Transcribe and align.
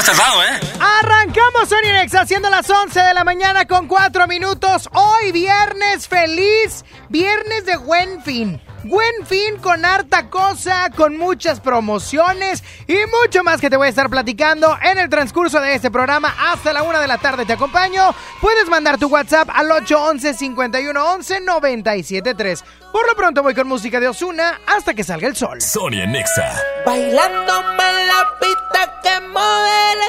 Tardado, 0.00 0.42
¿eh? 0.42 0.60
Arrancamos 0.80 1.68
Nex 1.70 2.14
haciendo 2.14 2.48
las 2.48 2.68
11 2.68 2.98
de 2.98 3.12
la 3.12 3.24
mañana 3.24 3.66
con 3.66 3.86
4 3.86 4.26
minutos. 4.26 4.88
Hoy 4.94 5.32
viernes 5.32 6.08
feliz, 6.08 6.82
viernes 7.10 7.66
de 7.66 7.76
buen 7.76 8.22
fin. 8.22 8.58
Buen 8.84 9.26
fin 9.26 9.58
con 9.60 9.84
harta 9.84 10.28
cosa, 10.28 10.90
con 10.96 11.16
muchas 11.16 11.60
promociones 11.60 12.64
y 12.88 12.96
mucho 13.22 13.44
más 13.44 13.60
que 13.60 13.70
te 13.70 13.76
voy 13.76 13.86
a 13.86 13.90
estar 13.90 14.10
platicando 14.10 14.76
en 14.82 14.98
el 14.98 15.08
transcurso 15.08 15.60
de 15.60 15.74
este 15.74 15.88
programa. 15.90 16.34
Hasta 16.38 16.72
la 16.72 16.82
una 16.82 16.98
de 17.00 17.06
la 17.06 17.18
tarde 17.18 17.46
te 17.46 17.52
acompaño. 17.52 18.12
Puedes 18.40 18.68
mandar 18.68 18.98
tu 18.98 19.06
WhatsApp 19.06 19.48
al 19.54 19.68
811-511-973. 19.70 22.64
Por 22.92 23.06
lo 23.06 23.14
pronto 23.14 23.44
voy 23.44 23.54
con 23.54 23.68
música 23.68 24.00
de 24.00 24.08
Osuna 24.08 24.60
hasta 24.66 24.94
que 24.94 25.04
salga 25.04 25.28
el 25.28 25.36
sol. 25.36 25.60
Sony 25.60 26.00
en 26.02 26.16
Exa. 26.16 26.60
Bailándome 26.84 27.88
en 27.88 28.08
la 28.08 28.26
pista 28.40 29.00
que 29.02 29.20
modele. 29.28 30.06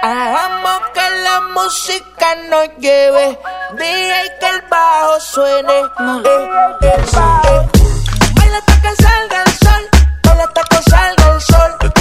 Hagamos 0.00 0.80
que 0.94 1.10
la 1.24 1.40
música 1.54 2.34
nos 2.48 2.68
lleve. 2.78 3.38
DJ 3.72 4.38
que 4.38 4.46
el 4.46 4.62
bajo 4.70 5.20
suene. 5.20 5.78
Eh, 5.78 5.90
eh, 6.82 7.04
eh. 7.12 7.68
Baila 8.34 8.58
hasta 8.58 8.80
que 8.80 9.02
salga 9.02 9.42
el 9.42 9.52
sol. 9.58 9.88
Baila 10.22 10.44
hasta 10.44 10.62
que 10.62 10.90
salga 10.90 11.32
el 11.34 11.40
sol. 11.40 11.97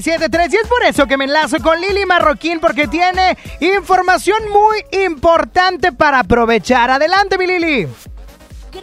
97.3 0.00 0.52
y 0.52 0.56
es 0.56 0.66
por 0.66 0.82
eso 0.82 1.06
que 1.06 1.16
me 1.16 1.24
enlazo 1.24 1.58
con 1.60 1.80
Lili 1.80 2.04
Marroquín 2.04 2.58
porque 2.58 2.88
tiene 2.88 3.36
información 3.60 4.38
muy 4.50 5.04
importante 5.04 5.92
para 5.92 6.20
aprovechar. 6.20 6.90
Adelante, 6.90 7.38
mi 7.38 7.46
Lili. 7.46 7.88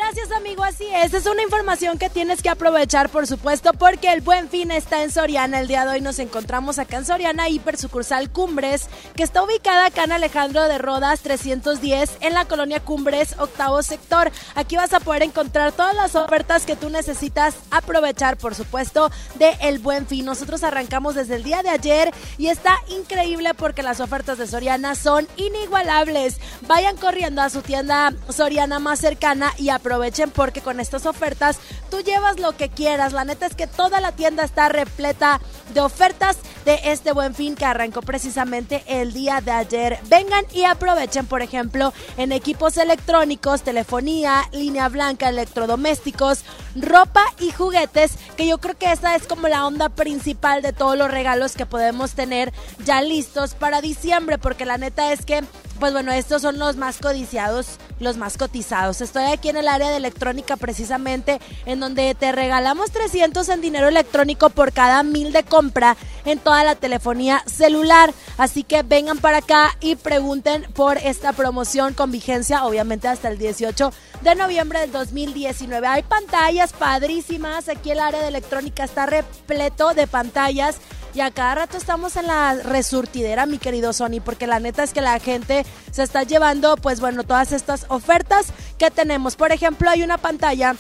Gracias 0.03 0.31
amigo, 0.31 0.63
así 0.63 0.88
es. 0.91 1.13
Es 1.13 1.28
una 1.28 1.44
información 1.44 2.00
que 2.00 2.09
tienes 2.09 2.41
que 2.41 2.50
aprovechar, 2.50 3.09
por 3.09 3.28
supuesto, 3.28 3.72
porque 3.73 4.12
el 4.12 4.22
buen 4.22 4.50
fin 4.50 4.72
está 4.72 5.03
en 5.03 5.12
Soriana. 5.12 5.59
El 5.59 5.67
día 5.67 5.85
de 5.85 5.91
hoy 5.91 6.01
nos 6.01 6.17
encontramos 6.17 6.79
acá 6.79 6.97
en 6.97 7.06
Soriana, 7.06 7.50
hiper 7.50 7.78
sucursal 7.78 8.31
Cumbres, 8.31 8.88
que 9.16 9.22
está 9.22 9.44
ubicada 9.44 9.85
acá 9.85 10.06
en 10.06 10.11
Alejandro 10.11 10.67
de 10.67 10.79
Rodas 10.79 11.22
310, 11.22 12.17
en 12.22 12.34
la 12.34 12.45
colonia 12.45 12.79
Cumbres, 12.79 13.35
octavo 13.38 13.84
sector. 13.84 14.31
Aquí 14.56 14.75
vas 14.75 14.91
a 14.94 15.00
poder 15.00 15.22
encontrar 15.22 15.72
todas 15.72 15.95
las 15.95 16.16
ofertas 16.16 16.66
que 16.66 16.75
tú 16.75 16.90
necesitas 16.90 17.56
aprovechar, 17.69 18.38
por 18.38 18.56
supuesto, 18.56 19.11
de 19.35 19.56
el 19.61 19.78
buen 19.78 20.07
fin. 20.07 20.25
Nosotros 20.25 20.63
arrancamos 20.63 21.13
desde 21.13 21.35
el 21.35 21.44
día 21.44 21.61
de 21.61 21.69
ayer 21.69 22.11
y 22.40 22.47
está 22.47 22.75
increíble 22.88 23.53
porque 23.53 23.84
las 23.84 24.00
ofertas 24.00 24.40
de 24.40 24.47
Soriana 24.47 24.95
son 24.95 25.28
inigualables. 25.38 26.38
Vayan 26.61 26.97
corriendo 26.97 27.44
a 27.44 27.51
su 27.51 27.61
tienda 27.61 28.11
Soriana 28.29 28.79
más 28.79 29.00
cercana 29.00 29.53
y 29.59 29.69
aprovechen 29.69 29.91
porque 30.34 30.62
con 30.62 30.79
estas 30.79 31.06
ofertas 31.06 31.57
tú 31.90 32.00
llevas 32.02 32.40
lo 32.40 32.56
que 32.56 32.69
quieras. 32.69 33.13
La 33.13 33.25
neta 33.25 33.46
es 33.46 33.56
que 33.56 33.68
toda 33.68 34.00
la 34.02 34.12
tienda 34.12 34.44
está 34.44 34.69
repleta 34.69 35.40
de 35.74 35.81
ofertas 35.81 36.38
de 36.66 36.79
este 36.85 37.12
buen 37.12 37.35
fin 37.35 37.56
que 37.56 37.66
arrancó 37.66 38.02
precisamente 38.02 38.84
el 38.88 39.13
día 39.13 39.41
de 39.41 39.52
ayer. 39.52 40.00
Vengan 40.09 40.46
y 40.53 40.63
aprovechen, 40.63 41.25
por 41.25 41.41
ejemplo, 41.41 41.94
en 42.18 42.31
equipos 42.31 42.78
electrónicos, 42.78 43.63
telefonía, 43.63 44.44
línea 44.52 44.88
blanca, 44.90 45.29
electrodomésticos, 45.29 46.44
ropa 46.75 47.23
y 47.40 47.52
juguetes, 47.52 48.13
que 48.38 48.47
yo 48.47 48.59
creo 48.59 48.78
que 48.78 48.91
esta 48.91 49.16
es 49.16 49.28
como 49.28 49.47
la 49.47 49.66
onda 49.66 49.90
principal 49.90 50.62
de 50.62 50.73
todos 50.73 50.97
los 50.97 51.12
regalos 51.12 51.56
que 51.56 51.66
podemos 51.66 52.12
tener 52.12 52.53
ya 52.85 53.02
listos 53.02 53.56
para 53.56 53.81
diciembre, 53.81 54.38
porque 54.38 54.66
la 54.66 54.78
neta 54.78 55.12
es 55.12 55.25
que 55.25 55.44
pues 55.81 55.94
bueno, 55.94 56.12
estos 56.12 56.44
son 56.44 56.59
los 56.59 56.78
más 56.78 56.97
codiciados, 56.97 57.79
los 58.01 58.17
más 58.17 58.38
cotizados. 58.38 59.00
Estoy 59.00 59.25
aquí 59.25 59.50
en 59.50 59.57
el 59.57 59.67
área 59.67 59.89
de 59.89 59.97
electrónica 59.97 60.57
precisamente, 60.57 61.39
en 61.66 61.79
donde 61.79 62.13
te 62.16 62.31
regalamos 62.31 62.91
300 62.91 63.47
en 63.50 63.62
dinero 63.62 63.88
electrónico 63.88 64.50
por 64.50 64.73
cada 64.73 65.03
mil 65.03 65.31
de 65.31 65.44
compra 65.44 65.95
en 66.25 66.40
toda 66.40 66.63
la 66.63 66.75
telefonía 66.75 67.44
celular. 67.45 68.13
Así 68.38 68.63
que 68.63 68.84
vengan 68.84 69.19
para 69.19 69.38
acá 69.38 69.78
y 69.79 69.96
pregunten 69.96 70.64
por 70.73 70.97
esta 70.97 71.34
promoción 71.34 71.93
con 71.93 72.11
vigencia, 72.11 72.66
obviamente 72.66 73.08
hasta 73.08 73.29
el 73.29 73.37
18 73.37 73.93
de 74.22 74.35
noviembre 74.35 74.79
del 74.79 74.91
2019. 74.91 75.87
Hay 75.87 76.03
pantallas 76.03 76.73
padrísimas, 76.73 77.70
aquí 77.70 77.91
el 77.91 77.99
área 77.99 78.22
de 78.22 78.28
electrónica 78.28 78.84
está 78.84 79.05
repleto 79.05 79.93
de 79.93 80.08
pantallas. 80.08 80.78
Y 81.13 81.19
a 81.19 81.31
cada 81.31 81.55
rato 81.55 81.78
estamos 81.78 82.16
en 82.16 82.28
la 82.28 82.53
resurtidera, 82.53 83.46
mi 83.46 83.58
querido 83.58 83.91
Sony, 83.91 84.22
porque 84.23 84.47
la 84.47 84.59
neta 84.59 84.84
es 84.84 84.93
que 84.93 85.02
la 85.02 85.19
gente 85.19 85.66
se 85.91 86.03
está 86.03 86.23
llevando, 86.23 86.78
pues 86.78 87.02
bueno, 87.02 87.23
todas 87.23 87.52
estas 87.52 87.85
ofertas 87.90 88.47
que 88.78 88.91
tenemos. 88.91 89.35
Por 89.35 89.52
ejemplo, 89.52 89.90
hay 89.90 90.03
una 90.03 90.17
pantalla 90.17 90.75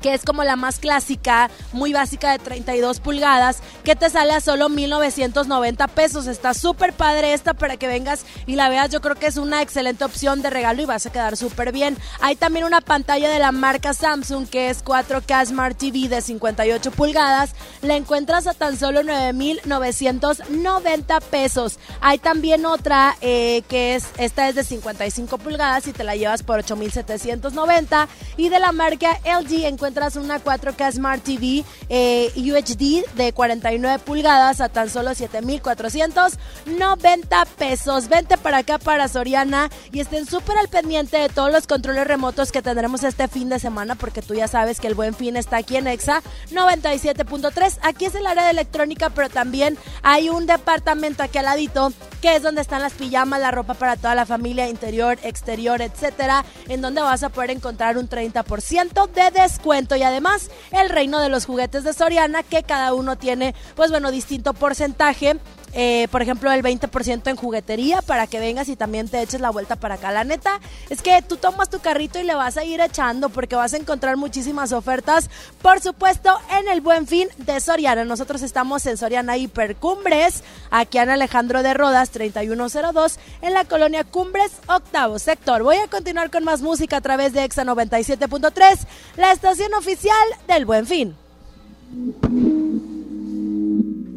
que 0.00 0.14
es 0.14 0.24
como 0.24 0.44
la 0.44 0.56
más 0.56 0.78
clásica, 0.78 1.50
muy 1.72 1.92
básica 1.92 2.32
de 2.32 2.38
32 2.38 3.00
pulgadas, 3.00 3.58
que 3.84 3.96
te 3.96 4.10
sale 4.10 4.32
a 4.32 4.40
solo 4.40 4.68
1990 4.68 5.88
pesos. 5.88 6.26
Está 6.26 6.54
súper 6.54 6.92
padre 6.92 7.34
esta 7.34 7.54
para 7.54 7.76
que 7.76 7.86
vengas 7.86 8.24
y 8.46 8.56
la 8.56 8.68
veas. 8.68 8.90
Yo 8.90 9.00
creo 9.00 9.16
que 9.16 9.26
es 9.26 9.36
una 9.36 9.62
excelente 9.62 10.04
opción 10.04 10.42
de 10.42 10.50
regalo 10.50 10.82
y 10.82 10.86
vas 10.86 11.06
a 11.06 11.12
quedar 11.12 11.36
súper 11.36 11.72
bien. 11.72 11.96
Hay 12.20 12.36
también 12.36 12.64
una 12.64 12.80
pantalla 12.80 13.28
de 13.28 13.38
la 13.38 13.52
marca 13.52 13.94
Samsung 13.94 14.48
que 14.48 14.70
es 14.70 14.84
4K 14.84 15.46
Smart 15.46 15.76
TV 15.76 16.08
de 16.08 16.20
58 16.20 16.90
pulgadas. 16.92 17.50
La 17.82 17.96
encuentras 17.96 18.46
a 18.46 18.54
tan 18.54 18.78
solo 18.78 19.02
9,990 19.02 21.20
pesos. 21.20 21.78
Hay 22.00 22.18
también 22.18 22.66
otra 22.66 23.16
eh, 23.20 23.62
que 23.68 23.94
es, 23.94 24.06
esta 24.18 24.48
es 24.48 24.54
de 24.54 24.64
55 24.64 25.38
pulgadas 25.38 25.86
y 25.86 25.92
te 25.92 26.04
la 26.04 26.16
llevas 26.16 26.42
por 26.42 26.60
8,790. 26.60 28.08
Y 28.36 28.48
de 28.48 28.58
la 28.58 28.72
marca 28.72 29.18
LG 29.24 29.66
encuentras 29.66 29.89
una 30.16 30.42
4K 30.42 30.92
Smart 30.92 31.22
TV 31.22 31.62
eh, 31.88 32.32
UHD 32.36 33.04
de 33.16 33.32
49 33.32 34.02
pulgadas 34.04 34.60
a 34.60 34.68
tan 34.68 34.88
solo 34.88 35.14
7,490 35.14 37.44
pesos. 37.58 38.08
Vente 38.08 38.36
para 38.36 38.58
acá 38.58 38.78
para 38.78 39.08
Soriana 39.08 39.68
y 39.92 39.98
estén 40.00 40.26
súper 40.26 40.58
al 40.58 40.68
pendiente 40.68 41.16
de 41.16 41.28
todos 41.28 41.50
los 41.50 41.66
controles 41.66 42.06
remotos 42.06 42.52
que 42.52 42.62
tendremos 42.62 43.02
este 43.02 43.26
fin 43.26 43.48
de 43.48 43.58
semana 43.58 43.96
porque 43.96 44.22
tú 44.22 44.34
ya 44.34 44.46
sabes 44.46 44.78
que 44.78 44.86
el 44.86 44.94
buen 44.94 45.12
fin 45.14 45.36
está 45.36 45.56
aquí 45.56 45.76
en 45.76 45.88
EXA 45.88 46.22
97.3. 46.52 47.78
Aquí 47.82 48.04
es 48.04 48.14
el 48.14 48.26
área 48.26 48.44
de 48.44 48.50
electrónica, 48.50 49.10
pero 49.10 49.28
también 49.28 49.76
hay 50.02 50.28
un 50.28 50.46
departamento 50.46 51.24
aquí 51.24 51.38
al 51.38 51.46
ladito 51.46 51.92
que 52.22 52.36
es 52.36 52.42
donde 52.42 52.60
están 52.60 52.82
las 52.82 52.92
pijamas, 52.92 53.40
la 53.40 53.50
ropa 53.50 53.74
para 53.74 53.96
toda 53.96 54.14
la 54.14 54.26
familia, 54.26 54.68
interior, 54.68 55.18
exterior, 55.22 55.80
etcétera, 55.80 56.44
en 56.68 56.82
donde 56.82 57.00
vas 57.00 57.22
a 57.22 57.30
poder 57.30 57.50
encontrar 57.50 57.96
un 57.96 58.10
30% 58.10 59.10
de 59.10 59.30
descuento 59.30 59.79
y 59.96 60.02
además 60.02 60.50
el 60.72 60.90
reino 60.90 61.20
de 61.20 61.28
los 61.28 61.46
juguetes 61.46 61.84
de 61.84 61.92
Soriana 61.92 62.42
que 62.42 62.62
cada 62.62 62.92
uno 62.92 63.16
tiene, 63.16 63.54
pues 63.76 63.90
bueno, 63.90 64.10
distinto 64.10 64.52
porcentaje 64.52 65.38
eh, 65.72 66.08
por 66.10 66.22
ejemplo, 66.22 66.50
el 66.50 66.62
20% 66.62 67.28
en 67.30 67.36
juguetería 67.36 68.02
para 68.02 68.26
que 68.26 68.40
vengas 68.40 68.68
y 68.68 68.76
también 68.76 69.08
te 69.08 69.22
eches 69.22 69.40
la 69.40 69.50
vuelta 69.50 69.76
para 69.76 69.94
acá. 69.94 70.10
La 70.10 70.24
neta 70.24 70.60
es 70.88 71.02
que 71.02 71.22
tú 71.22 71.36
tomas 71.36 71.70
tu 71.70 71.80
carrito 71.80 72.18
y 72.18 72.24
le 72.24 72.34
vas 72.34 72.56
a 72.56 72.64
ir 72.64 72.80
echando 72.80 73.28
porque 73.28 73.56
vas 73.56 73.74
a 73.74 73.76
encontrar 73.76 74.16
muchísimas 74.16 74.72
ofertas, 74.72 75.30
por 75.62 75.80
supuesto, 75.80 76.36
en 76.58 76.68
el 76.68 76.80
Buen 76.80 77.06
Fin 77.06 77.28
de 77.38 77.60
Soriana. 77.60 78.04
Nosotros 78.04 78.42
estamos 78.42 78.84
en 78.86 78.96
Soriana 78.96 79.36
Hipercumbres, 79.36 80.42
aquí 80.70 80.98
en 80.98 81.10
Alejandro 81.10 81.62
de 81.62 81.74
Rodas 81.74 82.10
3102, 82.10 83.18
en 83.42 83.54
la 83.54 83.64
colonia 83.64 84.04
Cumbres, 84.04 84.52
octavo 84.66 85.18
sector. 85.18 85.62
Voy 85.62 85.76
a 85.76 85.88
continuar 85.88 86.30
con 86.30 86.44
más 86.44 86.62
música 86.62 86.96
a 86.96 87.00
través 87.00 87.32
de 87.32 87.44
Exa 87.44 87.64
97.3, 87.64 88.78
la 89.16 89.32
estación 89.32 89.72
oficial 89.74 90.16
del 90.48 90.64
Buen 90.64 90.86
Fin. 90.86 91.14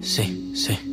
Sí, 0.01 0.53
sí. 0.55 0.92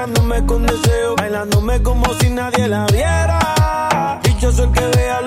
Pelo 0.00 0.06
mirándome 0.06 0.46
con 0.46 0.66
deseo. 0.66 1.16
Bailándome 1.16 1.82
como 1.82 2.14
si 2.14 2.30
nadie 2.30 2.68
la 2.68 2.86
viera. 2.86 4.20
Dichoso 4.22 4.64
el 4.64 4.72
que 4.72 4.86
vea 4.96 5.20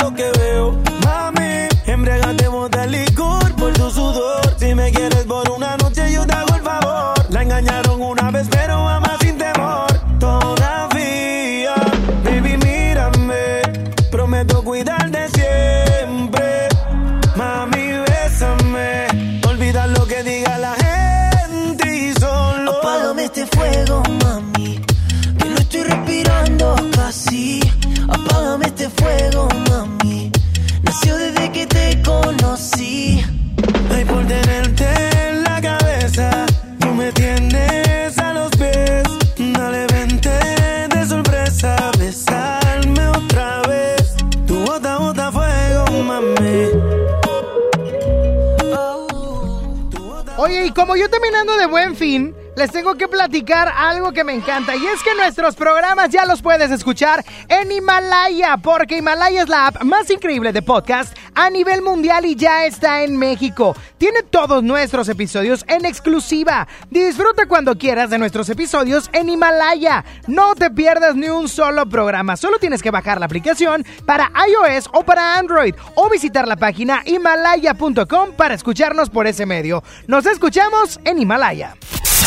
algo 53.84 54.14
que 54.14 54.24
me 54.24 54.34
encanta 54.34 54.76
y 54.78 54.86
es 54.86 55.04
que 55.04 55.14
nuestros 55.14 55.56
programas 55.56 56.10
ya 56.10 56.26
los 56.26 56.42
puedes 56.42 56.72
escuchar 56.72 57.24
en 57.50 57.70
Himalaya 57.70 58.56
porque 58.56 58.98
Himalaya 58.98 59.44
es 59.44 59.50
la 59.50 59.68
app 59.68 59.84
más 59.84 60.10
increíble 60.10 60.54
de 60.54 60.62
podcast 60.62 61.18
a 61.36 61.50
nivel 61.50 61.82
mundial 61.82 62.26
y 62.26 62.36
ya 62.36 62.66
está 62.66 63.04
en 63.04 63.18
México. 63.18 63.76
Tiene 63.98 64.24
todos 64.24 64.64
nuestros 64.64 65.10
episodios 65.10 65.66
en 65.68 65.86
exclusiva. 65.86 66.66
Disfruta 66.90 67.46
cuando 67.46 67.78
quieras 67.78 68.10
de 68.10 68.18
nuestros 68.18 68.48
episodios 68.50 69.10
en 69.12 69.28
Himalaya. 69.28 70.06
No 70.28 70.56
te 70.56 70.72
pierdas 70.72 71.16
ni 71.16 71.28
un 71.28 71.50
solo 71.50 71.86
programa. 71.86 72.38
Solo 72.38 72.60
tienes 72.60 72.82
que 72.82 72.92
bajar 72.92 73.20
la 73.20 73.26
aplicación 73.26 73.86
para 74.06 74.32
iOS 74.48 74.90
o 74.94 75.04
para 75.04 75.38
Android 75.38 75.76
o 75.96 76.10
visitar 76.10 76.48
la 76.48 76.56
página 76.56 77.02
himalaya.com 77.06 78.32
para 78.38 78.54
escucharnos 78.54 79.10
por 79.10 79.28
ese 79.28 79.46
medio. 79.46 79.84
Nos 80.08 80.26
escuchamos 80.26 81.02
en 81.04 81.20
Himalaya. 81.20 81.76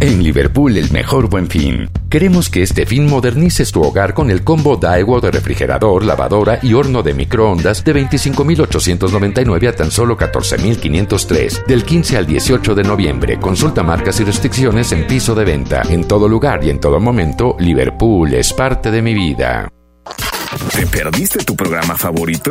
En 0.00 0.22
Liverpool, 0.22 0.76
el 0.76 0.90
mejor 0.90 1.28
buen 1.28 1.48
fin. 1.48 1.88
Queremos 2.08 2.48
que 2.48 2.62
este 2.62 2.86
fin 2.86 3.08
modernices 3.08 3.72
tu 3.72 3.82
hogar 3.82 4.14
con 4.14 4.30
el 4.30 4.42
combo 4.42 4.76
Daiwo 4.76 5.20
de 5.20 5.30
refrigerador, 5.30 6.04
lavadora 6.04 6.58
y 6.62 6.74
horno 6.74 7.02
de 7.02 7.14
microondas 7.14 7.84
de 7.84 7.92
25,899 7.92 9.68
a 9.68 9.74
tan 9.74 9.90
solo 9.90 10.16
14,503. 10.16 11.62
Del 11.66 11.84
15 11.84 12.16
al 12.16 12.26
18 12.26 12.74
de 12.74 12.82
noviembre. 12.82 13.40
Consulta 13.40 13.82
marcas 13.82 14.20
y 14.20 14.24
restricciones 14.24 14.92
en 14.92 15.06
piso 15.06 15.34
de 15.34 15.44
venta. 15.44 15.82
En 15.88 16.04
todo 16.04 16.28
lugar 16.28 16.64
y 16.64 16.70
en 16.70 16.80
todo 16.80 17.00
momento, 17.00 17.56
Liverpool 17.58 18.34
es 18.34 18.52
parte 18.52 18.90
de 18.90 19.02
mi 19.02 19.14
vida. 19.14 19.68
¿Te 20.74 20.86
perdiste 20.86 21.44
tu 21.44 21.56
programa 21.56 21.96
favorito? 21.96 22.50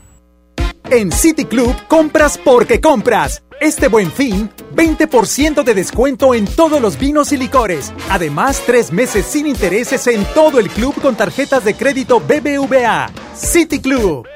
En 0.89 1.11
City 1.11 1.45
Club 1.45 1.75
compras 1.87 2.37
porque 2.37 2.81
compras. 2.81 3.43
Este 3.59 3.87
buen 3.87 4.11
fin, 4.11 4.49
20% 4.75 5.63
de 5.63 5.73
descuento 5.73 6.33
en 6.33 6.45
todos 6.45 6.81
los 6.81 6.97
vinos 6.97 7.31
y 7.31 7.37
licores. 7.37 7.93
Además, 8.09 8.61
tres 8.65 8.91
meses 8.91 9.25
sin 9.25 9.45
intereses 9.45 10.07
en 10.07 10.25
todo 10.33 10.59
el 10.59 10.69
club 10.69 10.99
con 11.01 11.15
tarjetas 11.15 11.63
de 11.63 11.75
crédito 11.75 12.19
BBVA. 12.19 13.09
City 13.35 13.79
Club. 13.79 14.27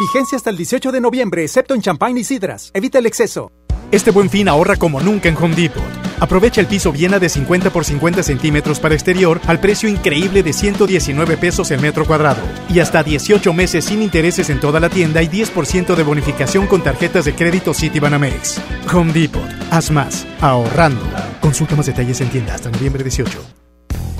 Vigencia 0.00 0.36
hasta 0.36 0.50
el 0.50 0.56
18 0.56 0.90
de 0.90 1.00
noviembre, 1.00 1.44
excepto 1.44 1.74
en 1.74 1.82
champán 1.82 2.18
y 2.18 2.24
sidras. 2.24 2.72
Evita 2.74 2.98
el 2.98 3.06
exceso. 3.06 3.52
Este 3.92 4.10
buen 4.10 4.30
fin 4.30 4.48
ahorra 4.48 4.76
como 4.76 5.00
nunca 5.00 5.28
en 5.28 5.36
Home 5.36 5.54
Depot. 5.54 5.84
Aprovecha 6.18 6.62
el 6.62 6.66
piso 6.66 6.92
Viena 6.92 7.18
de 7.18 7.28
50 7.28 7.68
por 7.68 7.84
50 7.84 8.22
centímetros 8.22 8.80
para 8.80 8.94
exterior 8.94 9.38
al 9.46 9.60
precio 9.60 9.86
increíble 9.86 10.42
de 10.42 10.54
119 10.54 11.36
pesos 11.36 11.70
el 11.70 11.80
metro 11.82 12.06
cuadrado. 12.06 12.40
Y 12.70 12.80
hasta 12.80 13.02
18 13.02 13.52
meses 13.52 13.84
sin 13.84 14.00
intereses 14.00 14.48
en 14.48 14.60
toda 14.60 14.80
la 14.80 14.88
tienda 14.88 15.22
y 15.22 15.28
10% 15.28 15.94
de 15.94 16.02
bonificación 16.04 16.66
con 16.68 16.82
tarjetas 16.82 17.26
de 17.26 17.34
crédito 17.34 17.74
Citibanamex. 17.74 18.62
Home 18.94 19.12
Depot. 19.12 19.42
Haz 19.70 19.90
más. 19.90 20.26
Ahorrando. 20.40 21.04
Consulta 21.42 21.76
más 21.76 21.84
detalles 21.84 22.18
en 22.22 22.30
tienda 22.30 22.54
hasta 22.54 22.70
noviembre 22.70 23.02
18. 23.02 23.61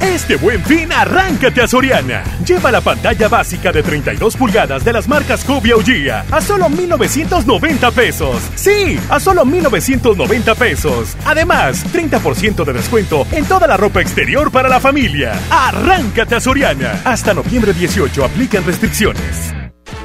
Este 0.01 0.37
buen 0.37 0.63
fin, 0.65 0.93
arráncate 0.93 1.63
a 1.63 1.69
Soriana. 1.69 2.23
Lleva 2.47 2.71
la 2.73 2.81
pantalla 2.81 3.29
básica 3.29 3.73
de 3.73 3.83
32 3.83 4.37
pulgadas 4.37 4.85
de 4.85 4.93
las 4.93 5.09
marcas 5.09 5.45
Cubia 5.45 5.77
o 5.77 5.83
a 6.31 6.41
solo 6.41 6.69
1,990 6.69 7.91
pesos. 7.91 8.43
Sí, 8.55 8.99
a 9.09 9.21
solo 9.21 9.45
1,990 9.45 10.55
pesos. 10.55 11.17
Además, 11.27 11.85
30% 11.93 12.65
de 12.65 12.73
descuento 12.73 13.27
en 13.33 13.45
toda 13.45 13.67
la 13.67 13.77
ropa 13.77 14.01
exterior 14.01 14.51
para 14.51 14.69
la 14.69 14.81
familia. 14.81 15.33
Arráncate 15.51 16.37
a 16.37 16.41
Soriana. 16.41 17.01
Hasta 17.05 17.35
noviembre 17.35 17.73
18 17.73 18.25
aplican 18.25 18.65
restricciones. 18.65 19.62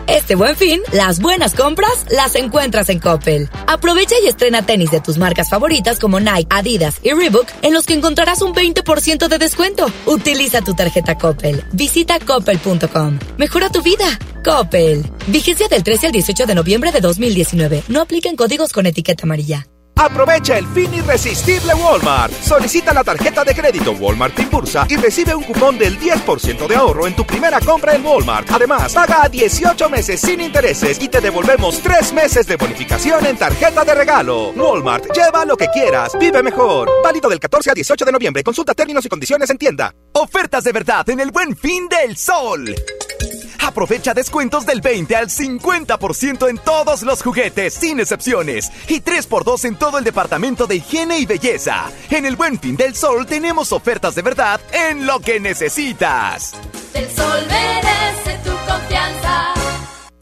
Este 0.07 0.35
buen 0.35 0.55
fin, 0.55 0.81
las 0.93 1.19
buenas 1.19 1.53
compras 1.53 2.05
las 2.09 2.35
encuentras 2.35 2.89
en 2.89 2.99
Coppel. 2.99 3.49
Aprovecha 3.67 4.15
y 4.23 4.27
estrena 4.27 4.65
tenis 4.65 4.89
de 4.89 5.01
tus 5.01 5.17
marcas 5.17 5.49
favoritas 5.49 5.99
como 5.99 6.19
Nike, 6.19 6.47
Adidas 6.49 6.99
y 7.03 7.11
Reebok, 7.11 7.47
en 7.61 7.73
los 7.73 7.85
que 7.85 7.93
encontrarás 7.93 8.41
un 8.41 8.53
20% 8.53 9.27
de 9.27 9.37
descuento. 9.37 9.85
Utiliza 10.05 10.61
tu 10.61 10.73
tarjeta 10.73 11.17
Coppel. 11.17 11.63
Visita 11.73 12.19
coppel.com. 12.19 13.19
Mejora 13.37 13.69
tu 13.69 13.81
vida. 13.81 14.05
Coppel. 14.45 15.03
Vigencia 15.27 15.67
del 15.67 15.83
13 15.83 16.07
al 16.07 16.13
18 16.13 16.45
de 16.45 16.55
noviembre 16.55 16.91
de 16.93 17.01
2019. 17.01 17.83
No 17.89 18.01
apliquen 18.01 18.37
códigos 18.37 18.71
con 18.71 18.85
etiqueta 18.85 19.23
amarilla. 19.23 19.67
Aprovecha 19.98 20.58
el 20.58 20.68
fin 20.68 20.94
irresistible 20.94 21.74
Walmart. 21.74 22.32
Solicita 22.32 22.94
la 22.94 23.04
tarjeta 23.04 23.44
de 23.44 23.56
crédito 23.56 23.94
Walmart 23.94 24.38
Impulsa 24.39 24.86
y 24.88 24.96
recibe 24.96 25.34
un 25.34 25.44
cupón 25.44 25.77
del 25.77 26.00
10% 26.00 26.68
de 26.68 26.75
ahorro 26.75 27.08
en 27.08 27.16
tu 27.16 27.25
primera 27.25 27.60
compra 27.60 27.96
en 27.96 28.06
Walmart. 28.06 28.50
Además, 28.51 28.94
paga 28.94 29.24
a 29.24 29.30
18 29.30 29.89
meses 29.89 30.22
sin 30.22 30.39
intereses 30.39 31.01
y 31.01 31.08
te 31.08 31.20
devolvemos 31.20 31.80
3 31.82 32.13
meses 32.13 32.46
de 32.46 32.58
bonificación 32.58 33.25
en 33.25 33.38
tarjeta 33.38 33.84
de 33.84 33.96
regalo. 33.96 34.51
Walmart, 34.51 35.06
lleva 35.16 35.46
lo 35.46 35.58
que 35.58 35.68
quieras, 35.70 36.12
vive 36.20 36.44
mejor. 36.44 36.89
Válido 37.04 37.27
del 37.27 37.39
14 37.39 37.72
al 37.72 37.75
18 37.75 38.06
de 38.06 38.12
noviembre. 38.12 38.44
Consulta 38.44 38.75
términos 38.75 39.04
y 39.06 39.10
condiciones 39.10 39.50
en 39.50 39.58
tienda. 39.58 39.94
Ofertas 40.13 40.63
de 40.63 40.74
verdad 40.74 41.10
en 41.10 41.20
el 41.20 41.32
buen 41.32 41.58
fin 41.58 41.89
del 41.89 42.16
sol. 42.16 42.75
Aprovecha 43.67 44.13
descuentos 44.13 44.65
del 44.65 44.79
20 44.79 45.13
al 45.13 45.27
50% 45.27 46.50
en 46.50 46.57
todos 46.57 47.01
los 47.01 47.21
juguetes, 47.21 47.74
sin 47.74 48.00
excepciones. 48.00 48.71
Y 48.88 49.01
3x2 49.01 49.65
en 49.65 49.75
todo 49.75 49.97
el 49.97 50.05
departamento 50.05 50.67
de 50.67 50.77
higiene 50.77 51.19
y 51.19 51.25
belleza. 51.25 51.91
En 52.09 52.25
el 52.25 52.38
Buen 52.38 52.57
Fin 52.57 52.77
del 52.77 52.95
Sol 52.95 53.25
tenemos 53.25 53.74
ofertas 53.74 54.15
de 54.15 54.21
verdad 54.21 54.62
en 54.71 55.05
lo 55.05 55.19
que 55.19 55.41
necesitas. 55.41 56.53
El 56.93 57.09
sol 57.09 57.45
merece. 57.50 58.47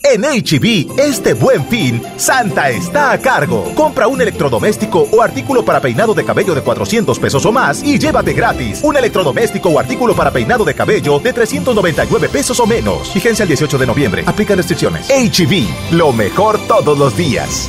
En 0.08 0.22
HB, 0.22 1.00
este 1.00 1.34
buen 1.34 1.66
fin, 1.66 2.00
Santa 2.16 2.70
está 2.70 3.12
a 3.12 3.18
cargo. 3.18 3.72
Compra 3.74 4.08
un 4.08 4.22
electrodoméstico 4.22 5.08
o 5.12 5.20
artículo 5.20 5.66
para 5.66 5.82
peinado 5.82 6.14
de 6.14 6.24
cabello 6.24 6.54
de 6.54 6.62
400 6.62 7.18
pesos 7.18 7.44
o 7.44 7.52
más 7.52 7.82
y 7.84 7.98
llévate 7.98 8.34
gratis 8.34 8.82
un 8.84 8.96
electrodoméstico 8.96 9.70
o 9.70 9.80
artículo 9.80 10.16
para 10.16 10.30
peinado 10.30 10.64
de 10.64 10.76
cabello 10.76 11.18
de 11.18 11.34
399 11.34 12.30
pesos 12.30 12.60
o 12.60 12.68
menos. 12.68 13.12
Vigencia 13.16 13.42
el 13.42 13.50
18 13.50 13.80
de 13.80 13.88
noviembre. 13.88 14.24
Aplica 14.28 14.56
restricciones. 14.56 15.10
HB, 15.10 15.96
lo 15.96 16.14
mejor 16.14 16.60
todos 16.68 17.00
los 17.00 17.18
días. 17.18 17.68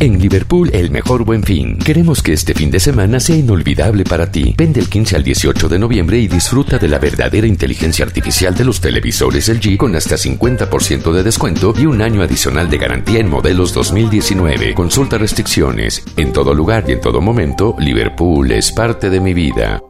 En 0.00 0.18
Liverpool, 0.18 0.70
el 0.72 0.90
mejor 0.90 1.26
buen 1.26 1.42
fin. 1.42 1.76
Queremos 1.76 2.22
que 2.22 2.32
este 2.32 2.54
fin 2.54 2.70
de 2.70 2.80
semana 2.80 3.20
sea 3.20 3.36
inolvidable 3.36 4.02
para 4.04 4.32
ti. 4.32 4.54
Ven 4.56 4.72
del 4.72 4.88
15 4.88 5.16
al 5.16 5.22
18 5.22 5.68
de 5.68 5.78
noviembre 5.78 6.18
y 6.18 6.26
disfruta 6.26 6.78
de 6.78 6.88
la 6.88 6.98
verdadera 6.98 7.46
inteligencia 7.46 8.06
artificial 8.06 8.54
de 8.54 8.64
los 8.64 8.80
televisores 8.80 9.50
LG 9.50 9.76
con 9.76 9.94
hasta 9.94 10.16
50% 10.16 11.12
de 11.12 11.22
descuento 11.22 11.74
y 11.76 11.84
un 11.84 12.00
año 12.00 12.22
adicional 12.22 12.70
de 12.70 12.78
garantía 12.78 13.20
en 13.20 13.28
modelos 13.28 13.74
2019. 13.74 14.72
Consulta 14.72 15.18
restricciones. 15.18 16.02
En 16.16 16.32
todo 16.32 16.54
lugar 16.54 16.86
y 16.88 16.92
en 16.92 17.02
todo 17.02 17.20
momento, 17.20 17.76
Liverpool 17.78 18.50
es 18.52 18.72
parte 18.72 19.10
de 19.10 19.20
mi 19.20 19.34
vida. 19.34 19.82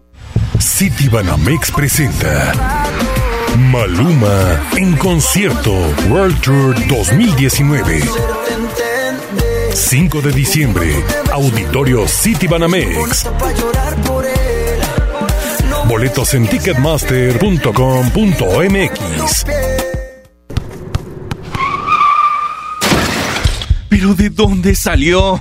City 0.58 1.08
Banamex 1.08 1.70
presenta 1.70 2.52
Maluma 3.70 4.60
en 4.76 4.96
concierto 4.96 5.72
World 6.08 6.40
Tour 6.40 6.74
2019. 6.88 8.39
5 9.74 10.20
de 10.20 10.32
diciembre, 10.32 11.04
Auditorio 11.32 12.06
City 12.08 12.46
Banamex. 12.46 13.26
Boletos 15.86 16.34
en 16.34 16.46
ticketmaster.com.mx. 16.46 19.46
¿Pero 23.88 24.14
de 24.14 24.30
dónde 24.30 24.74
salió? 24.74 25.40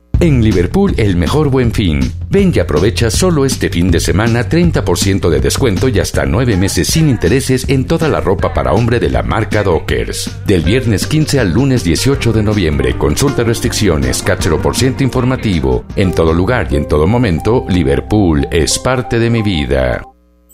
En 0.21 0.43
Liverpool, 0.43 0.93
el 0.97 1.15
mejor 1.15 1.49
buen 1.49 1.71
fin. 1.71 1.99
Ven 2.29 2.51
y 2.53 2.59
aprovecha 2.59 3.09
solo 3.09 3.43
este 3.43 3.69
fin 3.69 3.89
de 3.89 3.99
semana 3.99 4.47
30% 4.47 5.29
de 5.29 5.39
descuento 5.39 5.89
y 5.89 5.97
hasta 5.97 6.27
9 6.27 6.57
meses 6.57 6.89
sin 6.89 7.09
intereses 7.09 7.67
en 7.69 7.85
toda 7.85 8.07
la 8.07 8.21
ropa 8.21 8.53
para 8.53 8.73
hombre 8.73 8.99
de 8.99 9.09
la 9.09 9.23
marca 9.23 9.63
Dockers. 9.63 10.29
Del 10.45 10.61
viernes 10.61 11.07
15 11.07 11.39
al 11.39 11.51
lunes 11.51 11.83
18 11.83 12.33
de 12.33 12.43
noviembre, 12.43 12.95
consulta 12.99 13.43
restricciones, 13.43 14.21
cáchero 14.21 14.61
por 14.61 14.75
ciento 14.75 15.03
informativo. 15.03 15.85
En 15.95 16.13
todo 16.13 16.33
lugar 16.33 16.67
y 16.69 16.75
en 16.75 16.87
todo 16.87 17.07
momento, 17.07 17.65
Liverpool 17.67 18.47
es 18.51 18.77
parte 18.77 19.17
de 19.17 19.31
mi 19.31 19.41
vida. 19.41 20.03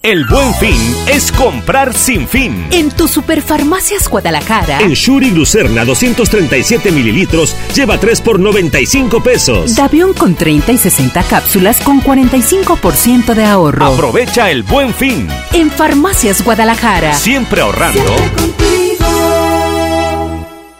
El 0.08 0.24
buen 0.24 0.54
fin 0.54 0.96
es 1.10 1.34
comprar 1.34 1.94
sin 1.94 2.30
fin. 2.30 2.66
En 2.72 2.90
tu 2.90 3.10
Superfarmacias 3.10 4.08
Guadalajara. 4.08 4.80
En 4.80 4.94
Shuri 4.94 5.32
Lucerna 5.32 5.84
237 5.84 6.94
mililitros 6.94 7.54
lleva 7.76 7.98
3 7.98 8.22
por 8.22 8.40
95 8.40 9.22
pesos. 9.22 9.76
Davión 9.76 10.14
con 10.14 10.36
30 10.36 10.72
y 10.72 10.78
60 10.78 11.24
cápsulas 11.24 11.82
con 11.82 12.02
45% 12.02 13.34
de 13.34 13.44
ahorro. 13.44 13.86
Aprovecha 13.86 14.50
el 14.50 14.64
buen 14.64 14.94
fin. 14.94 15.28
En 15.52 15.70
Farmacias 15.70 16.42
Guadalajara. 16.42 17.14
Siempre 17.14 17.60
ahorrando. 17.60 18.16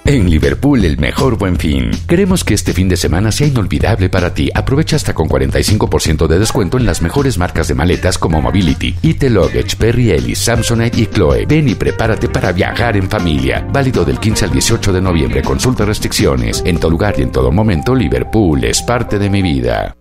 En 0.10 0.30
Liverpool, 0.30 0.86
el 0.86 0.98
mejor 0.98 1.38
buen 1.38 1.58
fin. 1.58 1.92
Queremos 2.08 2.46
que 2.46 2.54
este 2.54 2.72
fin 2.72 2.88
de 2.88 2.96
semana 2.96 3.30
sea 3.30 3.46
inolvidable 3.46 4.08
para 4.08 4.34
ti. 4.34 4.50
Aprovecha 4.56 4.96
hasta 4.96 5.14
con 5.14 5.28
45% 5.28 6.28
de 6.28 6.40
descuento 6.40 6.78
en 6.78 6.86
las 6.86 7.02
mejores 7.02 7.38
marcas 7.38 7.68
de 7.68 7.76
maletas 7.76 8.18
como 8.18 8.42
Mobility, 8.42 8.96
IT 9.02 9.24
Luggage, 9.24 9.76
Perry 9.78 10.12
Ellis, 10.12 10.40
Samsonite 10.40 11.02
y 11.02 11.08
Chloe. 11.08 11.46
Ven 11.46 11.68
y 11.68 11.76
prepárate 11.76 12.30
para 12.30 12.54
viajar 12.54 12.96
en 12.96 13.10
familia. 13.10 13.68
Válido 13.70 14.06
del 14.06 14.18
15 14.18 14.46
al 14.46 14.52
18 14.52 14.94
de 14.94 15.02
noviembre. 15.02 15.42
Consulta 15.42 15.84
restricciones. 15.84 16.64
En 16.66 16.80
todo 16.80 16.92
lugar 16.92 17.16
y 17.18 17.24
en 17.24 17.32
todo 17.34 17.52
momento, 17.52 17.94
Liverpool 17.94 18.64
es 18.64 18.82
parte 18.82 19.20
de 19.20 19.30
mi 19.30 19.42
vida. 19.42 19.94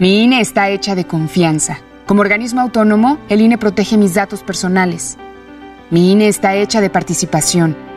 Mi 0.00 0.22
INE 0.22 0.40
está 0.40 0.70
hecha 0.70 0.94
de 0.94 1.04
confianza. 1.04 1.80
Como 2.06 2.22
organismo 2.22 2.62
autónomo, 2.62 3.18
el 3.28 3.42
INE 3.42 3.58
protege 3.58 3.98
mis 3.98 4.14
datos 4.14 4.42
personales. 4.42 5.18
Mi 5.90 6.12
INE 6.12 6.28
está 6.28 6.54
hecha 6.54 6.80
de 6.80 6.88
participación. 6.88 7.76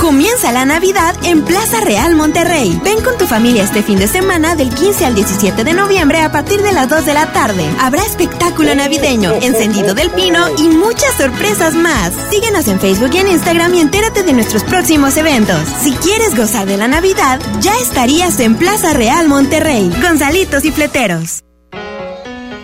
Comienza 0.00 0.50
la 0.50 0.64
Navidad 0.64 1.14
en 1.24 1.42
Plaza 1.44 1.80
Real 1.82 2.14
Monterrey. 2.14 2.80
Ven 2.82 3.02
con 3.04 3.18
tu 3.18 3.26
familia 3.26 3.64
este 3.64 3.82
fin 3.82 3.98
de 3.98 4.08
semana 4.08 4.56
del 4.56 4.74
15 4.74 5.04
al 5.04 5.14
17 5.14 5.62
de 5.62 5.74
noviembre 5.74 6.20
a 6.20 6.32
partir 6.32 6.62
de 6.62 6.72
las 6.72 6.88
2 6.88 7.04
de 7.04 7.12
la 7.12 7.32
tarde. 7.32 7.62
Habrá 7.78 8.02
espectáculo 8.02 8.74
navideño, 8.74 9.34
encendido 9.42 9.94
del 9.94 10.10
pino 10.10 10.38
y 10.56 10.70
muchas 10.70 11.12
sorpresas 11.18 11.74
más. 11.74 12.14
Síguenos 12.30 12.66
en 12.68 12.80
Facebook 12.80 13.10
y 13.12 13.18
en 13.18 13.28
Instagram 13.28 13.74
y 13.74 13.80
entérate 13.80 14.22
de 14.22 14.32
nuestros 14.32 14.64
próximos 14.64 15.18
eventos. 15.18 15.60
Si 15.82 15.92
quieres 15.92 16.34
gozar 16.34 16.66
de 16.66 16.78
la 16.78 16.88
Navidad, 16.88 17.38
ya 17.60 17.74
estarías 17.78 18.40
en 18.40 18.56
Plaza 18.56 18.94
Real 18.94 19.28
Monterrey. 19.28 19.92
Gonzalitos 20.00 20.64
y 20.64 20.72
Fleteros. 20.72 21.44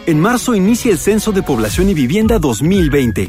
En 0.06 0.20
marzo 0.20 0.54
inicia 0.54 0.90
el 0.90 0.98
Censo 0.98 1.32
de 1.32 1.42
Población 1.42 1.90
y 1.90 1.94
Vivienda 1.94 2.38
2020. 2.38 3.28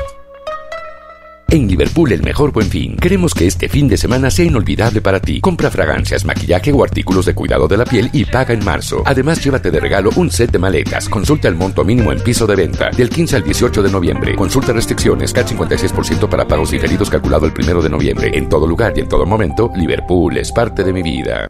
En 1.51 1.67
Liverpool 1.67 2.13
el 2.13 2.23
mejor 2.23 2.53
buen 2.53 2.67
fin. 2.67 2.95
Queremos 2.95 3.33
que 3.33 3.45
este 3.45 3.67
fin 3.67 3.89
de 3.89 3.97
semana 3.97 4.31
sea 4.31 4.45
inolvidable 4.45 5.01
para 5.01 5.19
ti. 5.19 5.41
Compra 5.41 5.69
fragancias, 5.69 6.23
maquillaje 6.23 6.71
o 6.71 6.81
artículos 6.81 7.25
de 7.25 7.35
cuidado 7.35 7.67
de 7.67 7.75
la 7.75 7.83
piel 7.83 8.09
y 8.13 8.23
paga 8.23 8.53
en 8.53 8.63
marzo. 8.63 9.03
Además, 9.05 9.43
llévate 9.43 9.69
de 9.69 9.81
regalo 9.81 10.11
un 10.15 10.31
set 10.31 10.49
de 10.49 10.59
maletas. 10.59 11.09
Consulta 11.09 11.49
el 11.49 11.55
monto 11.55 11.83
mínimo 11.83 12.13
en 12.13 12.21
piso 12.21 12.47
de 12.47 12.55
venta. 12.55 12.89
Del 12.91 13.09
15 13.09 13.35
al 13.35 13.43
18 13.43 13.83
de 13.83 13.91
noviembre. 13.91 14.33
Consulta 14.37 14.71
restricciones. 14.71 15.33
CAT 15.33 15.49
56% 15.49 16.29
para 16.29 16.47
pagos 16.47 16.71
diferidos 16.71 17.09
calculado 17.09 17.47
el 17.47 17.51
1 17.51 17.81
de 17.81 17.89
noviembre. 17.89 18.31
En 18.33 18.47
todo 18.47 18.65
lugar 18.65 18.93
y 18.95 19.01
en 19.01 19.09
todo 19.09 19.25
momento, 19.25 19.69
Liverpool 19.75 20.37
es 20.37 20.53
parte 20.53 20.85
de 20.85 20.93
mi 20.93 21.03
vida. 21.03 21.49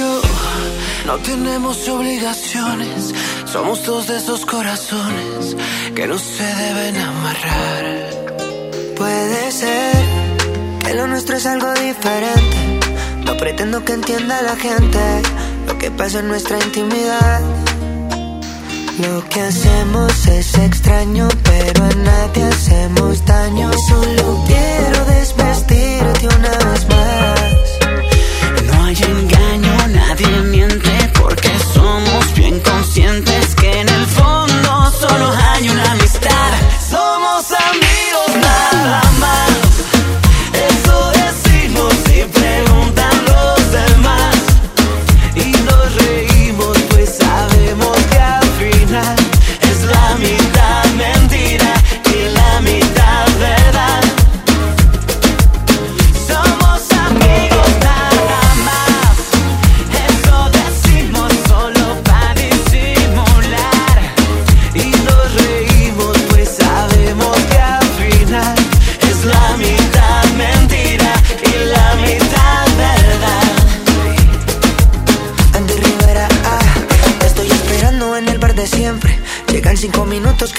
No 1.11 1.17
tenemos 1.17 1.89
obligaciones. 1.89 3.13
Somos 3.43 3.85
dos 3.85 4.07
de 4.07 4.15
esos 4.15 4.45
corazones 4.45 5.57
que 5.93 6.07
no 6.07 6.17
se 6.17 6.41
deben 6.41 6.95
amarrar. 6.95 7.85
Puede 8.95 9.51
ser 9.51 9.93
que 10.79 10.93
lo 10.93 11.07
nuestro 11.07 11.35
es 11.35 11.45
algo 11.45 11.69
diferente. 11.73 12.79
No 13.25 13.35
pretendo 13.35 13.83
que 13.83 13.91
entienda 13.91 14.41
la 14.41 14.55
gente 14.55 14.99
lo 15.67 15.77
que 15.77 15.91
pasa 15.91 16.19
en 16.19 16.29
nuestra 16.29 16.57
intimidad. 16.63 17.41
Lo 18.99 19.27
que 19.27 19.41
hacemos 19.41 20.27
es 20.27 20.57
extraño, 20.59 21.27
pero 21.43 21.83
a 21.83 21.89
nadie 21.89 22.43
hacemos 22.45 23.25
daño. 23.25 23.69
Solo 23.89 24.45
quiero 24.47 25.05
desvestirte 25.07 26.27
una 26.37 26.71
vez 26.71 26.87
más. 26.87 27.40
Bien 32.95 33.30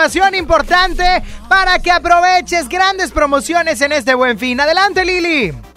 Información 0.00 0.34
importante 0.34 1.04
para 1.46 1.78
que 1.78 1.90
aproveches 1.90 2.70
grandes 2.70 3.10
promociones 3.10 3.82
en 3.82 3.92
este 3.92 4.14
buen 4.14 4.38
fin. 4.38 4.58
Adelante, 4.58 5.04
Lili. 5.04 5.69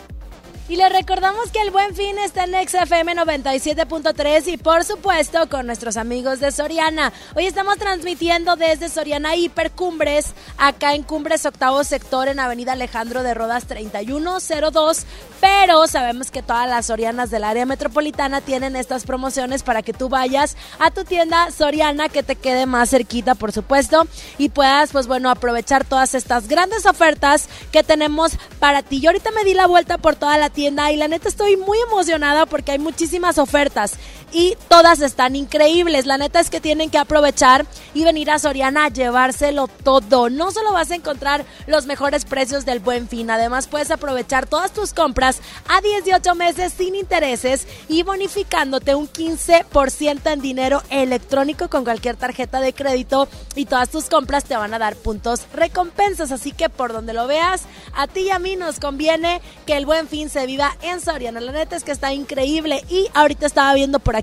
Y 0.74 0.76
les 0.76 0.92
recordamos 0.92 1.52
que 1.52 1.62
el 1.62 1.70
Buen 1.70 1.94
Fin 1.94 2.18
está 2.18 2.46
en 2.46 2.68
XFM 2.68 3.16
97.3 3.16 4.48
y 4.48 4.58
por 4.58 4.84
supuesto 4.84 5.48
con 5.48 5.68
nuestros 5.68 5.98
amigos 5.98 6.40
de 6.40 6.52
Soriana. 6.52 7.14
Hoy 7.36 7.46
estamos 7.46 7.78
transmitiendo 7.78 8.56
desde 8.56 8.90
Soriana 8.90 9.36
Hipercumbres, 9.36 10.34
acá 10.58 10.96
en 10.96 11.04
Cumbres 11.04 11.46
Octavo 11.46 11.84
Sector 11.84 12.28
en 12.28 12.40
Avenida 12.40 12.72
Alejandro 12.72 13.22
de 13.22 13.36
Rodas 13.36 13.68
3102. 13.68 15.06
Pero 15.40 15.86
sabemos 15.86 16.32
que 16.32 16.42
todas 16.42 16.68
las 16.68 16.88
Sorianas 16.88 17.30
del 17.30 17.44
área 17.44 17.68
metropolitana 17.68 18.42
tienen 18.42 18.76
estas 18.76 19.04
promociones 19.04 19.62
para 19.62 19.84
que 19.84 19.94
tú 19.94 20.10
vayas 20.10 20.58
a 20.80 20.90
tu 20.90 21.04
tienda 21.04 21.52
Soriana 21.52 22.10
que 22.10 22.24
te 22.24 22.36
quede 22.36 22.66
más 22.66 22.90
cerquita, 22.90 23.36
por 23.36 23.52
supuesto, 23.52 24.08
y 24.40 24.50
puedas, 24.50 24.92
pues 24.92 25.06
bueno, 25.06 25.30
aprovechar 25.30 25.86
todas 25.86 26.16
estas 26.16 26.48
grandes 26.48 26.88
ofertas 26.88 27.48
que 27.72 27.84
tenemos 27.84 28.32
para 28.60 28.82
ti. 28.82 29.02
Yo 29.02 29.10
ahorita 29.10 29.30
me 29.30 29.44
di 29.44 29.54
la 29.54 29.68
vuelta 29.68 30.00
por 30.00 30.16
toda 30.16 30.36
la 30.40 30.50
tienda 30.50 30.63
y 30.92 30.98
la 30.98 31.08
neta 31.08 31.28
estoy 31.28 31.58
muy 31.58 31.78
emocionada 31.88 32.46
porque 32.46 32.72
hay 32.72 32.80
muchísimas 32.80 33.38
ofertas 33.38 33.96
y 34.34 34.58
todas 34.68 35.00
están 35.02 35.36
increíbles. 35.36 36.06
La 36.06 36.18
neta 36.18 36.40
es 36.40 36.50
que 36.50 36.60
tienen 36.60 36.90
que 36.90 36.98
aprovechar 36.98 37.66
y 37.94 38.04
venir 38.04 38.32
a 38.32 38.40
Soriana 38.40 38.86
a 38.86 38.90
llevárselo 38.90 39.68
todo. 39.68 40.30
No 40.30 40.52
solo 40.52 40.74
vas 40.74 40.92
a 40.92 40.96
encontrar 40.96 41.46
los 41.68 41.86
mejores 41.86 42.26
precios 42.26 42.66
del 42.66 42.80
buen 42.80 43.08
fin, 43.08 43.30
además 43.30 43.68
puedes 43.68 43.92
aprovechar 43.92 44.48
todas 44.48 44.74
tus 44.74 44.94
compras 44.94 45.40
a 45.68 45.80
18 45.82 46.36
meses 46.36 46.74
sin 46.74 46.96
intereses 46.96 47.68
y 47.88 48.04
bonificándote 48.04 48.96
un 48.96 49.08
15% 49.08 50.34
en 50.34 50.42
dinero 50.42 50.82
electrónico 50.90 51.70
con 51.70 51.84
cualquier 51.84 52.18
tarjeta 52.18 52.60
de 52.60 52.74
crédito 52.74 53.28
y 53.56 53.66
todas 53.66 53.90
tus 53.90 54.06
compras 54.10 54.46
te 54.46 54.58
van 54.58 54.74
a 54.74 54.80
dar 54.80 54.96
puntos 54.96 55.42
recompensas. 55.54 56.32
Así 56.32 56.52
que 56.52 56.70
por 56.70 56.92
donde 56.92 57.14
lo 57.14 57.28
veas, 57.28 57.64
a 57.96 58.08
ti 58.08 58.22
y 58.22 58.30
a 58.32 58.40
mí 58.40 58.56
nos 58.56 58.80
conviene 58.80 59.42
que 59.68 59.78
el 59.78 59.86
buen 59.86 60.08
fin 60.08 60.30
se 60.30 60.48
viva 60.48 60.76
en 60.82 61.00
Soriana. 61.00 61.40
La 61.40 61.52
neta 61.52 61.76
es 61.76 61.84
que 61.84 61.92
está 61.92 62.14
increíble 62.14 62.84
y 62.90 63.08
ahorita 63.14 63.46
estaba 63.46 63.74
viendo 63.76 64.00
por 64.00 64.16
aquí 64.16 64.23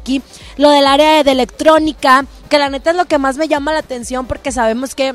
lo 0.56 0.70
del 0.70 0.86
área 0.86 1.22
de 1.22 1.30
electrónica, 1.30 2.24
que 2.48 2.58
la 2.58 2.68
neta 2.68 2.90
es 2.90 2.96
lo 2.96 3.06
que 3.06 3.18
más 3.18 3.36
me 3.36 3.48
llama 3.48 3.72
la 3.72 3.80
atención 3.80 4.26
porque 4.26 4.52
sabemos 4.52 4.94
que 4.94 5.14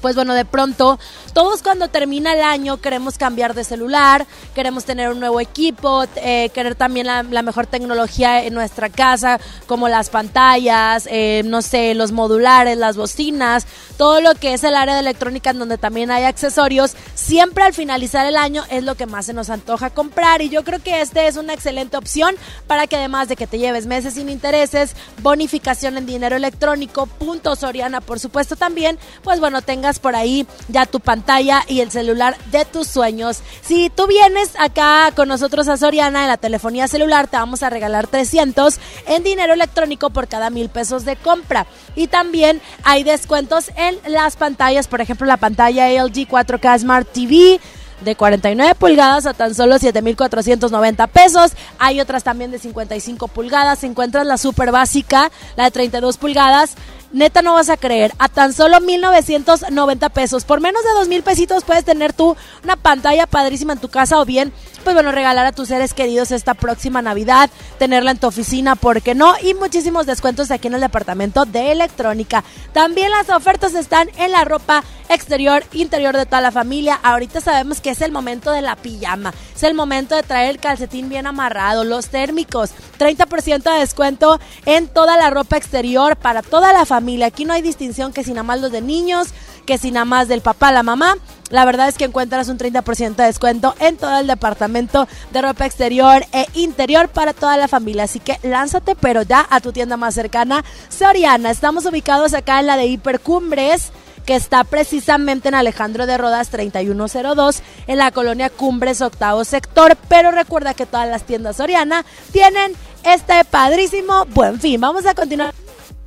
pues 0.00 0.14
bueno, 0.14 0.34
de 0.34 0.44
pronto 0.44 0.98
todos 1.32 1.62
cuando 1.62 1.88
termina 1.88 2.32
el 2.32 2.42
año 2.42 2.80
queremos 2.80 3.18
cambiar 3.18 3.54
de 3.54 3.64
celular, 3.64 4.26
queremos 4.54 4.84
tener 4.84 5.10
un 5.10 5.20
nuevo 5.20 5.40
equipo, 5.40 6.04
eh, 6.16 6.50
querer 6.52 6.74
también 6.74 7.06
la, 7.06 7.22
mejor 7.42 7.66
tecnología 7.66 8.44
en 8.44 8.54
nuestra 8.54 8.90
casa, 8.90 9.40
como 9.66 9.88
las 9.88 10.10
pantallas, 10.10 11.08
eh, 11.10 11.42
no 11.46 11.62
sé, 11.62 11.94
los 11.94 12.12
modulares, 12.12 12.76
las 12.76 12.96
bocinas, 12.96 13.66
todo 13.96 14.20
lo 14.20 14.34
que 14.34 14.54
es 14.54 14.64
el 14.64 14.74
área 14.74 14.94
de 14.94 15.00
electrónica 15.00 15.50
en 15.50 15.58
donde 15.58 15.78
también 15.78 16.10
hay 16.10 16.24
accesorios, 16.24 16.94
siempre 17.14 17.64
al 17.64 17.72
finalizar 17.72 18.26
el 18.26 18.36
año 18.36 18.64
es 18.70 18.84
lo 18.84 18.94
que 18.94 19.06
más 19.06 19.26
se 19.26 19.32
nos 19.32 19.50
antoja 19.50 19.90
comprar. 19.90 20.42
Y 20.42 20.48
yo 20.48 20.64
creo 20.64 20.82
que 20.82 21.00
este 21.00 21.26
es 21.26 21.36
una 21.36 21.54
excelente 21.54 21.96
opción 21.96 22.34
para 22.66 22.86
que 22.86 22.96
además 22.96 23.28
de 23.28 23.36
que 23.36 23.46
te 23.46 23.58
lleves 23.58 23.86
meses 23.86 24.14
sin 24.14 24.28
intereses, 24.28 24.94
bonificación 25.22 25.96
en 25.96 26.06
dinero 26.06 26.36
electrónico, 26.36 27.06
puntos 27.06 27.60
Soriana 27.60 28.00
por 28.00 28.20
supuesto 28.20 28.56
también, 28.56 28.98
pues 29.22 29.40
bueno, 29.40 29.62
tengas 29.62 29.89
por 29.98 30.16
ahí 30.16 30.46
ya 30.68 30.86
tu 30.86 31.00
pantalla 31.00 31.62
y 31.66 31.80
el 31.80 31.90
celular 31.90 32.36
de 32.50 32.64
tus 32.64 32.86
sueños. 32.86 33.40
Si 33.62 33.90
tú 33.90 34.06
vienes 34.06 34.50
acá 34.58 35.12
con 35.14 35.28
nosotros 35.28 35.68
a 35.68 35.76
Soriana 35.76 36.22
en 36.22 36.28
la 36.28 36.36
telefonía 36.36 36.88
celular, 36.88 37.28
te 37.28 37.36
vamos 37.36 37.62
a 37.62 37.70
regalar 37.70 38.06
300 38.06 38.78
en 39.06 39.24
dinero 39.24 39.54
electrónico 39.54 40.10
por 40.10 40.28
cada 40.28 40.50
mil 40.50 40.68
pesos 40.68 41.04
de 41.04 41.16
compra. 41.16 41.66
Y 41.96 42.06
también 42.06 42.60
hay 42.84 43.04
descuentos 43.04 43.70
en 43.76 43.98
las 44.06 44.36
pantallas, 44.36 44.88
por 44.88 45.00
ejemplo, 45.00 45.26
la 45.26 45.36
pantalla 45.36 45.88
LG 45.88 46.28
4K 46.28 46.78
Smart 46.78 47.08
TV 47.12 47.60
de 48.00 48.16
49 48.16 48.74
pulgadas 48.76 49.26
a 49.26 49.34
tan 49.34 49.54
solo 49.54 49.78
7,490 49.78 51.06
pesos. 51.08 51.52
Hay 51.78 52.00
otras 52.00 52.24
también 52.24 52.50
de 52.50 52.58
55 52.58 53.28
pulgadas. 53.28 53.84
Encuentras 53.84 54.26
la 54.26 54.38
super 54.38 54.72
básica, 54.72 55.30
la 55.56 55.64
de 55.64 55.70
32 55.70 56.16
pulgadas, 56.16 56.74
neta 57.12 57.42
no 57.42 57.54
vas 57.54 57.68
a 57.70 57.76
creer, 57.76 58.12
a 58.18 58.28
tan 58.28 58.52
solo 58.52 58.80
1990 58.80 60.08
pesos. 60.10 60.44
Por 60.44 60.60
menos 60.60 60.82
de 60.82 60.90
dos 60.90 61.08
mil 61.08 61.22
pesitos 61.22 61.64
puedes 61.64 61.84
tener 61.84 62.12
tú 62.12 62.36
una 62.64 62.76
pantalla 62.76 63.26
padrísima 63.26 63.72
en 63.72 63.80
tu 63.80 63.88
casa 63.88 64.20
o 64.20 64.24
bien, 64.24 64.52
pues 64.84 64.94
bueno, 64.94 65.12
regalar 65.12 65.46
a 65.46 65.52
tus 65.52 65.68
seres 65.68 65.92
queridos 65.92 66.30
esta 66.30 66.54
próxima 66.54 67.02
Navidad, 67.02 67.50
tenerla 67.78 68.12
en 68.12 68.18
tu 68.18 68.26
oficina, 68.26 68.76
¿por 68.76 69.02
qué 69.02 69.14
no? 69.14 69.34
Y 69.42 69.54
muchísimos 69.54 70.06
descuentos 70.06 70.50
aquí 70.50 70.68
en 70.68 70.74
el 70.74 70.80
departamento 70.80 71.44
de 71.44 71.72
electrónica. 71.72 72.44
También 72.72 73.10
las 73.10 73.28
ofertas 73.28 73.74
están 73.74 74.08
en 74.16 74.32
la 74.32 74.44
ropa 74.44 74.84
exterior, 75.08 75.64
interior 75.72 76.16
de 76.16 76.24
toda 76.24 76.40
la 76.40 76.52
familia. 76.52 76.98
Ahorita 77.02 77.40
sabemos 77.40 77.80
que 77.80 77.90
es 77.90 78.00
el 78.00 78.12
momento 78.12 78.52
de 78.52 78.62
la 78.62 78.76
pijama, 78.76 79.34
es 79.54 79.62
el 79.64 79.74
momento 79.74 80.14
de 80.14 80.22
traer 80.22 80.50
el 80.50 80.60
calcetín 80.60 81.08
bien 81.08 81.26
amarrado, 81.26 81.84
los 81.84 82.08
térmicos, 82.08 82.70
30% 82.98 83.62
de 83.62 83.80
descuento 83.80 84.40
en 84.66 84.88
toda 84.88 85.16
la 85.16 85.30
ropa 85.30 85.56
exterior 85.56 86.16
para 86.16 86.42
toda 86.42 86.72
la 86.72 86.86
familia 86.86 86.99
Aquí 87.24 87.44
no 87.44 87.54
hay 87.54 87.62
distinción 87.62 88.12
que 88.12 88.24
si 88.24 88.30
nada 88.30 88.42
más 88.42 88.60
los 88.60 88.72
de 88.72 88.80
niños, 88.82 89.28
que 89.66 89.78
si 89.78 89.90
nada 89.90 90.04
más 90.04 90.28
del 90.28 90.42
papá, 90.42 90.70
la 90.72 90.82
mamá. 90.82 91.16
La 91.50 91.64
verdad 91.64 91.88
es 91.88 91.96
que 91.96 92.04
encuentras 92.04 92.48
un 92.48 92.58
30% 92.58 93.16
de 93.16 93.24
descuento 93.24 93.74
en 93.80 93.96
todo 93.96 94.20
el 94.20 94.26
departamento 94.26 95.08
de 95.32 95.42
ropa 95.42 95.66
exterior 95.66 96.24
e 96.32 96.46
interior 96.54 97.08
para 97.08 97.32
toda 97.32 97.56
la 97.56 97.68
familia. 97.68 98.04
Así 98.04 98.20
que 98.20 98.38
lánzate, 98.42 98.94
pero 98.94 99.22
ya 99.22 99.46
a 99.50 99.60
tu 99.60 99.72
tienda 99.72 99.96
más 99.96 100.14
cercana, 100.14 100.64
Soriana. 100.88 101.50
Estamos 101.50 101.86
ubicados 101.86 102.34
acá 102.34 102.60
en 102.60 102.66
la 102.66 102.76
de 102.76 102.86
Hipercumbres 102.86 103.90
que 104.26 104.36
está 104.36 104.64
precisamente 104.64 105.48
en 105.48 105.54
Alejandro 105.54 106.06
de 106.06 106.18
Rodas 106.18 106.50
3102 106.50 107.62
en 107.86 107.98
la 107.98 108.12
colonia 108.12 108.50
Cumbres 108.50 109.00
octavo 109.00 109.44
sector, 109.44 109.96
pero 110.08 110.30
recuerda 110.30 110.74
que 110.74 110.86
todas 110.86 111.08
las 111.08 111.24
tiendas 111.24 111.56
Soriana 111.56 112.04
tienen 112.30 112.74
este 113.02 113.44
padrísimo 113.44 114.26
buen 114.26 114.60
fin. 114.60 114.80
Vamos 114.80 115.06
a 115.06 115.14
continuar 115.14 115.54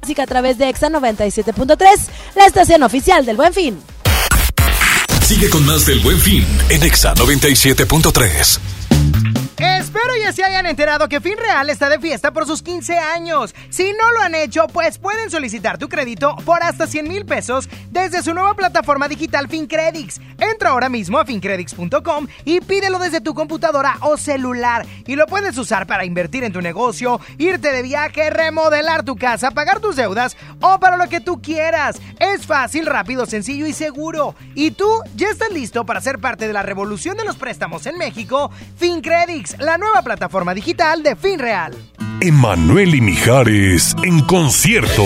a 0.03 0.27
través 0.27 0.57
de 0.57 0.67
Exa 0.67 0.89
97.3, 0.89 1.77
la 2.35 2.45
estación 2.45 2.83
oficial 2.83 3.25
del 3.25 3.37
Buen 3.37 3.53
Fin. 3.53 3.79
Sigue 5.25 5.49
con 5.49 5.65
más 5.65 5.85
del 5.85 5.99
Buen 6.01 6.19
Fin 6.19 6.45
en 6.69 6.83
Exa 6.83 7.15
97.3. 7.15 8.59
Espero 9.63 10.09
ya 10.21 10.33
se 10.33 10.43
hayan 10.43 10.65
enterado 10.65 11.07
que 11.07 11.21
Fin 11.21 11.37
Real 11.37 11.69
está 11.69 11.87
de 11.87 11.97
fiesta 11.97 12.33
por 12.33 12.45
sus 12.45 12.61
15 12.61 12.97
años. 12.97 13.55
Si 13.69 13.93
no 13.93 14.11
lo 14.11 14.21
han 14.21 14.35
hecho, 14.35 14.67
pues 14.67 14.97
pueden 14.97 15.31
solicitar 15.31 15.77
tu 15.77 15.87
crédito 15.87 16.35
por 16.43 16.61
hasta 16.61 16.85
100 16.85 17.07
mil 17.07 17.25
pesos 17.25 17.69
desde 17.89 18.21
su 18.23 18.33
nueva 18.33 18.55
plataforma 18.55 19.07
digital 19.07 19.47
FinCredits. 19.47 20.19
Entra 20.37 20.71
ahora 20.71 20.89
mismo 20.89 21.17
a 21.17 21.23
fincredits.com 21.23 22.27
y 22.43 22.59
pídelo 22.59 22.99
desde 22.99 23.21
tu 23.21 23.33
computadora 23.33 23.95
o 24.01 24.17
celular. 24.17 24.85
Y 25.07 25.15
lo 25.15 25.27
puedes 25.27 25.57
usar 25.57 25.87
para 25.87 26.03
invertir 26.03 26.43
en 26.43 26.51
tu 26.51 26.61
negocio, 26.61 27.21
irte 27.37 27.71
de 27.71 27.83
viaje, 27.83 28.29
remodelar 28.29 29.05
tu 29.05 29.15
casa, 29.15 29.51
pagar 29.51 29.79
tus 29.79 29.95
deudas 29.95 30.35
o 30.59 30.77
para 30.81 30.97
lo 30.97 31.07
que 31.07 31.21
tú 31.21 31.41
quieras. 31.41 32.01
Es 32.19 32.45
fácil, 32.45 32.85
rápido, 32.85 33.25
sencillo 33.25 33.65
y 33.65 33.71
seguro. 33.71 34.35
Y 34.55 34.71
tú 34.71 34.89
ya 35.15 35.29
estás 35.29 35.51
listo 35.53 35.85
para 35.85 36.01
ser 36.01 36.19
parte 36.19 36.47
de 36.47 36.53
la 36.53 36.63
revolución 36.63 37.15
de 37.15 37.23
los 37.23 37.37
préstamos 37.37 37.85
en 37.85 37.97
México. 37.97 38.51
FinCredits, 38.75 39.52
la 39.59 39.77
nueva 39.77 40.01
plataforma 40.01 40.53
digital 40.53 41.03
de 41.03 41.15
FinReal. 41.15 41.73
Emanuel 42.21 42.95
y 42.95 43.01
Mijares 43.01 43.95
en 44.03 44.21
concierto. 44.21 45.03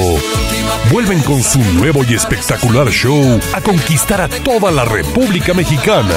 Vuelven 0.91 1.21
con 1.21 1.41
su 1.41 1.60
nuevo 1.73 2.01
y 2.07 2.13
espectacular 2.13 2.89
show 2.89 3.39
a 3.53 3.62
conquistar 3.62 4.21
a 4.21 4.27
toda 4.27 4.71
la 4.71 4.86
República 4.86 5.53
Mexicana. 5.53 6.13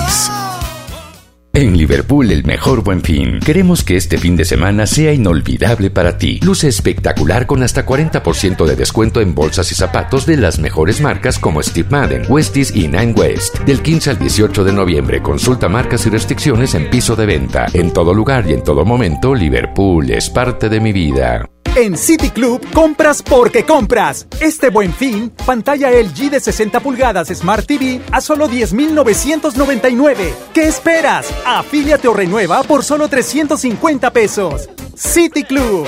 En 1.52 1.76
Liverpool, 1.76 2.30
el 2.30 2.44
mejor 2.44 2.84
buen 2.84 3.02
fin. 3.02 3.40
Queremos 3.40 3.82
que 3.82 3.96
este 3.96 4.18
fin 4.18 4.36
de 4.36 4.44
semana 4.44 4.86
sea 4.86 5.12
inolvidable 5.12 5.90
para 5.90 6.16
ti. 6.16 6.38
Luce 6.44 6.68
espectacular 6.68 7.46
con 7.46 7.64
hasta 7.64 7.84
40% 7.84 8.64
de 8.64 8.76
descuento 8.76 9.20
en 9.20 9.34
bolsas 9.34 9.72
y 9.72 9.74
zapatos 9.74 10.26
de 10.26 10.36
las 10.36 10.60
mejores 10.60 11.00
marcas 11.00 11.40
como 11.40 11.60
Steve 11.60 11.88
Madden, 11.90 12.22
Westies 12.28 12.74
y 12.76 12.86
Nine 12.86 13.14
West. 13.14 13.58
Del 13.60 13.82
15 13.82 14.10
al 14.10 14.18
18 14.20 14.62
de 14.62 14.72
noviembre, 14.72 15.22
consulta 15.22 15.68
marcas 15.68 16.06
y 16.06 16.10
restricciones 16.10 16.76
en 16.76 16.88
piso 16.88 17.16
de 17.16 17.26
venta. 17.26 17.66
En 17.74 17.92
todo 17.92 18.14
lugar 18.14 18.48
y 18.48 18.52
en 18.52 18.62
todo 18.62 18.84
momento, 18.84 19.34
Liverpool 19.34 20.08
es 20.08 20.30
parte 20.30 20.68
de 20.68 20.78
mi 20.78 20.92
vida. 20.92 21.48
En 21.76 21.96
City 21.96 22.30
Club 22.30 22.66
compras 22.74 23.22
porque 23.22 23.64
compras. 23.64 24.26
Este 24.40 24.70
buen 24.70 24.92
fin, 24.92 25.32
pantalla 25.46 25.90
LG 25.90 26.30
de 26.30 26.40
60 26.40 26.80
pulgadas 26.80 27.28
Smart 27.28 27.64
TV 27.64 28.00
a 28.10 28.20
solo 28.20 28.48
10,999. 28.48 30.34
¿Qué 30.52 30.66
esperas? 30.66 31.32
Afíliate 31.46 32.08
o 32.08 32.14
renueva 32.14 32.64
por 32.64 32.82
solo 32.82 33.06
350 33.06 34.12
pesos. 34.12 34.68
City 34.96 35.44
Club. 35.44 35.86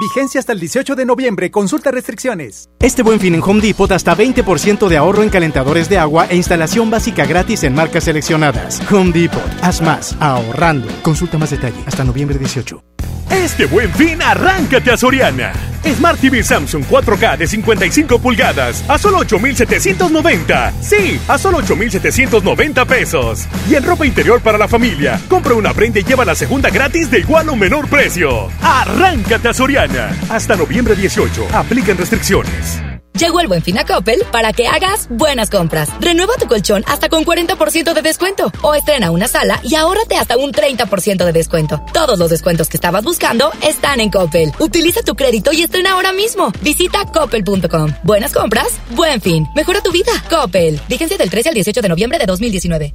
Vigencia 0.00 0.38
hasta 0.38 0.52
el 0.52 0.60
18 0.60 0.94
de 0.94 1.04
noviembre. 1.04 1.50
Consulta 1.50 1.90
restricciones. 1.90 2.68
Este 2.78 3.02
buen 3.02 3.18
fin 3.18 3.34
en 3.34 3.42
Home 3.42 3.60
Depot 3.60 3.90
hasta 3.90 4.16
20% 4.16 4.86
de 4.86 4.96
ahorro 4.96 5.24
en 5.24 5.30
calentadores 5.30 5.88
de 5.88 5.98
agua 5.98 6.26
e 6.30 6.36
instalación 6.36 6.90
básica 6.90 7.26
gratis 7.26 7.64
en 7.64 7.74
marcas 7.74 8.04
seleccionadas. 8.04 8.80
Home 8.92 9.10
Depot. 9.12 9.42
Haz 9.62 9.82
más 9.82 10.16
ahorrando. 10.20 10.86
Consulta 11.02 11.38
más 11.38 11.50
detalle 11.50 11.82
hasta 11.86 12.04
noviembre 12.04 12.38
18. 12.38 12.82
Este 13.30 13.66
buen 13.66 13.92
fin, 13.94 14.22
arráncate 14.22 14.90
a 14.90 14.96
Soriana. 14.96 15.52
Smart 15.84 16.18
TV 16.18 16.42
Samsung 16.42 16.84
4K 16.84 17.36
de 17.36 17.46
55 17.46 18.18
pulgadas 18.18 18.84
a 18.88 18.98
solo 18.98 19.18
8,790. 19.18 20.72
Sí, 20.80 21.20
a 21.28 21.36
solo 21.36 21.58
8,790 21.58 22.84
pesos. 22.84 23.46
Y 23.68 23.74
en 23.74 23.84
ropa 23.84 24.06
interior 24.06 24.40
para 24.40 24.58
la 24.58 24.68
familia, 24.68 25.20
compra 25.28 25.54
una 25.54 25.74
prenda 25.74 26.00
y 26.00 26.04
lleva 26.04 26.24
la 26.24 26.34
segunda 26.34 26.70
gratis 26.70 27.10
de 27.10 27.20
igual 27.20 27.48
o 27.48 27.56
menor 27.56 27.88
precio. 27.88 28.48
Arráncate 28.62 29.48
a 29.48 29.54
Soriana. 29.54 30.10
Hasta 30.30 30.56
noviembre 30.56 30.94
18. 30.94 31.48
Aplican 31.52 31.98
restricciones. 31.98 32.80
Llegó 33.18 33.38
el 33.38 33.46
buen 33.46 33.62
fin 33.62 33.78
a 33.78 33.84
Coppel 33.84 34.24
para 34.32 34.52
que 34.52 34.66
hagas 34.66 35.06
buenas 35.08 35.48
compras. 35.48 35.88
Renueva 36.00 36.34
tu 36.34 36.48
colchón 36.48 36.82
hasta 36.88 37.08
con 37.08 37.24
40% 37.24 37.94
de 37.94 38.02
descuento. 38.02 38.50
O 38.62 38.74
estrena 38.74 39.12
una 39.12 39.28
sala 39.28 39.60
y 39.62 39.76
ahórrate 39.76 40.16
hasta 40.16 40.36
un 40.36 40.52
30% 40.52 41.24
de 41.24 41.32
descuento. 41.32 41.80
Todos 41.92 42.18
los 42.18 42.28
descuentos 42.28 42.68
que 42.68 42.76
estabas 42.76 43.04
buscando 43.04 43.52
están 43.62 44.00
en 44.00 44.10
Coppel. 44.10 44.52
Utiliza 44.58 45.02
tu 45.02 45.14
crédito 45.14 45.52
y 45.52 45.62
estrena 45.62 45.92
ahora 45.92 46.12
mismo. 46.12 46.52
Visita 46.60 47.04
coppel.com. 47.04 47.92
Buenas 48.02 48.32
compras, 48.32 48.68
buen 48.90 49.20
fin. 49.20 49.46
Mejora 49.54 49.80
tu 49.80 49.92
vida. 49.92 50.12
Coppel. 50.28 50.80
Vigencia 50.88 51.16
del 51.16 51.30
13 51.30 51.50
al 51.50 51.54
18 51.54 51.82
de 51.82 51.88
noviembre 51.88 52.18
de 52.18 52.26
2019. 52.26 52.94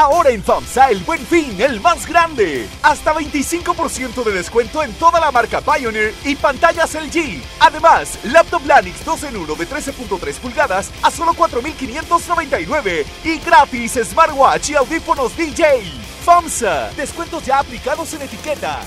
Ahora 0.00 0.30
en 0.30 0.42
FAMSA 0.42 0.92
el 0.92 1.00
buen 1.00 1.20
fin, 1.26 1.60
el 1.60 1.78
más 1.78 2.06
grande. 2.06 2.66
Hasta 2.82 3.12
25% 3.12 4.24
de 4.24 4.32
descuento 4.32 4.82
en 4.82 4.94
toda 4.94 5.20
la 5.20 5.30
marca 5.30 5.60
Pioneer 5.60 6.14
y 6.24 6.36
pantallas 6.36 6.94
LG. 6.94 7.42
Además, 7.60 8.18
laptop 8.24 8.64
Lanix 8.64 9.04
2 9.04 9.24
en 9.24 9.36
1 9.36 9.54
de 9.56 9.68
13.3 9.68 10.38
pulgadas 10.38 10.90
a 11.02 11.10
solo 11.10 11.32
4.599. 11.34 13.04
Y 13.24 13.40
gratis 13.40 14.00
smartwatch 14.02 14.70
y 14.70 14.76
audífonos 14.76 15.36
DJ. 15.36 15.82
FAMSA, 16.24 16.92
descuentos 16.96 17.44
ya 17.44 17.58
aplicados 17.58 18.14
en 18.14 18.22
etiqueta. 18.22 18.80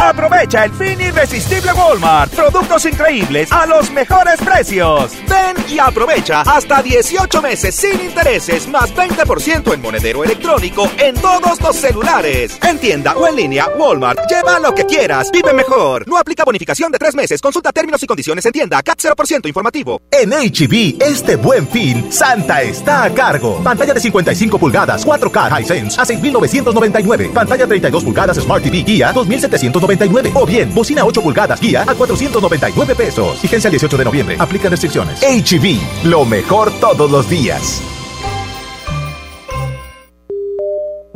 Aprovecha 0.00 0.64
el 0.64 0.72
fin 0.72 0.98
irresistible 0.98 1.74
Walmart. 1.74 2.32
Productos 2.32 2.86
increíbles 2.86 3.52
a 3.52 3.66
los 3.66 3.90
mejores 3.90 4.40
precios. 4.40 5.12
Ven 5.28 5.54
y 5.68 5.78
aprovecha 5.78 6.40
hasta 6.40 6.82
18 6.82 7.42
meses 7.42 7.74
sin 7.74 8.00
intereses 8.00 8.66
más 8.66 8.94
20% 8.94 9.74
en 9.74 9.82
monedero 9.82 10.24
electrónico 10.24 10.90
en 10.96 11.14
todos 11.16 11.60
los 11.60 11.76
celulares. 11.76 12.58
En 12.66 12.78
tienda 12.78 13.14
o 13.14 13.28
en 13.28 13.36
línea, 13.36 13.68
Walmart. 13.76 14.20
Lleva 14.26 14.58
lo 14.58 14.74
que 14.74 14.86
quieras. 14.86 15.30
Vive 15.30 15.52
mejor. 15.52 16.08
No 16.08 16.16
aplica 16.16 16.44
bonificación 16.44 16.90
de 16.90 16.98
tres 16.98 17.14
meses. 17.14 17.42
Consulta 17.42 17.70
términos 17.70 18.02
y 18.02 18.06
condiciones 18.06 18.46
en 18.46 18.52
tienda. 18.52 18.82
CAT 18.82 18.98
0% 19.00 19.48
informativo. 19.48 20.00
En 20.10 20.30
HB, 20.30 21.02
este 21.02 21.36
buen 21.36 21.68
fin, 21.68 22.10
Santa 22.10 22.62
está 22.62 23.04
a 23.04 23.10
cargo. 23.12 23.62
Pantalla 23.62 23.92
de 23.92 24.00
55 24.00 24.58
pulgadas, 24.58 25.06
4K 25.06 25.60
Hisense 25.60 26.00
a 26.00 26.06
6,999. 26.06 27.32
Pantalla 27.34 27.66
32 27.66 28.02
pulgadas 28.02 28.38
Smart 28.38 28.64
TV 28.64 28.82
Guía, 28.82 29.12
2,799. 29.12 29.89
O 30.34 30.46
bien, 30.46 30.74
bocina 30.74 31.04
8 31.04 31.22
pulgadas 31.22 31.60
guía 31.60 31.84
a 31.86 31.94
499 31.94 32.94
pesos. 32.94 33.38
Fíjense 33.40 33.68
el 33.68 33.72
18 33.72 33.96
de 33.96 34.04
noviembre. 34.04 34.36
Aplica 34.38 34.68
restricciones. 34.68 35.20
HB, 35.22 36.06
lo 36.08 36.24
mejor 36.24 36.70
todos 36.80 37.10
los 37.10 37.28
días. 37.28 37.82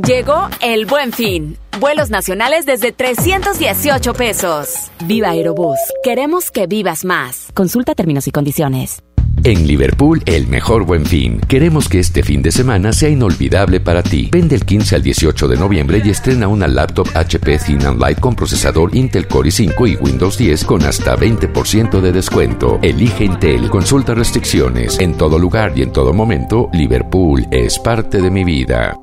Llegó 0.06 0.48
el 0.60 0.84
buen 0.84 1.12
fin. 1.12 1.56
Vuelos 1.80 2.10
nacionales 2.10 2.66
desde 2.66 2.92
318 2.92 4.12
pesos. 4.12 4.90
Viva 5.04 5.30
Aerobús. 5.30 5.78
Queremos 6.02 6.50
que 6.50 6.66
vivas 6.66 7.04
más. 7.04 7.48
Consulta 7.54 7.94
términos 7.94 8.26
y 8.28 8.30
condiciones. 8.30 9.02
En 9.42 9.66
Liverpool, 9.66 10.22
el 10.26 10.46
mejor 10.46 10.84
buen 10.84 11.04
fin. 11.04 11.40
Queremos 11.40 11.88
que 11.88 11.98
este 11.98 12.22
fin 12.22 12.42
de 12.42 12.52
semana 12.52 12.92
sea 12.92 13.08
inolvidable 13.08 13.80
para 13.80 14.02
ti. 14.02 14.28
Vende 14.30 14.54
el 14.54 14.64
15 14.64 14.96
al 14.96 15.02
18 15.02 15.48
de 15.48 15.56
noviembre 15.56 16.02
y 16.04 16.10
estrena 16.10 16.48
una 16.48 16.68
laptop 16.68 17.08
HP 17.14 17.58
Thin 17.58 17.84
and 17.84 18.00
Light 18.00 18.20
con 18.20 18.34
procesador 18.34 18.94
Intel 18.94 19.26
Core 19.26 19.50
i5 19.50 19.90
y 19.90 19.96
Windows 19.96 20.38
10 20.38 20.64
con 20.64 20.82
hasta 20.84 21.16
20% 21.16 22.00
de 22.00 22.12
descuento. 22.12 22.78
Elige 22.82 23.24
Intel. 23.24 23.68
Consulta 23.68 24.14
restricciones. 24.14 24.98
En 24.98 25.16
todo 25.16 25.38
lugar 25.38 25.72
y 25.76 25.82
en 25.82 25.92
todo 25.92 26.12
momento, 26.12 26.70
Liverpool 26.72 27.46
es 27.50 27.78
parte 27.78 28.22
de 28.22 28.30
mi 28.30 28.44
vida. 28.44 28.96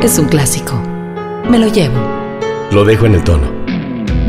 Es 0.00 0.18
un 0.18 0.28
clásico. 0.28 0.80
Me 1.50 1.58
lo 1.58 1.66
llevo. 1.66 1.98
Lo 2.72 2.84
dejo 2.84 3.06
en 3.06 3.14
el 3.14 3.24
tono. 3.24 3.59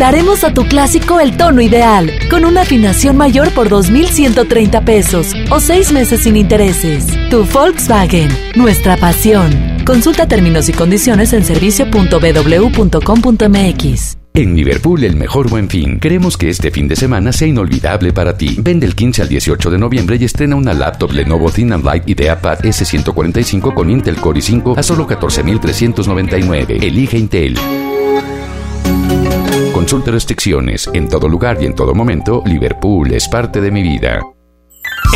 Daremos 0.01 0.43
a 0.43 0.51
tu 0.51 0.63
clásico 0.63 1.19
el 1.19 1.37
tono 1.37 1.61
ideal, 1.61 2.09
con 2.31 2.43
una 2.43 2.61
afinación 2.61 3.17
mayor 3.17 3.51
por 3.51 3.69
2.130 3.69 4.83
pesos 4.83 5.35
o 5.51 5.59
seis 5.59 5.91
meses 5.91 6.21
sin 6.21 6.37
intereses. 6.37 7.05
Tu 7.29 7.45
Volkswagen, 7.45 8.27
nuestra 8.55 8.97
pasión. 8.97 9.51
Consulta 9.85 10.27
términos 10.27 10.69
y 10.69 10.73
condiciones 10.73 11.33
en 11.33 11.43
servicio.bw.com.mx. 11.43 14.17
En 14.33 14.55
Liverpool, 14.55 15.03
el 15.03 15.15
mejor 15.15 15.51
buen 15.51 15.69
fin. 15.69 15.99
Queremos 15.99 16.35
que 16.35 16.49
este 16.49 16.71
fin 16.71 16.87
de 16.87 16.95
semana 16.95 17.31
sea 17.31 17.49
inolvidable 17.49 18.11
para 18.11 18.35
ti. 18.35 18.55
Vende 18.57 18.87
el 18.87 18.95
15 18.95 19.21
al 19.21 19.29
18 19.29 19.69
de 19.69 19.77
noviembre 19.77 20.17
y 20.19 20.23
estrena 20.23 20.55
una 20.55 20.73
laptop 20.73 21.11
Lenovo 21.11 21.51
Thin 21.51 21.73
and 21.73 21.85
Light 21.85 22.09
IdeaPad 22.09 22.61
S145 22.61 23.75
con 23.75 23.91
Intel 23.91 24.15
Core 24.15 24.39
i5 24.39 24.79
a 24.79 24.81
solo 24.81 25.05
14,399. 25.05 26.79
Elige 26.81 27.19
Intel. 27.19 27.55
Consulta 29.81 30.11
restricciones. 30.11 30.87
En 30.93 31.09
todo 31.09 31.27
lugar 31.27 31.57
y 31.59 31.65
en 31.65 31.73
todo 31.73 31.95
momento, 31.95 32.43
Liverpool 32.45 33.11
es 33.15 33.27
parte 33.27 33.59
de 33.61 33.71
mi 33.71 33.81
vida. 33.81 34.21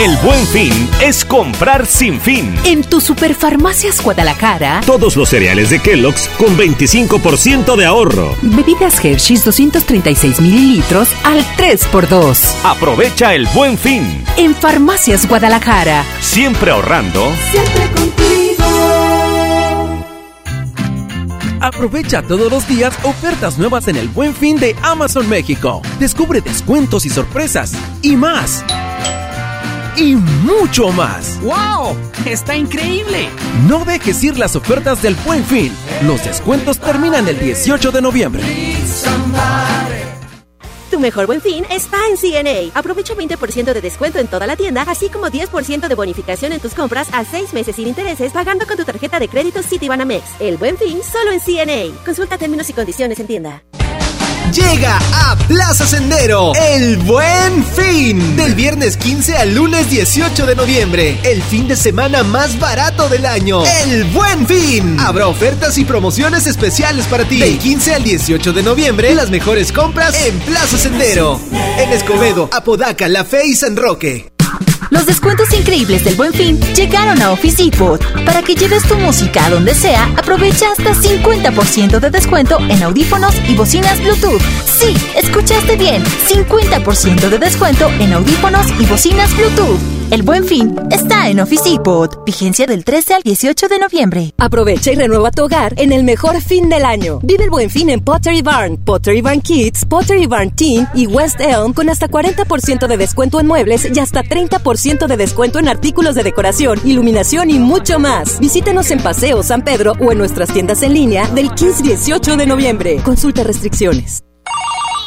El 0.04 0.18
buen 0.26 0.44
fin 0.48 0.90
es 1.04 1.24
comprar 1.24 1.86
sin 1.86 2.20
fin. 2.20 2.52
En 2.66 2.82
tu 2.84 3.00
Superfarmacias 3.00 4.02
Guadalajara, 4.02 4.82
Todos 4.84 5.16
los 5.18 5.30
cereales 5.30 5.70
de 5.70 5.80
Kellogg's 5.80 6.28
con 6.40 6.58
25% 6.58 7.76
de 7.76 7.86
ahorro. 7.86 8.36
bebidas 8.42 9.06
Hershey's 9.06 9.46
236 9.46 10.42
mililitros 10.42 11.10
al 11.24 11.42
3x2. 11.58 12.56
Aprovecha 12.64 13.36
el 13.36 13.46
buen 13.54 13.78
fin. 13.78 14.24
En 14.36 14.56
Farmacias 14.56 15.28
Guadalajara. 15.28 16.04
Siempre 16.22 16.72
ahorrando. 16.72 17.32
Siempre 17.52 17.92
contigo. 17.92 18.35
Aprovecha 21.66 22.22
todos 22.22 22.52
los 22.52 22.68
días 22.68 22.94
ofertas 23.02 23.58
nuevas 23.58 23.88
en 23.88 23.96
el 23.96 24.08
Buen 24.08 24.36
Fin 24.36 24.56
de 24.58 24.76
Amazon 24.84 25.28
México. 25.28 25.82
Descubre 25.98 26.40
descuentos 26.40 27.08
y 27.08 27.10
sorpresas 27.10 27.74
y 28.04 28.16
más. 28.16 28.64
Y 29.98 30.16
mucho 30.16 30.90
más. 30.90 31.40
¡Wow! 31.42 31.98
¡Está 32.24 32.56
increíble! 32.56 33.30
No 33.68 33.84
dejes 33.84 34.24
ir 34.24 34.38
las 34.38 34.56
ofertas 34.56 35.02
del 35.02 35.16
Buen 35.26 35.44
Fin. 35.44 35.72
Los 36.06 36.24
descuentos 36.24 36.78
terminan 36.78 37.28
el 37.28 37.40
18 37.40 37.92
de 37.92 38.02
noviembre. 38.04 38.44
Tu 40.96 41.02
mejor 41.02 41.26
buen 41.26 41.42
fin 41.42 41.66
está 41.70 41.98
en 42.10 42.16
CNA. 42.16 42.72
Aprovecha 42.74 43.16
20% 43.16 43.74
de 43.74 43.82
descuento 43.82 44.18
en 44.18 44.28
toda 44.28 44.48
la 44.48 44.56
tienda, 44.56 44.84
así 44.84 45.10
como 45.10 45.28
10% 45.28 45.90
de 45.90 45.94
bonificación 45.94 46.54
en 46.54 46.62
tus 46.62 46.74
compras 46.74 47.10
a 47.12 47.26
6 47.26 47.52
meses 47.52 47.76
sin 47.76 47.90
intereses 47.90 48.32
pagando 48.32 48.66
con 48.66 48.78
tu 48.78 48.86
tarjeta 48.86 49.20
de 49.20 49.28
crédito 49.28 49.62
Citibanamex. 49.62 50.24
El 50.40 50.56
buen 50.56 50.78
fin 50.78 51.04
solo 51.04 51.32
en 51.34 51.42
CNA. 51.42 52.02
Consulta 52.06 52.38
términos 52.38 52.70
y 52.70 52.74
condiciones 52.74 53.20
en 53.20 53.28
tienda. 53.28 53.62
Llega 54.54 55.00
a 55.14 55.36
Plaza 55.48 55.86
Sendero 55.86 56.54
el 56.56 56.98
buen 56.98 57.64
fin. 57.64 58.36
Del 58.36 58.56
viernes 58.56 58.98
15 58.98 59.38
al 59.38 59.56
lunes 59.56 59.90
18 59.90 60.46
de 60.46 60.56
noviembre. 60.56 61.20
El 61.24 61.42
fin 61.44 61.68
de 61.68 61.76
semana 61.76 62.24
más 62.24 62.60
barato 62.60 63.10
del 63.10 63.26
año. 63.26 63.64
El 63.66 64.04
buen 64.06 64.46
fin. 64.48 65.00
Habrá 65.00 65.28
ofertas 65.28 65.78
y 65.78 65.86
promociones 65.86 66.48
especiales 66.48 67.06
para 67.08 67.26
ti. 67.26 67.40
Del 67.40 67.58
15 67.58 67.96
al 67.96 68.04
18 68.04 68.54
de 68.54 68.64
noviembre, 68.64 69.16
las 69.16 69.30
mejores 69.30 69.72
compras 69.72 70.16
en 70.26 70.38
Plaza 70.40 70.78
Sendero. 70.78 71.40
En 71.78 71.92
Escobedo, 71.92 72.50
Apodaca, 72.52 73.08
La 73.08 73.26
Fe 73.26 73.48
y 73.48 73.56
San 73.56 73.76
Roque. 73.76 74.35
Los 74.90 75.06
descuentos 75.06 75.52
increíbles 75.54 76.04
del 76.04 76.16
Buen 76.16 76.34
Fin 76.34 76.60
llegaron 76.76 77.22
a 77.22 77.32
Office 77.32 77.64
Depot. 77.64 78.02
Para 78.26 78.42
que 78.42 78.56
lleves 78.56 78.84
tu 78.84 78.96
música 78.98 79.46
a 79.46 79.50
donde 79.50 79.74
sea, 79.74 80.06
aprovecha 80.18 80.72
hasta 80.72 80.94
50% 80.94 82.00
de 82.00 82.10
descuento 82.10 82.58
en 82.70 82.84
audífonos 82.84 83.36
y 83.48 83.56
bocinas 83.56 84.00
Bluetooth. 84.02 84.42
Sí, 84.66 84.96
escuchaste 85.16 85.76
bien, 85.76 86.04
50% 86.04 87.30
de 87.30 87.40
descuento 87.40 87.90
en 88.00 88.14
audífonos 88.14 88.68
y 88.80 88.86
bocinas 88.86 89.36
Bluetooth. 89.36 89.95
El 90.12 90.22
buen 90.22 90.46
fin 90.46 90.76
está 90.92 91.30
en 91.30 91.40
Office 91.40 91.68
Depot. 91.68 92.24
Vigencia 92.26 92.68
del 92.68 92.86
13 92.86 93.16
al 93.16 93.24
18 93.24 93.68
de 93.68 93.80
noviembre. 93.80 94.34
Aprovecha 94.38 94.92
y 94.92 94.96
renueva 94.96 95.32
tu 95.32 95.44
hogar 95.44 95.74
en 95.78 95.92
el 95.92 96.04
mejor 96.04 96.40
fin 96.42 96.70
del 96.70 96.86
año. 96.86 97.20
Vive 97.24 97.46
el 97.46 97.50
buen 97.50 97.72
fin 97.72 97.90
en 97.90 98.02
Pottery 98.02 98.44
Barn, 98.44 98.78
Pottery 98.78 99.22
Barn 99.22 99.42
Kids, 99.42 99.84
Pottery 99.86 100.28
Barn 100.28 100.52
Teen 100.52 100.88
y 100.94 101.08
West 101.08 101.42
Elm 101.42 101.74
con 101.74 101.90
hasta 101.90 102.08
40% 102.08 102.86
de 102.88 102.98
descuento 102.98 103.40
en 103.40 103.48
muebles 103.48 103.90
y 103.92 104.00
hasta 104.00 104.22
30% 104.22 105.08
de 105.08 105.18
descuento 105.18 105.58
en 105.58 105.68
artículos 105.68 106.14
de 106.14 106.24
decoración, 106.24 106.80
iluminación 106.86 107.50
y 107.50 107.58
mucho 107.58 107.98
más. 107.98 108.40
Visítanos 108.40 108.92
en 108.92 109.00
Paseo 109.00 109.42
San 109.42 109.64
Pedro 109.64 109.94
o 110.00 110.12
en 110.12 110.20
nuestras 110.20 110.54
tiendas 110.54 110.84
en 110.84 110.94
línea 110.94 111.28
del 111.30 111.50
15-18 111.50 112.36
de 112.36 112.46
noviembre. 112.46 113.02
Consulta 113.04 113.44
restricciones. 113.44 114.24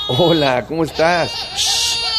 Hola, 0.08 0.64
¿cómo 0.66 0.82
estás? 0.82 1.77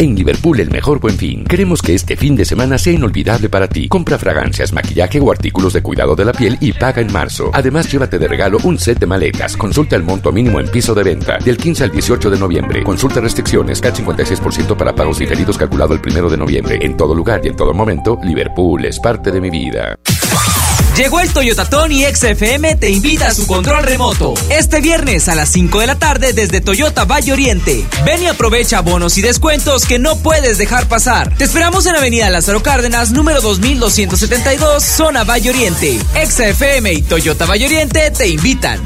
En 0.00 0.14
Liverpool 0.14 0.60
el 0.60 0.70
mejor 0.70 1.00
buen 1.00 1.16
fin. 1.16 1.42
Queremos 1.42 1.82
que 1.82 1.92
este 1.92 2.16
fin 2.16 2.36
de 2.36 2.44
semana 2.44 2.78
sea 2.78 2.92
inolvidable 2.92 3.48
para 3.48 3.66
ti. 3.66 3.88
Compra 3.88 4.16
fragancias, 4.16 4.72
maquillaje 4.72 5.18
o 5.18 5.32
artículos 5.32 5.72
de 5.72 5.82
cuidado 5.82 6.14
de 6.14 6.24
la 6.24 6.32
piel 6.32 6.56
y 6.60 6.72
paga 6.72 7.02
en 7.02 7.12
marzo. 7.12 7.50
Además, 7.52 7.90
llévate 7.90 8.16
de 8.16 8.28
regalo 8.28 8.58
un 8.62 8.78
set 8.78 9.00
de 9.00 9.06
maletas. 9.06 9.56
Consulta 9.56 9.96
el 9.96 10.04
monto 10.04 10.30
mínimo 10.30 10.60
en 10.60 10.68
piso 10.68 10.94
de 10.94 11.02
venta. 11.02 11.38
Del 11.38 11.56
15 11.56 11.82
al 11.82 11.90
18 11.90 12.30
de 12.30 12.38
noviembre. 12.38 12.84
Consulta 12.84 13.20
restricciones. 13.20 13.80
CAT 13.80 13.96
56% 13.98 14.76
para 14.76 14.94
pagos 14.94 15.18
diferidos 15.18 15.58
calculado 15.58 15.94
el 15.94 16.00
1 16.00 16.30
de 16.30 16.36
noviembre. 16.36 16.78
En 16.80 16.96
todo 16.96 17.12
lugar 17.12 17.40
y 17.42 17.48
en 17.48 17.56
todo 17.56 17.74
momento, 17.74 18.20
Liverpool 18.22 18.84
es 18.84 19.00
parte 19.00 19.32
de 19.32 19.40
mi 19.40 19.50
vida. 19.50 19.96
Llegó 20.98 21.20
el 21.20 21.32
Toyota 21.32 21.64
Tony 21.64 22.04
XFM 22.12 22.74
te 22.74 22.90
invita 22.90 23.28
a 23.28 23.30
su 23.34 23.46
control 23.46 23.84
remoto. 23.84 24.34
Este 24.50 24.80
viernes 24.80 25.28
a 25.28 25.36
las 25.36 25.48
5 25.50 25.78
de 25.78 25.86
la 25.86 25.96
tarde 25.96 26.32
desde 26.32 26.60
Toyota 26.60 27.04
Valle 27.04 27.32
Oriente. 27.32 27.86
Ven 28.04 28.20
y 28.20 28.26
aprovecha 28.26 28.80
bonos 28.80 29.16
y 29.16 29.22
descuentos 29.22 29.86
que 29.86 30.00
no 30.00 30.16
puedes 30.16 30.58
dejar 30.58 30.88
pasar. 30.88 31.32
Te 31.36 31.44
esperamos 31.44 31.86
en 31.86 31.94
Avenida 31.94 32.28
Lázaro 32.30 32.64
Cárdenas, 32.64 33.12
número 33.12 33.40
2272, 33.40 34.82
zona 34.82 35.22
Valle 35.22 35.50
Oriente. 35.50 36.00
XFM 36.26 36.92
y 36.92 37.02
Toyota 37.02 37.46
Valle 37.46 37.66
Oriente 37.66 38.10
te 38.10 38.26
invitan. 38.26 38.82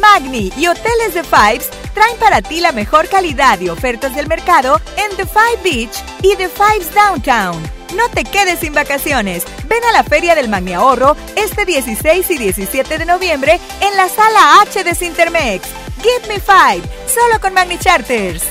Magni 0.00 0.52
y 0.56 0.68
Hoteles 0.68 1.14
de 1.14 1.24
Fives 1.24 1.68
traen 1.94 2.16
para 2.20 2.42
ti 2.42 2.60
la 2.60 2.70
mejor 2.70 3.08
calidad 3.08 3.58
y 3.58 3.70
ofertas 3.70 4.14
del 4.14 4.28
mercado 4.28 4.80
en 4.96 5.16
The 5.16 5.26
Five 5.26 5.62
Beach 5.64 6.04
y 6.22 6.36
The 6.36 6.48
Fives 6.48 6.94
Downtown. 6.94 7.81
No 7.96 8.08
te 8.08 8.24
quedes 8.24 8.60
sin 8.60 8.72
vacaciones. 8.72 9.44
Ven 9.68 9.84
a 9.84 9.92
la 9.92 10.02
Feria 10.02 10.34
del 10.34 10.48
Magni 10.48 10.72
Ahorro 10.72 11.14
este 11.36 11.64
16 11.66 12.30
y 12.30 12.38
17 12.38 12.98
de 12.98 13.04
noviembre 13.04 13.60
en 13.80 13.96
la 13.96 14.08
Sala 14.08 14.62
H 14.62 14.82
de 14.82 14.94
Cintermex. 14.94 15.68
Give 16.00 16.28
me 16.28 16.40
five, 16.40 16.82
solo 17.06 17.40
con 17.40 17.52
Magni 17.52 17.78
Charters. 17.78 18.44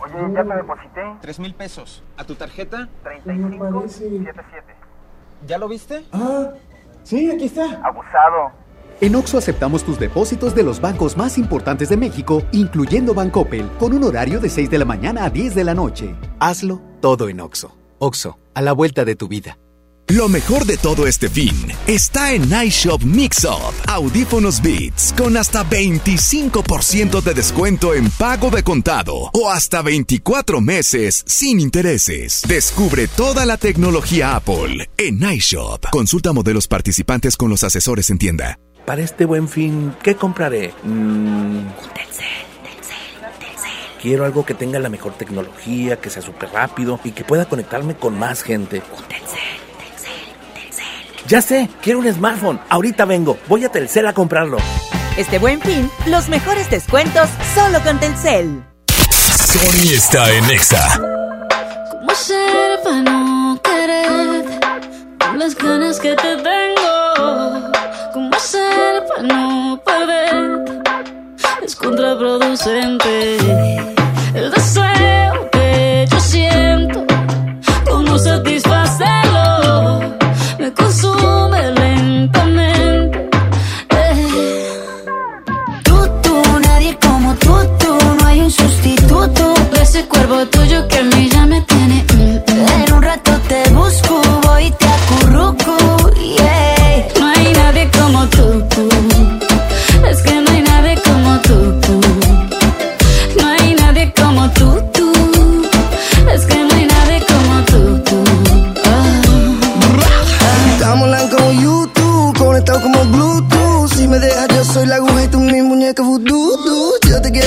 Oye, 0.00 0.34
ya 0.34 0.44
te 0.44 0.54
deposité. 0.54 1.02
Tres 1.20 1.38
mil 1.40 1.54
pesos. 1.54 2.02
¿A 2.16 2.24
tu 2.24 2.36
tarjeta? 2.36 2.88
3577. 3.02 4.74
¿Ya 5.46 5.58
lo 5.58 5.68
viste? 5.68 6.04
Ah, 6.12 6.50
sí, 7.02 7.30
aquí 7.30 7.46
está. 7.46 7.80
Abusado. 7.82 8.52
En 9.00 9.14
Oxo 9.14 9.36
aceptamos 9.36 9.84
tus 9.84 9.98
depósitos 9.98 10.54
de 10.54 10.62
los 10.62 10.80
bancos 10.80 11.16
más 11.16 11.36
importantes 11.36 11.88
de 11.88 11.96
México, 11.96 12.42
incluyendo 12.52 13.12
Bancoppel, 13.14 13.68
con 13.78 13.92
un 13.92 14.04
horario 14.04 14.40
de 14.40 14.48
6 14.48 14.70
de 14.70 14.78
la 14.78 14.84
mañana 14.86 15.24
a 15.24 15.30
10 15.30 15.54
de 15.54 15.64
la 15.64 15.74
noche. 15.74 16.14
Hazlo 16.40 16.80
todo 17.00 17.28
en 17.28 17.40
Oxo. 17.40 17.76
Oxo, 17.98 18.38
a 18.54 18.62
la 18.62 18.72
vuelta 18.72 19.04
de 19.04 19.16
tu 19.16 19.28
vida. 19.28 19.58
Lo 20.08 20.28
mejor 20.28 20.66
de 20.66 20.76
todo 20.76 21.08
este 21.08 21.28
fin 21.28 21.52
está 21.88 22.32
en 22.32 22.48
iShop 22.52 23.02
Mix-Up. 23.02 23.74
Audífonos 23.88 24.62
Beats 24.62 25.12
con 25.16 25.36
hasta 25.36 25.68
25% 25.68 27.20
de 27.20 27.34
descuento 27.34 27.92
en 27.92 28.08
pago 28.12 28.50
de 28.50 28.62
contado 28.62 29.30
o 29.32 29.50
hasta 29.50 29.82
24 29.82 30.60
meses 30.60 31.24
sin 31.26 31.58
intereses. 31.58 32.42
Descubre 32.46 33.08
toda 33.08 33.44
la 33.46 33.56
tecnología 33.56 34.36
Apple 34.36 34.88
en 34.96 35.28
iShop. 35.28 35.86
Consulta 35.90 36.32
modelos 36.32 36.68
participantes 36.68 37.36
con 37.36 37.50
los 37.50 37.64
asesores 37.64 38.08
en 38.10 38.18
tienda. 38.18 38.60
Para 38.86 39.02
este 39.02 39.24
buen 39.24 39.48
fin, 39.48 39.92
¿qué 40.04 40.14
compraré? 40.14 40.72
Mm. 40.84 41.66
Quiero 44.06 44.24
algo 44.24 44.46
que 44.46 44.54
tenga 44.54 44.78
la 44.78 44.88
mejor 44.88 45.14
tecnología, 45.14 46.00
que 46.00 46.10
sea 46.10 46.22
súper 46.22 46.50
rápido 46.50 47.00
y 47.02 47.10
que 47.10 47.24
pueda 47.24 47.46
conectarme 47.46 47.96
con 47.96 48.16
más 48.16 48.44
gente. 48.44 48.80
Ya 51.26 51.42
sé, 51.42 51.68
quiero 51.82 51.98
un 51.98 52.14
smartphone. 52.14 52.60
Ahorita 52.68 53.04
vengo. 53.04 53.36
Voy 53.48 53.64
a 53.64 53.68
Telcel 53.68 54.06
a 54.06 54.12
comprarlo. 54.12 54.58
Este 55.16 55.40
buen 55.40 55.60
fin, 55.60 55.90
los 56.06 56.28
mejores 56.28 56.70
descuentos 56.70 57.28
solo 57.52 57.82
con 57.82 57.98
Telcel. 57.98 58.62
Sony 58.86 59.92
está 59.92 60.32
en 60.32 60.50
Exa. 60.50 61.00
¿Cómo 61.90 62.12
hacer 62.12 62.80
para 62.84 63.02
no 63.02 63.60
querer 63.60 64.44
con 65.18 65.36
las 65.36 65.56
ganas 65.56 65.98
que 65.98 66.14
te 66.14 66.36
tengo? 66.36 67.72
¿Cómo 68.12 68.36
hacer 68.36 69.04
para 69.08 69.22
no 69.24 69.82
perder? 69.84 70.84
Es 71.60 71.74
contraproducente 71.74 73.95
el 74.36 74.50
deseo 74.50 75.50
que 75.50 76.06
yo 76.10 76.20
siento. 76.20 77.04
¿Cómo 77.88 78.18
satisfacerlo? 78.18 80.00
Me 80.58 80.72
consume 80.72 81.70
lentamente. 81.72 83.28
Eh. 83.90 84.80
Tú, 85.84 85.96
tú, 86.22 86.42
nadie 86.68 86.96
como 87.00 87.34
tú, 87.36 87.54
tú, 87.78 87.98
no 88.20 88.26
hay 88.26 88.40
un 88.40 88.50
sustituto. 88.50 89.54
De 89.72 89.82
ese 89.82 90.04
cuerpo 90.06 90.46
tuyo 90.46 90.86
que 90.88 90.98
a 90.98 91.02
mí 91.02 91.28
ya 91.30 91.46
me 91.46 91.60
tiene. 91.62 92.04
mm, 92.12 92.52
mm. 92.52 92.82
En 92.84 92.92
un 92.92 93.02
rato 93.02 93.32
te 93.48 93.68
busco, 93.70 94.20
voy 94.42 94.66
y 94.66 94.70
te 94.72 94.95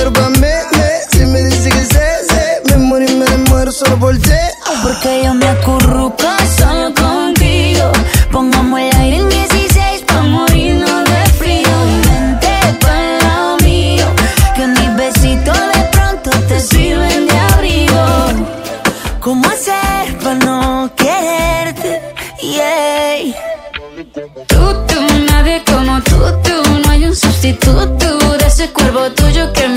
Pa'. 0.08 0.30
Si 1.10 1.26
me 1.26 1.40
dices 1.42 1.74
que 1.74 1.84
sé, 1.84 2.06
sé, 2.30 2.62
me 2.70 2.76
muero 2.78 3.04
y 3.04 3.16
me 3.16 3.26
muero 3.50 3.70
solo 3.70 3.98
por 3.98 4.16
ti. 4.16 4.30
Porque 4.82 5.24
yo 5.24 5.34
me 5.34 5.46
acurruco 5.46 6.24
solo 6.58 6.94
contigo. 6.94 7.92
Pongamos 8.32 8.80
el 8.80 8.96
aire 8.96 9.16
en 9.18 9.28
16 9.28 10.02
pa' 10.06 10.22
morirnos 10.22 11.04
de 11.04 11.32
frío. 11.38 11.68
Y 11.68 12.08
vente 12.08 12.78
pa'l 12.80 13.18
lado 13.22 13.56
mío, 13.58 14.06
que 14.56 14.66
mis 14.66 14.96
besitos 14.96 15.58
de 15.74 15.82
pronto 15.92 16.30
te 16.48 16.60
sirven 16.60 17.26
de 17.26 17.36
abrigo. 17.52 18.04
¿Cómo 19.20 19.46
hacer 19.50 20.16
para 20.22 20.34
no 20.36 20.90
quererte? 20.96 22.00
Yeah. 22.40 23.34
Tú, 24.48 24.86
tú, 24.88 25.00
nadie 25.30 25.62
como 25.66 26.00
tú, 26.02 26.16
tú. 26.42 26.78
No 26.84 26.90
hay 26.90 27.04
un 27.04 27.14
sustituto 27.14 28.38
de 28.38 28.46
ese 28.46 28.70
cuerpo 28.70 29.10
tuyo 29.12 29.52
que 29.52 29.69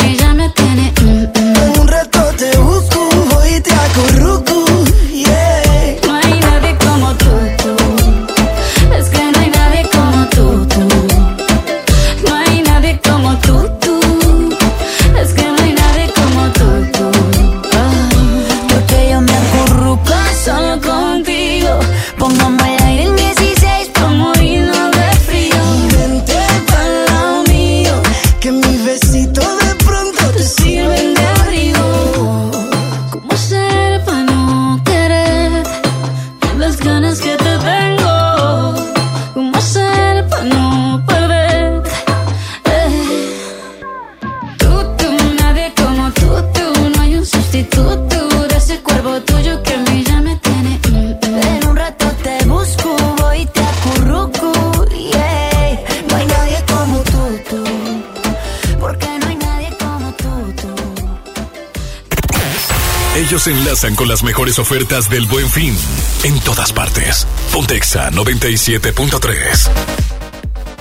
Enlazan 63.84 63.96
con 63.96 64.08
las 64.08 64.24
mejores 64.24 64.60
ofertas 64.60 65.10
del 65.10 65.26
Buen 65.26 65.50
Fin 65.50 65.76
en 66.24 66.40
todas 66.42 66.72
partes. 66.72 67.28
Pontexa 67.52 68.12
97.3. 68.12 69.70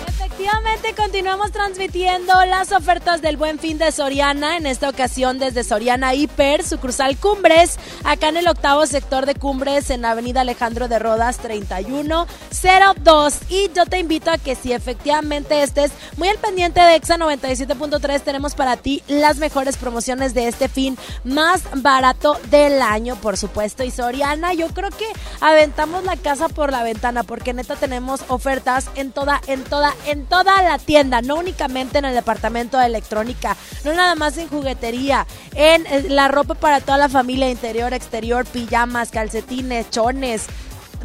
Efectivamente, 0.09 0.95
continuamos 0.97 1.51
transmitiendo 1.51 2.33
las 2.45 2.71
ofertas 2.71 3.21
del 3.21 3.37
Buen 3.37 3.59
Fin 3.59 3.79
de 3.79 3.91
Soriana, 3.91 4.57
en 4.57 4.67
esta 4.67 4.89
ocasión 4.89 5.41
desde 5.41 5.65
Soriana 5.65 6.15
Hiper, 6.15 6.63
sucursal 6.63 7.17
Cumbres, 7.17 7.79
acá 8.13 8.29
en 8.29 8.37
el 8.37 8.47
octavo 8.47 8.85
sector 8.85 9.25
de 9.25 9.35
Cumbres, 9.35 9.89
en 9.89 10.05
Avenida 10.05 10.43
Alejandro 10.43 10.87
de 10.87 10.99
Rodas 10.99 11.39
3102. 11.39 13.39
Y 13.49 13.71
yo 13.75 13.87
te 13.87 13.99
invito 13.99 14.31
a 14.31 14.37
que 14.37 14.55
si 14.55 14.75
efectivamente 14.75 15.63
estés 15.63 15.93
muy 16.19 16.29
al 16.29 16.37
pendiente 16.37 16.81
de 16.81 16.97
EXA 16.97 17.17
97.3, 17.17 18.21
tenemos 18.21 18.55
para 18.55 18.77
ti 18.77 19.03
las 19.09 19.39
mejores 19.39 19.79
promociones 19.79 20.35
de 20.35 20.49
este 20.49 20.69
fin 20.69 20.99
más 21.25 21.63
barato 21.77 22.39
del 22.51 22.83
año, 22.83 23.17
por 23.17 23.39
supuesto. 23.39 23.83
Y 23.83 23.91
Soriana, 23.91 24.53
yo 24.53 24.69
creo 24.69 24.91
que 24.91 25.07
aventamos 25.41 26.05
la 26.05 26.17
casa 26.17 26.51
por 26.51 26.71
la 26.71 26.83
ventana, 26.83 27.23
porque 27.23 27.55
neta 27.55 27.77
tenemos 27.77 28.21
ofertas 28.29 28.91
en 28.95 29.13
toda, 29.13 29.41
en 29.47 29.65
toda, 29.65 29.95
en 30.07 30.27
toda 30.27 30.63
la 30.63 30.79
tienda, 30.79 31.23
no 31.23 31.37
únicamente 31.37 31.99
en 31.99 32.05
el 32.05 32.15
departamento 32.15 32.77
de 32.77 32.87
electrónica, 32.87 33.57
no 33.85 33.95
nada 33.95 34.15
más 34.17 34.37
en 34.37 34.49
juguetería, 34.49 35.27
en 35.55 35.87
eh, 35.87 36.07
la 36.11 36.29
ropa 36.29 36.55
para 36.55 36.81
toda 36.81 36.99
la 36.99 37.09
familia, 37.09 37.51
interior, 37.51 37.95
exterior, 38.03 38.45
pijamas, 38.45 39.11
calcetines, 39.11 39.89
chones, 39.91 40.47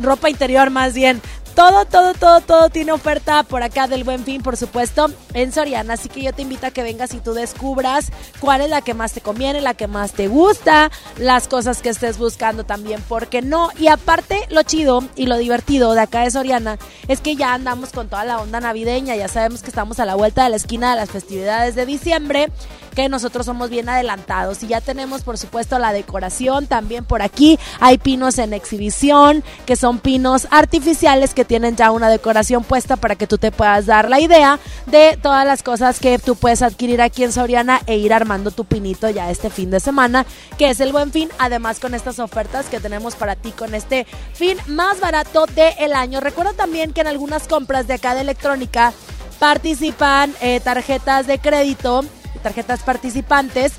ropa 0.02 0.30
interior 0.30 0.70
más 0.70 0.94
bien. 0.94 1.22
Todo, 1.58 1.86
todo, 1.86 2.14
todo, 2.14 2.40
todo 2.42 2.70
tiene 2.70 2.92
oferta 2.92 3.42
por 3.42 3.64
acá 3.64 3.88
del 3.88 4.04
Buen 4.04 4.24
Fin, 4.24 4.44
por 4.44 4.56
supuesto, 4.58 5.08
en 5.34 5.52
Soriana. 5.52 5.96
Así 5.96 6.08
que 6.08 6.22
yo 6.22 6.32
te 6.32 6.44
invito 6.44 6.68
a 6.68 6.70
que 6.70 6.84
vengas 6.84 7.16
y 7.16 7.20
tú 7.20 7.34
descubras 7.34 8.12
cuál 8.40 8.62
es 8.62 8.70
la 8.70 8.82
que 8.82 8.94
más 8.94 9.14
te 9.14 9.22
conviene, 9.22 9.60
la 9.60 9.74
que 9.74 9.88
más 9.88 10.12
te 10.12 10.28
gusta, 10.28 10.92
las 11.18 11.48
cosas 11.48 11.82
que 11.82 11.90
estés 11.90 12.20
buscando 12.20 12.64
también, 12.64 13.04
porque 13.10 13.42
no. 13.42 13.72
Y 13.80 13.88
aparte, 13.88 14.46
lo 14.52 14.62
chido 14.62 15.04
y 15.16 15.26
lo 15.26 15.36
divertido 15.40 15.96
de 15.96 16.02
acá 16.02 16.22
de 16.22 16.30
Soriana 16.30 16.78
es 17.08 17.22
que 17.22 17.36
ya 17.36 17.56
andamos 17.56 17.90
con 17.90 18.08
toda 18.08 18.24
la 18.24 18.38
onda 18.40 18.60
navideña. 18.60 19.16
Ya 19.16 19.28
sabemos 19.28 19.64
que 19.64 19.70
estamos 19.70 20.00
a 20.00 20.06
la 20.06 20.14
vuelta 20.14 20.44
de 20.44 20.52
la 20.52 20.58
esquina 20.58 20.92
de 20.92 20.98
las 20.98 21.10
festividades 21.10 21.74
de 21.74 21.88
diciembre 21.88 22.52
que 22.98 23.10
nosotros 23.10 23.46
somos 23.46 23.70
bien 23.70 23.90
adelantados 23.90 24.64
y 24.64 24.68
ya 24.68 24.82
tenemos 24.82 25.22
por 25.22 25.38
supuesto 25.38 25.78
la 25.78 25.94
decoración 25.94 26.66
también 26.66 27.06
por 27.06 27.22
aquí 27.22 27.60
hay 27.80 28.00
pinos 28.00 28.40
en 28.40 28.54
exhibición 28.54 29.44
que 29.68 29.76
son 29.76 30.00
pinos 30.00 30.48
artificiales 30.50 31.36
que 31.36 31.46
tienen 31.48 31.76
ya 31.76 31.92
una 31.92 32.10
decoración 32.10 32.64
puesta 32.64 32.96
para 32.96 33.16
que 33.16 33.28
tú 33.28 33.38
te 33.38 33.52
puedas 33.52 33.86
dar 33.86 34.10
la 34.10 34.20
idea 34.20 34.60
de 34.86 35.18
todas 35.22 35.46
las 35.46 35.64
cosas 35.64 36.00
que 36.00 36.20
tú 36.20 36.36
puedes 36.36 36.62
adquirir 36.62 37.02
aquí 37.02 37.24
en 37.24 37.32
Soriana 37.32 37.82
e 37.88 37.98
ir 37.98 38.14
armando 38.14 38.52
tu 38.52 38.66
pinito 38.66 39.10
ya 39.10 39.32
este 39.32 39.50
fin 39.50 39.72
de 39.72 39.80
semana 39.80 40.26
que 40.58 40.70
es 40.70 40.80
el 40.80 40.92
buen 40.92 41.12
fin 41.12 41.30
además 41.40 41.80
con 41.80 41.94
estas 41.94 42.20
ofertas 42.20 42.68
que 42.68 42.80
tenemos 42.80 43.16
para 43.16 43.36
ti 43.36 43.52
con 43.52 43.74
este 43.74 44.06
fin 44.34 44.58
más 44.68 45.00
barato 45.00 45.46
del 45.48 45.94
año. 45.94 46.20
Recuerda 46.20 46.54
también 46.54 46.94
que 46.94 47.02
en 47.02 47.08
algunas 47.08 47.48
compras 47.48 47.88
de 47.88 47.96
acá 47.96 48.14
de 48.14 48.22
electrónica 48.22 48.94
participan 49.40 50.34
eh, 50.42 50.60
tarjetas 50.60 51.28
de 51.28 51.40
crédito 51.40 52.04
tarjetas 52.38 52.82
participantes 52.84 53.74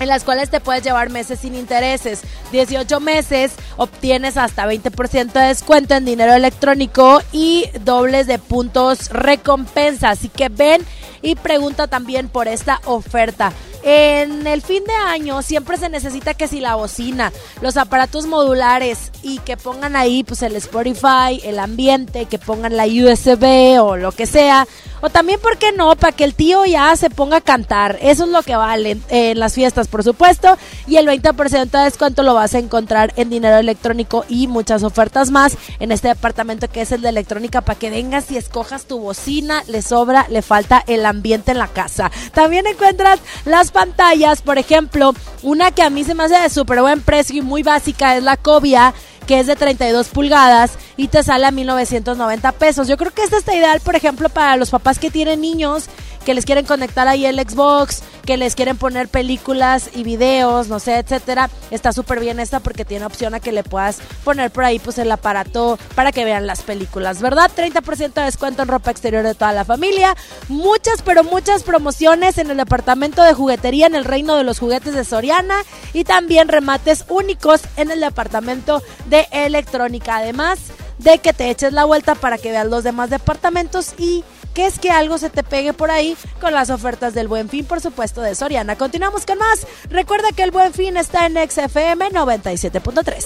en 0.00 0.08
las 0.08 0.24
cuales 0.24 0.50
te 0.50 0.60
puedes 0.60 0.82
llevar 0.82 1.10
meses 1.10 1.40
sin 1.40 1.54
intereses. 1.54 2.22
18 2.52 3.00
meses 3.00 3.52
obtienes 3.76 4.36
hasta 4.36 4.66
20% 4.66 5.32
de 5.32 5.46
descuento 5.46 5.94
en 5.94 6.04
dinero 6.04 6.34
electrónico 6.34 7.20
y 7.32 7.66
dobles 7.84 8.26
de 8.26 8.38
puntos 8.38 9.10
recompensa. 9.10 10.10
Así 10.10 10.28
que 10.28 10.48
ven 10.48 10.82
y 11.24 11.34
pregunta 11.34 11.88
también 11.88 12.28
por 12.28 12.46
esta 12.46 12.80
oferta. 12.84 13.52
En 13.82 14.46
el 14.46 14.62
fin 14.62 14.82
de 14.84 14.94
año 14.94 15.42
siempre 15.42 15.76
se 15.76 15.90
necesita 15.90 16.32
que 16.32 16.48
si 16.48 16.60
la 16.60 16.74
bocina, 16.74 17.32
los 17.60 17.76
aparatos 17.76 18.26
modulares 18.26 19.10
y 19.22 19.38
que 19.40 19.58
pongan 19.58 19.96
ahí 19.96 20.22
pues 20.24 20.42
el 20.42 20.56
Spotify, 20.56 21.40
el 21.42 21.58
ambiente, 21.58 22.26
que 22.26 22.38
pongan 22.38 22.76
la 22.76 22.86
USB 22.86 23.78
o 23.82 23.96
lo 23.96 24.12
que 24.12 24.26
sea. 24.26 24.66
O 25.02 25.10
también, 25.10 25.38
¿por 25.38 25.58
qué 25.58 25.70
no? 25.70 25.94
Para 25.96 26.12
que 26.12 26.24
el 26.24 26.34
tío 26.34 26.64
ya 26.64 26.96
se 26.96 27.10
ponga 27.10 27.38
a 27.38 27.40
cantar. 27.42 27.98
Eso 28.00 28.24
es 28.24 28.30
lo 28.30 28.42
que 28.42 28.56
vale 28.56 28.96
en 29.10 29.38
las 29.38 29.52
fiestas, 29.52 29.86
por 29.86 30.02
supuesto. 30.02 30.56
Y 30.86 30.96
el 30.96 31.06
20% 31.06 31.70
de 31.70 31.84
descuento 31.84 32.22
lo 32.22 32.32
vas 32.32 32.54
a 32.54 32.58
encontrar 32.58 33.12
en 33.16 33.28
dinero 33.28 33.58
electrónico 33.58 34.24
y 34.30 34.46
muchas 34.46 34.82
ofertas 34.82 35.30
más 35.30 35.58
en 35.78 35.92
este 35.92 36.08
departamento 36.08 36.68
que 36.68 36.80
es 36.80 36.90
el 36.90 37.02
de 37.02 37.10
electrónica 37.10 37.60
para 37.60 37.78
que 37.78 37.90
vengas 37.90 38.30
y 38.30 38.38
escojas 38.38 38.86
tu 38.86 38.98
bocina. 38.98 39.62
Le 39.66 39.82
sobra, 39.82 40.26
le 40.30 40.40
falta 40.40 40.82
el 40.86 41.04
ambiente 41.04 41.13
en 41.22 41.58
la 41.58 41.68
casa. 41.68 42.10
También 42.32 42.66
encuentras 42.66 43.20
las 43.44 43.70
pantallas, 43.70 44.42
por 44.42 44.58
ejemplo, 44.58 45.14
una 45.42 45.70
que 45.70 45.82
a 45.82 45.90
mí 45.90 46.04
se 46.04 46.14
me 46.14 46.24
hace 46.24 46.40
de 46.40 46.50
súper 46.50 46.80
buen 46.80 47.00
precio 47.00 47.36
y 47.36 47.42
muy 47.42 47.62
básica 47.62 48.16
es 48.16 48.22
la 48.22 48.36
Cobia 48.36 48.94
que 49.26 49.40
es 49.40 49.46
de 49.46 49.56
32 49.56 50.08
pulgadas 50.08 50.72
y 50.96 51.08
te 51.08 51.22
sale 51.22 51.46
a 51.46 51.50
1990 51.50 52.52
pesos. 52.52 52.88
Yo 52.88 52.96
creo 52.96 53.10
que 53.10 53.22
esta 53.22 53.38
está 53.38 53.54
ideal, 53.54 53.80
por 53.80 53.96
ejemplo, 53.96 54.28
para 54.28 54.56
los 54.56 54.70
papás 54.70 54.98
que 54.98 55.10
tienen 55.10 55.40
niños 55.40 55.86
que 56.24 56.34
les 56.34 56.44
quieren 56.44 56.64
conectar 56.64 57.06
ahí 57.08 57.26
el 57.26 57.38
Xbox, 57.38 58.02
que 58.24 58.36
les 58.36 58.54
quieren 58.54 58.76
poner 58.76 59.08
películas 59.08 59.90
y 59.94 60.02
videos, 60.02 60.68
no 60.68 60.80
sé, 60.80 60.98
etcétera. 60.98 61.50
Está 61.70 61.92
súper 61.92 62.20
bien 62.20 62.40
esta 62.40 62.60
porque 62.60 62.84
tiene 62.84 63.04
opción 63.04 63.34
a 63.34 63.40
que 63.40 63.52
le 63.52 63.62
puedas 63.62 63.98
poner 64.24 64.50
por 64.50 64.64
ahí 64.64 64.78
pues 64.78 64.98
el 64.98 65.12
aparato 65.12 65.78
para 65.94 66.12
que 66.12 66.24
vean 66.24 66.46
las 66.46 66.62
películas, 66.62 67.20
¿verdad? 67.20 67.50
30% 67.54 68.14
de 68.14 68.22
descuento 68.22 68.62
en 68.62 68.68
ropa 68.68 68.90
exterior 68.90 69.22
de 69.22 69.34
toda 69.34 69.52
la 69.52 69.64
familia. 69.64 70.16
Muchas, 70.48 71.02
pero 71.02 71.22
muchas 71.24 71.62
promociones 71.62 72.38
en 72.38 72.50
el 72.50 72.56
departamento 72.56 73.22
de 73.22 73.34
juguetería 73.34 73.86
en 73.86 73.94
el 73.94 74.04
reino 74.04 74.36
de 74.36 74.44
los 74.44 74.58
juguetes 74.58 74.94
de 74.94 75.04
Soriana 75.04 75.62
y 75.92 76.04
también 76.04 76.48
remates 76.48 77.04
únicos 77.08 77.62
en 77.76 77.90
el 77.90 78.00
departamento 78.00 78.82
de 79.06 79.26
electrónica. 79.30 80.16
Además 80.16 80.58
de 80.98 81.18
que 81.18 81.32
te 81.32 81.50
eches 81.50 81.72
la 81.72 81.84
vuelta 81.84 82.14
para 82.14 82.38
que 82.38 82.50
veas 82.50 82.66
los 82.66 82.84
demás 82.84 83.10
departamentos 83.10 83.94
y 83.98 84.24
que 84.54 84.66
es 84.66 84.78
que 84.78 84.90
algo 84.90 85.18
se 85.18 85.30
te 85.30 85.42
pegue 85.42 85.72
por 85.72 85.90
ahí 85.90 86.16
con 86.40 86.54
las 86.54 86.70
ofertas 86.70 87.12
del 87.12 87.28
Buen 87.28 87.48
Fin, 87.48 87.64
por 87.64 87.80
supuesto, 87.80 88.22
de 88.22 88.34
Soriana. 88.34 88.76
Continuamos 88.76 89.26
con 89.26 89.38
más. 89.38 89.66
Recuerda 89.90 90.32
que 90.32 90.44
el 90.44 90.52
Buen 90.52 90.72
Fin 90.72 90.96
está 90.96 91.26
en 91.26 91.34
XFM 91.34 92.10
97.3. 92.10 93.24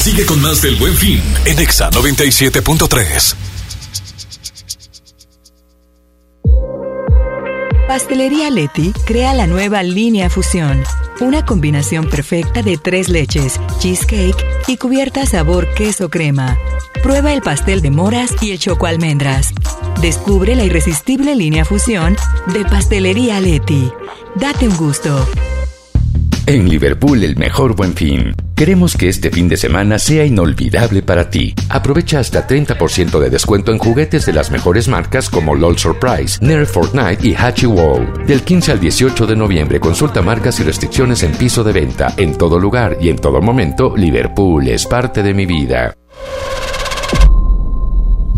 Sigue 0.00 0.24
con 0.26 0.40
más 0.40 0.62
del 0.62 0.76
Buen 0.76 0.94
Fin 0.94 1.22
en 1.44 1.58
Exa 1.58 1.90
97.3. 1.90 3.34
Pastelería 7.88 8.48
Leti 8.50 8.92
crea 9.06 9.34
la 9.34 9.46
nueva 9.46 9.82
línea 9.82 10.30
Fusión, 10.30 10.82
una 11.20 11.44
combinación 11.44 12.08
perfecta 12.08 12.62
de 12.62 12.76
tres 12.76 13.08
leches, 13.08 13.60
cheesecake 13.78 14.44
y 14.68 14.76
cubierta 14.76 15.26
sabor 15.26 15.72
queso 15.74 16.10
crema. 16.10 16.58
Prueba 17.02 17.32
el 17.32 17.42
pastel 17.42 17.82
de 17.82 17.90
moras 17.90 18.34
y 18.42 18.52
el 18.52 18.58
choco 18.58 18.86
almendras. 18.86 19.52
Descubre 20.00 20.54
la 20.54 20.64
irresistible 20.64 21.34
línea 21.34 21.64
Fusión 21.64 22.16
de 22.52 22.64
Pastelería 22.64 23.40
Leti. 23.40 23.90
Date 24.36 24.68
un 24.68 24.76
gusto. 24.76 25.26
En 26.46 26.68
Liverpool 26.68 27.22
el 27.24 27.36
mejor 27.36 27.74
buen 27.74 27.94
fin. 27.94 28.34
Queremos 28.54 28.96
que 28.96 29.08
este 29.08 29.30
fin 29.30 29.48
de 29.48 29.56
semana 29.56 29.98
sea 29.98 30.24
inolvidable 30.24 31.02
para 31.02 31.28
ti. 31.28 31.54
Aprovecha 31.68 32.20
hasta 32.20 32.46
30% 32.46 33.18
de 33.18 33.28
descuento 33.28 33.72
en 33.72 33.78
juguetes 33.78 34.26
de 34.26 34.32
las 34.32 34.52
mejores 34.52 34.86
marcas 34.86 35.28
como 35.28 35.56
LOL 35.56 35.76
Surprise, 35.76 36.38
Nerf 36.40 36.70
Fortnite 36.70 37.26
y 37.26 37.34
Hachi 37.34 37.66
Wow. 37.66 38.24
Del 38.28 38.42
15 38.42 38.70
al 38.70 38.80
18 38.80 39.26
de 39.26 39.34
noviembre 39.34 39.80
consulta 39.80 40.22
marcas 40.22 40.60
y 40.60 40.62
restricciones 40.62 41.24
en 41.24 41.32
piso 41.32 41.64
de 41.64 41.72
venta. 41.72 42.14
En 42.16 42.38
todo 42.38 42.60
lugar 42.60 42.96
y 43.00 43.08
en 43.08 43.16
todo 43.16 43.42
momento, 43.42 43.96
Liverpool 43.96 44.68
es 44.68 44.86
parte 44.86 45.24
de 45.24 45.34
mi 45.34 45.46
vida. 45.46 45.96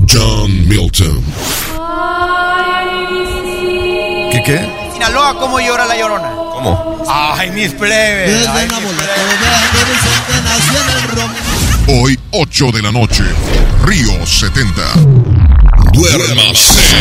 John 0.08 0.66
Milton. 0.66 1.22
¿Qué 4.32 4.42
qué? 4.42 4.60
Sinaloa, 4.94 5.38
¿cómo 5.38 5.60
llora 5.60 5.84
la 5.84 5.98
llorona? 5.98 6.45
¿Cómo? 6.66 7.04
Ay, 7.08 7.50
mis 7.52 7.72
plebes. 7.72 8.46
Ay, 8.48 8.68
mis 8.68 8.82
Hoy, 11.88 12.18
8 12.32 12.72
de 12.72 12.82
la 12.82 12.90
noche, 12.90 13.22
Río 13.84 14.26
70. 14.26 14.82
Duérmase. 15.92 16.96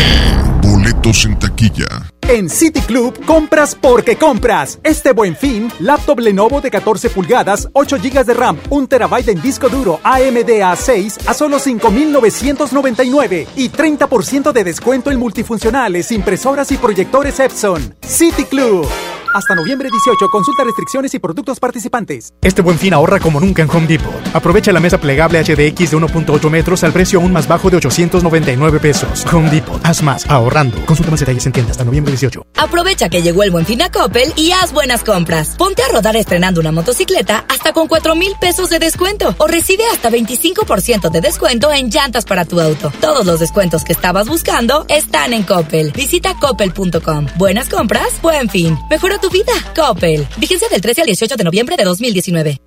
Boletos 0.61 1.25
en 1.25 1.39
taquilla. 1.39 1.87
En 2.27 2.49
City 2.49 2.81
Club, 2.81 3.23
compras 3.25 3.75
porque 3.79 4.15
compras. 4.15 4.79
Este 4.83 5.11
buen 5.11 5.35
fin, 5.35 5.71
laptop 5.79 6.19
Lenovo 6.19 6.61
de 6.61 6.69
14 6.69 7.09
pulgadas, 7.09 7.67
8 7.73 7.97
GB 7.97 8.25
de 8.25 8.33
RAM, 8.33 8.59
1 8.69 8.87
TB 8.87 9.29
en 9.29 9.41
disco 9.41 9.69
duro 9.69 9.99
AMD 10.03 10.49
A6 10.61 11.27
a 11.27 11.33
solo 11.33 11.59
5,999 11.59 13.47
y 13.55 13.69
30% 13.69 14.51
de 14.51 14.63
descuento 14.63 15.11
en 15.11 15.19
multifuncionales, 15.19 16.11
impresoras 16.11 16.71
y 16.71 16.77
proyectores 16.77 17.39
Epson. 17.39 17.95
City 18.01 18.45
Club. 18.45 18.87
Hasta 19.35 19.53
noviembre 19.53 19.89
18, 19.91 20.29
consulta 20.29 20.63
restricciones 20.63 21.13
y 21.13 21.19
productos 21.19 21.59
participantes. 21.59 22.33
Este 22.41 22.61
buen 22.61 22.79
fin 22.79 22.93
ahorra 22.93 23.19
como 23.19 23.41
nunca 23.41 23.63
en 23.63 23.69
Home 23.69 23.85
Depot. 23.85 24.13
Aprovecha 24.33 24.71
la 24.71 24.79
mesa 24.79 24.97
plegable 24.97 25.43
HDX 25.43 25.91
de 25.91 25.97
1.8 25.97 26.49
metros 26.49 26.85
al 26.85 26.93
precio 26.93 27.19
aún 27.19 27.33
más 27.33 27.45
bajo 27.45 27.69
de 27.69 27.75
899 27.75 28.79
pesos. 28.79 29.25
Home 29.33 29.49
Depot, 29.49 29.85
haz 29.85 30.01
más, 30.01 30.25
ahorrando. 30.29 30.77
Consulta 30.85 31.11
más 31.11 31.19
detalles 31.19 31.45
en 31.47 31.51
tienda 31.51 31.71
hasta 31.71 31.83
noviembre 31.83 32.13
18. 32.13 32.45
Aprovecha 32.55 33.09
que 33.09 33.21
llegó 33.21 33.43
el 33.43 33.51
buen 33.51 33.65
fin 33.65 33.81
a 33.81 33.91
Coppel 33.91 34.31
y 34.37 34.53
haz 34.53 34.71
buenas 34.71 35.03
compras. 35.03 35.55
Ponte 35.57 35.83
a 35.83 35.89
rodar 35.89 36.15
estrenando 36.15 36.61
una 36.61 36.71
motocicleta 36.71 37.43
hasta 37.49 37.73
con 37.73 37.89
4 37.89 38.15
mil 38.15 38.31
pesos 38.39 38.69
de 38.69 38.79
descuento 38.79 39.35
o 39.37 39.47
recibe 39.47 39.83
hasta 39.91 40.09
25% 40.09 41.11
de 41.11 41.19
descuento 41.19 41.73
en 41.73 41.89
llantas 41.89 42.23
para 42.23 42.45
tu 42.45 42.61
auto. 42.61 42.89
Todos 43.01 43.25
los 43.25 43.41
descuentos 43.41 43.83
que 43.83 43.91
estabas 43.91 44.29
buscando 44.29 44.85
están 44.87 45.33
en 45.33 45.43
Coppel. 45.43 45.91
Visita 45.91 46.35
coppel.com. 46.39 47.27
Buenas 47.35 47.67
compras, 47.67 48.21
buen 48.21 48.47
fin. 48.47 48.79
Mejora 48.89 49.17
tu 49.17 49.24
vida. 49.29 49.53
Coppel. 49.75 50.27
Vigencia 50.37 50.67
del 50.69 50.81
13 50.81 51.01
al 51.01 51.07
18 51.07 51.35
de 51.35 51.43
noviembre 51.43 51.75
de 51.77 51.83
2019. 51.83 52.61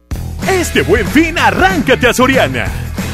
Este 0.49 0.83
buen 0.83 1.07
fin, 1.07 1.39
arráncate 1.39 2.07
a 2.07 2.15
Soriana. 2.15 2.67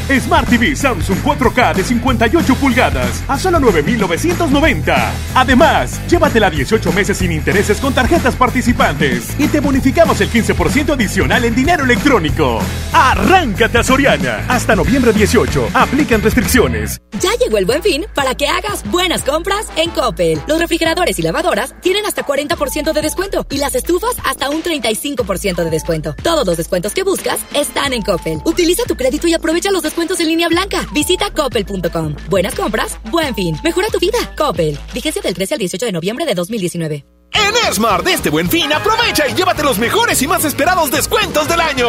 Smart 0.09 0.47
TV 0.49 0.77
Samsung 0.77 1.19
4K 1.23 1.75
de 1.75 1.83
58 1.83 2.55
pulgadas 2.57 3.25
a 3.27 3.39
solo 3.39 3.59
9,990. 3.59 5.13
Además, 5.35 5.99
llévatela 6.09 6.51
18 6.51 6.93
meses 6.93 7.17
sin 7.17 7.33
intereses 7.33 7.79
con 7.81 7.95
tarjetas 7.95 8.37
participantes 8.37 9.35
y 9.39 9.49
te 9.49 9.61
bonificamos 9.61 10.21
el 10.21 10.31
15% 10.31 10.93
adicional 10.93 11.45
en 11.47 11.55
dinero 11.55 11.85
electrónico. 11.85 12.61
Arráncate 12.93 13.79
a 13.79 13.83
Soriana. 13.83 14.45
Hasta 14.49 14.77
noviembre 14.77 15.13
18. 15.15 15.71
Aplican 15.73 16.21
restricciones. 16.21 17.01
Ya 17.21 17.31
llegó 17.43 17.57
el 17.57 17.65
buen 17.65 17.83
fin 17.83 18.05
para 18.15 18.35
que 18.35 18.47
hagas 18.47 18.89
buenas 18.91 19.23
compras 19.23 19.69
en 19.77 19.91
Coppel. 19.91 20.39
Los 20.47 20.61
refrigeradores 20.61 21.19
y 21.19 21.23
lavadoras 21.23 21.75
tienen 21.81 22.05
hasta 22.05 22.27
40% 22.27 22.93
de 22.93 23.01
descuento 23.01 23.47
y 23.51 23.57
las 23.57 23.75
estufas 23.75 24.17
hasta 24.25 24.51
un 24.51 24.63
35% 24.63 25.65
de 25.65 25.71
descuento. 25.71 26.15
Todos 26.23 26.47
los 26.47 26.59
descuentos 26.59 26.93
que 26.93 27.05
buscas 27.05 27.41
están 27.55 27.95
en 27.95 28.03
Coppel. 28.03 28.41
Utiliza 28.45 28.83
tu 28.87 28.97
crédito 28.97 29.27
y 29.29 29.33
aprovecha 29.33 29.71
los 29.71 29.83
descuentos 29.83 29.94
en 29.97 30.29
línea 30.29 30.49
blanca. 30.49 30.87
Visita 30.93 31.31
coppel.com. 31.31 32.15
Buenas 32.29 32.55
compras, 32.55 32.99
buen 33.11 33.35
fin. 33.35 33.57
Mejora 33.63 33.89
tu 33.89 33.99
vida. 33.99 34.19
Coppel. 34.37 34.79
Vigencia 34.93 35.23
del 35.23 35.35
13 35.35 35.55
al 35.55 35.59
18 35.59 35.87
de 35.87 35.93
noviembre 35.93 36.25
de 36.25 36.35
2019. 36.35 37.05
En 37.35 37.75
Smart 37.75 38.05
de 38.05 38.13
este 38.13 38.31
buen 38.31 38.49
fin, 38.49 38.73
aprovecha 38.73 39.27
y 39.27 39.35
llévate 39.35 39.65
los 39.65 39.79
mejores 39.79 40.23
y 40.23 40.29
más 40.29 40.45
esperados 40.45 40.91
descuentos 40.93 41.49
del 41.49 41.61
año. 41.61 41.87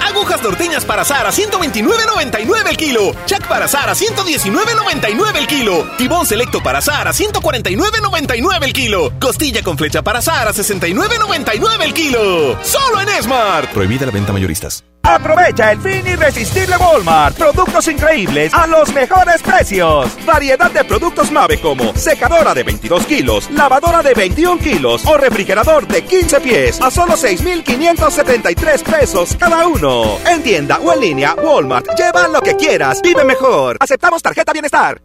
Agujas 0.00 0.42
norteñas 0.42 0.86
para 0.86 1.04
Sara, 1.04 1.30
129.99 1.30 2.68
el 2.70 2.76
kilo. 2.76 3.14
Chac 3.26 3.46
para 3.46 3.68
Sara, 3.68 3.92
119.99 3.92 5.36
el 5.36 5.46
kilo. 5.46 5.86
Tibón 5.98 6.26
selecto 6.26 6.62
para 6.62 6.80
Sara, 6.80 7.12
149.99 7.12 8.64
el 8.64 8.72
kilo. 8.72 9.12
Costilla 9.20 9.62
con 9.62 9.76
flecha 9.76 10.02
para 10.02 10.22
Sara, 10.22 10.52
69.99 10.52 11.82
el 11.82 11.92
kilo. 11.92 12.58
Solo 12.62 13.00
en 13.00 13.22
Smart. 13.22 13.70
Prohibida 13.72 14.06
la 14.06 14.12
venta 14.12 14.32
mayoristas. 14.32 14.82
Aprovecha 15.06 15.70
el 15.70 15.80
fin 15.80 16.04
irresistible 16.04 16.76
Walmart. 16.76 17.36
Productos 17.36 17.86
increíbles 17.86 18.52
a 18.52 18.66
los 18.66 18.92
mejores 18.92 19.40
precios. 19.40 20.10
Variedad 20.26 20.68
de 20.68 20.84
productos 20.84 21.30
Mave 21.30 21.60
como 21.60 21.94
secadora 21.94 22.52
de 22.52 22.64
22 22.64 23.06
kilos, 23.06 23.48
lavadora 23.52 24.02
de 24.02 24.14
21 24.14 24.58
kilos 24.58 25.06
o 25.06 25.16
refrigerador 25.16 25.86
de 25.86 26.02
15 26.02 26.40
pies 26.40 26.80
a 26.82 26.90
solo 26.90 27.16
6,573 27.16 28.82
pesos 28.82 29.36
cada 29.38 29.68
uno. 29.68 30.18
En 30.26 30.42
tienda 30.42 30.78
o 30.78 30.92
en 30.92 31.00
línea, 31.00 31.34
Walmart. 31.34 31.86
Lleva 31.96 32.26
lo 32.26 32.40
que 32.40 32.56
quieras. 32.56 33.00
Vive 33.00 33.24
mejor. 33.24 33.76
Aceptamos 33.78 34.20
tarjeta 34.22 34.52
bienestar. 34.52 35.00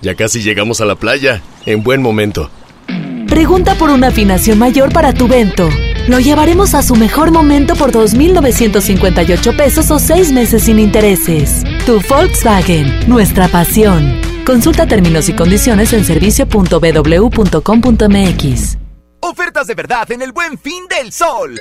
Ya 0.00 0.14
casi 0.14 0.40
llegamos 0.40 0.80
a 0.80 0.86
la 0.86 0.94
playa. 0.94 1.42
En 1.66 1.82
buen 1.82 2.00
momento. 2.00 2.50
Pregunta 3.28 3.74
por 3.74 3.90
una 3.90 4.08
afinación 4.08 4.58
mayor 4.58 4.90
para 4.94 5.12
tu 5.12 5.28
vento. 5.28 5.68
Lo 6.08 6.18
llevaremos 6.18 6.74
a 6.74 6.82
su 6.82 6.96
mejor 6.96 7.30
momento 7.32 7.76
por 7.76 7.92
2.958 7.92 9.54
pesos 9.54 9.90
o 9.90 9.98
6 9.98 10.32
meses 10.32 10.62
sin 10.62 10.78
intereses. 10.78 11.62
Tu 11.84 12.00
Volkswagen, 12.08 13.06
nuestra 13.06 13.46
pasión. 13.48 14.18
Consulta 14.46 14.86
términos 14.86 15.28
y 15.28 15.36
condiciones 15.36 15.92
en 15.92 16.06
servicio.bw.com.mx. 16.06 18.78
Ofertas 19.20 19.66
de 19.66 19.74
verdad 19.74 20.10
en 20.10 20.22
el 20.22 20.32
buen 20.32 20.56
fin 20.56 20.86
del 20.88 21.12
sol. 21.12 21.60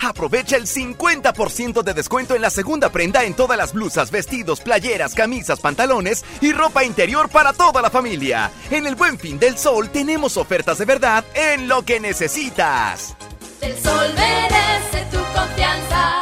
Aprovecha 0.00 0.56
el 0.56 0.66
50% 0.66 1.84
de 1.84 1.94
descuento 1.94 2.34
en 2.34 2.42
la 2.42 2.50
segunda 2.50 2.90
prenda 2.90 3.22
en 3.22 3.34
todas 3.34 3.56
las 3.56 3.72
blusas, 3.72 4.10
vestidos, 4.10 4.60
playeras, 4.60 5.14
camisas, 5.14 5.60
pantalones 5.60 6.24
y 6.40 6.50
ropa 6.50 6.82
interior 6.82 7.28
para 7.28 7.52
toda 7.52 7.80
la 7.80 7.90
familia. 7.90 8.50
En 8.72 8.88
el 8.88 8.96
buen 8.96 9.16
fin 9.16 9.38
del 9.38 9.56
sol 9.56 9.90
tenemos 9.90 10.36
ofertas 10.36 10.78
de 10.78 10.86
verdad 10.86 11.24
en 11.34 11.68
lo 11.68 11.84
que 11.84 12.00
necesitas. 12.00 13.14
El 13.62 13.76
sol 13.76 14.06
merece 14.14 15.04
tu 15.10 15.18
confianza. 15.18 16.20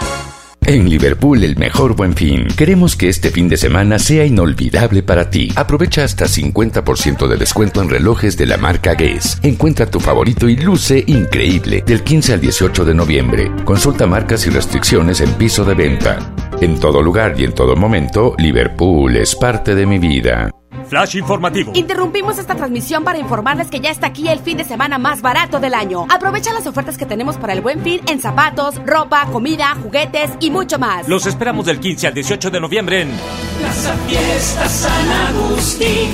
En 0.66 0.88
Liverpool 0.88 1.44
el 1.44 1.56
mejor 1.56 1.94
buen 1.94 2.14
fin. 2.14 2.48
Queremos 2.56 2.96
que 2.96 3.08
este 3.08 3.30
fin 3.30 3.48
de 3.48 3.56
semana 3.56 3.98
sea 3.98 4.24
inolvidable 4.24 5.02
para 5.02 5.30
ti. 5.30 5.52
Aprovecha 5.54 6.04
hasta 6.04 6.26
50% 6.26 7.28
de 7.28 7.36
descuento 7.36 7.80
en 7.80 7.90
relojes 7.90 8.36
de 8.36 8.46
la 8.46 8.56
marca 8.56 8.94
Guess. 8.94 9.38
Encuentra 9.42 9.86
tu 9.86 10.00
favorito 10.00 10.48
y 10.48 10.56
luce 10.56 11.04
increíble 11.06 11.84
del 11.86 12.02
15 12.02 12.34
al 12.34 12.40
18 12.40 12.84
de 12.84 12.94
noviembre. 12.94 13.52
Consulta 13.64 14.06
marcas 14.06 14.46
y 14.46 14.50
restricciones 14.50 15.20
en 15.20 15.32
piso 15.34 15.64
de 15.64 15.74
venta. 15.74 16.18
En 16.60 16.80
todo 16.80 17.00
lugar 17.02 17.34
y 17.38 17.44
en 17.44 17.54
todo 17.54 17.76
momento, 17.76 18.34
Liverpool 18.36 19.16
es 19.16 19.36
parte 19.36 19.76
de 19.76 19.86
mi 19.86 19.98
vida. 19.98 20.50
Flash 20.88 21.16
informativo. 21.16 21.72
Interrumpimos 21.74 22.38
esta 22.38 22.54
transmisión 22.54 23.04
para 23.04 23.18
informarles 23.18 23.68
que 23.68 23.80
ya 23.80 23.90
está 23.90 24.08
aquí 24.08 24.28
el 24.28 24.38
fin 24.40 24.56
de 24.56 24.64
semana 24.64 24.98
más 24.98 25.22
barato 25.22 25.60
del 25.60 25.74
año. 25.74 26.06
Aprovecha 26.08 26.52
las 26.52 26.66
ofertas 26.66 26.96
que 26.96 27.06
tenemos 27.06 27.36
para 27.36 27.52
el 27.52 27.60
buen 27.60 27.82
fin 27.82 28.00
en 28.08 28.20
zapatos, 28.20 28.74
ropa, 28.86 29.26
comida, 29.30 29.76
juguetes 29.82 30.30
y 30.40 30.50
mucho 30.50 30.78
más. 30.78 31.08
Los 31.08 31.26
esperamos 31.26 31.66
del 31.66 31.80
15 31.80 32.06
al 32.08 32.14
18 32.14 32.50
de 32.50 32.60
noviembre 32.60 33.02
en 33.02 33.10
Plaza 33.58 33.94
Fiesta 34.08 34.68
San 34.68 35.08
Agustín. 35.28 36.10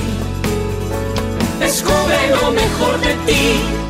Descubre 1.59 2.29
lo 2.41 2.51
mejor 2.51 2.99
de 2.99 3.13
ti. 3.25 3.84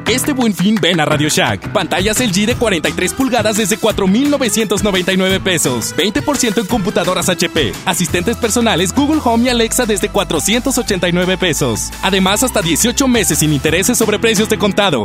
Este 0.08 0.32
buen 0.32 0.54
fin 0.54 0.76
ven 0.80 1.00
a 1.00 1.04
Radio 1.04 1.28
Shack. 1.28 1.72
Pantallas 1.72 2.20
LG 2.20 2.46
de 2.46 2.54
43 2.54 3.14
pulgadas 3.14 3.56
desde 3.56 3.76
4,999 3.76 5.40
pesos. 5.40 5.94
20% 5.96 6.58
en 6.58 6.66
computadoras 6.66 7.28
HP. 7.28 7.72
Asistentes 7.86 8.36
personales 8.36 8.92
Google 8.94 9.20
Home 9.24 9.44
y 9.44 9.48
Alexa 9.48 9.86
desde 9.86 10.08
489 10.08 11.38
pesos. 11.38 11.90
Además, 12.02 12.42
hasta 12.42 12.62
18 12.62 13.08
meses 13.08 13.38
sin 13.38 13.52
intereses 13.52 13.96
sobre 13.98 14.18
precios 14.18 14.48
de 14.48 14.58
contado. 14.58 15.04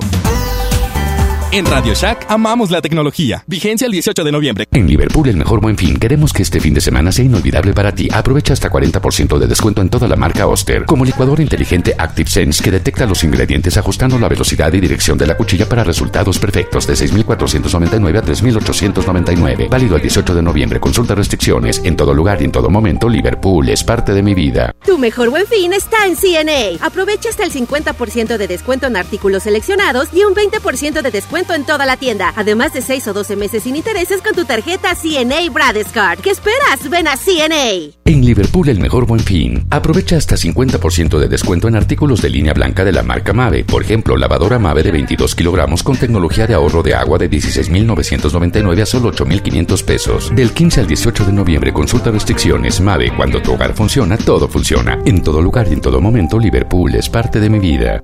En 1.58 1.66
Radio 1.66 1.96
Shack 1.96 2.28
amamos 2.30 2.70
la 2.70 2.84
tecnología. 2.84 3.44
Vigencia 3.48 3.88
el 3.88 3.92
18 3.92 4.24
de 4.24 4.32
noviembre. 4.32 4.66
En 4.74 4.86
Liverpool 4.86 5.28
el 5.28 5.38
mejor 5.38 5.60
buen 5.60 5.76
fin. 5.76 5.98
Queremos 5.98 6.32
que 6.32 6.44
este 6.44 6.60
fin 6.60 6.76
de 6.76 6.82
semana 6.82 7.12
sea 7.12 7.26
inolvidable 7.26 7.74
para 7.74 7.92
ti. 7.92 8.08
Aprovecha 8.14 8.54
hasta 8.54 8.70
40% 8.70 9.40
de 9.40 9.48
descuento 9.48 9.82
en 9.82 9.90
toda 9.90 10.08
la 10.08 10.16
marca 10.16 10.46
Oster. 10.46 10.86
Como 10.86 11.04
licuador 11.04 11.40
inteligente 11.40 11.96
Active 11.98 12.30
Sense 12.30 12.64
que 12.64 12.70
detecta 12.70 13.08
los 13.08 13.24
ingredientes 13.24 13.76
ajustando 13.76 14.20
la 14.20 14.28
velocidad 14.28 14.72
y 14.72 14.80
dirección 14.80 15.18
de 15.18 15.26
la 15.26 15.36
cuchilla 15.36 15.68
para 15.68 15.84
resultados 15.84 16.38
perfectos 16.38 16.86
de 16.86 16.94
6.499 16.94 18.20
a 18.20 18.22
3.899. 18.22 19.68
Válido 19.68 19.96
el 19.96 20.02
18 20.04 20.36
de 20.36 20.44
noviembre. 20.44 20.80
Consulta 20.80 21.16
restricciones. 21.16 21.82
En 21.84 21.96
todo 21.96 22.14
lugar 22.14 22.40
y 22.40 22.46
en 22.46 22.52
todo 22.52 22.70
momento, 22.70 23.10
Liverpool 23.10 23.68
es 23.70 23.84
parte 23.84 24.14
de 24.14 24.22
mi 24.22 24.36
vida. 24.36 24.76
Tu 24.86 25.00
mejor 25.00 25.32
buen 25.32 25.48
fin 25.48 25.74
está 25.74 26.06
en 26.06 26.16
CNA. 26.16 26.86
Aprovecha 26.86 27.30
hasta 27.30 27.44
el 27.44 27.52
50% 27.52 28.38
de 28.38 28.48
descuento 28.48 28.86
en 28.86 28.96
artículos 28.96 29.42
seleccionados 29.42 30.10
y 30.14 30.24
un 30.24 30.36
20% 30.36 31.02
de 31.02 31.10
descuento 31.10 31.47
en 31.54 31.66
toda 31.66 31.86
la 31.86 31.98
tienda. 31.98 32.34
Además 32.36 32.74
de 32.74 32.82
6 32.82 33.08
o 33.08 33.14
12 33.14 33.36
meses 33.36 33.64
sin 33.64 33.76
intereses 33.76 34.22
con 34.22 34.36
tu 34.36 34.46
tarjeta 34.46 34.96
CNA 34.96 35.50
Bradescard. 35.52 36.20
¿Qué 36.20 36.32
esperas? 36.32 36.90
Ven 36.90 37.08
a 37.08 37.18
CNA. 37.18 37.94
En 38.06 38.26
Liverpool 38.26 38.70
el 38.70 38.80
mejor 38.80 39.06
buen 39.06 39.20
fin. 39.20 39.66
Aprovecha 39.70 40.18
hasta 40.18 40.36
50% 40.36 41.20
de 41.20 41.28
descuento 41.28 41.68
en 41.68 41.76
artículos 41.76 42.22
de 42.22 42.30
línea 42.30 42.54
blanca 42.54 42.84
de 42.84 42.92
la 42.92 43.04
marca 43.04 43.34
Mave. 43.34 43.64
Por 43.64 43.84
ejemplo, 43.84 44.18
lavadora 44.18 44.60
Mave 44.60 44.84
de 44.84 44.92
22 44.92 45.36
kilogramos 45.36 45.84
con 45.84 45.98
tecnología 45.98 46.48
de 46.48 46.54
ahorro 46.54 46.84
de 46.84 46.96
agua 46.96 47.18
de 47.18 47.30
16.999 47.30 48.82
a 48.82 48.86
solo 48.86 49.12
8.500 49.12 49.84
pesos. 49.84 50.36
Del 50.36 50.52
15 50.52 50.82
al 50.82 50.88
18 50.88 51.26
de 51.26 51.34
noviembre 51.34 51.74
consulta 51.74 52.12
restricciones. 52.12 52.82
Mave, 52.82 53.14
cuando 53.16 53.42
tu 53.42 53.54
hogar 53.54 53.74
funciona, 53.74 54.18
todo 54.18 54.48
funciona. 54.48 55.00
En 55.06 55.22
todo 55.22 55.42
lugar 55.42 55.68
y 55.70 55.74
en 55.74 55.82
todo 55.82 56.02
momento, 56.02 56.40
Liverpool 56.40 56.96
es 56.96 57.10
parte 57.10 57.40
de 57.40 57.50
mi 57.50 57.60
vida. 57.60 58.04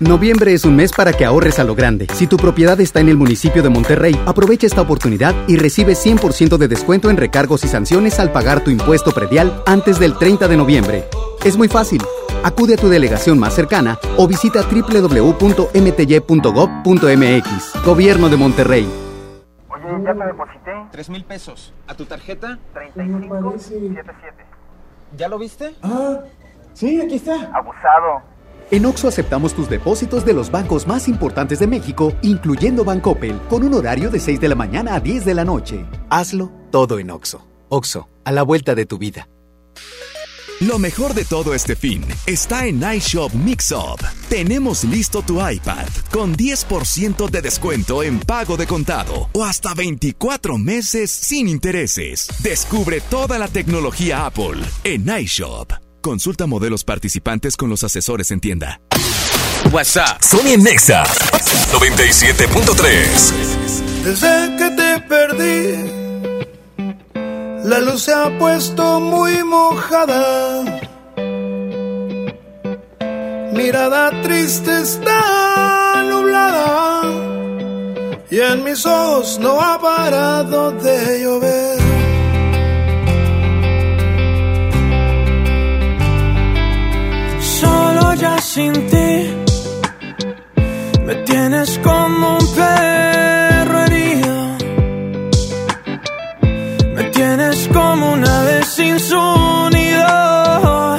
Noviembre 0.00 0.54
es 0.54 0.64
un 0.64 0.76
mes 0.76 0.92
para 0.92 1.12
que 1.12 1.26
ahorres 1.26 1.58
a 1.58 1.64
lo 1.64 1.74
grande. 1.74 2.06
Si 2.14 2.26
tu 2.26 2.38
propiedad 2.38 2.80
está 2.80 3.00
en 3.00 3.10
el 3.10 3.18
municipio 3.18 3.62
de 3.62 3.68
Monterrey, 3.68 4.18
aprovecha 4.24 4.66
esta 4.66 4.80
oportunidad 4.80 5.34
y 5.46 5.58
recibe 5.58 5.92
100% 5.92 6.56
de 6.56 6.68
descuento 6.68 7.10
en 7.10 7.18
recargos 7.18 7.64
y 7.64 7.68
sanciones 7.68 8.18
al 8.18 8.32
pagar 8.32 8.64
tu 8.64 8.70
impuesto 8.70 9.12
predial 9.12 9.62
antes 9.66 9.98
del 9.98 10.16
30 10.16 10.48
de 10.48 10.56
noviembre. 10.56 11.04
Es 11.44 11.58
muy 11.58 11.68
fácil. 11.68 12.00
Acude 12.42 12.74
a 12.74 12.76
tu 12.78 12.88
delegación 12.88 13.38
más 13.38 13.52
cercana 13.52 13.98
o 14.16 14.26
visita 14.26 14.62
www.mty.gov.mx. 14.62 15.04
Gobierno 17.84 18.30
de 18.30 18.36
Monterrey. 18.38 18.88
Oye, 19.68 19.84
ya 20.02 20.14
te 20.14 20.24
deposité. 20.24 20.72
Tres 20.92 21.10
mil 21.10 21.24
pesos. 21.26 21.74
¿A 21.86 21.94
tu 21.94 22.06
tarjeta? 22.06 22.58
3577. 22.72 24.46
¿Ya 25.18 25.28
lo 25.28 25.38
viste? 25.38 25.74
Ah, 25.82 26.20
sí, 26.72 26.98
aquí 27.02 27.16
está. 27.16 27.34
Abusado. 27.52 28.29
En 28.72 28.86
Oxo 28.86 29.08
aceptamos 29.08 29.52
tus 29.52 29.68
depósitos 29.68 30.24
de 30.24 30.32
los 30.32 30.52
bancos 30.52 30.86
más 30.86 31.08
importantes 31.08 31.58
de 31.58 31.66
México, 31.66 32.12
incluyendo 32.22 32.84
Bancoppel, 32.84 33.36
con 33.48 33.64
un 33.64 33.74
horario 33.74 34.10
de 34.10 34.20
6 34.20 34.40
de 34.40 34.48
la 34.48 34.54
mañana 34.54 34.94
a 34.94 35.00
10 35.00 35.24
de 35.24 35.34
la 35.34 35.44
noche. 35.44 35.84
Hazlo 36.08 36.52
todo 36.70 37.00
en 37.00 37.10
Oxo. 37.10 37.44
Oxo, 37.68 38.08
a 38.24 38.30
la 38.30 38.44
vuelta 38.44 38.76
de 38.76 38.86
tu 38.86 38.96
vida. 38.96 39.28
Lo 40.60 40.78
mejor 40.78 41.14
de 41.14 41.24
todo 41.24 41.54
este 41.54 41.74
fin 41.74 42.04
está 42.26 42.66
en 42.66 42.82
iShop 42.82 43.32
Mixup. 43.32 44.02
Tenemos 44.28 44.84
listo 44.84 45.22
tu 45.22 45.44
iPad 45.44 45.88
con 46.12 46.36
10% 46.36 47.28
de 47.28 47.42
descuento 47.42 48.02
en 48.04 48.20
pago 48.20 48.56
de 48.56 48.66
contado 48.66 49.30
o 49.32 49.44
hasta 49.44 49.74
24 49.74 50.58
meses 50.58 51.10
sin 51.10 51.48
intereses. 51.48 52.28
Descubre 52.40 53.00
toda 53.00 53.38
la 53.38 53.48
tecnología 53.48 54.26
Apple 54.26 54.60
en 54.84 55.08
iShop. 55.08 55.89
Consulta 56.00 56.46
modelos 56.46 56.84
participantes 56.84 57.58
con 57.58 57.68
los 57.68 57.84
asesores 57.84 58.30
en 58.30 58.40
tienda. 58.40 58.80
WhatsApp. 59.70 60.22
Sony 60.22 60.54
en 60.54 60.62
Nexa 60.62 61.04
97.3. 61.04 64.04
Desde 64.04 64.56
que 64.56 64.70
te 64.70 65.00
perdí, 65.00 65.76
la 67.68 67.80
luz 67.80 68.04
se 68.04 68.14
ha 68.14 68.38
puesto 68.38 69.00
muy 69.00 69.44
mojada. 69.44 70.64
Mirada 73.52 74.22
triste 74.22 74.80
está 74.80 76.02
nublada 76.08 77.02
y 78.30 78.40
en 78.40 78.64
mis 78.64 78.86
ojos 78.86 79.38
no 79.38 79.60
ha 79.60 79.78
parado 79.78 80.72
de 80.72 81.20
llover. 81.22 81.78
Sin 88.54 88.72
ti 88.90 89.12
me 91.06 91.14
tienes 91.24 91.78
como 91.84 92.38
un 92.38 92.46
perro 92.56 93.78
herido. 93.84 94.34
Me 96.96 97.04
tienes 97.16 97.68
como 97.72 98.12
una 98.12 98.42
vez 98.42 98.66
sin 98.66 98.98
su 98.98 99.22
nido. 99.76 100.96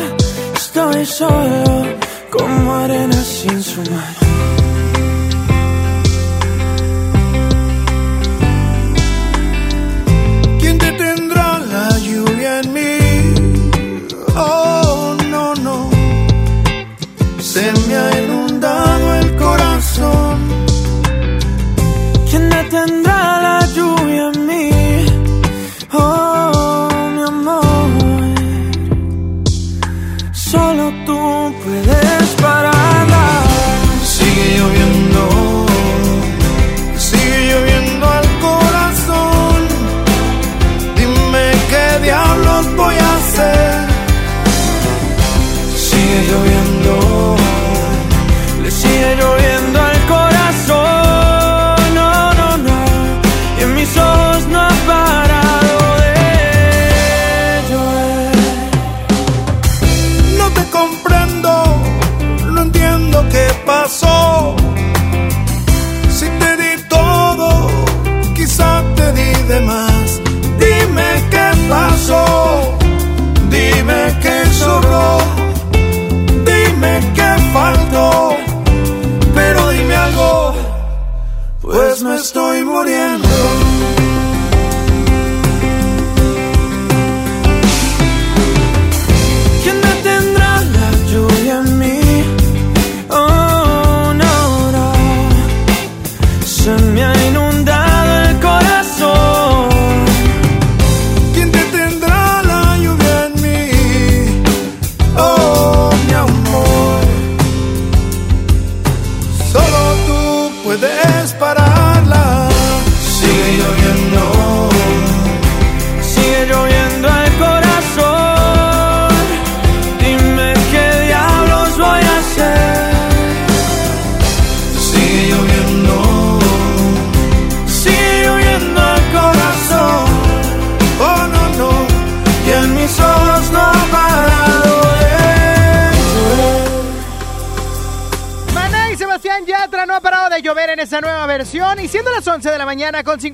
Estoy 0.55 1.05
solo 1.05 1.85
como 2.31 2.73
arena 2.73 3.21
sin 3.21 3.61
su 3.61 3.81
mano. 3.91 4.20
Se 17.51 17.80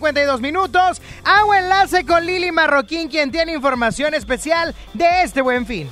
52 0.08 0.40
minutos, 0.40 1.02
hago 1.26 1.54
enlace 1.54 2.06
con 2.06 2.26
Lili 2.26 2.50
Marroquín, 2.54 3.10
quien 3.10 3.30
tiene 3.30 3.54
información 3.54 4.14
especial 4.14 4.74
de 4.94 5.24
este 5.24 5.42
buen 5.42 5.66
fin. 5.66 5.90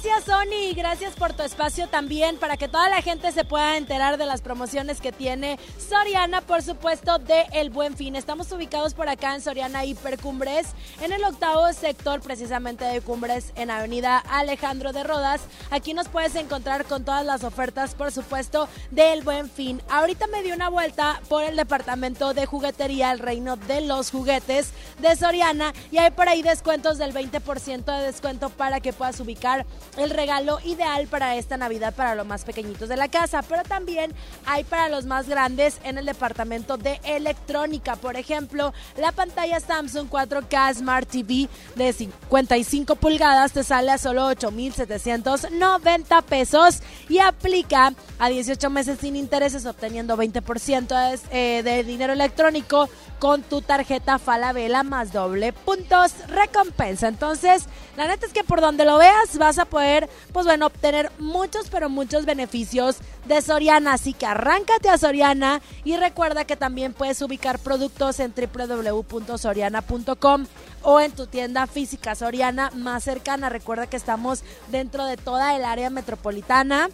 Gracias, 0.00 0.26
Sony, 0.26 0.76
gracias 0.76 1.16
por 1.16 1.32
tu 1.32 1.42
espacio 1.42 1.88
también 1.88 2.36
para 2.36 2.56
que 2.56 2.68
toda 2.68 2.88
la 2.88 3.02
gente 3.02 3.32
se 3.32 3.44
pueda 3.44 3.76
enterar 3.76 4.16
de 4.16 4.26
las 4.26 4.42
promociones 4.42 5.00
que 5.00 5.10
tiene 5.10 5.58
Soriana, 5.76 6.40
por 6.40 6.62
supuesto, 6.62 7.18
de 7.18 7.46
El 7.52 7.70
Buen 7.70 7.96
Fin. 7.96 8.14
Estamos 8.14 8.52
ubicados 8.52 8.94
por 8.94 9.08
acá 9.08 9.34
en 9.34 9.40
Soriana 9.40 9.84
Hipercumbres, 9.84 10.68
en 11.00 11.12
el 11.12 11.24
octavo 11.24 11.72
sector 11.72 12.20
precisamente 12.20 12.84
de 12.84 13.00
Cumbres, 13.00 13.52
en 13.56 13.72
Avenida 13.72 14.18
Alejandro 14.18 14.92
de 14.92 15.02
Rodas. 15.02 15.40
Aquí 15.72 15.94
nos 15.94 16.06
puedes 16.06 16.36
encontrar 16.36 16.84
con 16.84 17.04
todas 17.04 17.26
las 17.26 17.42
ofertas, 17.42 17.96
por 17.96 18.12
supuesto, 18.12 18.68
del 18.92 19.22
Buen 19.22 19.50
Fin. 19.50 19.82
Ahorita 19.90 20.28
me 20.28 20.44
di 20.44 20.52
una 20.52 20.68
vuelta 20.68 21.20
por 21.28 21.42
el 21.42 21.56
departamento 21.56 22.34
de 22.34 22.46
juguetería, 22.46 23.10
el 23.10 23.18
reino 23.18 23.56
de 23.56 23.80
los 23.80 24.12
juguetes 24.12 24.70
de 25.00 25.16
Soriana, 25.16 25.72
y 25.90 25.98
hay 25.98 26.12
por 26.12 26.28
ahí 26.28 26.42
descuentos 26.42 26.98
del 26.98 27.12
20% 27.12 27.84
de 27.84 28.04
descuento 28.04 28.48
para 28.48 28.78
que 28.78 28.92
puedas 28.92 29.18
ubicar 29.18 29.66
el 29.98 30.10
regalo 30.10 30.58
ideal 30.64 31.06
para 31.08 31.36
esta 31.36 31.56
Navidad 31.56 31.94
para 31.94 32.14
los 32.14 32.26
más 32.26 32.44
pequeñitos 32.44 32.88
de 32.88 32.96
la 32.96 33.08
casa, 33.08 33.42
pero 33.42 33.62
también 33.62 34.12
hay 34.46 34.64
para 34.64 34.88
los 34.88 35.04
más 35.04 35.28
grandes 35.28 35.78
en 35.84 35.98
el 35.98 36.06
departamento 36.06 36.76
de 36.76 37.00
electrónica. 37.04 37.96
Por 37.96 38.16
ejemplo, 38.16 38.72
la 38.96 39.12
pantalla 39.12 39.60
Samsung 39.60 40.08
4K 40.08 40.74
Smart 40.74 41.08
TV 41.08 41.48
de 41.74 41.92
55 41.92 42.96
pulgadas 42.96 43.52
te 43.52 43.64
sale 43.64 43.90
a 43.90 43.98
solo 43.98 44.26
8,790 44.26 46.22
pesos 46.22 46.80
y 47.08 47.18
aplica 47.18 47.92
a 48.18 48.28
18 48.28 48.70
meses 48.70 48.98
sin 49.00 49.16
intereses, 49.16 49.66
obteniendo 49.66 50.16
20% 50.16 50.86
de, 50.88 51.18
eh, 51.30 51.62
de 51.62 51.84
dinero 51.84 52.12
electrónico 52.12 52.88
con 53.18 53.42
tu 53.42 53.62
tarjeta 53.62 54.18
Falabella 54.18 54.82
más 54.82 55.12
doble 55.12 55.52
puntos 55.52 56.12
recompensa. 56.28 57.08
Entonces, 57.08 57.64
la 57.98 58.06
neta 58.06 58.26
es 58.26 58.32
que 58.32 58.44
por 58.44 58.60
donde 58.60 58.84
lo 58.84 58.96
veas 58.96 59.36
vas 59.38 59.58
a 59.58 59.64
poder, 59.64 60.08
pues 60.32 60.46
bueno, 60.46 60.66
obtener 60.66 61.10
muchos, 61.18 61.68
pero 61.68 61.88
muchos 61.88 62.26
beneficios 62.26 62.98
de 63.24 63.42
Soriana. 63.42 63.94
Así 63.94 64.12
que 64.12 64.24
arráncate 64.24 64.88
a 64.88 64.96
Soriana 64.96 65.60
y 65.82 65.96
recuerda 65.96 66.44
que 66.44 66.54
también 66.54 66.92
puedes 66.92 67.20
ubicar 67.22 67.58
productos 67.58 68.20
en 68.20 68.32
www.soriana.com 68.32 70.46
o 70.82 71.00
en 71.00 71.10
tu 71.10 71.26
tienda 71.26 71.66
física 71.66 72.14
Soriana 72.14 72.70
más 72.72 73.02
cercana. 73.02 73.48
Recuerda 73.48 73.88
que 73.88 73.96
estamos 73.96 74.44
dentro 74.68 75.04
de 75.04 75.16
toda 75.16 75.56
el 75.56 75.64
área 75.64 75.90
metropolitana. 75.90 76.90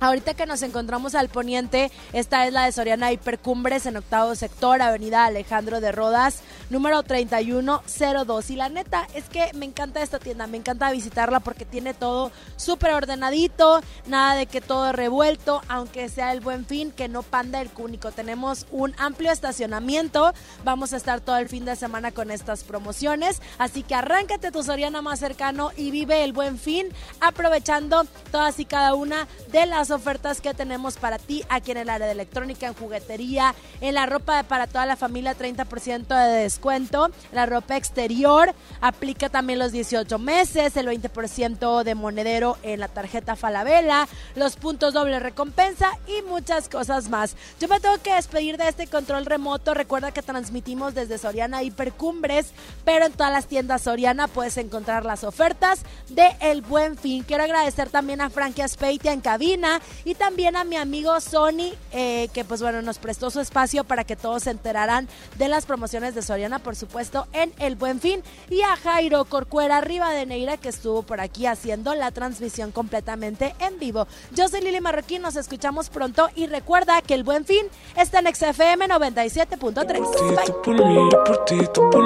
Ahorita 0.00 0.34
que 0.34 0.46
nos 0.46 0.62
encontramos 0.62 1.16
al 1.16 1.28
poniente, 1.28 1.90
esta 2.12 2.46
es 2.46 2.52
la 2.52 2.66
de 2.66 2.72
Soriana 2.72 3.10
Hipercumbres 3.10 3.84
en 3.84 3.96
octavo 3.96 4.36
sector, 4.36 4.80
Avenida 4.80 5.24
Alejandro 5.24 5.80
de 5.80 5.90
Rodas, 5.90 6.42
número 6.70 7.02
3102. 7.02 8.50
Y 8.50 8.56
la 8.56 8.68
neta 8.68 9.08
es 9.14 9.24
que 9.24 9.50
me 9.54 9.66
encanta 9.66 10.00
esta 10.00 10.20
tienda, 10.20 10.46
me 10.46 10.56
encanta 10.56 10.92
visitarla 10.92 11.40
porque 11.40 11.64
tiene 11.64 11.94
todo 11.94 12.30
súper 12.54 12.92
ordenadito, 12.92 13.80
nada 14.06 14.36
de 14.36 14.46
que 14.46 14.60
todo 14.60 14.92
revuelto, 14.92 15.62
aunque 15.66 16.08
sea 16.08 16.32
el 16.32 16.40
buen 16.40 16.64
fin, 16.64 16.92
que 16.92 17.08
no 17.08 17.24
panda 17.24 17.60
el 17.60 17.70
cúnico. 17.70 18.12
Tenemos 18.12 18.66
un 18.70 18.94
amplio 18.98 19.32
estacionamiento, 19.32 20.32
vamos 20.62 20.92
a 20.92 20.96
estar 20.96 21.20
todo 21.20 21.38
el 21.38 21.48
fin 21.48 21.64
de 21.64 21.74
semana 21.74 22.12
con 22.12 22.30
estas 22.30 22.62
promociones, 22.62 23.42
así 23.58 23.82
que 23.82 23.96
arráncate 23.96 24.52
tu 24.52 24.62
Soriana 24.62 25.02
más 25.02 25.18
cercano 25.18 25.72
y 25.76 25.90
vive 25.90 26.22
el 26.22 26.32
buen 26.32 26.56
fin, 26.56 26.86
aprovechando 27.20 28.06
todas 28.30 28.60
y 28.60 28.64
cada 28.64 28.94
una 28.94 29.26
de 29.50 29.66
las 29.66 29.87
ofertas 29.90 30.40
que 30.40 30.54
tenemos 30.54 30.96
para 30.96 31.18
ti 31.18 31.44
aquí 31.48 31.70
en 31.70 31.78
el 31.78 31.90
área 31.90 32.06
de 32.06 32.12
electrónica, 32.12 32.66
en 32.66 32.74
juguetería, 32.74 33.54
en 33.80 33.94
la 33.94 34.06
ropa 34.06 34.42
para 34.42 34.66
toda 34.66 34.86
la 34.86 34.96
familia, 34.96 35.36
30% 35.36 36.06
de 36.06 36.42
descuento. 36.42 37.10
La 37.32 37.46
ropa 37.46 37.76
exterior 37.76 38.54
aplica 38.80 39.28
también 39.28 39.58
los 39.58 39.72
18 39.72 40.18
meses, 40.18 40.76
el 40.76 40.86
20% 40.86 41.82
de 41.82 41.94
monedero 41.94 42.56
en 42.62 42.80
la 42.80 42.88
tarjeta 42.88 43.36
Falabella, 43.36 44.08
los 44.34 44.56
puntos 44.56 44.94
doble 44.94 45.20
recompensa 45.20 45.90
y 46.06 46.22
muchas 46.22 46.68
cosas 46.68 47.08
más. 47.08 47.36
Yo 47.60 47.68
me 47.68 47.80
tengo 47.80 47.98
que 48.02 48.14
despedir 48.14 48.56
de 48.56 48.68
este 48.68 48.86
control 48.86 49.26
remoto. 49.26 49.74
Recuerda 49.74 50.12
que 50.12 50.22
transmitimos 50.22 50.94
desde 50.94 51.18
Soriana 51.18 51.62
Hipercumbres, 51.62 52.52
pero 52.84 53.06
en 53.06 53.12
todas 53.12 53.32
las 53.32 53.46
tiendas 53.46 53.82
Soriana 53.82 54.28
puedes 54.28 54.56
encontrar 54.56 55.04
las 55.04 55.24
ofertas 55.24 55.80
de 56.08 56.28
El 56.40 56.62
Buen 56.62 56.96
Fin. 56.96 57.24
Quiero 57.24 57.44
agradecer 57.44 57.90
también 57.90 58.20
a 58.20 58.30
Frankie 58.30 58.62
Aspeitia 58.62 59.12
en 59.12 59.20
cabina 59.20 59.77
y 60.04 60.14
también 60.14 60.56
a 60.56 60.64
mi 60.64 60.76
amigo 60.76 61.18
Sony, 61.20 61.72
eh, 61.92 62.28
que 62.32 62.44
pues 62.44 62.62
bueno, 62.62 62.82
nos 62.82 62.98
prestó 62.98 63.30
su 63.30 63.40
espacio 63.40 63.84
para 63.84 64.04
que 64.04 64.16
todos 64.16 64.44
se 64.44 64.50
enteraran 64.50 65.08
de 65.36 65.48
las 65.48 65.66
promociones 65.66 66.14
de 66.14 66.22
Soriana, 66.22 66.58
por 66.58 66.76
supuesto, 66.76 67.26
en 67.32 67.52
El 67.58 67.76
Buen 67.76 68.00
Fin. 68.00 68.22
Y 68.50 68.62
a 68.62 68.76
Jairo 68.76 69.24
Corcuera 69.24 69.80
Rivadeneira, 69.80 70.56
que 70.56 70.68
estuvo 70.68 71.02
por 71.02 71.20
aquí 71.20 71.46
haciendo 71.46 71.94
la 71.94 72.10
transmisión 72.10 72.72
completamente 72.72 73.54
en 73.58 73.78
vivo. 73.78 74.06
Yo 74.34 74.48
soy 74.48 74.60
Lili 74.60 74.80
Marroquín, 74.80 75.22
nos 75.22 75.36
escuchamos 75.36 75.90
pronto 75.90 76.28
y 76.34 76.46
recuerda 76.46 77.00
que 77.02 77.14
El 77.14 77.24
Buen 77.24 77.44
Fin 77.44 77.66
está 77.96 78.20
en 78.20 78.34
XFM 78.34 78.88
97.3. 78.88 80.62
por 80.62 80.74
mí, 80.74 81.08
yo 81.12 81.24
por 81.24 81.44
ti, 81.44 81.58
tú 81.72 81.90
por 81.90 82.02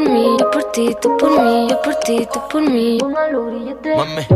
mí, 0.00 0.36
yo 0.38 0.50
por 0.50 0.62
ti, 0.62 0.94
tú 1.00 1.08
por 1.18 1.28
mí. 1.30 1.64
Yo 1.68 1.80
por 1.82 1.94
ti, 1.96 2.26
tú 2.32 2.40
por 2.50 2.62
mí, 2.62 2.98
yo 2.98 3.73
Mame. 3.82 4.26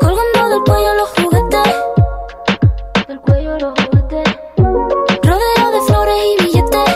Colgando 0.00 0.48
del 0.48 0.62
cuello 0.64 0.94
los 0.94 1.08
juguetes. 1.10 1.74
Del 3.08 3.20
cuello 3.20 3.58
los 3.58 3.74
juguetes. 3.78 4.36
Rodeo 5.22 5.70
de 5.72 5.80
flores 5.86 6.16
y 6.24 6.44
billetes. 6.44 6.90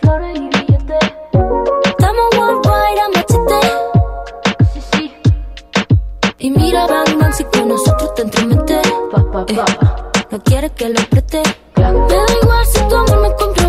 Flores 0.00 0.36
y 0.36 0.48
billetes. 0.48 1.12
Estamos 1.84 2.24
worldwide 2.36 3.00
a 3.00 3.08
machete. 3.14 3.60
Sí, 4.72 4.80
sí. 4.92 5.14
Y 6.38 6.50
mira, 6.50 6.86
Bang, 6.86 7.32
si 7.32 7.44
con 7.44 7.68
nosotros 7.68 8.14
te 8.14 8.22
entremetes. 8.22 8.86
Eh, 9.48 9.64
no 10.30 10.42
quieres 10.42 10.72
que 10.72 10.88
lo 10.88 11.00
preste. 11.10 11.42
Me 11.76 11.82
da 11.82 12.26
igual 12.42 12.66
si 12.66 12.80
tu 12.88 12.96
amor 12.96 13.20
me 13.20 13.28
compromete. 13.34 13.63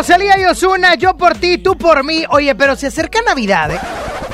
Rosalía 0.00 0.38
y 0.38 0.46
Osuna, 0.46 0.94
yo 0.94 1.14
por 1.14 1.34
ti, 1.34 1.58
tú 1.58 1.76
por 1.76 2.02
mí. 2.04 2.24
Oye, 2.30 2.54
pero 2.54 2.74
se 2.74 2.86
acerca 2.86 3.20
Navidad, 3.20 3.70
¿eh? 3.70 3.78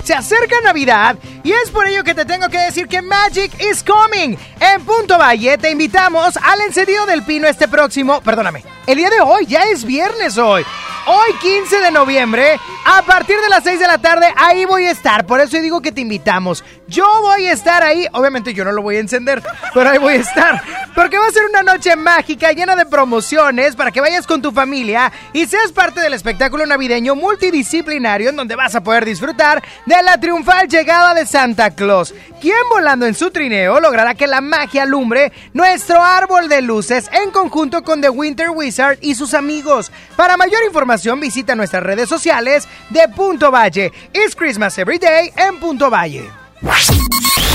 Se 0.04 0.14
acerca 0.14 0.60
Navidad 0.62 1.16
y 1.42 1.50
es 1.50 1.70
por 1.72 1.88
ello 1.88 2.04
que 2.04 2.14
te 2.14 2.24
tengo 2.24 2.48
que 2.48 2.58
decir 2.58 2.86
que 2.86 3.02
Magic 3.02 3.50
is 3.60 3.82
coming. 3.82 4.36
En 4.60 4.84
Punto 4.84 5.18
Valle 5.18 5.58
te 5.58 5.72
invitamos 5.72 6.36
al 6.36 6.60
encendido 6.60 7.04
del 7.06 7.24
pino 7.24 7.48
este 7.48 7.66
próximo, 7.66 8.20
perdóname, 8.20 8.62
el 8.86 8.96
día 8.96 9.10
de 9.10 9.20
hoy, 9.20 9.44
ya 9.46 9.62
es 9.62 9.84
viernes 9.84 10.38
hoy. 10.38 10.64
Hoy 11.08 11.32
15 11.40 11.80
de 11.80 11.90
noviembre, 11.90 12.60
a 12.84 13.02
partir 13.02 13.36
de 13.40 13.48
las 13.48 13.64
6 13.64 13.80
de 13.80 13.86
la 13.88 13.98
tarde, 13.98 14.26
ahí 14.36 14.64
voy 14.66 14.86
a 14.86 14.92
estar. 14.92 15.26
Por 15.26 15.40
eso 15.40 15.56
digo 15.58 15.82
que 15.82 15.90
te 15.90 16.00
invitamos. 16.00 16.64
Yo 16.86 17.06
voy 17.22 17.46
a 17.46 17.52
estar 17.52 17.82
ahí. 17.82 18.06
Obviamente 18.12 18.54
yo 18.54 18.64
no 18.64 18.70
lo 18.70 18.82
voy 18.82 18.96
a 18.96 19.00
encender, 19.00 19.42
pero 19.74 19.90
ahí 19.90 19.98
voy 19.98 20.14
a 20.14 20.16
estar. 20.16 20.62
Porque 20.96 21.18
va 21.18 21.26
a 21.26 21.30
ser 21.30 21.44
una 21.44 21.62
noche 21.62 21.94
mágica 21.94 22.52
llena 22.52 22.74
de 22.74 22.86
promociones 22.86 23.76
para 23.76 23.92
que 23.92 24.00
vayas 24.00 24.26
con 24.26 24.40
tu 24.40 24.50
familia 24.50 25.12
y 25.34 25.44
seas 25.44 25.70
parte 25.70 26.00
del 26.00 26.14
espectáculo 26.14 26.64
navideño 26.64 27.14
multidisciplinario 27.14 28.30
en 28.30 28.36
donde 28.36 28.56
vas 28.56 28.74
a 28.74 28.82
poder 28.82 29.04
disfrutar 29.04 29.62
de 29.84 30.02
la 30.02 30.18
triunfal 30.18 30.68
llegada 30.68 31.12
de 31.12 31.26
Santa 31.26 31.72
Claus. 31.72 32.14
Quien 32.40 32.56
volando 32.70 33.04
en 33.04 33.14
su 33.14 33.30
trineo 33.30 33.78
logrará 33.78 34.14
que 34.14 34.26
la 34.26 34.40
magia 34.40 34.84
alumbre 34.84 35.32
nuestro 35.52 36.02
árbol 36.02 36.48
de 36.48 36.62
luces 36.62 37.10
en 37.12 37.30
conjunto 37.30 37.84
con 37.84 38.00
The 38.00 38.08
Winter 38.08 38.48
Wizard 38.48 38.96
y 39.02 39.16
sus 39.16 39.34
amigos. 39.34 39.92
Para 40.16 40.38
mayor 40.38 40.64
información 40.64 41.20
visita 41.20 41.54
nuestras 41.54 41.82
redes 41.82 42.08
sociales 42.08 42.66
de 42.88 43.06
Punto 43.08 43.50
Valle. 43.50 43.92
It's 44.14 44.34
Christmas 44.34 44.78
Every 44.78 44.96
Day 44.96 45.30
en 45.36 45.60
Punto 45.60 45.90
Valle. 45.90 46.45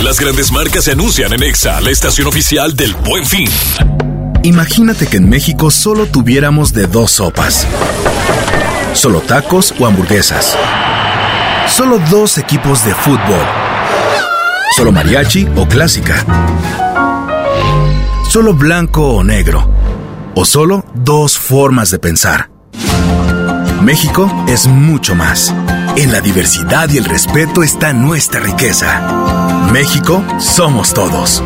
Las 0.04 0.20
grandes 0.20 0.52
marcas 0.52 0.86
se 0.86 0.92
anuncian 0.92 1.32
en 1.34 1.44
EXA, 1.44 1.80
la 1.82 1.92
estación 1.92 2.28
oficial 2.28 2.76
del 2.76 2.94
Buen 2.96 3.26
Fin. 3.26 3.50
Imagínate 4.44 5.08
que 5.08 5.18
en 5.18 5.30
México 5.30 5.70
solo 5.70 6.08
tuviéramos 6.08 6.74
de 6.74 6.88
dos 6.88 7.12
sopas. 7.12 7.68
Solo 8.94 9.22
tacos 9.22 9.74
o 9.80 9.86
hamburguesas. 9.86 10.58
Solo 11.68 12.00
dos 12.10 12.38
equipos 12.38 12.84
de 12.84 12.94
fútbol. 12.94 13.46
Solo 14.76 14.92
mariachi 14.92 15.48
o 15.56 15.68
clásica. 15.68 16.26
Solo 18.30 18.54
blanco 18.54 19.08
o 19.08 19.24
negro. 19.24 19.70
O 20.36 20.46
solo 20.46 20.86
dos 20.94 21.38
formas 21.38 21.92
de 21.92 22.00
pensar. 22.00 22.51
México 23.82 24.30
es 24.48 24.68
mucho 24.68 25.16
más. 25.16 25.54
En 25.96 26.12
la 26.12 26.22
diversidad 26.22 26.90
y 26.90 26.98
el 26.98 27.06
respeto 27.06 27.64
está 27.64 27.94
nuestra 27.94 28.40
riqueza. 28.40 29.70
México 29.72 30.24
somos 30.40 30.94
todos. 30.94 31.44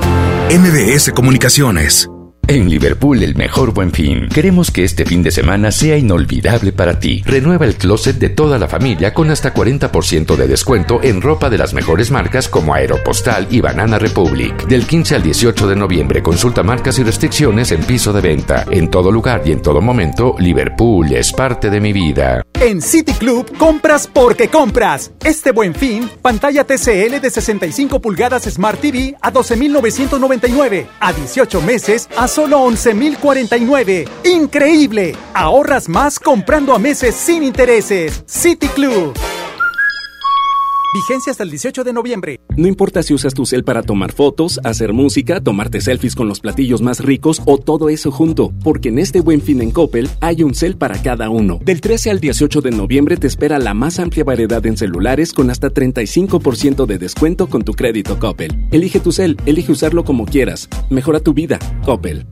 MBS 0.51 1.11
Comunicaciones. 1.13 2.09
En 2.47 2.69
Liverpool, 2.69 3.23
el 3.23 3.35
mejor 3.35 3.73
buen 3.73 3.91
fin. 3.91 4.29
Queremos 4.29 4.69
que 4.69 4.83
este 4.83 5.03
fin 5.03 5.23
de 5.23 5.31
semana 5.31 5.71
sea 5.71 5.97
inolvidable 5.97 6.71
para 6.71 6.99
ti. 6.99 7.23
Renueva 7.25 7.65
el 7.65 7.75
closet 7.75 8.17
de 8.17 8.29
toda 8.29 8.59
la 8.59 8.67
familia 8.67 9.15
con 9.15 9.31
hasta 9.31 9.51
40% 9.51 10.35
de 10.35 10.47
descuento 10.47 10.99
en 11.01 11.23
ropa 11.23 11.49
de 11.49 11.57
las 11.57 11.73
mejores 11.73 12.11
marcas 12.11 12.47
como 12.47 12.75
Aeropostal 12.75 13.47
y 13.49 13.61
Banana 13.61 13.97
Republic. 13.97 14.67
Del 14.67 14.85
15 14.85 15.15
al 15.15 15.23
18 15.23 15.67
de 15.67 15.75
noviembre, 15.75 16.21
consulta 16.21 16.61
marcas 16.61 16.99
y 16.99 17.03
restricciones 17.03 17.71
en 17.71 17.83
piso 17.83 18.13
de 18.13 18.21
venta. 18.21 18.65
En 18.69 18.91
todo 18.91 19.11
lugar 19.11 19.41
y 19.43 19.51
en 19.51 19.63
todo 19.63 19.81
momento, 19.81 20.35
Liverpool 20.37 21.11
es 21.13 21.33
parte 21.33 21.71
de 21.71 21.81
mi 21.81 21.93
vida. 21.93 22.43
En 22.61 22.81
City 22.81 23.13
Club 23.13 23.57
compras 23.57 24.07
porque 24.11 24.49
compras. 24.49 25.11
Este 25.23 25.51
buen 25.51 25.73
fin, 25.73 26.09
pantalla 26.21 26.63
TCL 26.63 27.19
de 27.21 27.29
65 27.29 27.99
pulgadas 27.99 28.43
Smart 28.43 28.79
TV 28.79 29.15
a 29.19 29.33
12.999. 29.33 30.85
A 30.99 31.11
18 31.11 31.61
meses 31.61 32.07
a 32.15 32.27
solo 32.35 32.59
11.049. 32.65 34.09
¡Increíble! 34.25 35.15
Ahorras 35.33 35.87
más 35.87 36.19
comprando 36.19 36.75
a 36.75 36.79
meses 36.79 37.15
sin 37.15 37.43
intereses. 37.43 38.23
City 38.27 38.67
Club. 38.67 39.13
Vigencia 40.95 41.29
hasta 41.29 41.43
el 41.43 41.49
18 41.49 41.83
de 41.83 41.91
noviembre. 41.91 42.39
No 42.55 42.69
importa 42.69 43.03
si 43.03 43.13
usas 43.13 43.33
tu 43.33 43.45
cel 43.45 43.65
para 43.65 43.83
tomar 43.83 44.13
fotos, 44.13 44.61
hacer 44.63 44.93
música, 44.93 45.43
tomarte 45.43 45.81
selfies 45.81 46.15
con 46.15 46.29
los 46.29 46.39
platillos 46.39 46.81
más 46.81 47.01
ricos 47.01 47.41
o 47.43 47.57
todo 47.57 47.89
eso 47.89 48.11
junto, 48.11 48.53
porque 48.63 48.87
en 48.87 48.99
este 48.99 49.19
buen 49.19 49.41
fin 49.41 49.61
en 49.61 49.71
Coppel 49.71 50.09
hay 50.21 50.41
un 50.41 50.55
cel 50.55 50.77
para 50.77 51.01
cada 51.01 51.29
uno. 51.29 51.59
Del 51.65 51.81
13 51.81 52.11
al 52.11 52.21
18 52.21 52.61
de 52.61 52.71
noviembre 52.71 53.17
te 53.17 53.27
espera 53.27 53.59
la 53.59 53.73
más 53.73 53.99
amplia 53.99 54.23
variedad 54.23 54.65
en 54.65 54.77
celulares 54.77 55.33
con 55.33 55.49
hasta 55.49 55.69
35% 55.69 56.85
de 56.85 56.97
descuento 56.97 57.47
con 57.47 57.63
tu 57.63 57.73
crédito 57.73 58.17
Coppel. 58.17 58.55
Elige 58.71 59.01
tu 59.01 59.11
cel, 59.11 59.35
elige 59.45 59.73
usarlo 59.73 60.05
como 60.05 60.23
quieras. 60.23 60.69
Mejora 60.89 61.19
tu 61.19 61.33
vida. 61.33 61.59
Coppel. 61.83 62.25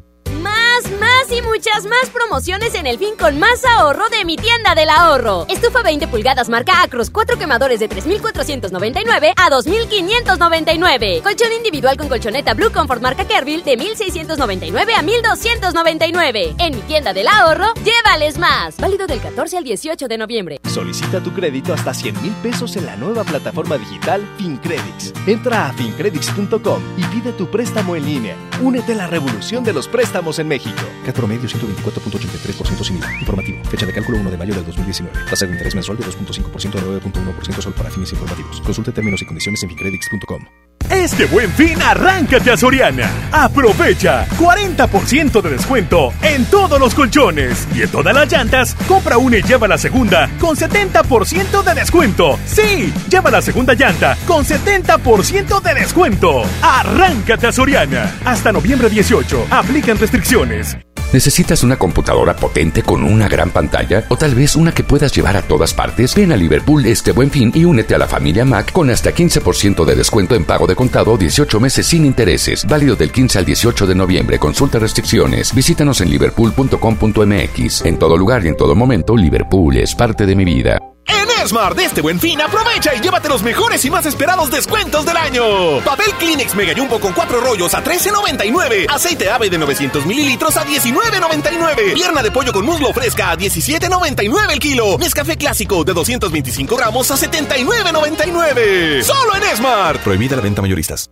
Muchas 1.66 1.86
más 1.86 2.10
promociones 2.10 2.76
en 2.76 2.86
el 2.88 2.98
fin 2.98 3.16
con 3.18 3.40
más 3.40 3.64
ahorro 3.64 4.10
de 4.10 4.26
mi 4.26 4.36
tienda 4.36 4.76
del 4.76 4.90
ahorro. 4.90 5.46
Estufa 5.48 5.82
20 5.82 6.10
pulgadas 6.10 6.50
marca 6.50 6.82
Acros, 6.84 7.10
4 7.10 7.40
quemadores 7.40 7.80
de 7.80 7.88
3.499 7.88 9.34
a 9.38 9.50
2.599. 9.50 11.24
Colchón 11.24 11.54
individual 11.54 11.96
con 11.96 12.10
colchoneta 12.10 12.54
Blue 12.54 12.70
Comfort 12.70 13.02
marca 13.02 13.26
Kerville 13.26 13.64
de 13.64 13.78
1.699 13.78 14.94
a 14.94 15.04
1.299. 15.04 16.56
En 16.60 16.76
mi 16.76 16.82
tienda 16.82 17.14
del 17.14 17.30
ahorro, 17.30 17.74
llévales 17.76 18.38
más. 18.38 18.76
Válido 18.76 19.08
del 19.08 19.22
14 19.22 19.58
al 19.58 19.64
18 19.64 20.10
de 20.10 20.18
noviembre. 20.18 20.60
Solicita 20.66 21.24
tu 21.24 21.32
crédito 21.32 21.74
hasta 21.74 21.94
100 21.94 22.22
mil 22.22 22.34
pesos 22.44 22.76
en 22.76 22.88
la 22.88 22.98
nueva 22.98 23.24
plataforma 23.24 23.78
digital 23.78 24.22
FinCredits. 24.38 25.14
Entra 25.28 25.70
a 25.70 25.74
fincredits.com 25.74 26.84
y 26.98 27.04
pide 27.06 27.32
tu 27.32 27.50
préstamo 27.50 27.96
en 27.96 28.06
línea. 28.06 28.36
Únete 28.62 28.92
a 28.92 28.96
la 28.96 29.08
revolución 29.08 29.64
de 29.64 29.72
los 29.72 29.88
préstamos 29.88 30.40
en 30.40 30.50
México. 30.50 30.84
CAT 31.06 31.16
promedio 31.16 31.53
124.83% 31.54 32.84
sin 32.84 32.98
IVA. 32.98 33.20
Informativo. 33.20 33.64
Fecha 33.66 33.86
de 33.86 33.94
cálculo 33.94 34.18
1 34.20 34.32
de 34.32 34.38
mayo 34.38 34.56
del 34.56 34.66
2019. 34.66 35.26
Tasa 35.30 35.46
de 35.46 35.52
interés 35.54 35.76
mensual 35.76 35.98
de 35.98 36.06
2.5% 36.06 36.76
a 36.76 36.82
9.1% 36.82 37.62
solo 37.62 37.76
para 37.76 37.90
fines 37.90 38.12
informativos. 38.12 38.62
Consulte 38.62 38.92
términos 38.92 39.22
y 39.22 39.26
condiciones 39.26 39.64
en 39.64 39.70
fincredits.com. 39.70 40.46
Este 40.90 41.26
buen 41.26 41.50
fin, 41.52 41.82
arráncate 41.82 42.52
a 42.52 42.58
Soriana. 42.58 43.10
Aprovecha 43.32 44.28
40% 44.38 45.42
de 45.42 45.50
descuento 45.50 46.14
en 46.22 46.46
todos 46.46 46.80
los 46.80 46.94
colchones 46.94 47.68
y 47.74 47.82
en 47.82 47.90
todas 47.90 48.14
las 48.14 48.32
llantas. 48.32 48.76
Compra 48.88 49.18
una 49.18 49.38
y 49.38 49.42
lleva 49.42 49.68
la 49.68 49.78
segunda 49.78 50.30
con 50.40 50.56
70% 50.56 51.64
de 51.64 51.74
descuento. 51.74 52.38
Sí, 52.46 52.94
lleva 53.10 53.32
la 53.32 53.42
segunda 53.42 53.74
llanta 53.74 54.18
con 54.28 54.46
70% 54.46 55.62
de 55.62 55.74
descuento. 55.74 56.44
Arráncate 56.62 57.48
a 57.48 57.52
Soriana. 57.52 58.16
Hasta 58.26 58.52
noviembre 58.52 58.90
18. 58.90 59.48
Aplican 59.50 59.98
restricciones. 59.98 60.78
¿Necesitas 61.14 61.62
una 61.62 61.78
computadora 61.78 62.36
potente 62.36 62.82
con 62.82 63.04
una 63.04 63.30
gran 63.30 63.52
pantalla? 63.52 64.04
¿O 64.10 64.18
tal 64.18 64.34
vez 64.34 64.56
una 64.56 64.74
que 64.74 64.84
puedas 64.84 65.16
llevar 65.16 65.38
a 65.38 65.44
todas 65.44 65.72
partes? 65.72 66.16
Ven 66.16 66.32
a 66.32 66.36
Liverpool 66.36 66.84
este 66.88 67.12
buen 67.12 67.30
fin 67.30 67.52
y 67.54 67.66
únete 67.66 67.94
a 67.94 68.00
la 68.00 68.08
familia 68.08 68.46
Mac 68.46 68.72
con 68.72 68.90
hasta 68.90 69.14
15% 69.14 69.86
de 69.86 69.96
descuento 69.96 70.34
en 70.34 70.44
pago 70.44 70.66
de 70.66 70.76
contado 70.76 71.16
18 71.16 71.60
meses 71.60 71.86
sin 71.86 72.04
intereses. 72.06 72.66
Válido 72.66 72.96
del 72.96 73.12
15 73.12 73.38
al 73.38 73.46
18 73.46 73.86
de 73.86 73.94
noviembre. 73.94 74.40
Consulta 74.40 74.80
restricciones. 74.80 75.54
Visítanos 75.54 76.02
en 76.02 76.10
liverpool.com.mx. 76.10 77.86
En 77.86 78.00
todo 78.00 78.18
lugar 78.18 78.44
y 78.44 78.48
en 78.48 78.58
todo 78.58 78.74
momento, 78.74 79.16
Liverpool 79.16 79.78
es 79.78 79.94
parte 79.94 80.26
de 80.26 80.36
mi 80.36 80.46
vida. 80.46 80.93
En 81.08 81.48
Smart 81.48 81.76
de 81.76 81.86
este 81.86 82.02
buen 82.02 82.20
fin, 82.20 82.42
aprovecha 82.42 82.96
y 82.96 83.02
llévate 83.02 83.28
los 83.30 83.44
mejores 83.44 83.84
y 83.86 83.90
más 83.92 84.06
esperados 84.06 84.50
descuentos 84.50 85.06
del 85.06 85.18
año. 85.18 85.44
Papel 85.84 86.14
Kleenex 86.20 86.56
Mega 86.56 86.74
Jumbo 86.76 87.00
con 87.00 87.14
cuatro 87.14 87.42
rollos 87.42 87.74
a 87.74 87.84
$13.99. 87.84 88.86
Aceite 88.90 89.30
ave 89.30 89.50
de 89.50 89.58
900 89.58 90.06
mililitros 90.06 90.56
a 90.58 90.66
$19.99. 90.66 91.94
Pierna 91.94 92.24
de 92.24 92.32
pollo 92.32 92.54
con 92.54 92.66
muslo 92.66 92.94
fresca 92.94 93.32
a 93.32 93.38
$17.99 93.38 94.52
el 94.52 94.60
kilo. 94.60 94.98
Nescafé 94.98 95.38
clásico 95.38 95.84
de 95.84 95.94
225 95.94 96.76
gramos 96.76 97.12
a 97.12 97.16
$79.99. 97.16 99.02
Solo 99.04 99.36
en 99.36 99.58
Smart. 99.58 100.02
Prohibida 100.02 100.36
la 100.36 100.42
venta 100.42 100.62
mayoristas. 100.62 101.10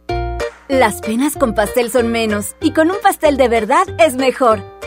Las 0.67 1.01
penas 1.01 1.35
con 1.35 1.53
pastel 1.53 1.91
son 1.91 2.13
menos 2.13 2.55
y 2.61 2.71
con 2.71 2.89
un 2.91 2.97
pastel 3.03 3.35
de 3.35 3.49
verdad 3.49 3.85
es 3.99 4.15
mejor. 4.15 4.63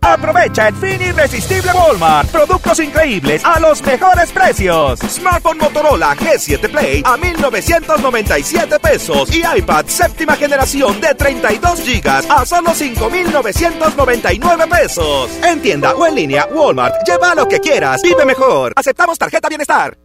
Aprovecha 0.00 0.68
el 0.68 0.74
fin 0.76 1.00
irresistible 1.02 1.72
Walmart. 1.72 2.30
Productos 2.30 2.78
increíbles 2.80 3.44
a 3.44 3.58
los 3.60 3.82
mejores 3.82 4.30
precios. 4.32 5.00
Smartphone 5.00 5.58
Motorola 5.58 6.16
G7 6.16 6.70
Play 6.70 7.02
a 7.04 7.16
1997 7.16 8.78
pesos 8.78 9.34
y 9.34 9.42
iPad 9.58 9.86
séptima 9.86 10.36
generación 10.36 11.00
de 11.00 11.14
32 11.14 11.80
gigas 11.80 12.26
a 12.30 12.46
solo 12.46 12.74
5999 12.74 14.66
pesos. 14.68 15.30
En 15.42 15.60
tienda 15.60 15.94
o 15.94 16.06
en 16.06 16.14
línea 16.14 16.48
Walmart. 16.52 16.94
Lleva 17.06 17.34
lo 17.34 17.48
que 17.48 17.58
quieras. 17.58 18.00
Vive 18.02 18.24
mejor. 18.24 18.72
Aceptamos 18.76 19.18
tarjeta 19.18 19.48
bienestar. 19.48 19.96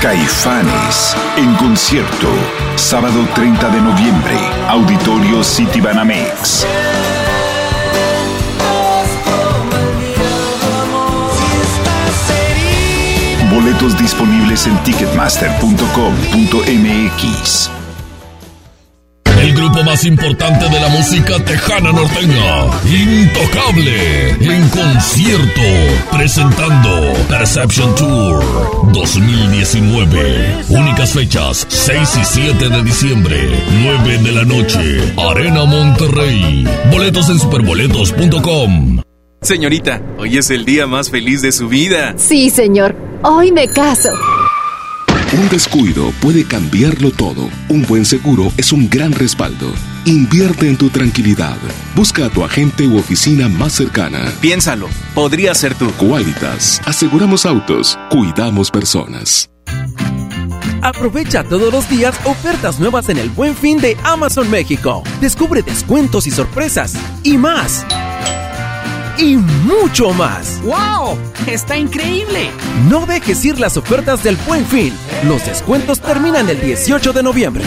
Caifanes 0.00 1.16
en 1.36 1.54
concierto. 1.56 2.28
Sábado 2.76 3.26
30 3.34 3.68
de 3.68 3.80
noviembre. 3.80 4.34
Auditorio 4.68 5.44
City 5.44 5.80
Banamex. 5.80 6.66
Boletos 13.62 13.96
disponibles 13.96 14.66
en 14.66 14.76
ticketmaster.com.mx. 14.82 17.70
El 19.40 19.54
grupo 19.54 19.84
más 19.84 20.04
importante 20.04 20.68
de 20.68 20.80
la 20.80 20.88
música 20.88 21.38
tejana 21.44 21.92
norteña, 21.92 22.64
Intocable, 22.84 24.30
en 24.30 24.68
concierto, 24.68 25.60
presentando 26.10 27.14
Perception 27.28 27.94
Tour 27.94 28.90
2019. 28.92 30.64
Únicas 30.68 31.12
fechas, 31.12 31.64
6 31.68 32.18
y 32.20 32.24
7 32.24 32.68
de 32.68 32.82
diciembre, 32.82 33.62
9 33.84 34.18
de 34.18 34.32
la 34.32 34.44
noche, 34.44 35.14
Arena 35.30 35.64
Monterrey. 35.66 36.66
Boletos 36.90 37.28
en 37.28 37.38
superboletos.com. 37.38 39.02
Señorita, 39.42 40.00
hoy 40.18 40.38
es 40.38 40.50
el 40.50 40.64
día 40.64 40.86
más 40.86 41.10
feliz 41.10 41.42
de 41.42 41.50
su 41.50 41.68
vida. 41.68 42.14
Sí, 42.16 42.48
señor. 42.48 42.94
Hoy 43.24 43.50
me 43.50 43.66
caso. 43.66 44.10
Un 45.32 45.48
descuido 45.48 46.12
puede 46.20 46.44
cambiarlo 46.44 47.10
todo. 47.10 47.50
Un 47.68 47.84
buen 47.86 48.04
seguro 48.04 48.52
es 48.56 48.72
un 48.72 48.88
gran 48.88 49.10
respaldo. 49.10 49.72
Invierte 50.04 50.68
en 50.68 50.76
tu 50.76 50.90
tranquilidad. 50.90 51.56
Busca 51.96 52.26
a 52.26 52.28
tu 52.28 52.44
agente 52.44 52.86
u 52.86 52.96
oficina 52.96 53.48
más 53.48 53.72
cercana. 53.72 54.32
Piénsalo, 54.40 54.88
podría 55.12 55.56
ser 55.56 55.74
tú. 55.74 55.90
Qualitas. 55.98 56.80
Aseguramos 56.84 57.44
autos. 57.44 57.98
Cuidamos 58.10 58.70
personas. 58.70 59.50
Aprovecha 60.82 61.42
todos 61.42 61.72
los 61.72 61.88
días 61.90 62.14
ofertas 62.24 62.78
nuevas 62.78 63.08
en 63.08 63.18
el 63.18 63.28
Buen 63.30 63.56
Fin 63.56 63.78
de 63.78 63.96
Amazon 64.04 64.48
México. 64.48 65.02
Descubre 65.20 65.62
descuentos 65.62 66.28
y 66.28 66.30
sorpresas. 66.30 66.94
Y 67.24 67.38
más 67.38 67.84
y 69.18 69.36
mucho 69.36 70.10
más. 70.12 70.60
¡Wow! 70.62 71.18
¡Está 71.46 71.76
increíble! 71.76 72.50
No 72.88 73.06
dejes 73.06 73.44
ir 73.44 73.58
las 73.58 73.76
ofertas 73.76 74.22
del 74.22 74.36
Buen 74.46 74.64
Fin. 74.66 74.94
Los 75.24 75.44
descuentos 75.46 76.00
terminan 76.00 76.48
el 76.48 76.60
18 76.60 77.12
de 77.12 77.22
noviembre. 77.22 77.64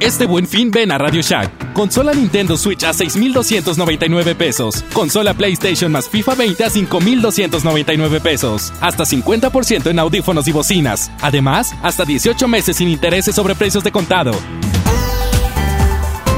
Este 0.00 0.26
buen 0.26 0.46
fin 0.46 0.70
ven 0.70 0.92
a 0.92 0.98
Radio 0.98 1.22
Shack. 1.22 1.72
Consola 1.72 2.14
Nintendo 2.14 2.56
Switch 2.56 2.84
a 2.84 2.92
6,299 2.92 4.36
pesos. 4.36 4.84
Consola 4.92 5.34
PlayStation 5.34 5.90
más 5.90 6.08
FIFA 6.08 6.36
20 6.36 6.64
a 6.64 6.70
5,299 6.70 8.20
pesos. 8.20 8.72
Hasta 8.80 9.04
50% 9.04 9.90
en 9.90 9.98
audífonos 9.98 10.46
y 10.46 10.52
bocinas. 10.52 11.10
Además, 11.20 11.74
hasta 11.82 12.04
18 12.04 12.46
meses 12.46 12.76
sin 12.76 12.88
intereses 12.88 13.34
sobre 13.34 13.56
precios 13.56 13.82
de 13.82 13.90
contado. 13.90 14.32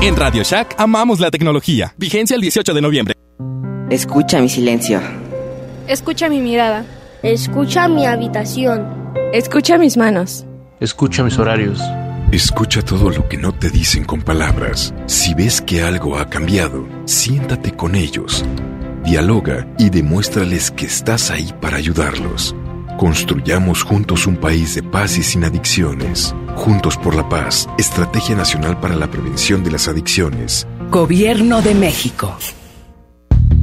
En 0.03 0.17
Radio 0.17 0.43
Shack 0.43 0.77
amamos 0.79 1.21
la 1.21 1.31
tecnología. 1.31 1.93
Vigencia 1.99 2.35
el 2.35 2.41
18 2.41 2.73
de 2.73 2.81
noviembre. 2.81 3.15
Escucha 3.91 4.41
mi 4.41 4.49
silencio. 4.49 4.99
Escucha 5.89 6.31
mi 6.31 6.41
mirada. 6.41 6.87
Escucha 7.23 7.87
mi 7.87 8.07
habitación. 8.07 9.13
Escucha 9.35 9.77
mis 9.77 9.99
manos. 9.99 10.47
Escucha 10.81 11.23
mis 11.23 11.39
horarios. 11.39 11.83
Escucha 12.33 12.81
todo 12.81 13.11
lo 13.11 13.29
que 13.29 13.37
no 13.37 13.53
te 13.53 13.69
dicen 13.69 14.05
con 14.05 14.23
palabras. 14.23 14.95
Si 15.05 15.35
ves 15.35 15.61
que 15.61 15.83
algo 15.83 16.17
ha 16.17 16.31
cambiado, 16.31 16.89
siéntate 17.05 17.73
con 17.73 17.95
ellos. 17.95 18.43
Dialoga 19.05 19.69
y 19.79 19.91
demuéstrales 19.91 20.71
que 20.71 20.87
estás 20.87 21.31
ahí 21.31 21.53
para 21.61 21.77
ayudarlos. 21.77 22.57
Construyamos 23.01 23.83
juntos 23.83 24.27
un 24.27 24.37
país 24.37 24.75
de 24.75 24.83
paz 24.83 25.17
y 25.17 25.23
sin 25.23 25.43
adicciones. 25.43 26.35
Juntos 26.55 26.99
por 26.99 27.15
la 27.15 27.27
paz, 27.31 27.67
Estrategia 27.79 28.37
Nacional 28.37 28.79
para 28.79 28.95
la 28.95 29.11
Prevención 29.11 29.65
de 29.65 29.71
las 29.71 29.89
Adicciones. 29.89 30.67
Gobierno 30.91 31.63
de 31.63 31.75
México. 31.75 32.37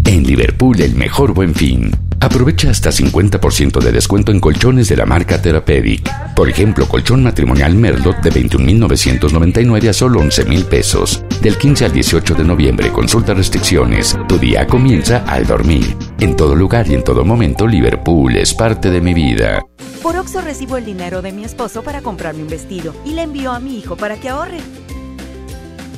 En 0.06 0.24
Liverpool, 0.24 0.82
el 0.82 0.96
mejor 0.96 1.36
buen 1.36 1.54
fin. 1.54 1.92
Aprovecha 2.20 2.72
hasta 2.72 2.90
50% 2.90 3.80
de 3.80 3.92
descuento 3.92 4.32
en 4.32 4.40
colchones 4.40 4.90
de 4.90 4.98
la 4.98 5.06
marca 5.06 5.40
Therapeutic. 5.40 6.34
Por 6.36 6.50
ejemplo, 6.50 6.88
colchón 6.88 7.22
matrimonial 7.22 7.76
Merlot 7.76 8.18
de 8.22 8.32
21,999 8.32 9.90
a 9.90 9.94
solo 9.94 10.20
11,000 10.22 10.66
pesos. 10.66 11.24
Del 11.42 11.58
15 11.58 11.86
al 11.86 11.94
18 11.94 12.34
de 12.34 12.44
noviembre, 12.44 12.92
consulta 12.92 13.36
restricciones. 13.36 14.18
Tu 14.28 14.40
día 14.40 14.66
comienza 14.66 15.24
al 15.28 15.46
dormir. 15.46 15.96
En 16.20 16.36
todo 16.36 16.56
lugar 16.56 16.88
y 16.88 16.96
en 16.96 17.04
todo 17.04 17.24
momento, 17.24 17.68
Liverpool 17.68 18.36
es 18.36 18.52
parte 18.54 18.90
de 18.90 19.00
mi 19.00 19.14
vida. 19.14 19.64
Por 20.02 20.16
Oxo 20.18 20.42
recibo 20.42 20.78
el 20.78 20.86
dinero 20.86 21.22
de 21.22 21.32
mi 21.32 21.44
esposo 21.44 21.84
para 21.84 22.02
comprarme 22.02 22.42
un 22.42 22.50
vestido 22.50 22.96
y 23.06 23.14
le 23.14 23.22
envío 23.24 23.52
a 23.52 23.60
mi 23.60 23.78
hijo 23.78 23.96
para 23.96 24.16
que 24.16 24.30
ahorre. 24.30 24.60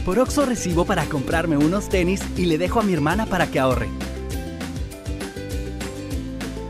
Por 0.06 0.20
Oxo 0.20 0.46
recibo 0.46 0.84
para 0.84 1.06
comprarme 1.06 1.56
unos 1.56 1.88
tenis 1.88 2.22
y 2.36 2.46
le 2.46 2.58
dejo 2.58 2.82
a 2.82 2.84
mi 2.84 2.94
hermana 2.94 3.26
para 3.26 3.48
que 3.48 3.60
ahorre. 3.60 3.88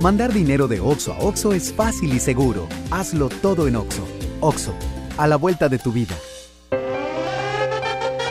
Mandar 0.02 0.32
dinero 0.32 0.70
de 0.70 0.80
Oxo 0.80 1.12
a 1.12 1.20
Oxo 1.20 1.52
es 1.52 1.74
fácil 1.74 2.14
y 2.14 2.22
seguro. 2.22 2.70
Hazlo 2.90 3.28
todo 3.28 3.68
en 3.68 3.76
Oxo. 3.76 4.08
Oxo, 4.40 4.74
a 5.18 5.28
la 5.28 5.36
vuelta 5.36 5.68
de 5.68 5.78
tu 5.78 5.92
vida. 5.92 6.16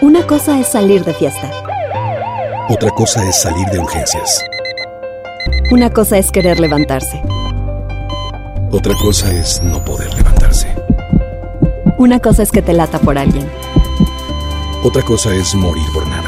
Una 0.01 0.27
cosa 0.27 0.59
es 0.59 0.69
salir 0.69 1.05
de 1.05 1.13
fiesta. 1.13 1.51
Otra 2.71 2.89
cosa 2.91 3.23
es 3.29 3.43
salir 3.43 3.67
de 3.67 3.81
urgencias. 3.81 4.43
Una 5.71 5.91
cosa 5.91 6.17
es 6.17 6.33
querer 6.33 6.59
levantarse. 6.59 7.23
Otra 8.71 8.95
cosa 9.03 9.31
es 9.31 9.63
no 9.63 9.85
poder 9.85 10.15
levantarse. 10.15 10.75
Una 11.99 12.19
cosa 12.19 12.45
es 12.45 12.51
que 12.51 12.63
te 12.63 12.73
lata 12.73 12.99
por 12.99 13.19
alguien. 13.19 13.47
Otra 14.83 15.03
cosa 15.03 15.35
es 15.35 15.55
morir 15.55 15.85
por 15.93 16.07
nada. 16.07 16.28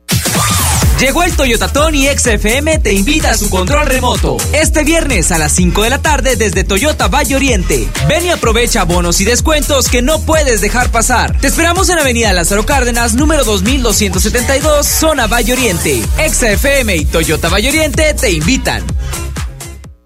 Llegó 1.01 1.23
el 1.23 1.35
Toyota 1.35 1.67
Tony 1.67 2.05
XFM 2.15 2.77
te 2.77 2.93
invita 2.93 3.31
a 3.31 3.33
su 3.37 3.49
control 3.49 3.87
remoto. 3.87 4.37
Este 4.53 4.83
viernes 4.83 5.31
a 5.31 5.39
las 5.39 5.51
5 5.53 5.81
de 5.81 5.89
la 5.89 5.99
tarde 5.99 6.35
desde 6.35 6.63
Toyota 6.63 7.07
Valle 7.07 7.35
Oriente. 7.35 7.87
Ven 8.07 8.23
y 8.23 8.29
aprovecha 8.29 8.83
bonos 8.83 9.19
y 9.19 9.25
descuentos 9.25 9.89
que 9.89 10.03
no 10.03 10.21
puedes 10.21 10.61
dejar 10.61 10.91
pasar. 10.91 11.35
Te 11.39 11.47
esperamos 11.47 11.89
en 11.89 11.97
Avenida 11.97 12.31
Lázaro 12.33 12.67
Cárdenas, 12.67 13.15
número 13.15 13.43
2272, 13.43 14.85
zona 14.85 15.25
Valle 15.25 15.53
Oriente. 15.53 16.03
XFM 16.29 16.95
y 16.95 17.05
Toyota 17.05 17.49
Valle 17.49 17.69
Oriente 17.69 18.13
te 18.13 18.29
invitan. 18.29 18.85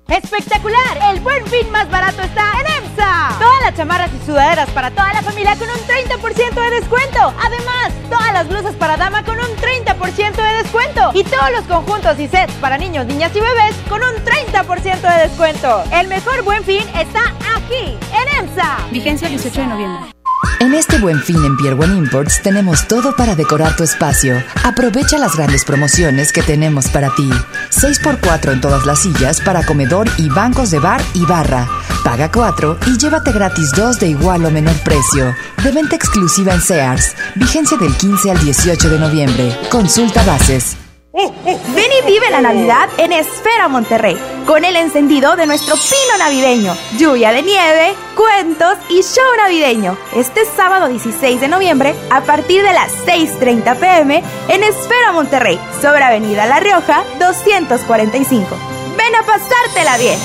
¡Espectacular! 0.08 1.12
El 1.12 1.20
buen 1.20 1.46
fin 1.48 1.70
más 1.72 1.92
barato 1.92 2.22
está 2.22 2.54
en 2.62 2.68
Todas 2.96 3.62
las 3.62 3.76
chamarras 3.76 4.10
y 4.14 4.26
sudaderas 4.26 4.70
para 4.70 4.90
toda 4.92 5.12
la 5.14 5.22
familia 5.22 5.56
con 5.56 5.70
un 5.70 5.76
30% 5.76 6.54
de 6.54 6.70
descuento. 6.80 7.34
Además, 7.44 7.92
todas 8.10 8.34
las 8.34 8.48
blusas 8.48 8.74
para 8.76 8.98
dama 8.98 9.24
con 9.24 9.38
un 9.38 9.48
30% 9.58 10.36
de 10.36 10.64
descuento. 10.64 11.12
Y 11.14 11.24
todos 11.24 11.52
los 11.52 11.64
conjuntos 11.64 12.20
y 12.20 12.28
sets 12.28 12.54
para 12.56 12.78
niños, 12.78 13.06
niñas 13.06 13.36
y 13.36 13.40
bebés 13.40 13.76
con 13.90 14.02
un 14.02 14.16
30% 14.24 15.02
de 15.02 15.28
descuento. 15.28 15.84
El 15.92 16.08
mejor 16.08 16.44
buen 16.44 16.64
fin 16.64 16.84
está 16.96 17.34
aquí, 17.56 17.98
en 18.14 18.46
EMSA. 18.46 18.78
Vigencia 18.92 19.28
el 19.28 19.34
18 19.34 19.62
de 19.62 19.68
noviembre. 19.68 20.15
En 20.60 20.74
este 20.74 20.98
buen 21.00 21.22
fin 21.22 21.44
en 21.44 21.58
Pier 21.58 21.74
One 21.74 21.96
Imports 21.96 22.42
tenemos 22.42 22.88
todo 22.88 23.16
para 23.16 23.36
decorar 23.36 23.76
tu 23.76 23.84
espacio. 23.84 24.42
Aprovecha 24.64 25.18
las 25.18 25.36
grandes 25.36 25.66
promociones 25.66 26.32
que 26.32 26.42
tenemos 26.42 26.88
para 26.88 27.14
ti. 27.16 27.30
6x4 27.72 28.54
en 28.54 28.62
todas 28.62 28.86
las 28.86 29.00
sillas 29.00 29.42
para 29.42 29.66
comedor 29.66 30.08
y 30.18 30.30
bancos 30.30 30.72
de 30.72 30.80
bar 30.80 31.02
y 31.14 31.26
barra. 31.26 31.68
Paga 32.04 32.32
4 32.32 32.80
y 32.88 32.98
llévate 32.98 33.32
gratis 33.32 33.72
2 33.76 34.00
de 34.00 34.08
igual 34.10 34.46
o 34.46 34.52
menor 34.52 34.76
precio. 34.84 35.36
De 35.64 35.72
venta 35.72 35.96
exclusiva 35.96 36.54
en 36.54 36.62
Sears. 36.62 37.16
Vigencia 37.36 37.78
del 37.78 37.96
15 37.96 38.32
al 38.32 38.40
18 38.40 38.90
de 38.90 39.00
noviembre. 39.00 39.60
Consulta 39.70 40.24
bases. 40.24 40.78
Ven 41.16 41.92
y 42.04 42.06
vive 42.06 42.30
la 42.30 42.42
Navidad 42.42 42.90
en 42.98 43.14
Esfera 43.14 43.70
Monterrey, 43.70 44.18
con 44.46 44.66
el 44.66 44.76
encendido 44.76 45.38
de 45.38 45.46
nuestro 45.46 45.76
pino 45.76 46.18
navideño, 46.20 46.76
lluvia 46.98 47.32
de 47.32 47.42
nieve, 47.42 47.94
cuentos 48.18 48.78
y 48.90 49.02
show 49.02 49.24
navideño. 49.38 49.98
Este 50.14 50.42
sábado 50.44 50.90
16 50.90 51.40
de 51.40 51.48
noviembre, 51.48 51.96
a 52.10 52.20
partir 52.20 52.64
de 52.64 52.74
las 52.74 52.92
6.30 53.06 53.78
pm, 53.78 54.24
en 54.50 54.64
Esfera 54.64 55.14
Monterrey, 55.14 55.58
sobre 55.82 56.04
Avenida 56.04 56.48
La 56.48 56.60
Rioja, 56.60 57.06
245. 57.18 58.58
Ven 58.98 59.16
a 59.16 59.24
pasártela 59.26 59.98
bien. 59.98 60.20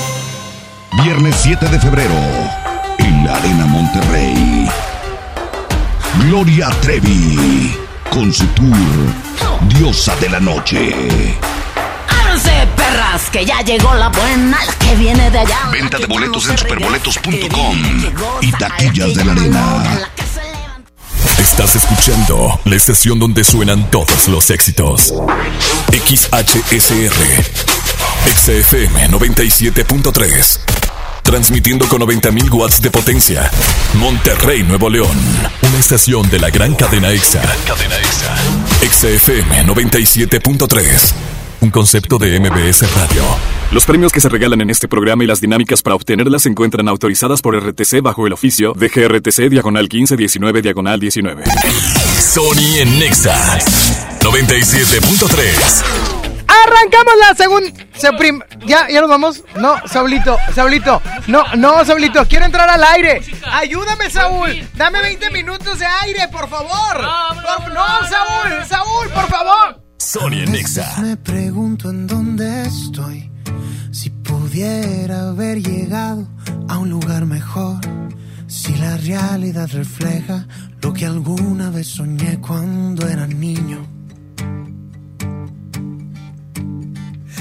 Viernes 1.03 1.35
7 1.41 1.67
de 1.67 1.79
febrero, 1.79 2.15
en 2.97 3.25
la 3.25 3.37
Arena 3.37 3.65
Monterrey. 3.65 4.69
Gloria 6.25 6.69
Trevi, 6.81 7.77
con 8.11 8.31
su 8.33 8.45
tour 8.47 8.75
Diosa 9.69 10.13
de 10.17 10.29
la 10.29 10.39
Noche. 10.41 10.93
Ábranse, 12.09 12.67
perras, 12.75 13.29
que 13.31 13.45
ya 13.45 13.61
llegó 13.61 13.93
la 13.95 14.09
buena, 14.09 14.59
la 14.65 14.73
que 14.73 14.95
viene 14.95 15.31
de 15.31 15.39
allá. 15.39 15.69
Venta 15.71 15.97
de 15.97 16.07
boletos 16.07 16.49
en 16.49 16.57
superboletos.com 16.57 17.77
y 18.41 18.51
taquillas 18.51 19.15
de 19.15 19.23
la 19.23 19.31
arena. 19.31 20.09
Estás 21.39 21.75
escuchando 21.77 22.59
la 22.65 22.75
estación 22.75 23.17
donde 23.17 23.45
suenan 23.45 23.89
todos 23.89 24.27
los 24.27 24.49
éxitos. 24.49 25.13
XHSR. 25.89 27.43
XFM 28.35 29.09
97.3. 29.09 30.90
Transmitiendo 31.23 31.87
con 31.87 32.01
90.000 32.01 32.51
watts 32.51 32.81
de 32.81 32.91
potencia. 32.91 33.49
Monterrey, 33.95 34.63
Nuevo 34.63 34.89
León. 34.89 35.15
Una 35.61 35.79
estación 35.79 36.29
de 36.29 36.39
la 36.39 36.49
gran 36.49 36.75
cadena 36.75 37.09
EXA. 37.11 37.41
cadena 37.65 37.95
EXA. 37.97 38.35
XFM 38.89 39.65
97.3. 39.65 41.13
Un 41.61 41.69
concepto 41.69 42.17
de 42.17 42.39
MBS 42.39 42.81
Radio. 42.95 43.23
Los 43.71 43.85
premios 43.85 44.11
que 44.11 44.19
se 44.19 44.27
regalan 44.29 44.61
en 44.61 44.69
este 44.69 44.87
programa 44.87 45.23
y 45.23 45.27
las 45.27 45.39
dinámicas 45.39 45.81
para 45.81 45.95
obtenerlas 45.95 46.43
se 46.43 46.49
encuentran 46.49 46.87
autorizadas 46.89 47.41
por 47.41 47.55
RTC 47.55 48.01
bajo 48.01 48.27
el 48.27 48.33
oficio 48.33 48.73
de 48.73 48.89
GRTC 48.89 49.49
Diagonal 49.49 49.83
1519 49.83 50.61
Diagonal 50.61 50.99
19. 50.99 51.43
Sony 52.19 52.79
en 52.79 52.99
Nexa 52.99 53.59
97.3. 54.21 56.20
Arrancamos 56.65 57.13
la 57.19 57.35
segunda. 57.35 57.71
¿Ya, 58.65 58.89
¿Ya 58.89 59.01
nos 59.01 59.09
vamos? 59.09 59.43
No, 59.59 59.75
Saulito, 59.87 60.37
Saulito. 60.53 61.01
No, 61.27 61.43
no, 61.55 61.83
Saulito, 61.85 62.25
quiero 62.27 62.45
entrar 62.45 62.69
al 62.69 62.83
aire. 62.83 63.21
Ayúdame, 63.51 64.09
Saúl. 64.09 64.67
Dame 64.75 65.01
20 65.01 65.29
minutos 65.31 65.79
de 65.79 65.85
aire, 65.85 66.27
por 66.29 66.49
favor. 66.49 67.01
no, 67.73 68.07
Saúl, 68.07 68.65
Saúl, 68.67 69.09
por 69.13 69.27
favor. 69.27 69.81
Sony 69.97 70.43
en 70.43 70.51
Nexa. 70.51 70.97
Me 71.01 71.15
pregunto 71.17 71.89
en 71.89 72.07
dónde 72.07 72.63
estoy. 72.63 73.31
Si 73.91 74.09
pudiera 74.09 75.29
haber 75.29 75.61
llegado 75.61 76.27
a 76.67 76.77
un 76.77 76.89
lugar 76.89 77.25
mejor. 77.25 77.79
Si 78.47 78.75
la 78.75 78.97
realidad 78.97 79.69
refleja 79.71 80.45
lo 80.81 80.91
que 80.91 81.05
alguna 81.05 81.69
vez 81.69 81.87
soñé 81.87 82.39
cuando 82.41 83.07
era 83.07 83.25
niño. 83.25 83.87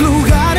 Lugares 0.00 0.57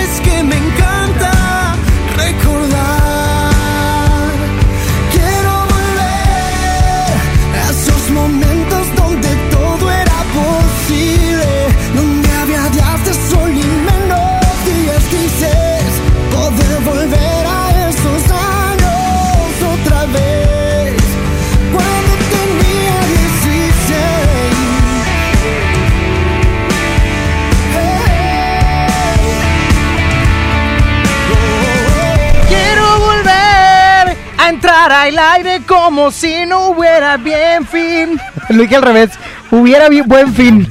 a 34.92 35.08
entrar 35.08 35.08
al 35.08 35.36
aire 35.38 35.66
como 35.66 36.12
si 36.12 36.46
no 36.46 36.70
hubiera 36.70 37.18
bien 37.18 37.66
fin. 37.66 38.20
Lo 38.50 38.64
dije 38.64 38.76
al 38.76 38.82
revés. 38.82 39.12
Hubiera 39.52 39.88
buen 40.06 40.34
fin. 40.34 40.68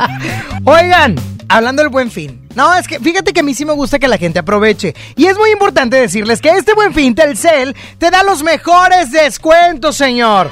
Oigan, 0.64 1.16
hablando 1.48 1.82
del 1.82 1.90
buen 1.90 2.10
fin. 2.10 2.46
No, 2.54 2.74
es 2.74 2.88
que 2.88 2.98
fíjate 2.98 3.32
que 3.32 3.40
a 3.40 3.42
mí 3.42 3.54
sí 3.54 3.64
me 3.64 3.72
gusta 3.72 3.98
que 3.98 4.08
la 4.08 4.18
gente 4.18 4.40
aproveche. 4.40 4.94
Y 5.16 5.26
es 5.26 5.36
muy 5.38 5.50
importante 5.50 5.96
decirles 5.96 6.40
que 6.40 6.50
este 6.50 6.74
buen 6.74 6.92
fin 6.92 7.14
Telcel 7.14 7.76
te 7.98 8.10
da 8.10 8.22
los 8.22 8.42
mejores 8.42 9.12
descuentos, 9.12 9.96
señor. 9.96 10.50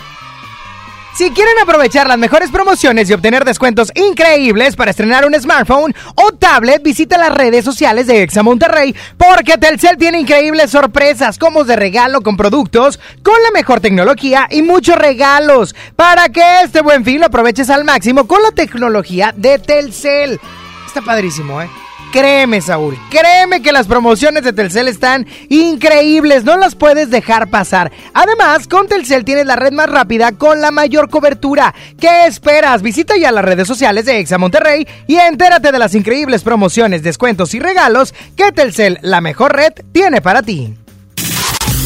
Si 1.16 1.30
quieren 1.30 1.58
aprovechar 1.62 2.06
las 2.06 2.18
mejores 2.18 2.50
promociones 2.50 3.08
y 3.08 3.14
obtener 3.14 3.46
descuentos 3.46 3.90
increíbles 3.94 4.76
para 4.76 4.90
estrenar 4.90 5.24
un 5.24 5.32
smartphone 5.32 5.94
o 6.14 6.32
tablet, 6.32 6.82
visita 6.82 7.16
las 7.16 7.32
redes 7.32 7.64
sociales 7.64 8.06
de 8.06 8.20
Exa 8.20 8.42
Monterrey 8.42 8.94
porque 9.16 9.56
Telcel 9.56 9.96
tiene 9.96 10.20
increíbles 10.20 10.70
sorpresas, 10.70 11.38
como 11.38 11.64
de 11.64 11.74
regalo 11.74 12.20
con 12.20 12.36
productos, 12.36 13.00
con 13.22 13.42
la 13.42 13.50
mejor 13.52 13.80
tecnología 13.80 14.46
y 14.50 14.60
muchos 14.60 14.96
regalos 14.96 15.74
para 15.96 16.28
que 16.28 16.42
este 16.62 16.82
buen 16.82 17.02
fin 17.02 17.20
lo 17.20 17.28
aproveches 17.28 17.70
al 17.70 17.84
máximo 17.84 18.26
con 18.26 18.42
la 18.42 18.50
tecnología 18.50 19.32
de 19.34 19.58
Telcel. 19.58 20.38
Está 20.86 21.00
padrísimo, 21.00 21.62
¿eh? 21.62 21.70
Créeme, 22.16 22.62
Saúl, 22.62 22.98
créeme 23.10 23.60
que 23.60 23.72
las 23.72 23.86
promociones 23.86 24.42
de 24.42 24.54
Telcel 24.54 24.88
están 24.88 25.26
increíbles, 25.50 26.44
no 26.44 26.56
las 26.56 26.74
puedes 26.74 27.10
dejar 27.10 27.50
pasar. 27.50 27.92
Además, 28.14 28.66
con 28.66 28.88
Telcel 28.88 29.22
tienes 29.22 29.44
la 29.44 29.56
red 29.56 29.72
más 29.72 29.90
rápida 29.90 30.32
con 30.32 30.62
la 30.62 30.70
mayor 30.70 31.10
cobertura. 31.10 31.74
¿Qué 32.00 32.24
esperas? 32.24 32.80
Visita 32.80 33.18
ya 33.18 33.30
las 33.32 33.44
redes 33.44 33.68
sociales 33.68 34.06
de 34.06 34.18
Exa 34.18 34.38
Monterrey 34.38 34.88
y 35.06 35.16
entérate 35.16 35.70
de 35.72 35.78
las 35.78 35.94
increíbles 35.94 36.42
promociones, 36.42 37.02
descuentos 37.02 37.52
y 37.52 37.60
regalos 37.60 38.14
que 38.34 38.50
Telcel, 38.50 38.98
la 39.02 39.20
mejor 39.20 39.54
red, 39.54 39.74
tiene 39.92 40.22
para 40.22 40.40
ti. 40.40 40.74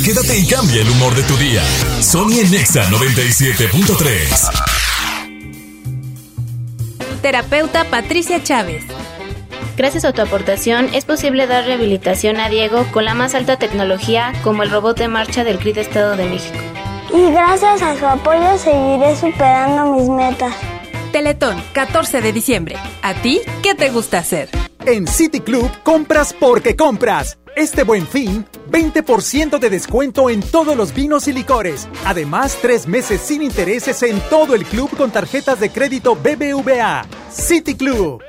Quédate 0.05 0.39
y 0.39 0.47
cambia 0.47 0.81
el 0.81 0.91
humor 0.91 1.13
de 1.17 1.25
tu 1.25 1.37
día. 1.39 1.63
Sony 2.01 2.39
en 2.39 2.55
Exa 2.55 2.89
97.3. 2.89 4.81
Terapeuta 7.21 7.85
Patricia 7.91 8.41
Chávez. 8.45 8.85
Gracias 9.81 10.05
a 10.05 10.13
tu 10.13 10.21
aportación 10.21 10.91
es 10.93 11.07
posible 11.07 11.47
dar 11.47 11.65
rehabilitación 11.65 12.39
a 12.39 12.51
Diego 12.51 12.85
con 12.93 13.07
la 13.07 13.15
más 13.15 13.35
alta 13.35 13.59
tecnología 13.59 14.35
como 14.45 14.63
el 14.63 14.71
robot 14.71 14.99
de 14.99 15.09
marcha 15.09 15.43
del 15.43 15.59
CRID 15.59 15.79
Estado 15.79 16.19
de 16.19 16.27
México. 16.27 16.59
Y 17.15 17.33
gracias 17.33 17.81
a 17.81 17.99
su 17.99 18.05
apoyo 18.05 18.59
seguiré 18.59 19.17
superando 19.17 19.95
mis 19.95 20.07
metas. 20.11 20.55
Teletón, 21.13 21.57
14 21.73 22.21
de 22.21 22.31
diciembre. 22.31 22.77
¿A 23.01 23.15
ti 23.15 23.41
qué 23.63 23.75
te 23.75 23.89
gusta 23.89 24.19
hacer? 24.19 24.51
En 24.85 25.07
City 25.07 25.41
Club 25.41 25.71
compras 25.83 26.35
porque 26.39 26.77
compras. 26.77 27.39
Este 27.57 27.83
buen 27.83 28.07
fin, 28.07 28.45
20% 28.71 29.59
de 29.59 29.71
descuento 29.71 30.29
en 30.29 30.43
todos 30.43 30.77
los 30.77 30.93
vinos 30.93 31.27
y 31.27 31.33
licores. 31.33 31.89
Además, 32.05 32.59
tres 32.61 32.87
meses 32.87 33.23
sin 33.23 33.41
intereses 33.41 34.03
en 34.03 34.21
todo 34.29 34.55
el 34.55 34.67
club 34.67 34.95
con 34.95 35.11
tarjetas 35.11 35.59
de 35.59 35.71
crédito 35.71 36.17
BBVA. 36.17 37.07
City 37.31 37.77
Club. 37.77 38.23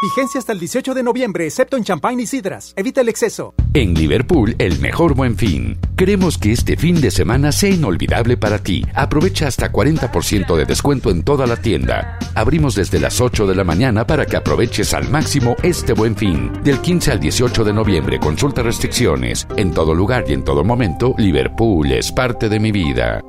Vigencia 0.00 0.38
hasta 0.38 0.52
el 0.52 0.60
18 0.60 0.94
de 0.94 1.02
noviembre, 1.02 1.44
excepto 1.44 1.76
en 1.76 1.82
champán 1.82 2.20
y 2.20 2.26
sidras. 2.26 2.72
Evita 2.76 3.00
el 3.00 3.08
exceso. 3.08 3.54
En 3.74 3.94
Liverpool, 3.94 4.54
el 4.58 4.78
mejor 4.78 5.14
buen 5.14 5.36
fin. 5.36 5.76
Queremos 5.96 6.38
que 6.38 6.52
este 6.52 6.76
fin 6.76 7.00
de 7.00 7.10
semana 7.10 7.50
sea 7.50 7.70
inolvidable 7.70 8.36
para 8.36 8.60
ti. 8.60 8.84
Aprovecha 8.94 9.48
hasta 9.48 9.72
40% 9.72 10.54
de 10.56 10.64
descuento 10.66 11.10
en 11.10 11.24
toda 11.24 11.48
la 11.48 11.56
tienda. 11.56 12.16
Abrimos 12.36 12.76
desde 12.76 13.00
las 13.00 13.20
8 13.20 13.48
de 13.48 13.56
la 13.56 13.64
mañana 13.64 14.06
para 14.06 14.24
que 14.24 14.36
aproveches 14.36 14.94
al 14.94 15.10
máximo 15.10 15.56
este 15.64 15.94
buen 15.94 16.14
fin. 16.16 16.52
Del 16.62 16.80
15 16.80 17.10
al 17.10 17.18
18 17.18 17.64
de 17.64 17.72
noviembre, 17.72 18.20
consulta 18.20 18.62
restricciones. 18.62 19.48
En 19.56 19.72
todo 19.72 19.94
lugar 19.94 20.26
y 20.28 20.32
en 20.32 20.44
todo 20.44 20.62
momento, 20.62 21.16
Liverpool 21.18 21.90
es 21.90 22.12
parte 22.12 22.48
de 22.48 22.60
mi 22.60 22.70
vida 22.70 23.20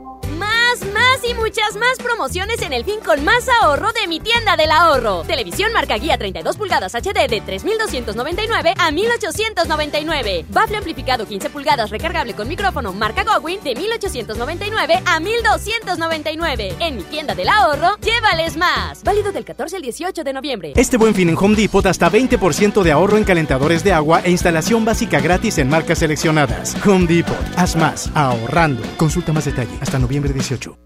y 1.29 1.33
muchas 1.35 1.75
más 1.75 1.97
promociones 1.97 2.61
en 2.61 2.73
el 2.73 2.83
fin 2.83 2.99
con 3.05 3.23
más 3.23 3.47
ahorro 3.61 3.91
de 3.93 4.07
mi 4.07 4.19
tienda 4.19 4.57
del 4.57 4.71
ahorro. 4.71 5.23
Televisión 5.27 5.71
marca 5.73 5.95
guía 5.97 6.17
32 6.17 6.57
pulgadas 6.57 6.95
HD 6.95 7.27
de 7.29 7.43
3.299 7.43 8.73
a 8.77 8.91
1.899. 8.91 10.45
Bafle 10.49 10.77
amplificado 10.77 11.27
15 11.27 11.49
pulgadas 11.49 11.89
recargable 11.91 12.33
con 12.33 12.47
micrófono 12.47 12.93
marca 12.93 13.23
Gowin 13.23 13.61
de 13.63 13.73
1.899 13.73 15.01
a 15.05 15.19
1.299. 15.19 16.75
En 16.79 16.95
mi 16.97 17.03
tienda 17.03 17.35
del 17.35 17.49
ahorro, 17.49 17.97
llévales 18.01 18.57
más. 18.57 19.03
Válido 19.03 19.31
del 19.31 19.45
14 19.45 19.75
al 19.75 19.81
18 19.81 20.23
de 20.23 20.33
noviembre. 20.33 20.73
Este 20.75 20.97
buen 20.97 21.13
fin 21.13 21.29
en 21.29 21.37
Home 21.37 21.55
Depot 21.55 21.85
hasta 21.85 22.09
20% 22.09 22.81
de 22.81 22.91
ahorro 22.91 23.17
en 23.17 23.23
calentadores 23.23 23.83
de 23.83 23.93
agua 23.93 24.21
e 24.23 24.31
instalación 24.31 24.83
básica 24.83 25.19
gratis 25.19 25.57
en 25.59 25.69
marcas 25.69 25.99
seleccionadas. 25.99 26.75
Home 26.85 27.05
Depot, 27.07 27.37
haz 27.55 27.75
más, 27.75 28.09
ahorrando. 28.15 28.81
Consulta 28.97 29.31
más 29.31 29.45
detalle 29.45 29.77
hasta 29.81 29.99
noviembre 29.99 30.33
18. 30.33 30.77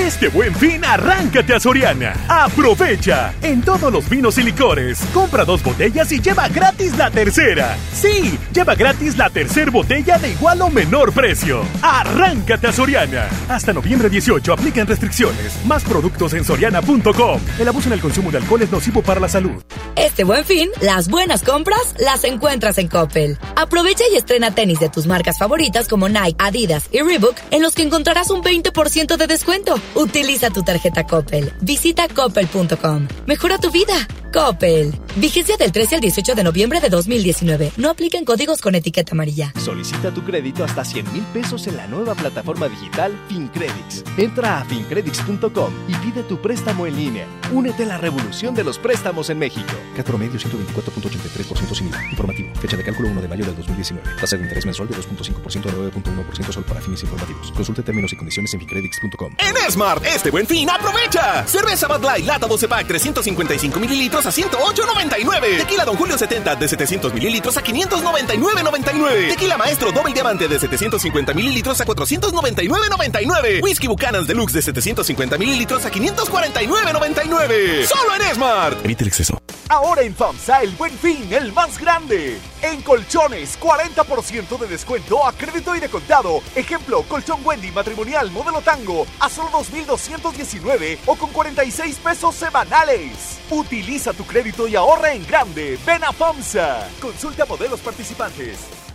Este 0.00 0.28
buen 0.28 0.54
fin, 0.54 0.82
arráncate 0.82 1.52
a 1.52 1.60
Soriana. 1.60 2.14
Aprovecha. 2.26 3.34
En 3.42 3.60
todos 3.60 3.92
los 3.92 4.08
vinos 4.08 4.38
y 4.38 4.42
licores, 4.42 4.98
compra 5.12 5.44
dos 5.44 5.62
botellas 5.62 6.10
y 6.10 6.20
lleva 6.20 6.48
gratis 6.48 6.96
la 6.96 7.10
tercera. 7.10 7.76
Sí, 7.92 8.38
lleva 8.52 8.74
gratis 8.74 9.18
la 9.18 9.28
tercera 9.28 9.70
botella 9.70 10.18
de 10.18 10.30
igual 10.30 10.62
o 10.62 10.70
menor 10.70 11.12
precio. 11.12 11.62
Arráncate 11.82 12.66
a 12.66 12.72
Soriana. 12.72 13.28
Hasta 13.50 13.74
noviembre 13.74 14.08
18 14.08 14.54
aplican 14.54 14.86
restricciones. 14.86 15.54
Más 15.66 15.84
productos 15.84 16.32
en 16.32 16.44
soriana.com. 16.44 17.40
El 17.58 17.68
abuso 17.68 17.88
en 17.88 17.92
el 17.92 18.00
consumo 18.00 18.30
de 18.30 18.38
alcohol 18.38 18.62
es 18.62 18.72
nocivo 18.72 19.02
para 19.02 19.20
la 19.20 19.28
salud. 19.28 19.62
Este 19.96 20.24
buen 20.24 20.46
fin, 20.46 20.70
las 20.80 21.08
buenas 21.08 21.42
compras 21.42 21.94
las 21.98 22.24
encuentras 22.24 22.78
en 22.78 22.88
Coppel. 22.88 23.38
Aprovecha 23.54 24.04
y 24.10 24.16
estrena 24.16 24.54
tenis 24.54 24.80
de 24.80 24.88
tus 24.88 25.06
marcas 25.06 25.38
favoritas 25.38 25.88
como 25.88 26.08
Nike, 26.08 26.36
Adidas 26.38 26.84
y 26.90 27.02
Reebok, 27.02 27.36
en 27.50 27.60
los 27.60 27.74
que 27.74 27.82
encontrarás 27.82 28.30
un 28.30 28.42
20% 28.42 29.16
de 29.18 29.26
descuento. 29.26 29.74
Utiliza 29.94 30.50
tu 30.50 30.62
tarjeta 30.62 31.06
Coppel. 31.06 31.52
Visita 31.60 32.08
coppel.com. 32.08 33.08
Mejora 33.26 33.58
tu 33.58 33.70
vida. 33.70 33.94
Coppel. 34.32 34.94
Vigencia 35.16 35.56
del 35.56 35.72
13 35.72 35.96
al 35.96 36.00
18 36.00 36.34
de 36.34 36.44
noviembre 36.44 36.80
de 36.80 36.88
2019. 36.88 37.72
No 37.76 37.90
apliquen 37.90 38.24
códigos 38.24 38.60
con 38.60 38.74
etiqueta 38.74 39.12
amarilla. 39.12 39.52
Solicita 39.58 40.12
tu 40.12 40.22
crédito 40.22 40.62
hasta 40.62 40.84
100 40.84 41.12
mil 41.12 41.22
pesos 41.32 41.66
en 41.66 41.76
la 41.76 41.86
nueva 41.88 42.14
plataforma 42.14 42.68
digital 42.68 43.12
FinCredits. 43.28 44.04
Entra 44.16 44.60
a 44.60 44.64
fincredits.com 44.64 45.72
y 45.88 45.94
pide 45.96 46.22
tu 46.22 46.40
préstamo 46.40 46.86
en 46.86 46.96
línea. 46.96 47.26
Únete 47.52 47.82
a 47.82 47.86
la 47.86 47.98
revolución 47.98 48.54
de 48.54 48.62
los 48.62 48.78
préstamos 48.78 49.30
en 49.30 49.38
México. 49.38 49.72
Cat 49.96 50.06
promedio 50.06 50.38
124.83% 50.38 51.74
sin 51.74 51.88
IVA. 51.88 52.04
Informativo. 52.10 52.54
Fecha 52.56 52.76
de 52.76 52.84
cálculo 52.84 53.08
1 53.08 53.22
de 53.22 53.28
mayo 53.28 53.44
del 53.44 53.56
2019. 53.56 54.08
Tasa 54.20 54.36
de 54.36 54.44
interés 54.44 54.64
mensual 54.64 54.88
de 54.88 54.94
2.5% 54.94 55.66
a 55.66 55.72
9.1% 55.72 56.52
solo 56.52 56.66
para 56.66 56.80
fines 56.80 57.02
informativos. 57.02 57.50
Consulte 57.52 57.82
términos 57.82 58.12
y 58.12 58.16
condiciones 58.16 58.54
en 58.54 58.60
fincredits.com. 58.60 59.34
En 59.38 59.56
Smart, 59.80 60.04
este 60.04 60.30
buen 60.30 60.46
fin, 60.46 60.68
aprovecha. 60.68 61.46
Cerveza 61.46 61.88
Bud 61.88 62.04
Light, 62.04 62.26
lata 62.26 62.46
12 62.46 62.68
pack, 62.68 62.86
355 62.86 63.80
mililitros 63.80 64.26
a 64.26 64.30
108.99. 64.30 65.56
Tequila 65.56 65.86
Don 65.86 65.96
Julio 65.96 66.18
70 66.18 66.54
de 66.56 66.68
700 66.68 67.14
mililitros 67.14 67.56
a 67.56 67.64
599.99. 67.64 69.30
Tequila 69.30 69.56
Maestro 69.56 69.90
Doble 69.90 70.12
Diamante 70.12 70.48
de 70.48 70.58
750 70.58 71.32
mililitros 71.32 71.80
a 71.80 71.86
499.99. 71.86 73.62
Whisky 73.62 73.86
Buchanan 73.86 74.26
Deluxe 74.26 74.52
de 74.52 74.60
750 74.60 75.38
mililitros 75.38 75.82
a 75.86 75.90
549.99. 75.90 77.86
Solo 77.86 78.16
en 78.16 78.34
Smart. 78.34 78.84
Evite 78.84 79.04
el 79.04 79.08
exceso. 79.08 79.40
Ahora 79.70 80.02
en 80.02 80.16
FAMSA 80.16 80.62
el 80.62 80.70
buen 80.72 80.90
fin, 80.98 81.32
el 81.32 81.52
más 81.52 81.78
grande. 81.78 82.40
En 82.60 82.82
colchones, 82.82 83.56
40% 83.60 84.58
de 84.58 84.66
descuento 84.66 85.24
a 85.24 85.32
crédito 85.32 85.76
y 85.76 85.80
de 85.80 85.88
contado. 85.88 86.42
Ejemplo, 86.56 87.04
colchón 87.04 87.40
Wendy 87.44 87.70
matrimonial 87.70 88.32
modelo 88.32 88.62
tango 88.62 89.06
a 89.20 89.28
solo 89.28 89.59
2.219 89.60 90.98
o 91.06 91.16
con 91.16 91.30
46 91.30 91.96
pesos 91.98 92.34
semanales. 92.34 93.40
Utiliza 93.50 94.12
tu 94.12 94.24
crédito 94.24 94.66
y 94.66 94.76
ahorra 94.76 95.12
en 95.12 95.26
grande. 95.26 95.78
Ven 95.84 96.02
a 96.04 96.12
FAMSA. 96.12 96.88
Consulta 97.00 97.44
modelos 97.44 97.80
participantes. 97.80 98.89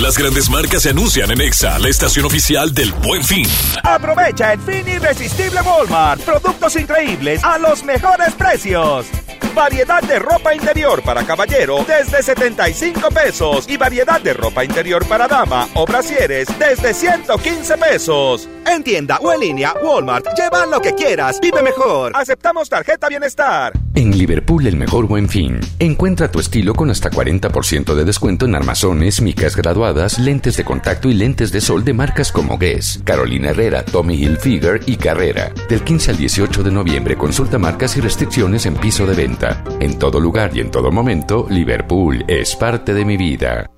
Las 0.00 0.18
grandes 0.18 0.50
marcas 0.50 0.82
se 0.82 0.90
anuncian 0.90 1.30
en 1.30 1.40
EXA, 1.40 1.78
la 1.78 1.88
estación 1.88 2.26
oficial 2.26 2.74
del 2.74 2.92
Buen 2.92 3.24
Fin. 3.24 3.46
Aprovecha 3.82 4.52
el 4.52 4.60
fin 4.60 4.86
irresistible 4.86 5.60
Walmart. 5.62 6.20
Productos 6.22 6.76
increíbles 6.76 7.42
a 7.42 7.58
los 7.58 7.82
mejores 7.82 8.34
precios. 8.34 9.06
Variedad 9.54 10.02
de 10.02 10.18
ropa 10.18 10.54
interior 10.54 11.02
para 11.02 11.24
caballero 11.24 11.82
desde 11.88 12.22
75 12.22 13.08
pesos 13.08 13.66
y 13.66 13.78
variedad 13.78 14.20
de 14.20 14.34
ropa 14.34 14.62
interior 14.62 15.06
para 15.06 15.26
dama 15.26 15.66
o 15.72 15.86
brasieres 15.86 16.46
desde 16.58 16.92
115 16.92 17.78
pesos. 17.78 18.50
En 18.66 18.84
tienda 18.84 19.16
o 19.22 19.32
en 19.32 19.40
línea, 19.40 19.74
Walmart. 19.82 20.26
Lleva 20.36 20.66
lo 20.66 20.82
que 20.82 20.94
quieras. 20.94 21.40
Vive 21.40 21.62
mejor. 21.62 22.12
Aceptamos 22.14 22.68
tarjeta 22.68 23.08
bienestar. 23.08 23.72
En 23.94 24.18
Liverpool, 24.18 24.66
el 24.66 24.76
mejor 24.76 25.06
buen 25.06 25.26
fin. 25.26 25.58
Encuentra 25.78 26.30
tu 26.30 26.38
estilo 26.38 26.74
con 26.74 26.90
hasta 26.90 27.10
40% 27.10 27.94
de 27.94 28.04
descuento 28.04 28.44
en 28.44 28.54
armazones, 28.96 29.20
micas 29.20 29.56
graduadas, 29.56 30.18
lentes 30.18 30.56
de 30.56 30.64
contacto 30.64 31.08
y 31.08 31.14
lentes 31.14 31.52
de 31.52 31.60
sol 31.60 31.84
de 31.84 31.92
marcas 31.92 32.32
como 32.32 32.58
Guess, 32.58 33.00
Carolina 33.04 33.50
Herrera, 33.50 33.84
Tommy 33.84 34.14
Hilfiger 34.14 34.80
y 34.86 34.96
Carrera. 34.96 35.52
Del 35.68 35.82
15 35.82 36.12
al 36.12 36.16
18 36.16 36.62
de 36.62 36.70
noviembre, 36.70 37.16
consulta 37.16 37.58
marcas 37.58 37.96
y 37.96 38.00
restricciones 38.00 38.66
en 38.66 38.74
piso 38.74 39.06
de 39.06 39.14
venta. 39.14 39.62
En 39.80 39.98
todo 39.98 40.20
lugar 40.20 40.56
y 40.56 40.60
en 40.60 40.70
todo 40.70 40.90
momento, 40.90 41.46
Liverpool 41.50 42.24
es 42.26 42.56
parte 42.56 42.94
de 42.94 43.04
mi 43.04 43.16
vida. 43.16 43.70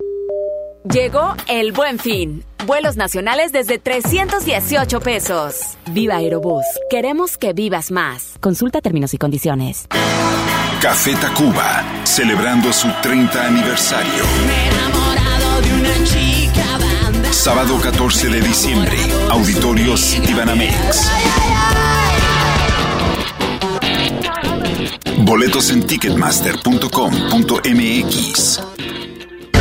Llegó 0.83 1.35
el 1.47 1.71
buen 1.73 1.99
fin. 1.99 2.43
Vuelos 2.65 2.95
nacionales 2.95 3.51
desde 3.51 3.77
318 3.77 4.99
pesos. 5.01 5.77
Viva 5.91 6.15
Aerobús. 6.15 6.65
Queremos 6.89 7.37
que 7.37 7.53
vivas 7.53 7.91
más. 7.91 8.35
Consulta 8.39 8.81
términos 8.81 9.13
y 9.13 9.17
condiciones. 9.17 9.87
Café 10.81 11.13
Tacuba, 11.15 11.83
celebrando 12.05 12.71
su 12.71 12.87
30 13.01 13.47
aniversario. 13.47 14.98
Sábado 17.39 17.79
14 17.79 18.27
de 18.27 18.41
diciembre, 18.41 18.97
Auditorio 19.29 19.95
Citibanamex. 19.95 21.09
Boletos 25.19 25.71
en 25.71 25.87
ticketmaster.com.mx. 25.87 28.59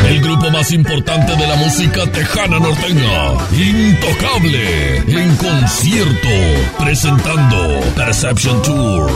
El 0.09 0.23
grupo 0.23 0.51
más 0.51 0.73
importante 0.73 1.37
de 1.37 1.47
la 1.47 1.57
música 1.57 2.11
tejana 2.11 2.59
norteña, 2.59 3.35
Intocable, 3.53 4.97
en 5.07 5.37
concierto, 5.37 6.29
presentando 6.79 7.81
Perception 7.95 8.63
Tour 8.63 9.11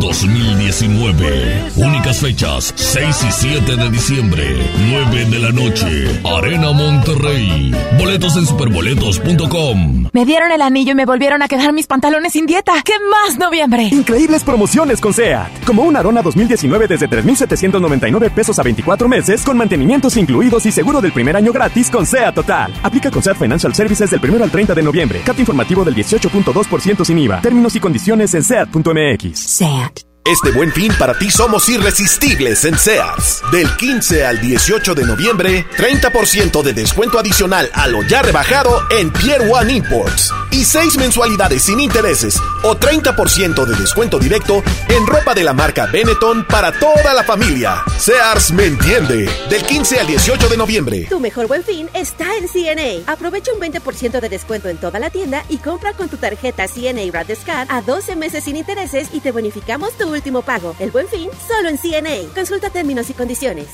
2019. 0.00 1.72
Únicas 1.76 2.20
fechas, 2.20 2.72
6 2.74 3.24
y 3.28 3.32
7 3.32 3.76
de 3.76 3.90
diciembre, 3.90 4.70
9 4.88 5.26
de 5.26 5.38
la 5.38 5.52
noche, 5.52 6.20
Arena 6.24 6.72
Monterrey. 6.72 7.74
Boletos 7.98 8.36
en 8.36 8.46
superboletos.com. 8.46 10.08
Me 10.14 10.24
dieron 10.24 10.50
el 10.50 10.62
anillo 10.62 10.92
y 10.92 10.94
me 10.94 11.04
volvieron 11.04 11.42
a 11.42 11.48
quedar 11.48 11.74
mis 11.74 11.86
pantalones 11.86 12.32
sin 12.32 12.46
dieta. 12.46 12.72
¿Qué 12.82 12.94
más 13.10 13.38
noviembre? 13.38 13.82
Increíbles 13.92 14.44
promociones 14.44 14.98
con 14.98 15.12
SEAT. 15.12 15.66
Como 15.66 15.82
una 15.82 15.98
Arona 15.98 16.22
2019 16.22 16.88
desde 16.88 17.06
3,799 17.06 18.30
pesos 18.30 18.58
a 18.58 18.62
24 18.62 19.08
meses, 19.08 19.42
con 19.42 19.58
mantenimientos 19.58 20.16
incluidos 20.16 20.37
y 20.42 20.72
seguro 20.72 21.00
del 21.00 21.12
primer 21.12 21.36
año 21.36 21.52
gratis 21.52 21.90
con 21.90 22.06
SEAT 22.06 22.34
Total. 22.34 22.72
Aplica 22.82 23.10
con 23.10 23.22
SEAT 23.22 23.36
Financial 23.36 23.74
Services 23.74 24.10
del 24.10 24.20
1 24.30 24.44
al 24.44 24.50
30 24.50 24.74
de 24.74 24.82
noviembre. 24.82 25.20
Cat 25.24 25.38
informativo 25.38 25.84
del 25.84 25.94
18.2% 25.94 27.04
sin 27.04 27.18
IVA. 27.18 27.40
Términos 27.40 27.74
y 27.76 27.80
condiciones 27.80 28.34
en 28.34 28.42
SEAT.mx. 28.42 29.38
SEAT. 29.38 30.07
Este 30.30 30.50
buen 30.50 30.70
fin 30.70 30.92
para 30.98 31.18
ti 31.18 31.30
somos 31.30 31.66
irresistibles 31.70 32.62
en 32.66 32.78
Sears. 32.78 33.40
Del 33.50 33.66
15 33.76 34.26
al 34.26 34.38
18 34.38 34.94
de 34.94 35.06
noviembre, 35.06 35.66
30% 35.78 36.62
de 36.62 36.74
descuento 36.74 37.18
adicional 37.18 37.70
a 37.72 37.86
lo 37.86 38.02
ya 38.02 38.20
rebajado 38.20 38.78
en 38.90 39.10
Pier 39.10 39.40
One 39.50 39.72
Imports. 39.72 40.30
Y 40.50 40.64
6 40.64 40.98
mensualidades 40.98 41.62
sin 41.62 41.80
intereses 41.80 42.38
o 42.62 42.76
30% 42.76 43.64
de 43.64 43.74
descuento 43.76 44.18
directo 44.18 44.62
en 44.88 45.06
ropa 45.06 45.32
de 45.32 45.44
la 45.44 45.54
marca 45.54 45.86
Benetton 45.86 46.44
para 46.44 46.72
toda 46.72 47.14
la 47.14 47.24
familia. 47.24 47.82
Sears 47.98 48.52
me 48.52 48.66
entiende. 48.66 49.30
Del 49.48 49.62
15 49.62 50.00
al 50.00 50.06
18 50.08 50.46
de 50.46 50.56
noviembre. 50.58 51.06
Tu 51.08 51.20
mejor 51.20 51.46
buen 51.46 51.64
fin 51.64 51.88
está 51.94 52.36
en 52.36 52.48
CNA. 52.48 53.10
Aprovecha 53.10 53.52
un 53.54 53.60
20% 53.60 54.20
de 54.20 54.28
descuento 54.28 54.68
en 54.68 54.76
toda 54.76 54.98
la 54.98 55.08
tienda 55.08 55.42
y 55.48 55.56
compra 55.56 55.94
con 55.94 56.10
tu 56.10 56.18
tarjeta 56.18 56.68
CNA 56.68 57.10
Card 57.46 57.68
a 57.70 57.80
12 57.80 58.14
meses 58.16 58.44
sin 58.44 58.56
intereses 58.56 59.08
y 59.14 59.20
te 59.20 59.32
bonificamos 59.32 59.94
tu 59.94 60.17
último 60.18 60.42
pago. 60.42 60.74
El 60.78 60.90
buen 60.90 61.08
fin 61.08 61.30
solo 61.46 61.68
en 61.68 61.78
CNA. 61.78 62.34
Consulta 62.34 62.70
términos 62.70 63.08
y 63.08 63.14
condiciones. 63.14 63.66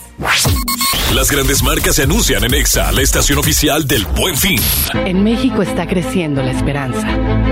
Las 1.15 1.31
grandes 1.31 1.63
marcas 1.63 1.95
se 1.95 2.03
anuncian 2.03 2.43
en 2.43 2.55
EXA, 2.55 2.91
la 2.91 3.01
estación 3.01 3.39
oficial 3.39 3.87
del 3.87 4.05
Buen 4.05 4.37
Fin. 4.37 4.59
En 4.95 5.23
México 5.23 5.63
está 5.63 5.87
creciendo 5.87 6.43
la 6.43 6.51
esperanza, 6.51 7.07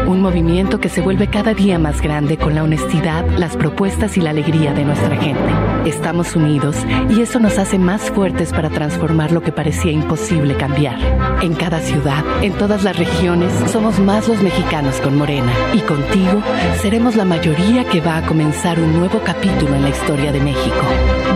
un 0.08 0.20
movimiento 0.20 0.80
que 0.80 0.88
se 0.88 1.00
vuelve 1.00 1.30
cada 1.30 1.54
día 1.54 1.78
más 1.78 2.00
grande 2.00 2.38
con 2.38 2.56
la 2.56 2.64
honestidad, 2.64 3.24
las 3.38 3.56
propuestas 3.56 4.16
y 4.16 4.20
la 4.20 4.30
alegría 4.30 4.72
de 4.72 4.84
nuestra 4.84 5.16
gente. 5.16 5.88
Estamos 5.88 6.34
unidos 6.34 6.74
y 7.10 7.20
eso 7.20 7.38
nos 7.38 7.56
hace 7.58 7.78
más 7.78 8.10
fuertes 8.10 8.50
para 8.50 8.68
transformar 8.68 9.30
lo 9.30 9.42
que 9.42 9.52
parecía 9.52 9.92
imposible 9.92 10.56
cambiar. 10.56 10.98
En 11.40 11.54
cada 11.54 11.80
ciudad, 11.80 12.24
en 12.42 12.54
todas 12.54 12.82
las 12.82 12.96
regiones, 12.96 13.52
somos 13.70 14.00
más 14.00 14.26
los 14.26 14.42
mexicanos 14.42 14.96
con 14.96 15.16
Morena 15.16 15.52
y 15.72 15.78
contigo 15.80 16.42
seremos 16.80 17.14
la 17.14 17.24
mayoría 17.24 17.84
que 17.84 18.00
va 18.00 18.16
a 18.16 18.26
comenzar 18.26 18.80
un 18.82 18.98
nuevo 18.98 19.20
capítulo 19.24 19.74
en 19.74 19.82
la 19.82 19.90
historia 19.90 20.32
de 20.32 20.40
México. 20.40 20.82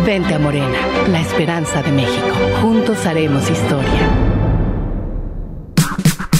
Vente 0.04 0.34
a 0.34 0.38
Morena, 0.38 0.78
la 1.08 1.20
esperanza 1.20 1.82
de 1.82 1.92
México. 1.92 2.34
Juntos 2.60 3.06
haremos 3.06 3.48
historia. 3.48 4.10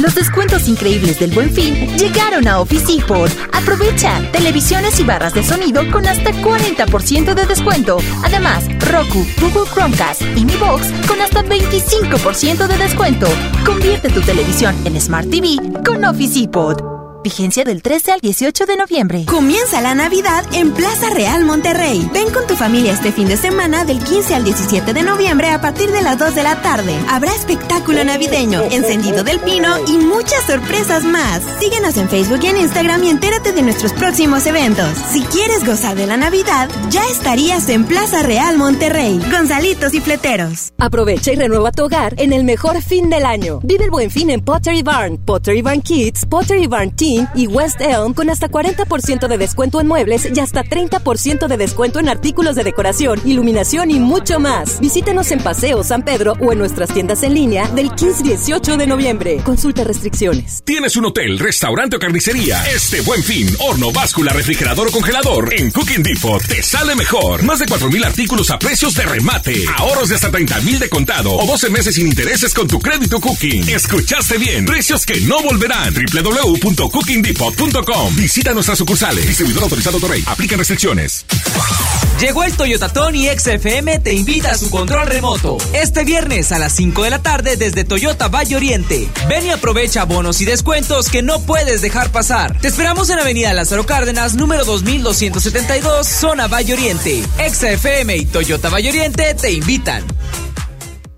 Los 0.01 0.15
descuentos 0.15 0.69
increíbles 0.69 1.19
del 1.19 1.31
Buen 1.31 1.51
Fin 1.51 1.97
llegaron 1.97 2.47
a 2.47 2.61
Office 2.61 2.87
Depot. 2.93 3.31
Aprovecha 3.53 4.21
televisiones 4.33 5.01
y 5.01 5.05
barras 5.05 5.33
de 5.33 5.43
sonido 5.43 5.83
con 5.91 6.07
hasta 6.07 6.31
40% 6.33 7.35
de 7.35 7.47
descuento. 7.47 7.99
Además, 8.23 8.65
Roku, 8.91 9.25
Google 9.41 9.71
Chromecast 9.73 10.23
y 10.37 10.45
Mi 10.45 10.57
Box 10.57 10.91
con 11.09 11.21
hasta 11.21 11.43
25% 11.43 12.67
de 12.67 12.79
descuento. 12.79 13.27
Convierte 13.65 14.11
tu 14.11 14.21
televisión 14.21 14.75
en 14.85 15.01
Smart 15.01 15.31
TV 15.31 15.57
con 15.85 16.05
Office. 16.05 16.96
Vigencia 17.27 17.65
del 17.65 17.83
13 17.83 18.13
al 18.13 18.21
18 18.21 18.67
de 18.67 18.77
noviembre. 18.77 19.25
Comienza 19.27 19.81
la 19.81 19.97
Navidad 19.97 20.45
en 20.53 20.73
Plaza 20.73 21.11
Real 21.11 21.45
Monterrey. 21.45 22.09
Ven 22.13 22.31
con 22.33 22.47
tu 22.47 22.55
familia 22.55 22.93
este 22.93 23.11
fin 23.11 23.27
de 23.27 23.37
semana 23.37 23.85
del 23.85 23.99
15 23.99 24.37
al 24.37 24.45
17 24.45 24.95
de 24.95 25.03
noviembre 25.03 25.49
a 25.49 25.61
partir 25.61 25.91
de 25.91 26.03
las 26.03 26.21
2 26.21 26.37
de 26.37 26.45
la 26.45 26.63
tarde. 26.63 26.95
Habrá 27.09 27.35
espectáculo 27.35 28.05
navideño, 28.05 28.63
encendido 28.71 29.25
del 29.25 29.41
pino 29.41 29.75
y 29.89 29.99
muchas 29.99 30.45
sorpresas 30.47 31.03
más. 31.03 31.43
Síguenos 31.59 31.97
en 31.97 32.09
Facebook 32.09 32.39
y 32.45 32.47
en 32.47 32.59
Instagram 32.59 33.03
y 33.03 33.11
entérate 33.11 33.51
de 33.51 33.63
nuestros 33.63 33.93
próximos 33.93 34.47
eventos. 34.47 34.89
Si 35.11 35.23
quieres 35.23 35.67
gozar 35.67 35.97
de 35.97 36.07
la 36.07 36.17
Navidad, 36.17 36.71
ya 36.91 37.03
estarías 37.09 37.69
en 37.71 37.87
Plaza 37.87 38.23
Real 38.23 38.57
Monterrey. 38.57 39.21
Gonzalitos 39.33 39.95
y 39.95 40.01
fleteros. 40.01 40.73
Aprovecha 40.79 41.33
y 41.33 41.35
renueva 41.35 41.73
tu 41.73 41.87
hogar 41.87 42.15
en 42.19 42.33
el 42.33 42.45
mejor 42.45 42.81
fin 42.83 43.11
del 43.11 43.27
año. 43.27 43.59
Vive 43.65 43.87
el 43.87 43.91
buen 43.91 44.13
fin 44.13 44.31
en 44.31 44.45
Pottery 44.45 44.83
Barn, 44.83 45.19
Pottery 45.19 45.63
Barn 45.63 45.83
Kids, 45.83 46.25
Pottery 46.25 46.69
Barn 46.69 46.93
Teen 46.93 47.16
y 47.35 47.47
West 47.47 47.81
Elm 47.81 48.15
con 48.15 48.31
hasta 48.31 48.49
40% 48.49 49.29
de 49.29 49.39
descuento 49.39 49.81
en 49.81 49.87
muebles 49.87 50.29
y 50.35 50.41
hasta 50.41 50.65
30% 50.65 51.47
de 51.47 51.57
descuento 51.57 52.01
en 52.01 52.09
artículos 52.09 52.57
de 52.57 52.65
decoración, 52.65 53.21
iluminación 53.25 53.91
y 53.91 54.01
mucho 54.01 54.41
más. 54.41 54.81
Visítanos 54.81 55.31
en 55.31 55.41
Paseo 55.41 55.85
San 55.85 56.03
Pedro 56.03 56.35
o 56.41 56.53
en 56.53 56.59
nuestras 56.59 56.93
tiendas 56.93 57.23
en 57.23 57.35
línea 57.35 57.69
del 57.69 57.91
15-18 57.91 58.77
de 58.77 58.87
noviembre. 58.87 59.41
Consulta 59.45 59.85
restricciones. 59.85 60.63
¿Tienes 60.65 60.97
un 60.97 61.07
hotel, 61.07 61.39
restaurante 61.39 61.97
o 61.97 61.99
carnicería? 61.99 62.63
Este 62.67 63.01
buen 63.03 63.23
fin, 63.23 63.49
horno, 63.61 63.93
báscula, 63.93 64.33
refrigerador 64.33 64.89
o 64.89 64.91
congelador 64.91 65.55
en 65.55 65.71
Cooking 65.71 66.03
Depot 66.03 66.43
te 66.43 66.63
sale 66.63 66.95
mejor. 66.95 67.43
Más 67.45 67.61
de 67.61 67.67
4.000 67.67 68.05
artículos 68.05 68.51
a 68.51 68.59
precios 68.59 68.95
de 68.95 69.05
remate. 69.05 69.65
Ahorros 69.77 70.09
de 70.09 70.17
hasta 70.17 70.31
30.000 70.31 70.79
de 70.79 70.89
contado 70.89 71.33
o 71.33 71.47
12 71.47 71.71
meses 71.71 71.95
sin 71.95 72.09
intereses 72.09 72.53
con 72.53 72.67
tu 72.67 72.81
crédito 72.81 73.21
Cooking. 73.21 73.69
Escuchaste 73.69 74.39
bien. 74.39 74.67
Precios 74.67 75.07
que 75.07 75.21
no 75.23 75.41
volverán. 75.43 75.95
www.cooking 75.95 76.96
CookingDepot.com. 76.97 78.17
Visita 78.17 78.55
nuestras 78.55 78.79
sucursales. 78.79 79.27
Distribuidor 79.27 79.65
autorizado 79.65 80.01
Torrey. 80.01 80.25
Aplica 80.27 80.57
restricciones. 80.57 81.27
Llegó 82.19 82.43
el 82.43 82.57
Toyota 82.57 82.89
Tony 82.89 83.29
XFM 83.29 83.99
te 83.99 84.15
invita 84.15 84.53
a 84.53 84.57
su 84.57 84.71
control 84.71 85.07
remoto. 85.07 85.59
Este 85.75 86.05
viernes 86.05 86.51
a 86.53 86.59
las 86.59 86.73
5 86.73 87.05
de 87.05 87.11
la 87.11 87.21
tarde 87.21 87.59
desde 87.59 87.85
Toyota 87.85 88.29
Valle 88.29 88.57
Oriente. 88.57 89.11
Ven 89.29 89.45
y 89.45 89.51
aprovecha 89.51 90.05
bonos 90.05 90.41
y 90.41 90.47
descuentos 90.47 91.11
que 91.11 91.21
no 91.21 91.41
puedes 91.43 91.83
dejar 91.83 92.11
pasar. 92.11 92.59
Te 92.59 92.69
esperamos 92.69 93.11
en 93.11 93.19
Avenida 93.19 93.53
Lázaro 93.53 93.85
Cárdenas, 93.85 94.35
número 94.35 94.65
2272, 94.65 96.07
zona 96.07 96.47
Valle 96.47 96.73
Oriente. 96.73 97.23
XFM 97.47 98.17
y 98.17 98.25
Toyota 98.25 98.71
Valle 98.71 98.89
Oriente 98.89 99.35
te 99.35 99.53
invitan. 99.53 100.03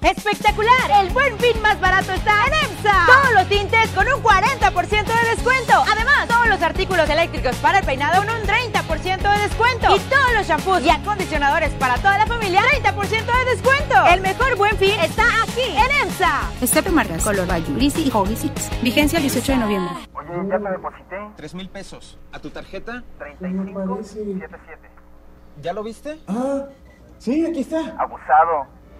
¡Espectacular! 0.00 1.02
El 1.02 1.10
buen 1.12 1.36
fin 1.38 1.60
más 1.60 1.80
barato 1.80 2.12
está 2.12 2.46
en 2.46 2.52
EMSA. 2.70 3.06
Todos 3.06 3.34
los 3.34 3.48
tintes 3.48 3.90
con 3.90 4.06
un 4.06 4.22
40% 4.22 5.04
de 5.04 5.30
descuento. 5.30 5.72
Además, 5.92 6.28
todos 6.28 6.46
los 6.48 6.62
artículos 6.62 7.10
eléctricos 7.10 7.56
para 7.56 7.80
el 7.80 7.84
peinado 7.84 8.24
con 8.24 8.30
un 8.30 8.42
30% 8.46 9.32
de 9.32 9.42
descuento. 9.42 9.96
Y 9.96 9.98
todos 10.00 10.32
los 10.36 10.46
shampoos 10.46 10.82
y 10.82 10.90
acondicionadores 10.90 11.72
para 11.74 11.96
toda 11.96 12.16
la 12.16 12.26
familia, 12.26 12.60
30% 12.60 13.26
de 13.26 13.50
descuento. 13.50 14.06
El 14.12 14.20
mejor 14.20 14.56
buen 14.56 14.76
fin 14.76 14.92
está 15.00 15.24
aquí 15.42 15.62
en 15.66 16.06
EMSA. 16.06 16.42
Estepe 16.60 16.90
Margas, 16.90 17.24
Color 17.24 17.48
Bayo, 17.48 17.74
Grisi 17.74 18.06
y 18.06 18.10
Hobby 18.10 18.36
Six. 18.36 18.70
Vigencia 18.82 19.16
el 19.16 19.24
18 19.24 19.52
de 19.52 19.58
noviembre. 19.58 19.94
Oye, 20.14 20.48
ya 20.48 20.58
te 20.60 20.70
deposité. 20.70 21.16
3 21.36 21.54
mil 21.54 21.68
pesos. 21.70 22.18
¿A 22.32 22.38
tu 22.38 22.50
tarjeta? 22.50 23.02
3577. 23.18 24.90
¿Ya 25.60 25.72
lo 25.72 25.82
viste? 25.82 26.20
Ah, 26.28 26.66
sí, 27.18 27.44
aquí 27.44 27.60
está. 27.60 27.96
Abusado. 27.98 28.77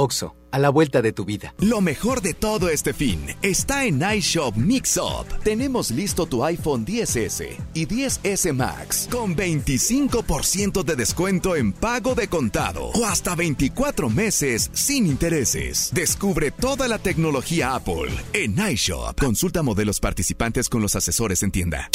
Oxo, 0.00 0.34
a 0.50 0.58
la 0.58 0.70
vuelta 0.70 1.02
de 1.02 1.12
tu 1.12 1.26
vida. 1.26 1.54
Lo 1.58 1.82
mejor 1.82 2.22
de 2.22 2.32
todo 2.32 2.70
este 2.70 2.94
fin 2.94 3.20
está 3.42 3.84
en 3.84 4.00
iShop 4.00 4.56
Mix 4.56 4.96
Up. 4.96 5.26
Tenemos 5.44 5.90
listo 5.90 6.24
tu 6.24 6.42
iPhone 6.42 6.86
10S 6.86 7.58
y 7.74 7.86
10S 7.86 8.54
Max 8.54 9.06
con 9.10 9.36
25% 9.36 10.82
de 10.84 10.96
descuento 10.96 11.54
en 11.54 11.74
pago 11.74 12.14
de 12.14 12.28
contado 12.28 12.86
o 12.94 13.04
hasta 13.04 13.34
24 13.34 14.08
meses 14.08 14.70
sin 14.72 15.04
intereses. 15.04 15.90
Descubre 15.92 16.50
toda 16.50 16.88
la 16.88 16.98
tecnología 16.98 17.74
Apple 17.74 18.08
en 18.32 18.56
iShop. 18.58 19.20
Consulta 19.20 19.62
modelos 19.62 20.00
participantes 20.00 20.70
con 20.70 20.80
los 20.80 20.96
asesores 20.96 21.42
en 21.42 21.50
tienda. 21.50 21.90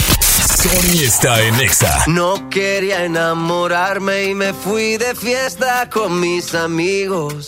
Sony 0.61 1.01
está 1.03 1.41
en 1.41 1.55
Exa. 1.55 2.03
No 2.05 2.51
quería 2.51 3.03
enamorarme 3.03 4.25
y 4.25 4.35
me 4.35 4.53
fui 4.53 4.97
de 4.97 5.15
fiesta 5.15 5.89
con 5.89 6.19
mis 6.19 6.53
amigos. 6.53 7.47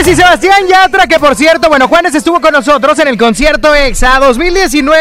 Juanes 0.00 0.18
y 0.18 0.22
Sebastián 0.22 0.66
Yatra, 0.66 1.06
que 1.06 1.18
por 1.18 1.36
cierto, 1.36 1.68
bueno, 1.68 1.86
Juanes 1.86 2.14
estuvo 2.14 2.40
con 2.40 2.52
nosotros 2.54 2.98
en 3.00 3.08
el 3.08 3.18
concierto 3.18 3.74
EXA 3.74 4.18
2019 4.20 4.98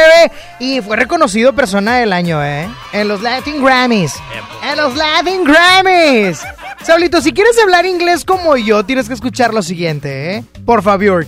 y 0.59 0.81
fue 0.81 0.97
reconocido 0.97 1.53
persona 1.55 1.95
del 1.95 2.11
año, 2.11 2.43
¿eh? 2.43 2.67
En 2.91 3.07
los 3.07 3.21
Latin 3.21 3.63
Grammys. 3.63 4.15
En 4.61 4.77
los 4.77 4.97
Latin 4.97 5.45
Grammys. 5.45 6.41
Saulito, 6.83 7.21
si 7.21 7.31
quieres 7.31 7.57
hablar 7.63 7.85
inglés 7.85 8.25
como 8.25 8.57
yo, 8.57 8.83
tienes 8.83 9.07
que 9.07 9.13
escuchar 9.13 9.53
lo 9.53 9.61
siguiente, 9.61 10.35
¿eh? 10.35 10.43
Por 10.65 10.83
favor. 10.83 11.25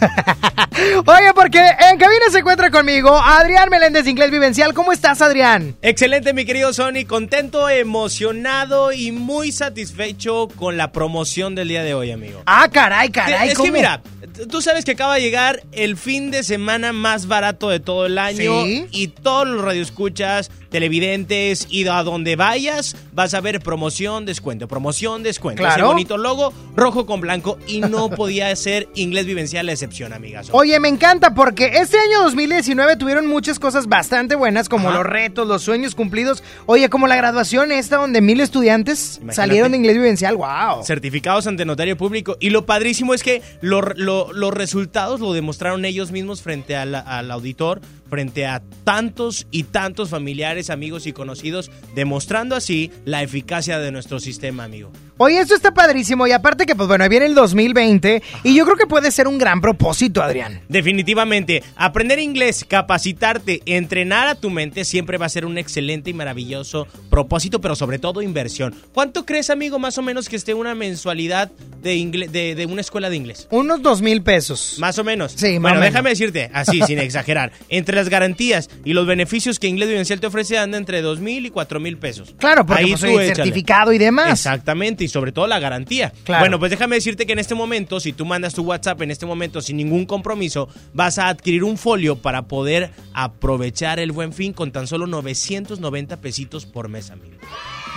Oye, 1.06 1.32
porque 1.34 1.58
en 1.58 1.98
cabina 1.98 2.24
se 2.30 2.38
encuentra 2.38 2.70
conmigo 2.70 3.16
Adrián 3.16 3.68
Meléndez 3.70 4.04
de 4.04 4.10
Inglés 4.10 4.30
Vivencial. 4.30 4.74
¿Cómo 4.74 4.92
estás, 4.92 5.22
Adrián? 5.22 5.76
Excelente, 5.82 6.32
mi 6.32 6.44
querido 6.44 6.72
Sony. 6.72 7.04
Contento, 7.06 7.68
emocionado 7.68 8.92
y 8.92 9.12
muy 9.12 9.52
satisfecho 9.52 10.48
con 10.56 10.76
la 10.76 10.92
promoción 10.92 11.54
del 11.54 11.68
día 11.68 11.82
de 11.82 11.94
hoy, 11.94 12.10
amigo. 12.10 12.42
Ah, 12.46 12.68
caray, 12.70 13.10
caray. 13.10 13.48
es 13.50 13.54
¿cómo? 13.54 13.66
que 13.66 13.72
mira, 13.72 14.02
tú 14.50 14.60
sabes 14.62 14.84
que 14.84 14.92
acaba 14.92 15.14
de 15.16 15.22
llegar 15.22 15.62
el 15.72 15.96
fin 15.96 16.30
de 16.30 16.42
semana 16.42 16.92
más 16.92 17.26
barato 17.26 17.68
de 17.70 17.80
todo 17.80 18.06
el 18.06 18.18
año 18.18 18.64
Sí. 18.64 18.86
y 18.90 19.08
todos 19.08 19.46
los 19.46 19.62
radioescuchas, 19.64 20.50
televidentes 20.70 21.66
y 21.70 21.86
a 21.88 22.02
donde 22.02 22.36
vayas 22.36 22.96
vas 23.12 23.34
a 23.34 23.40
ver 23.40 23.60
promoción, 23.60 24.24
descuento, 24.26 24.68
promoción, 24.68 25.22
descuento. 25.22 25.62
Ese 25.62 25.74
Claro. 25.74 25.88
bonito 25.88 26.16
logo 26.16 26.52
rojo 26.74 27.06
con 27.06 27.20
blanco 27.20 27.58
y 27.66 27.80
no 27.80 28.08
podía 28.10 28.54
ser 28.56 28.88
inglés 28.94 29.26
vivencial 29.26 29.66
la 29.66 29.72
excepción, 29.72 30.12
amigas. 30.12 30.48
Oye, 30.52 30.78
me 30.80 30.88
encanta 30.88 31.34
porque 31.34 31.66
este 31.74 31.98
año 31.98 32.22
2019 32.22 32.96
tuvieron 32.96 33.26
muchas 33.26 33.58
cosas 33.58 33.86
bastante 33.88 34.34
buenas, 34.34 34.68
como 34.68 34.88
Ajá. 34.88 34.98
los 34.98 35.06
retos, 35.06 35.46
los 35.46 35.62
sueños 35.62 35.94
cumplidos. 35.94 36.42
Oye, 36.66 36.88
como 36.88 37.06
la 37.06 37.16
graduación 37.16 37.72
esta 37.72 37.96
donde 37.96 38.20
mil 38.20 38.40
estudiantes 38.40 39.16
Imagínate. 39.16 39.34
salieron 39.36 39.70
de 39.72 39.78
inglés 39.78 39.96
vivencial. 39.96 40.36
¡Wow! 40.36 40.84
certificados 40.84 41.46
ante 41.46 41.64
notario 41.64 41.96
público. 41.96 42.36
Y 42.40 42.50
lo 42.50 42.66
padrísimo 42.66 43.14
es 43.14 43.22
que 43.22 43.42
lo- 43.60 43.80
lo- 43.80 44.32
los 44.32 44.52
resultados 44.54 45.20
lo 45.20 45.32
demostraron 45.32 45.84
ellos 45.84 46.10
mismos 46.12 46.42
frente 46.42 46.76
al, 46.76 46.94
al 46.94 47.30
auditor, 47.30 47.80
frente 48.08 48.46
a 48.46 48.62
tantos 48.84 49.46
y 49.50 49.64
tantos 49.64 50.10
familiares, 50.10 50.70
amigos 50.70 51.06
y 51.06 51.12
conocidos, 51.12 51.70
demostrando 51.94 52.56
así 52.56 52.90
la 53.04 53.22
eficacia 53.22 53.78
de 53.78 53.92
nuestro 53.92 54.20
sistema, 54.20 54.64
amigo. 54.64 54.92
Oye, 55.18 55.38
esto 55.40 55.54
está 55.54 55.72
padrísimo 55.72 56.26
y 56.26 56.32
aparte 56.32 56.66
que, 56.66 56.74
pues 56.76 56.88
bueno, 56.88 57.08
viene 57.08 57.24
el 57.24 57.34
2020 57.34 58.22
y 58.44 58.54
yo 58.54 58.64
creo 58.66 58.76
que 58.76 58.86
puede 58.86 59.10
ser 59.10 59.26
un 59.26 59.38
gran 59.38 59.62
propósito, 59.62 60.22
Adrián. 60.22 60.60
Definitivamente, 60.68 61.62
aprender 61.74 62.18
inglés, 62.18 62.66
capacitarte, 62.68 63.62
entrenar 63.64 64.28
a 64.28 64.34
tu 64.34 64.50
mente 64.50 64.84
siempre 64.84 65.16
va 65.16 65.24
a 65.24 65.30
ser 65.30 65.46
un 65.46 65.56
excelente 65.56 66.10
y 66.10 66.12
maravilloso 66.12 66.86
propósito, 67.08 67.62
pero 67.62 67.74
sobre 67.74 67.98
todo 67.98 68.20
inversión. 68.20 68.74
¿Cuánto 68.92 69.24
crees, 69.24 69.48
amigo, 69.48 69.78
más 69.78 69.96
o 69.96 70.02
menos 70.02 70.28
que 70.28 70.36
esté 70.36 70.52
una 70.52 70.74
mensualidad 70.74 71.50
de, 71.82 71.96
ingle- 71.96 72.28
de, 72.28 72.54
de 72.54 72.66
una 72.66 72.82
escuela 72.82 73.08
de 73.08 73.16
inglés? 73.16 73.48
Unos 73.50 73.80
dos 73.80 74.02
mil 74.02 74.22
pesos. 74.22 74.76
Más 74.80 74.98
o 74.98 75.04
menos. 75.04 75.32
Sí, 75.32 75.58
más 75.58 75.62
Bueno, 75.62 75.78
o 75.78 75.80
menos. 75.80 75.92
déjame 75.94 76.10
decirte, 76.10 76.50
así, 76.52 76.82
sin 76.86 76.98
exagerar. 77.00 77.52
Entre 77.70 77.96
las 77.96 78.10
garantías 78.10 78.68
y 78.84 78.92
los 78.92 79.06
beneficios 79.06 79.58
que 79.58 79.66
Inglés 79.66 79.88
Vivencial 79.88 80.20
te 80.20 80.26
ofrece, 80.26 80.58
anda 80.58 80.76
entre 80.76 81.00
dos 81.00 81.20
mil 81.20 81.46
y 81.46 81.50
cuatro 81.50 81.80
mil 81.80 81.96
pesos. 81.96 82.34
Claro, 82.38 82.66
porque 82.66 82.84
Ahí 82.84 82.90
pues, 82.90 83.00
tú 83.00 83.18
certificado 83.34 83.94
y 83.94 83.98
demás. 83.98 84.30
Exactamente, 84.30 85.05
y 85.06 85.08
sobre 85.08 85.32
todo 85.32 85.46
la 85.46 85.58
garantía. 85.58 86.12
Claro. 86.24 86.42
Bueno, 86.42 86.58
pues 86.58 86.70
déjame 86.70 86.96
decirte 86.96 87.26
que 87.26 87.32
en 87.32 87.38
este 87.38 87.54
momento, 87.54 88.00
si 88.00 88.12
tú 88.12 88.26
mandas 88.26 88.54
tu 88.54 88.62
WhatsApp 88.62 89.00
en 89.02 89.10
este 89.10 89.24
momento 89.26 89.60
sin 89.62 89.78
ningún 89.78 90.04
compromiso, 90.04 90.68
vas 90.92 91.18
a 91.18 91.28
adquirir 91.28 91.64
un 91.64 91.78
folio 91.78 92.16
para 92.16 92.42
poder 92.42 92.90
aprovechar 93.14 93.98
el 93.98 94.12
buen 94.12 94.32
fin 94.32 94.52
con 94.52 94.72
tan 94.72 94.86
solo 94.86 95.06
990 95.06 96.18
pesitos 96.18 96.66
por 96.66 96.88
mes, 96.88 97.10
amigo. 97.10 97.36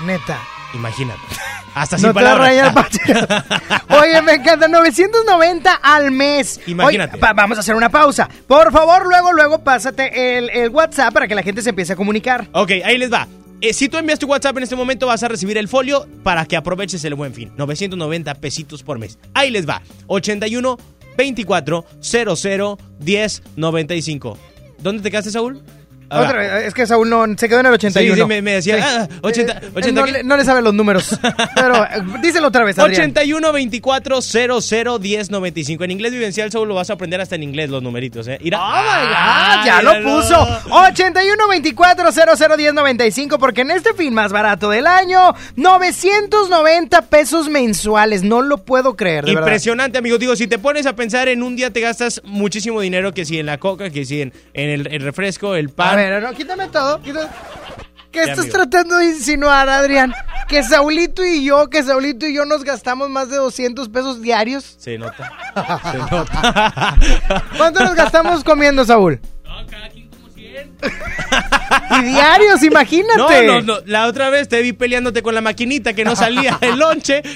Neta. 0.06 0.40
Imagínate. 0.74 1.20
Hasta 1.76 1.98
No 1.98 2.02
sin 2.02 2.10
te 2.10 2.14
palabras. 2.14 2.74
Oye, 3.90 4.22
me 4.22 4.34
encanta. 4.34 4.68
990 4.68 5.74
al 5.74 6.12
mes. 6.12 6.60
Imagínate. 6.68 7.18
Oye, 7.18 7.34
vamos 7.36 7.58
a 7.58 7.62
hacer 7.62 7.76
una 7.76 7.90
pausa. 7.90 8.28
Por 8.48 8.72
favor, 8.72 9.06
luego, 9.08 9.34
luego 9.34 9.64
pásate 9.64 10.38
el, 10.38 10.50
el 10.50 10.70
WhatsApp 10.70 11.14
para 11.14 11.28
que 11.28 11.36
la 11.36 11.44
gente 11.44 11.62
se 11.62 11.70
empiece 11.70 11.94
a 11.94 11.96
comunicar. 11.96 12.48
Ok, 12.54 12.72
ahí 12.84 12.98
les 12.98 13.12
va. 13.12 13.28
Eh, 13.62 13.74
si 13.74 13.90
tú 13.90 13.98
envías 13.98 14.20
tu 14.20 14.28
WhatsApp 14.28 14.56
en 14.56 14.64
este 14.64 14.76
momento 14.76 15.08
vas 15.08 15.22
a 15.24 15.28
recibir 15.28 15.58
el 15.58 15.68
folio 15.68 16.08
para 16.24 16.46
que 16.46 16.56
aproveches 16.56 17.04
el 17.04 17.16
buen 17.16 17.34
fin. 17.34 17.52
990 17.58 18.36
pesitos 18.36 18.84
por 18.84 19.00
mes. 19.00 19.20
Ahí 19.34 19.52
les 19.52 19.68
va. 19.68 19.82
81 20.08 20.78
24 21.18 21.86
00 22.00 22.78
10 23.00 23.44
95. 23.58 24.38
¿Dónde 24.82 25.04
te 25.04 25.12
quedaste, 25.12 25.32
Saúl? 25.32 25.62
Otra 26.12 26.34
vez, 26.34 26.52
es 26.68 26.74
que 26.74 26.88
Saúl 26.88 27.10
no, 27.10 27.26
se 27.38 27.48
quedó 27.50 27.60
en 27.60 27.68
el 27.68 27.74
81. 27.74 28.16
Sí, 28.16 28.22
sí, 28.22 28.28
me- 28.28 28.42
me 28.42 28.54
decía, 28.54 28.78
Sí. 28.78 28.84
ah, 28.86 29.08
80, 29.22 29.54
Eh, 29.54 29.70
80 29.76 30.02
no, 30.02 30.06
le, 30.08 30.24
no 30.24 30.38
le 30.38 30.44
sabe 30.46 30.62
los 30.62 30.74
números. 30.74 31.18
Pero 31.56 31.84
eh, 31.84 31.90
díselo 32.22 32.48
otra 32.48 32.64
vez, 32.64 32.78
Adrián. 32.80 33.02
81 33.12 33.52
24 33.54 34.22
00 34.22 35.00
10 35.00 35.30
95. 35.32 35.84
En 35.84 35.92
inglés 35.92 36.12
vivencial 36.12 36.52
solo 36.52 36.66
lo 36.66 36.76
vas 36.76 36.90
a 36.90 36.94
aprender 36.94 37.22
hasta 37.22 37.36
en 37.36 37.44
inglés 37.44 37.70
los 37.70 37.84
numeritos, 37.84 38.28
¿eh? 38.28 38.38
Mira. 38.42 38.60
Oh 38.60 38.70
my 38.82 39.08
God, 39.08 39.16
Ah, 39.16 39.64
ya 39.66 39.82
lo 39.82 40.02
puso. 40.04 40.48
81 40.72 41.48
24 41.50 42.12
00 42.12 42.58
10 42.58 42.74
95 42.74 43.38
porque 43.40 43.62
en 43.62 43.72
este 43.72 43.94
fin 43.94 44.14
más 44.14 44.32
barato 44.32 44.70
del 44.70 44.88
año, 44.88 45.34
990 45.56 47.02
pesos 47.04 47.50
mensuales. 47.50 48.24
No 48.24 48.42
lo 48.42 48.58
puedo 48.64 48.96
creer, 48.96 49.26
de 49.26 49.32
verdad. 49.34 49.48
Impresionante, 49.48 49.98
amigo. 49.98 50.18
Digo, 50.18 50.36
si 50.36 50.48
te 50.48 50.58
pones 50.60 50.86
a 50.86 50.96
pensar 50.96 51.28
en 51.28 51.44
un 51.44 51.56
día 51.56 51.72
te 51.72 51.82
gastas 51.82 52.22
muchísimo 52.24 52.82
dinero 52.82 53.14
que 53.14 53.26
si 53.26 53.40
en 53.40 53.46
la 53.46 53.58
coca, 53.58 53.90
que 53.90 54.06
si 54.06 54.22
en, 54.22 54.34
en 54.54 54.70
el, 54.70 54.88
el 54.88 55.02
refresco, 55.02 55.56
el 55.56 55.70
pan. 55.70 55.99
Ver, 56.00 56.24
no, 56.24 56.34
quítame 56.34 56.68
todo. 56.70 57.02
quítame- 57.02 57.30
¿Qué 58.12 58.20
Ya, 58.20 58.32
estás 58.32 58.40
amigo. 58.46 58.54
tratando 58.58 58.98
de 58.98 59.06
insinuar, 59.06 59.70
Adrián? 59.70 60.14
Que 60.48 60.64
Saulito 60.64 61.24
y 61.24 61.44
yo, 61.44 61.70
que 61.70 61.84
Saulito 61.84 62.26
y 62.26 62.34
yo 62.34 62.44
nos 62.46 62.64
gastamos 62.64 63.08
más 63.10 63.30
de 63.30 63.36
200 63.38 63.88
pesos 63.90 64.20
diarios. 64.22 64.64
Se 64.80 64.98
nota. 64.98 65.32
Se 65.92 65.98
nota. 66.00 66.96
¿Cuánto 67.56 67.84
nos 67.84 67.94
gastamos 67.94 68.44
comiendo, 68.44 68.84
Saúl? 68.84 69.20
Y 71.92 72.04
diarios, 72.04 72.64
imagínate. 72.64 73.46
No, 73.46 73.62
no, 73.62 73.62
no. 73.62 73.78
La 73.86 74.08
otra 74.08 74.30
vez 74.32 74.48
te 74.48 74.62
vi 74.64 74.74
peleándote 74.74 75.22
con 75.22 75.36
la 75.36 75.42
maquinita 75.42 75.94
que 75.94 76.04
no 76.04 76.16
salía 76.16 76.58
el 76.62 76.80
lonche. 76.80 77.22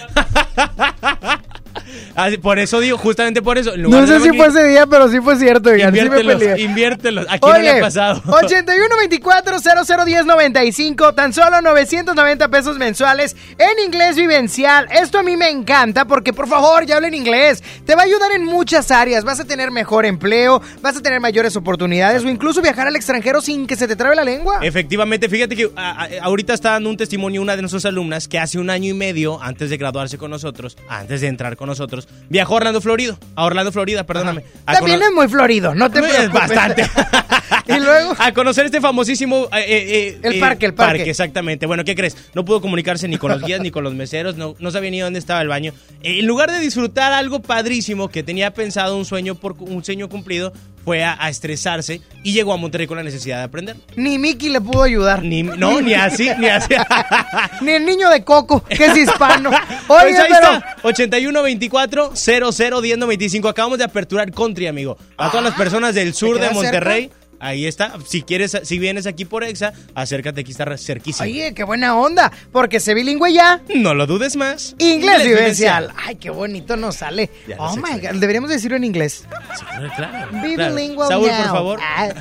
Así, 2.16 2.38
por 2.38 2.60
eso 2.60 2.80
digo, 2.80 2.98
justamente 2.98 3.42
por 3.42 3.58
eso. 3.58 3.76
No 3.78 4.06
sé 4.06 4.20
si 4.20 4.30
fue 4.30 4.48
ese 4.48 4.64
día, 4.68 4.86
pero 4.88 5.10
sí 5.10 5.20
fue 5.22 5.36
cierto, 5.38 5.70
oigan, 5.70 5.94
sí 5.94 6.00
me 6.02 6.06
Inviértelos, 6.06 6.40
peleé. 6.42 6.62
inviértelos. 6.62 7.26
¿A 7.30 7.40
quién 7.40 7.52
no 7.54 7.60
le 7.60 7.70
ha 7.72 7.80
pasado? 7.82 8.22
81 8.28 8.96
24 9.00 9.58
0010 9.60 10.26
95, 10.26 11.14
tan 11.14 11.34
solo 11.34 11.62
990 11.62 12.48
pesos 12.50 12.78
mensuales 12.78 13.36
en 13.58 13.86
inglés 13.86 14.16
vivencial. 14.16 14.88
Esto 14.92 15.20
a 15.20 15.24
mí 15.24 15.36
me 15.38 15.50
encanta 15.50 16.06
porque, 16.06 16.34
por 16.34 16.48
favor, 16.48 16.86
ya 16.86 16.98
hablen 16.98 17.14
inglés. 17.14 17.64
Te 17.86 17.96
va 17.96 18.02
a 18.02 18.06
ayudar 18.06 18.32
en 18.34 18.46
muchas 18.46 18.92
áreas. 18.92 19.24
Vas 19.24 19.40
a 19.40 19.46
tener 19.46 19.72
mejor 19.72 20.06
empleo, 20.06 20.62
vas 20.82 20.98
a 20.98 21.02
tener 21.02 21.20
mayores 21.20 21.56
oportunidades 21.56 22.24
o 22.24 22.30
incluso 22.30 22.62
viajar 22.62 22.88
al 22.88 22.96
extranjero 22.96 23.42
sin 23.42 23.66
que 23.68 23.76
se 23.76 23.88
te 23.88 23.96
trabe 23.96 24.16
la 24.16 24.24
lengua. 24.24 24.60
Efectivamente, 24.62 25.30
fíjate 25.30 25.56
que 25.56 25.70
a- 25.76 26.04
a- 26.04 26.10
ahorita 26.24 26.54
está 26.54 26.72
dando 26.72 26.90
un 26.90 26.98
testimonio 26.98 27.42
una 27.42 27.56
de 27.56 27.62
nuestras 27.62 27.86
alumnas 27.86 28.28
que 28.28 28.38
hace 28.40 28.60
un 28.60 28.70
año 28.70 28.90
y 28.90 28.94
medio 28.94 29.42
antes 29.42 29.70
de 29.70 29.78
graduarse 29.78 30.18
con 30.18 30.30
nosotros, 30.32 30.78
antes 30.88 31.22
de 31.22 31.28
entrar 31.28 31.56
con 31.58 31.63
nosotros, 31.66 32.08
viajó 32.30 32.54
a 32.54 32.58
Orlando, 32.58 32.82
Florida. 32.82 33.18
A 33.36 33.46
Orlando, 33.46 33.72
Florida, 33.72 34.06
perdóname. 34.06 34.44
A 34.66 34.74
También 34.74 35.02
es 35.02 35.12
muy 35.14 35.28
florido, 35.28 35.74
no 35.76 35.90
te 35.90 36.00
Es 36.04 36.06
preocupes. 36.06 36.34
bastante. 36.50 36.84
y 37.68 37.80
luego. 37.80 38.14
A 38.20 38.32
conocer 38.34 38.66
este 38.66 38.82
famosísimo... 38.82 39.48
eh, 39.54 39.60
eh, 39.68 40.08
eh, 40.08 40.20
El 40.24 40.40
parque, 40.40 40.66
el 40.66 40.74
parque. 40.74 41.10
exactamente. 41.10 41.66
Bueno, 41.66 41.84
¿qué 41.84 41.96
crees? 41.96 42.18
No 42.34 42.44
pudo 42.46 42.62
comunicarse 42.62 43.08
ni 43.08 43.18
con 43.18 43.32
los 43.32 43.42
guías 43.44 43.62
ni 43.62 43.72
con 43.72 43.84
los 43.84 43.94
meseros, 43.94 44.36
no, 44.36 44.56
no 44.60 44.72
sabía 44.72 44.92
ni 44.92 45.00
dónde 45.00 45.20
estaba 45.20 45.42
el 45.42 45.48
baño. 45.48 45.74
En 46.02 46.26
lugar 46.28 46.52
de 46.52 46.60
disfrutar 46.60 47.14
algo 47.14 47.42
padrísimo 47.42 48.10
que 48.10 48.24
tenía 48.24 48.52
pensado 48.54 48.98
un 48.98 49.06
sueño 49.06 49.36
por 49.36 49.56
un 49.60 49.84
sueño 49.84 50.10
cumplido, 50.10 50.54
fue 50.84 51.04
a, 51.04 51.16
a 51.24 51.30
estresarse 51.30 52.02
y 52.24 52.34
llegó 52.34 52.54
a 52.54 52.58
Monterrey 52.58 52.88
con 52.88 52.98
la 52.98 53.04
necesidad 53.04 53.38
de 53.38 53.44
aprender. 53.44 53.76
Ni 53.96 54.18
Mickey 54.18 54.50
le 54.50 54.60
pudo 54.62 54.84
ayudar. 54.84 55.24
Ni, 55.24 55.44
no, 55.44 55.82
ni 55.82 55.94
así, 55.94 56.30
ni 56.38 56.48
así. 56.48 56.74
Ni 57.62 57.72
el 57.72 57.86
niño 57.86 58.10
de 58.10 58.24
Coco, 58.24 58.64
que 58.64 58.86
es 58.86 58.98
hispano. 58.98 59.50
Oye, 59.88 59.88
Pues 59.88 60.20
ahí 60.20 60.28
pero. 60.30 60.54
está, 60.56 60.76
8124 60.84 62.12
00 62.16 62.82
1095. 62.82 63.48
Acabamos 63.50 63.78
de 63.78 63.84
aperturar 63.86 64.32
Country, 64.32 64.68
amigo. 64.68 64.98
A 65.18 65.30
todas 65.30 65.44
las 65.46 65.56
personas 65.56 65.96
del 65.96 66.14
sur 66.14 66.40
de 66.40 66.50
Monterrey. 66.52 67.04
cerca? 67.04 67.23
Ahí 67.44 67.68
está. 67.68 67.94
Si 68.06 68.22
quieres, 68.22 68.58
si 68.64 68.80
vienes 68.80 69.06
aquí 69.06 69.26
por 69.26 69.44
Exa, 69.44 69.74
acércate, 69.96 70.40
aquí 70.40 70.52
está 70.52 70.78
cerquísimo. 70.78 71.26
Oye, 71.26 71.54
qué 71.54 71.66
buena 71.66 71.94
onda, 71.98 72.32
porque 72.54 72.80
sé 72.80 72.94
bilingüe 72.94 73.34
ya. 73.34 73.62
No 73.76 73.94
lo 73.94 74.08
dudes 74.08 74.38
más. 74.38 74.78
Inglés 74.80 75.26
vivencial. 75.26 75.92
Ay, 75.98 76.16
qué 76.16 76.30
bonito 76.30 76.78
nos 76.78 76.96
sale. 76.96 77.30
Ya 77.46 77.58
Oh 77.60 77.76
my 77.76 78.00
god, 78.00 78.16
deberíamos 78.16 78.50
decirlo 78.50 78.78
en 78.78 78.86
inglés. 78.86 79.26
Claro, 79.60 79.92
claro. 79.94 80.42
Bilingual 80.42 81.10
Saúl, 81.10 81.28
por 81.30 81.46
favor. 81.46 81.80
Ah, 81.82 82.14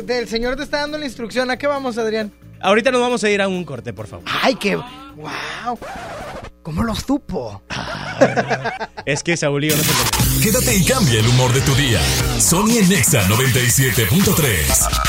el 0.08 0.26
señor 0.26 0.56
te 0.56 0.62
está 0.62 0.78
dando 0.78 0.96
la 0.96 1.04
instrucción. 1.04 1.50
¿A 1.50 1.58
qué 1.58 1.66
vamos, 1.66 1.98
Adrián? 1.98 2.32
Ahorita 2.60 2.90
nos 2.90 3.00
vamos 3.00 3.24
a 3.24 3.30
ir 3.30 3.40
a 3.40 3.48
un 3.48 3.64
corte, 3.64 3.92
por 3.92 4.06
favor. 4.06 4.24
Ay, 4.42 4.54
qué. 4.54 4.76
¡Wow! 4.76 5.78
¿Cómo 6.62 6.82
lo 6.84 6.94
supo? 6.94 7.62
Es 9.06 9.22
que 9.22 9.34
yo 9.34 9.50
no 9.50 9.60
se 9.60 9.68
conocen. 9.70 10.42
Quédate 10.42 10.76
y 10.76 10.84
cambia 10.84 11.20
el 11.20 11.26
humor 11.28 11.52
de 11.54 11.62
tu 11.62 11.74
día. 11.74 12.00
Sony 12.38 12.76
en 12.80 12.88
Nexa 12.90 13.26
97.3. 13.28 15.00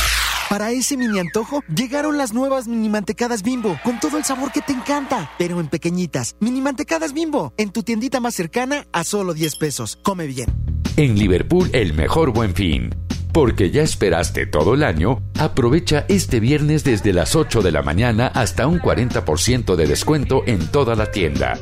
Para 0.49 0.71
ese 0.71 0.95
mini 0.97 1.19
antojo, 1.19 1.61
llegaron 1.73 2.17
las 2.17 2.33
nuevas 2.33 2.67
mini 2.67 2.89
mantecadas 2.89 3.43
bimbo, 3.43 3.77
con 3.83 3.99
todo 3.99 4.17
el 4.17 4.23
sabor 4.23 4.51
que 4.51 4.61
te 4.61 4.71
encanta, 4.73 5.31
pero 5.37 5.59
en 5.59 5.67
pequeñitas. 5.67 6.35
Mini 6.39 6.61
mantecadas 6.61 7.13
bimbo, 7.13 7.53
en 7.57 7.71
tu 7.71 7.83
tiendita 7.83 8.19
más 8.21 8.33
cercana 8.33 8.87
a 8.91 9.03
solo 9.03 9.33
10 9.33 9.57
pesos. 9.57 9.97
Come 10.01 10.25
bien. 10.25 10.49
En 10.95 11.17
Liverpool 11.17 11.69
el 11.73 11.93
mejor 11.93 12.31
buen 12.31 12.55
fin. 12.55 12.95
Porque 13.33 13.71
ya 13.71 13.81
esperaste 13.81 14.45
todo 14.45 14.73
el 14.73 14.83
año, 14.83 15.21
aprovecha 15.39 16.05
este 16.09 16.39
viernes 16.39 16.83
desde 16.83 17.13
las 17.13 17.35
8 17.35 17.61
de 17.61 17.71
la 17.71 17.81
mañana 17.81 18.27
hasta 18.27 18.67
un 18.67 18.79
40% 18.79 19.75
de 19.75 19.87
descuento 19.87 20.43
en 20.45 20.67
toda 20.67 20.95
la 20.95 21.11
tienda. 21.11 21.57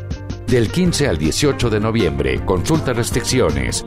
Del 0.48 0.72
15 0.72 1.08
al 1.08 1.18
18 1.20 1.70
de 1.70 1.80
noviembre, 1.80 2.44
consulta 2.44 2.94
restricciones. 2.94 3.86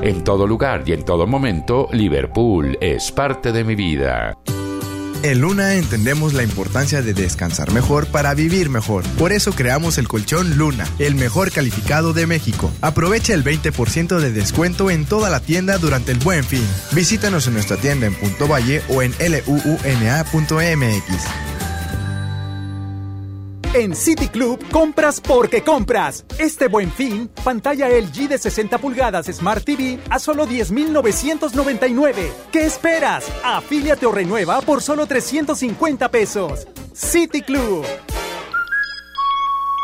En 0.00 0.22
todo 0.22 0.46
lugar 0.46 0.84
y 0.86 0.92
en 0.92 1.04
todo 1.04 1.26
momento, 1.26 1.88
Liverpool 1.92 2.78
es 2.80 3.10
parte 3.10 3.50
de 3.50 3.64
mi 3.64 3.74
vida. 3.74 4.38
En 5.24 5.40
Luna 5.40 5.76
entendemos 5.76 6.34
la 6.34 6.42
importancia 6.42 7.00
de 7.00 7.14
descansar 7.14 7.72
mejor 7.72 8.06
para 8.08 8.34
vivir 8.34 8.68
mejor. 8.68 9.04
Por 9.16 9.32
eso 9.32 9.52
creamos 9.52 9.96
el 9.96 10.06
colchón 10.06 10.58
Luna, 10.58 10.86
el 10.98 11.14
mejor 11.14 11.50
calificado 11.50 12.12
de 12.12 12.26
México. 12.26 12.70
Aprovecha 12.82 13.32
el 13.32 13.42
20% 13.42 14.18
de 14.18 14.30
descuento 14.30 14.90
en 14.90 15.06
toda 15.06 15.30
la 15.30 15.40
tienda 15.40 15.78
durante 15.78 16.12
el 16.12 16.18
buen 16.18 16.44
fin. 16.44 16.68
Visítanos 16.92 17.46
en 17.46 17.54
nuestra 17.54 17.78
tienda 17.78 18.04
en 18.04 18.14
Punto 18.14 18.46
Valle 18.46 18.82
o 18.90 19.00
en 19.00 19.14
luuna.mx. 19.18 20.34
En 23.74 23.96
City 23.96 24.28
Club 24.28 24.64
compras 24.70 25.20
porque 25.20 25.64
compras. 25.64 26.24
Este 26.38 26.68
buen 26.68 26.92
fin, 26.92 27.28
pantalla 27.42 27.88
LG 27.88 28.28
de 28.28 28.38
60 28.38 28.78
pulgadas 28.78 29.26
Smart 29.26 29.64
TV 29.64 29.98
a 30.10 30.20
solo 30.20 30.46
10,999. 30.46 32.30
¿Qué 32.52 32.66
esperas? 32.66 33.26
Afíliate 33.42 34.06
o 34.06 34.12
renueva 34.12 34.60
por 34.60 34.80
solo 34.80 35.06
350 35.06 36.08
pesos. 36.08 36.68
City 36.92 37.42
Club. 37.42 37.84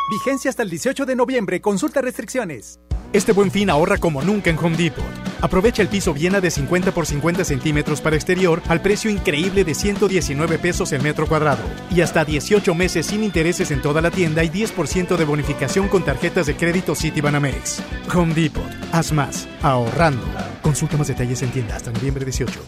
Vigencia 0.08 0.50
hasta 0.50 0.62
el 0.62 0.70
18 0.70 1.04
de 1.04 1.16
noviembre. 1.16 1.60
Consulta 1.60 2.00
restricciones. 2.00 2.78
Este 3.12 3.32
buen 3.32 3.50
fin 3.50 3.70
ahorra 3.70 3.98
como 3.98 4.22
nunca 4.22 4.50
en 4.50 4.58
Home 4.58 4.76
Depot. 4.76 5.04
Aprovecha 5.40 5.82
el 5.82 5.88
piso 5.88 6.14
Viena 6.14 6.40
de 6.40 6.48
50 6.48 6.92
por 6.92 7.06
50 7.06 7.44
centímetros 7.44 8.00
para 8.00 8.14
exterior 8.14 8.62
al 8.68 8.80
precio 8.80 9.10
increíble 9.10 9.64
de 9.64 9.74
119 9.74 10.58
pesos 10.58 10.92
el 10.92 11.02
metro 11.02 11.26
cuadrado. 11.26 11.62
Y 11.90 12.02
hasta 12.02 12.24
18 12.24 12.72
meses 12.72 13.06
sin 13.06 13.24
intereses 13.24 13.72
en 13.72 13.82
toda 13.82 14.00
la 14.00 14.12
tienda 14.12 14.44
y 14.44 14.48
10% 14.48 15.16
de 15.16 15.24
bonificación 15.24 15.88
con 15.88 16.04
tarjetas 16.04 16.46
de 16.46 16.54
crédito 16.54 16.94
Citibanamex. 16.94 17.82
Home 18.14 18.32
Depot. 18.32 18.62
Haz 18.92 19.10
más. 19.12 19.48
Ahorrando. 19.60 20.24
Consulta 20.62 20.96
más 20.96 21.08
detalles 21.08 21.42
en 21.42 21.50
tienda 21.50 21.74
hasta 21.74 21.90
noviembre 21.90 22.24
18. 22.24 22.60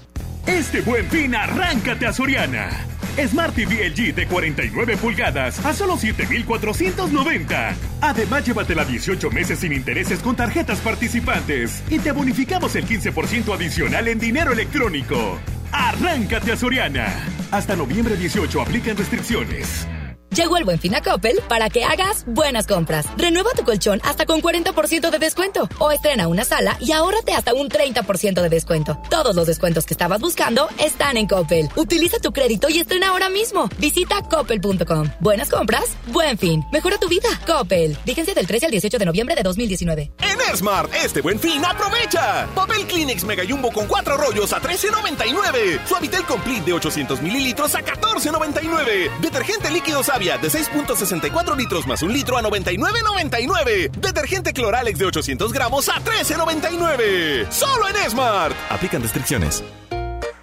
Este 0.47 0.81
buen 0.81 1.09
fin, 1.09 1.37
arráncate 1.37 2.07
a 2.07 2.13
Soriana. 2.13 2.69
Smart 3.17 3.55
TV 3.55 3.89
LG 3.91 4.15
de 4.15 4.27
49 4.27 4.97
pulgadas 4.97 5.65
a 5.65 5.75
solo 5.75 5.97
7,490. 5.97 7.77
Además, 8.01 8.47
llévatela 8.47 8.85
18 8.85 9.31
meses 9.31 9.61
sin 9.61 9.73
intereses 9.73 10.21
con 10.21 10.35
tarjetas 10.35 10.81
participantes 10.81 11.83
y 11.91 11.99
te 11.99 12.13
bonificamos 12.13 12.75
el 12.77 12.87
15% 12.87 13.55
adicional 13.55 14.09
en 14.09 14.19
dinero 14.19 14.53
electrónico. 14.53 15.39
Arráncate 15.73 16.53
a 16.53 16.57
Soriana. 16.57 17.27
Hasta 17.51 17.77
noviembre 17.77 18.17
18 18.17 18.61
aplican 18.61 18.97
restricciones. 18.97 19.87
Llegó 20.35 20.57
el 20.57 20.65
buen 20.65 20.79
fin 20.79 20.95
a 20.95 21.03
Coppel 21.03 21.41
para 21.47 21.69
que 21.69 21.85
hagas 21.85 22.25
buenas 22.27 22.67
compras. 22.67 23.07
Renueva 23.19 23.51
tu 23.55 23.65
colchón 23.65 24.01
hasta 24.03 24.25
con 24.25 24.41
40% 24.41 25.11
de 25.11 25.19
descuento. 25.19 25.69
O 25.79 25.93
estrena 25.93 26.27
una 26.27 26.45
sala 26.45 26.79
y 26.81 26.93
ahórrate 26.93 27.35
hasta 27.35 27.53
un 27.53 27.69
30% 27.69 28.41
de 28.41 28.49
descuento. 28.49 28.99
Todos 29.11 29.37
los 29.37 29.47
descuentos 29.47 29.85
que 29.85 29.93
estabas 29.93 30.23
buscando 30.23 30.69
están 30.79 31.19
en 31.19 31.27
Coppel. 31.27 31.69
Utiliza 31.77 32.19
tu 32.19 32.33
crédito 32.33 32.71
y 32.71 32.79
estrena 32.79 33.09
ahora 33.09 33.29
mismo. 33.29 33.69
Visita 33.79 34.23
coppel.com. 34.23 35.11
Buenas 35.21 35.51
compras, 35.51 35.85
buen 36.07 36.39
fin. 36.39 36.65
Mejora 36.73 36.97
tu 36.97 37.09
vida. 37.09 37.29
Coppel. 37.47 37.95
Vigencia 38.07 38.33
del 38.33 38.47
13 38.47 38.67
al 38.67 38.73
18 38.73 38.99
de 38.99 39.05
noviembre 39.05 39.35
de 39.35 39.43
2019. 39.43 40.13
En 40.19 40.57
Smart, 40.57 40.91
este 40.95 41.21
buen 41.21 41.39
fin, 41.39 41.63
aprovecha. 41.65 42.47
Papel 42.55 42.87
Kleenex 42.87 43.25
Mega 43.25 43.43
Jumbo 43.47 43.71
con 43.71 43.87
cuatro 43.87 44.17
rollos 44.17 44.53
a 44.55 44.63
13.99. 44.63 45.87
Suavitel 45.87 46.25
Complete 46.25 46.65
de 46.65 46.73
800 46.73 47.21
mililitros 47.21 47.75
a 47.75 47.81
14.99. 47.81 49.11
Detergente 49.21 49.71
líquido 49.71 50.03
De 50.23 50.49
6.64 50.49 51.57
litros 51.57 51.85
más 51.85 52.01
un 52.01 52.13
litro 52.13 52.39
a 52.39 52.43
99.99. 52.43 53.91
Detergente 53.91 54.53
Cloralex 54.53 54.97
de 55.01 55.07
800 55.07 55.53
gramos 55.53 55.89
a 55.89 55.95
13.99. 55.95 57.51
Solo 57.51 57.89
en 57.89 58.09
Smart. 58.09 58.55
Aplican 58.71 59.03
restricciones. 59.03 59.65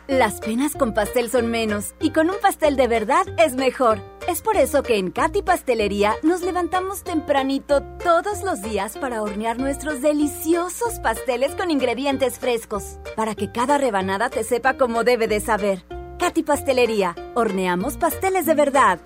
Las 0.09 0.41
penas 0.41 0.73
con 0.73 0.93
pastel 0.93 1.29
son 1.29 1.47
menos 1.47 1.93
y 2.01 2.11
con 2.11 2.29
un 2.29 2.35
pastel 2.41 2.75
de 2.75 2.89
verdad 2.89 3.25
es 3.37 3.55
mejor. 3.55 4.01
Es 4.27 4.41
por 4.41 4.57
eso 4.57 4.83
que 4.83 4.97
en 4.97 5.11
Katy 5.11 5.43
Pastelería 5.43 6.15
nos 6.23 6.41
levantamos 6.41 7.03
tempranito 7.03 7.81
todos 8.03 8.43
los 8.43 8.61
días 8.61 8.97
para 8.97 9.21
hornear 9.21 9.59
nuestros 9.59 10.01
deliciosos 10.01 10.99
pasteles 10.99 11.55
con 11.55 11.71
ingredientes 11.71 12.37
frescos, 12.37 12.99
para 13.15 13.33
que 13.33 13.49
cada 13.49 13.77
rebanada 13.77 14.29
te 14.29 14.43
sepa 14.43 14.73
como 14.73 15.05
debe 15.05 15.29
de 15.29 15.39
saber. 15.39 15.85
Katy 16.17 16.43
Pastelería, 16.43 17.15
horneamos 17.33 17.95
pasteles 17.95 18.45
de 18.45 18.55
verdad. 18.55 18.99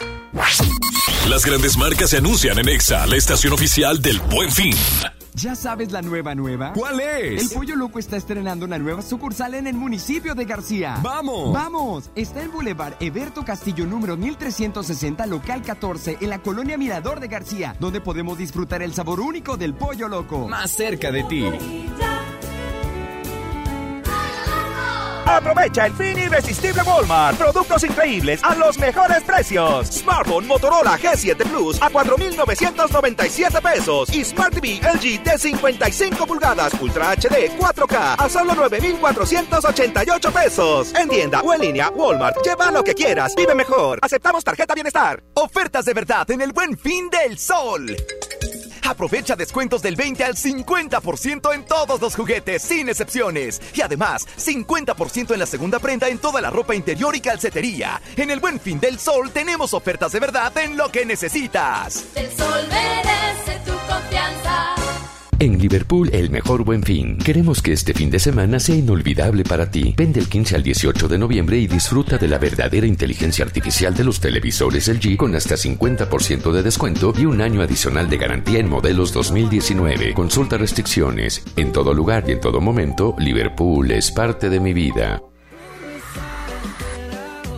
Las 1.29 1.45
grandes 1.45 1.77
marcas 1.77 2.09
se 2.09 2.17
anuncian 2.17 2.59
en 2.59 2.69
Exa, 2.69 3.05
la 3.07 3.15
estación 3.15 3.53
oficial 3.53 4.01
del 4.01 4.19
Buen 4.19 4.51
Fin. 4.51 4.75
¿Ya 5.35 5.55
sabes 5.55 5.91
la 5.91 6.01
nueva 6.03 6.35
nueva? 6.35 6.73
¿Cuál 6.73 6.99
es? 6.99 7.41
El 7.41 7.49
Pollo 7.49 7.75
Loco 7.75 7.97
está 7.97 8.17
estrenando 8.17 8.65
una 8.65 8.77
nueva 8.77 9.01
sucursal 9.01 9.55
en 9.55 9.65
el 9.65 9.73
municipio 9.73 10.35
de 10.35 10.45
García. 10.45 10.99
¡Vamos! 11.01 11.51
¡Vamos! 11.51 12.11
Está 12.15 12.43
en 12.43 12.51
Boulevard 12.51 12.93
Eberto 12.99 13.43
Castillo 13.43 13.85
número 13.85 14.15
1360, 14.15 15.25
local 15.25 15.63
14, 15.63 16.17
en 16.21 16.29
la 16.29 16.39
colonia 16.39 16.77
Mirador 16.77 17.19
de 17.19 17.29
García, 17.29 17.75
donde 17.79 17.99
podemos 17.99 18.37
disfrutar 18.37 18.83
el 18.83 18.93
sabor 18.93 19.19
único 19.19 19.57
del 19.57 19.73
Pollo 19.73 20.07
Loco. 20.07 20.47
Más 20.47 20.69
cerca 20.71 21.11
de 21.11 21.23
ti. 21.23 21.45
Aprovecha 25.25 25.85
el 25.85 25.93
fin 25.93 26.19
irresistible 26.19 26.81
Walmart. 26.83 27.37
Productos 27.37 27.83
increíbles 27.83 28.43
a 28.43 28.55
los 28.55 28.77
mejores 28.77 29.23
precios. 29.23 29.87
Smartphone 29.87 30.47
Motorola 30.47 30.97
G7 30.97 31.35
Plus 31.49 31.81
a 31.81 31.89
4,997 31.89 33.61
pesos. 33.61 34.13
Y 34.13 34.23
Smart 34.23 34.53
TV 34.53 34.79
LG 34.81 35.23
de 35.23 35.37
55 35.37 36.27
pulgadas 36.27 36.73
Ultra 36.81 37.11
HD 37.11 37.49
4K 37.57 38.15
a 38.17 38.29
solo 38.29 38.53
9,488 38.55 40.31
pesos. 40.31 40.93
En 40.95 41.09
tienda 41.09 41.41
o 41.41 41.53
en 41.53 41.61
línea, 41.61 41.89
Walmart. 41.89 42.37
Lleva 42.43 42.71
lo 42.71 42.83
que 42.83 42.93
quieras. 42.93 43.33
Vive 43.35 43.55
mejor. 43.55 43.99
Aceptamos 44.01 44.43
tarjeta 44.43 44.73
bienestar. 44.73 45.23
Ofertas 45.35 45.85
de 45.85 45.93
verdad 45.93 46.29
en 46.31 46.41
el 46.41 46.51
buen 46.51 46.77
fin 46.77 47.09
del 47.09 47.37
sol. 47.37 47.95
Aprovecha 48.85 49.35
descuentos 49.35 49.81
del 49.81 49.95
20 49.95 50.23
al 50.23 50.35
50% 50.35 51.53
en 51.53 51.63
todos 51.65 52.01
los 52.01 52.15
juguetes, 52.15 52.61
sin 52.61 52.89
excepciones. 52.89 53.61
Y 53.73 53.81
además, 53.81 54.27
50% 54.37 55.33
en 55.33 55.39
la 55.39 55.45
segunda 55.45 55.79
prenda 55.79 56.09
en 56.09 56.17
toda 56.17 56.41
la 56.41 56.49
ropa 56.49 56.75
interior 56.75 57.15
y 57.15 57.21
calcetería. 57.21 58.01
En 58.17 58.29
el 58.29 58.39
buen 58.39 58.59
fin 58.59 58.79
del 58.79 58.99
sol 58.99 59.31
tenemos 59.31 59.73
ofertas 59.73 60.11
de 60.11 60.19
verdad 60.19 60.57
en 60.57 60.77
lo 60.77 60.89
que 60.89 61.05
necesitas. 61.05 62.05
El 62.15 62.31
sol 62.31 62.67
merece 62.69 63.59
tu 63.65 63.71
confianza. 63.87 64.42
En 65.43 65.59
Liverpool, 65.59 66.09
el 66.13 66.29
mejor 66.29 66.63
buen 66.63 66.83
fin. 66.83 67.17
Queremos 67.17 67.61
que 67.61 67.73
este 67.73 67.93
fin 67.93 68.09
de 68.09 68.17
semana 68.17 68.61
sea 68.61 68.77
inolvidable 68.77 69.43
para 69.43 69.69
ti. 69.69 69.93
Vende 69.97 70.21
el 70.21 70.29
15 70.29 70.55
al 70.55 70.63
18 70.63 71.09
de 71.09 71.17
noviembre 71.17 71.57
y 71.57 71.67
disfruta 71.67 72.17
de 72.17 72.29
la 72.29 72.37
verdadera 72.37 72.87
inteligencia 72.87 73.43
artificial 73.43 73.93
de 73.93 74.05
los 74.05 74.21
televisores 74.21 74.87
LG 74.87 75.17
con 75.17 75.35
hasta 75.35 75.55
50% 75.55 76.49
de 76.53 76.63
descuento 76.63 77.13
y 77.17 77.25
un 77.25 77.41
año 77.41 77.61
adicional 77.61 78.09
de 78.09 78.19
garantía 78.19 78.59
en 78.59 78.69
modelos 78.69 79.11
2019. 79.11 80.13
Consulta 80.13 80.57
restricciones. 80.57 81.43
En 81.57 81.73
todo 81.73 81.93
lugar 81.93 82.23
y 82.25 82.31
en 82.31 82.39
todo 82.39 82.61
momento, 82.61 83.13
Liverpool 83.19 83.91
es 83.91 84.11
parte 84.13 84.49
de 84.49 84.61
mi 84.61 84.71
vida. 84.71 85.23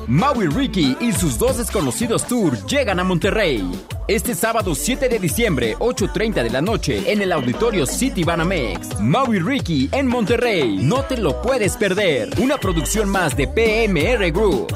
Maui 0.08 0.48
Ricky 0.48 0.96
y 1.00 1.12
sus 1.12 1.40
dos 1.40 1.58
desconocidos 1.58 2.26
tour 2.28 2.56
llegan 2.68 3.00
a 3.00 3.04
Monterrey. 3.04 3.64
Este 4.08 4.36
sábado 4.36 4.76
7 4.76 5.10
de 5.10 5.18
diciembre, 5.18 5.76
8.30 5.80 6.44
de 6.44 6.50
la 6.52 6.62
noche, 6.62 7.12
en 7.12 7.22
el 7.22 7.32
auditorio 7.32 7.88
City 7.88 8.24
Banamex. 8.24 9.00
Maui 9.00 9.40
Ricky 9.40 9.90
en 9.92 10.06
Monterrey. 10.08 10.78
No 10.82 11.04
te 11.06 11.18
lo 11.18 11.42
puedes 11.42 11.76
perder. 11.76 12.30
Una 12.40 12.58
producción 12.58 13.10
más 13.10 13.36
de 13.36 13.48
PMR 13.48 14.32
Group. 14.32 14.68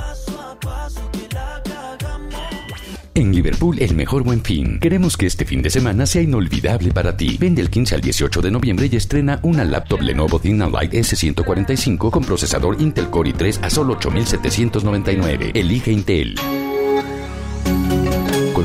En 3.19 3.35
Liverpool, 3.35 3.75
el 3.81 3.95
mejor 3.95 4.23
buen 4.23 4.41
fin. 4.41 4.79
Queremos 4.79 5.17
que 5.17 5.25
este 5.25 5.43
fin 5.43 5.61
de 5.61 5.69
semana 5.69 6.05
sea 6.05 6.21
inolvidable 6.21 6.93
para 6.93 7.17
ti. 7.17 7.35
Vende 7.37 7.61
el 7.61 7.69
15 7.69 7.95
al 7.95 7.99
18 7.99 8.41
de 8.41 8.49
noviembre 8.49 8.87
y 8.89 8.95
estrena 8.95 9.41
una 9.43 9.65
laptop 9.65 9.99
Lenovo 9.99 10.39
ThinkPad 10.39 10.93
S145 10.93 12.11
con 12.11 12.23
procesador 12.23 12.81
Intel 12.81 13.09
Core 13.09 13.33
i3 13.33 13.59
a 13.61 13.69
solo 13.69 13.95
8,799. 13.95 15.51
Elige 15.53 15.91
Intel. 15.91 16.35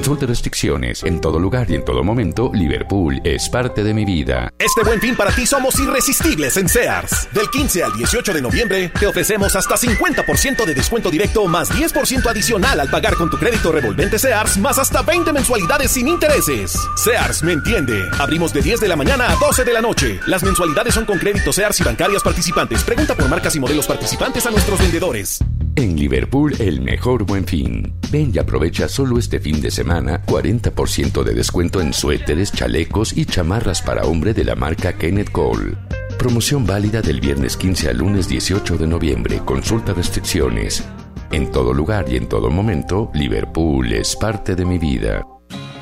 Consulte 0.05 0.27
restricciones. 0.27 1.03
En 1.03 1.19
todo 1.19 1.39
lugar 1.39 1.71
y 1.71 1.77
en 1.77 1.83
todo 1.83 2.05
momento, 2.05 2.51
Liverpool 2.53 3.23
es 3.25 3.49
parte 3.49 3.83
de 3.83 3.95
mi 3.95 4.05
vida. 4.05 4.53
Este 4.59 4.83
buen 4.85 5.01
fin 5.01 5.17
para 5.17 5.35
ti 5.35 5.47
somos 5.47 5.81
irresistibles 5.81 6.59
en 6.59 6.69
Sears. 6.69 7.27
Del 7.33 7.49
15 7.49 7.85
al 7.85 7.97
18 7.97 8.35
de 8.35 8.43
noviembre 8.43 8.91
te 9.01 9.07
ofrecemos 9.07 9.57
hasta 9.57 9.77
50% 9.77 10.67
de 10.67 10.75
descuento 10.75 11.11
directo 11.11 11.47
más 11.47 11.71
10% 11.71 12.27
adicional 12.27 12.81
al 12.81 12.91
pagar 12.91 13.15
con 13.15 13.31
tu 13.31 13.39
crédito 13.39 13.73
revolvente 13.73 14.19
Sears 14.19 14.59
más 14.59 14.79
hasta 14.79 15.01
20 15.01 15.33
mensualidades 15.33 15.93
sin 15.93 16.07
intereses. 16.07 16.79
Sears 17.03 17.43
me 17.43 17.53
entiende. 17.53 18.07
Abrimos 18.19 18.53
de 18.53 18.61
10 18.61 18.81
de 18.81 18.89
la 18.89 18.97
mañana 18.97 19.33
a 19.33 19.37
12 19.37 19.65
de 19.65 19.73
la 19.73 19.81
noche. 19.81 20.21
Las 20.27 20.43
mensualidades 20.43 20.93
son 20.93 21.07
con 21.07 21.19
crédito 21.19 21.51
Sears 21.51 21.81
y 21.81 21.83
bancarias 21.83 22.23
participantes. 22.23 22.85
Pregunta 22.85 23.15
por 23.15 23.31
marcas 23.31 23.57
y 23.57 23.61
modelos 23.61 23.87
participantes 23.87 24.45
a 24.45 24.51
nuestros 24.51 24.79
vendedores. 24.79 25.43
En 25.77 25.97
Liverpool, 25.97 26.55
el 26.61 26.81
mejor 26.81 27.25
buen 27.25 27.45
fin. 27.45 27.95
Ven 28.13 28.31
y 28.33 28.39
aprovecha 28.39 28.89
solo 28.89 29.19
este 29.19 29.41
fin 29.41 29.61
de 29.61 29.73
semana 29.73 30.23
40% 30.25 31.25
de 31.25 31.35
descuento 31.35 31.81
en 31.81 31.93
suéteres, 31.93 32.53
chalecos 32.53 33.17
y 33.17 33.25
chamarras 33.25 33.83
para 33.83 34.05
hombre 34.05 34.35
de 34.35 34.45
la 34.45 34.55
marca 34.55 34.97
Kenneth 34.97 35.33
Cole. 35.33 35.77
Promoción 36.17 36.65
válida 36.65 37.03
del 37.03 37.21
viernes 37.21 37.57
15 37.57 37.91
al 37.91 37.99
lunes 37.99 38.29
18 38.29 38.79
de 38.79 38.87
noviembre. 38.87 39.41
Consulta 39.45 39.93
restricciones. 39.93 40.85
En 41.33 41.51
todo 41.51 41.75
lugar 41.75 42.07
y 42.09 42.19
en 42.19 42.29
todo 42.29 42.51
momento, 42.51 43.11
Liverpool 43.13 43.93
es 43.93 44.15
parte 44.15 44.55
de 44.55 44.65
mi 44.65 44.79
vida. 44.79 45.27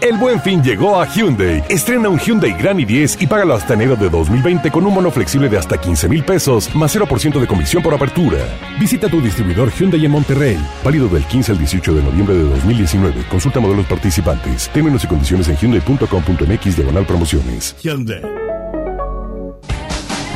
El 0.03 0.19
buen 0.19 0.41
fin 0.41 0.61
llegó 0.65 1.01
a 1.01 1.07
Hyundai. 1.07 1.63
Estrena 1.69 2.09
un 2.09 2.19
Hyundai 2.19 2.53
Grand 2.55 2.81
i10 2.81 3.23
y 3.23 3.27
págalo 3.29 3.55
hasta 3.55 3.75
enero 3.75 3.95
de 3.95 4.11
2020 4.11 4.69
con 4.73 4.85
un 4.85 4.95
mono 4.95 5.13
flexible 5.13 5.49
de 5.49 5.57
hasta 5.57 5.81
15 5.81 6.09
mil 6.09 6.25
pesos, 6.25 6.75
más 6.75 6.95
0% 6.97 7.39
de 7.39 7.47
comisión 7.47 7.85
por 7.85 7.95
apertura. 7.95 8.39
Visita 8.81 9.09
tu 9.09 9.21
distribuidor 9.21 9.71
Hyundai 9.71 10.05
en 10.05 10.11
Monterrey. 10.11 10.59
Válido 10.85 11.07
del 11.07 11.25
15 11.25 11.53
al 11.53 11.59
18 11.59 11.95
de 11.95 12.03
noviembre 12.03 12.35
de 12.35 12.43
2019. 12.43 13.27
Consulta 13.31 13.61
modelos 13.61 13.87
participantes. 13.87 14.69
Términos 14.71 15.05
y 15.05 15.07
condiciones 15.07 15.49
en 15.49 15.57
hyundai.com.mx 15.57 16.77
diagonal 16.77 17.07
promociones. 17.07 17.77
Hyundai. 17.81 18.52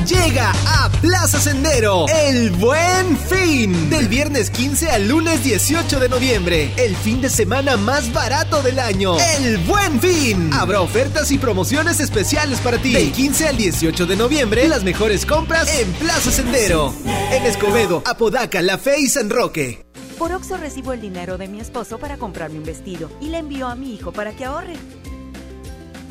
Llega 0.06 0.52
a 0.68 0.88
Plaza 1.00 1.40
Sendero 1.40 2.06
el 2.08 2.50
buen 2.52 3.16
fin. 3.16 3.90
Del 3.90 4.06
viernes 4.06 4.50
15 4.50 4.90
al 4.90 5.08
lunes 5.08 5.42
18 5.42 5.98
de 5.98 6.08
noviembre. 6.08 6.72
El 6.76 6.94
fin 6.94 7.20
de 7.20 7.28
semana 7.28 7.76
más 7.76 8.12
barato 8.12 8.62
del 8.62 8.78
año. 8.78 9.16
El 9.18 9.58
buen 9.58 10.00
fin. 10.00 10.52
Habrá 10.52 10.80
ofertas 10.80 11.32
y 11.32 11.38
promociones 11.38 11.98
especiales 11.98 12.60
para 12.60 12.78
ti. 12.78 12.92
Del 12.92 13.10
15 13.10 13.48
al 13.48 13.56
18 13.56 14.06
de 14.06 14.14
noviembre, 14.14 14.68
las 14.68 14.84
mejores 14.84 15.26
compras 15.26 15.68
en 15.76 15.92
Plaza 15.94 16.30
Sendero. 16.30 16.94
En 17.32 17.44
Escobedo, 17.44 18.04
Apodaca, 18.06 18.62
La 18.62 18.78
Fe 18.78 19.00
y 19.00 19.08
San 19.08 19.28
Roque. 19.28 19.84
Por 20.18 20.30
Oxo 20.30 20.56
recibo 20.56 20.92
el 20.92 21.00
dinero 21.00 21.36
de 21.36 21.48
mi 21.48 21.58
esposo 21.58 21.98
para 21.98 22.16
comprarme 22.16 22.58
un 22.58 22.64
vestido 22.64 23.10
y 23.20 23.30
le 23.30 23.38
envío 23.38 23.66
a 23.66 23.74
mi 23.74 23.94
hijo 23.94 24.12
para 24.12 24.36
que 24.36 24.44
ahorre. 24.44 24.74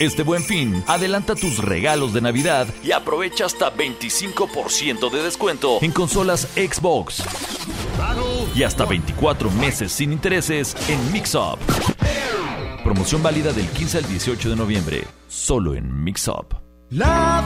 Este 0.00 0.24
buen 0.24 0.42
fin, 0.42 0.82
adelanta 0.88 1.36
tus 1.36 1.58
regalos 1.58 2.12
de 2.12 2.20
Navidad 2.20 2.66
y 2.82 2.90
aprovecha 2.90 3.44
hasta 3.46 3.72
25% 3.72 5.08
de 5.08 5.22
descuento 5.22 5.78
en 5.82 5.92
consolas 5.92 6.48
Xbox. 6.56 7.22
Y 8.56 8.64
hasta 8.64 8.86
24 8.86 9.50
meses 9.52 9.92
sin 9.92 10.12
intereses 10.12 10.76
en 10.88 11.12
Mixup. 11.12 11.58
Promoción 12.82 13.22
válida 13.22 13.52
del 13.52 13.68
15 13.68 13.98
al 13.98 14.08
18 14.08 14.50
de 14.50 14.56
noviembre, 14.56 15.04
solo 15.28 15.74
en 15.74 16.02
Mixup. 16.02 16.54
La 16.90 17.44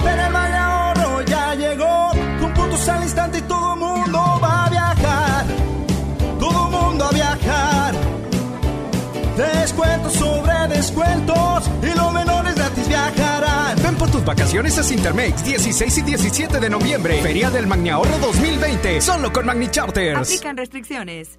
vacaciones 14.29 14.79
a 14.79 14.83
Cintermex 14.83 15.43
16 15.43 15.99
y 15.99 16.03
17 16.03 16.61
de 16.61 16.69
noviembre. 16.71 17.23
Feria 17.23 17.51
del 17.51 17.67
Magni 17.67 17.89
Ahorro 17.89 18.19
2020. 18.19 19.01
Solo 19.01 19.33
con 19.33 19.47
Magni 19.47 19.69
Charters. 19.69 20.29
Aplican 20.29 20.57
restricciones. 20.57 21.39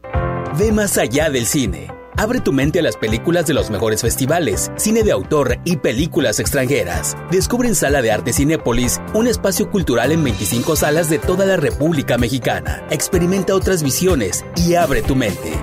Ve 0.57 0.71
más 0.71 0.97
allá 0.97 1.29
del 1.29 1.45
cine. 1.45 1.87
Abre 2.17 2.41
tu 2.41 2.51
mente 2.51 2.79
a 2.79 2.81
las 2.81 2.97
películas 2.97 3.45
de 3.45 3.53
los 3.53 3.69
mejores 3.69 4.01
festivales, 4.01 4.71
cine 4.75 5.03
de 5.03 5.11
autor 5.11 5.59
y 5.63 5.77
películas 5.77 6.39
extranjeras. 6.39 7.15
Descubre 7.31 7.69
en 7.69 7.75
Sala 7.75 8.01
de 8.01 8.11
Arte 8.11 8.33
Cinépolis 8.33 8.99
un 9.13 9.27
espacio 9.27 9.69
cultural 9.69 10.11
en 10.11 10.23
25 10.23 10.75
salas 10.75 11.09
de 11.09 11.19
toda 11.19 11.45
la 11.45 11.57
República 11.57 12.17
Mexicana. 12.17 12.83
Experimenta 12.89 13.53
otras 13.53 13.83
visiones 13.83 14.43
y 14.57 14.73
abre 14.73 15.03
tu 15.03 15.15
mente. 15.15 15.53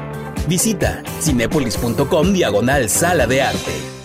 Visita 0.49 1.03
cinepolis.com 1.21 2.33
diagonal 2.33 2.89
sala 2.89 3.27
de 3.27 3.43
arte. 3.43 3.96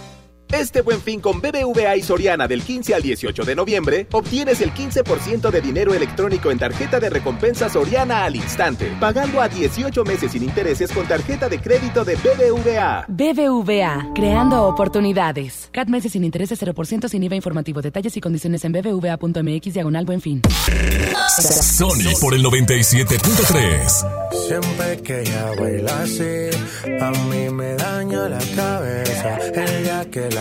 Este 0.52 0.82
buen 0.82 1.02
fin 1.02 1.22
con 1.22 1.40
BBVA 1.40 1.95
y 1.95 2.02
Soriana 2.02 2.45
del 2.45 2.61
15 2.61 2.94
al 2.94 3.02
18 3.02 3.44
de 3.44 3.56
noviembre, 3.56 4.07
obtienes 4.11 4.60
el 4.60 4.73
15% 4.73 5.49
de 5.49 5.61
dinero 5.61 5.94
electrónico 5.94 6.52
en 6.52 6.60
tarjeta 6.60 6.99
de 6.99 7.10
recompensa 7.10 7.69
Soriana 7.69 8.26
al 8.26 8.36
instante, 8.36 8.91
pagando 8.99 9.40
a 9.40 9.48
18 9.48 10.03
meses 10.03 10.34
sin 10.34 10.44
intereses 10.44 10.91
con 10.91 11.07
tarjeta 11.07 11.48
de 11.48 11.60
crédito 11.60 12.03
de 12.03 12.15
BBVA. 12.18 13.06
BBVA, 13.07 14.11
creando 14.14 14.65
oportunidades. 14.65 15.69
CAT 15.72 15.88
meses 15.88 16.11
sin 16.11 16.26
intereses 16.26 16.61
0% 16.61 17.07
sin 17.07 17.23
IVA 17.23 17.36
informativo. 17.36 17.82
Detalles 17.82 18.18
y 18.18 18.22
condiciones 18.22 18.65
en 18.65 18.73
bbva.mx 18.73 19.73
diagonal 19.73 20.06
buen 20.06 20.19
fin. 20.19 20.41
Sony 21.30 22.11
por 22.19 22.34
el 22.34 22.44
97.3. 22.44 24.22
Siempre 24.48 25.02
que 25.02 25.22
ella 25.22 25.52
baila 25.57 26.02
así, 26.02 26.49
a 26.99 27.11
mí 27.30 27.49
me 27.52 27.76
daña 27.76 28.28
la 28.28 28.40
cabeza. 28.56 29.38
El 29.53 29.84
día 29.84 30.06
que 30.11 30.30
la 30.30 30.41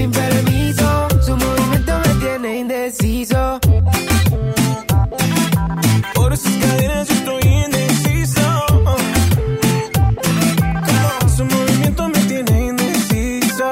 sin 0.00 0.10
permiso. 0.10 1.08
Su 1.26 1.36
movimiento 1.36 1.92
me 2.04 2.14
tiene 2.24 2.58
indeciso. 2.60 3.60
Por 6.14 6.36
sus 6.36 6.56
cadenas 6.62 7.08
yo 7.08 7.14
estoy 7.14 7.42
indeciso. 7.66 8.46
Su 11.36 11.44
movimiento 11.44 12.08
me 12.08 12.20
tiene 12.30 12.68
indeciso. 12.68 13.68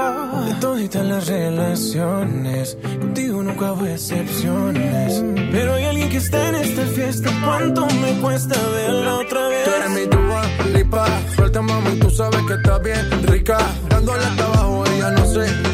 De 0.46 0.54
toditas 0.60 1.06
las 1.06 1.26
relaciones, 1.28 2.76
contigo 3.00 3.42
nunca 3.42 3.72
hubo 3.72 3.86
excepciones. 3.86 5.24
Pero 5.50 5.74
hay 5.74 5.84
alguien 5.84 6.10
que 6.10 6.18
está 6.18 6.48
en 6.50 6.56
esta 6.56 6.84
fiesta. 6.96 7.30
¿Cuánto 7.44 7.86
me 8.02 8.12
cuesta 8.20 8.56
verla 8.76 9.14
otra 9.16 9.48
vez? 9.48 9.64
Tú 9.64 9.70
eres 9.78 9.90
mi 9.98 10.04
duda, 10.14 10.42
lipa. 10.74 11.06
Suelta, 11.36 11.62
mami, 11.62 11.98
tú 11.98 12.10
sabes 12.10 12.42
que 12.46 12.54
estás 12.54 12.82
bien 12.82 13.22
rica. 13.28 13.58
Dándole 13.88 14.24
hasta 14.24 14.44
abajo, 14.44 14.84
ella 14.92 15.10
no 15.12 15.24
sé 15.24 15.67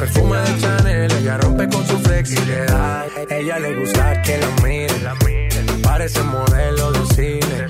Perfume 0.00 0.38
de 0.38 0.58
Chanel, 0.58 1.12
ella 1.12 1.36
rompe 1.36 1.68
con 1.68 1.86
su 1.86 1.98
flexibilidad. 1.98 3.04
Ella 3.28 3.58
le 3.58 3.80
gusta 3.80 4.22
que 4.22 4.38
la 4.38 4.48
miren. 4.62 5.82
Parece 5.82 6.22
modelo 6.22 6.90
de 6.90 7.14
cine. 7.14 7.66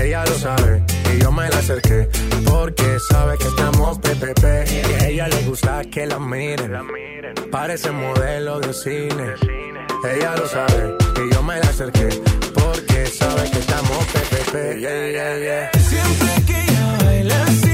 Ella 0.00 0.24
lo 0.24 0.38
sabe 0.38 0.84
y 1.12 1.20
yo 1.20 1.32
me 1.32 1.48
la 1.48 1.58
acerqué. 1.58 2.08
Porque 2.44 2.98
sabe 3.10 3.36
que 3.38 3.48
estamos 3.48 3.98
PPP. 3.98 4.44
Y 4.70 5.04
ella 5.04 5.26
le 5.26 5.42
gusta 5.48 5.82
que 5.90 6.06
la 6.06 6.20
miren. 6.20 6.70
Parece 7.50 7.90
modelo 7.90 8.60
de 8.60 8.72
cine. 8.72 9.34
Ella 10.14 10.36
lo 10.36 10.46
sabe 10.46 10.94
y 11.16 11.34
yo 11.34 11.42
me 11.42 11.58
la 11.58 11.68
acerqué. 11.70 12.08
Porque 12.54 13.06
sabe 13.06 13.50
que 13.50 13.58
estamos 13.58 14.06
PPP. 14.06 14.78
Yeah. 14.78 15.70
Siempre 15.72 16.44
que 16.46 16.60
ella 16.60 16.98
baila 17.04 17.67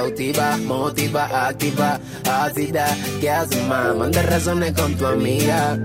cautiva, 0.00 0.56
motiva, 0.56 1.48
activa, 1.48 2.00
ácida. 2.24 2.86
¿Qué 3.20 3.30
haces, 3.30 3.62
más? 3.66 3.94
Manda 3.94 4.22
razones 4.22 4.72
con 4.72 4.94
tu 4.96 5.06
amiga. 5.06 5.78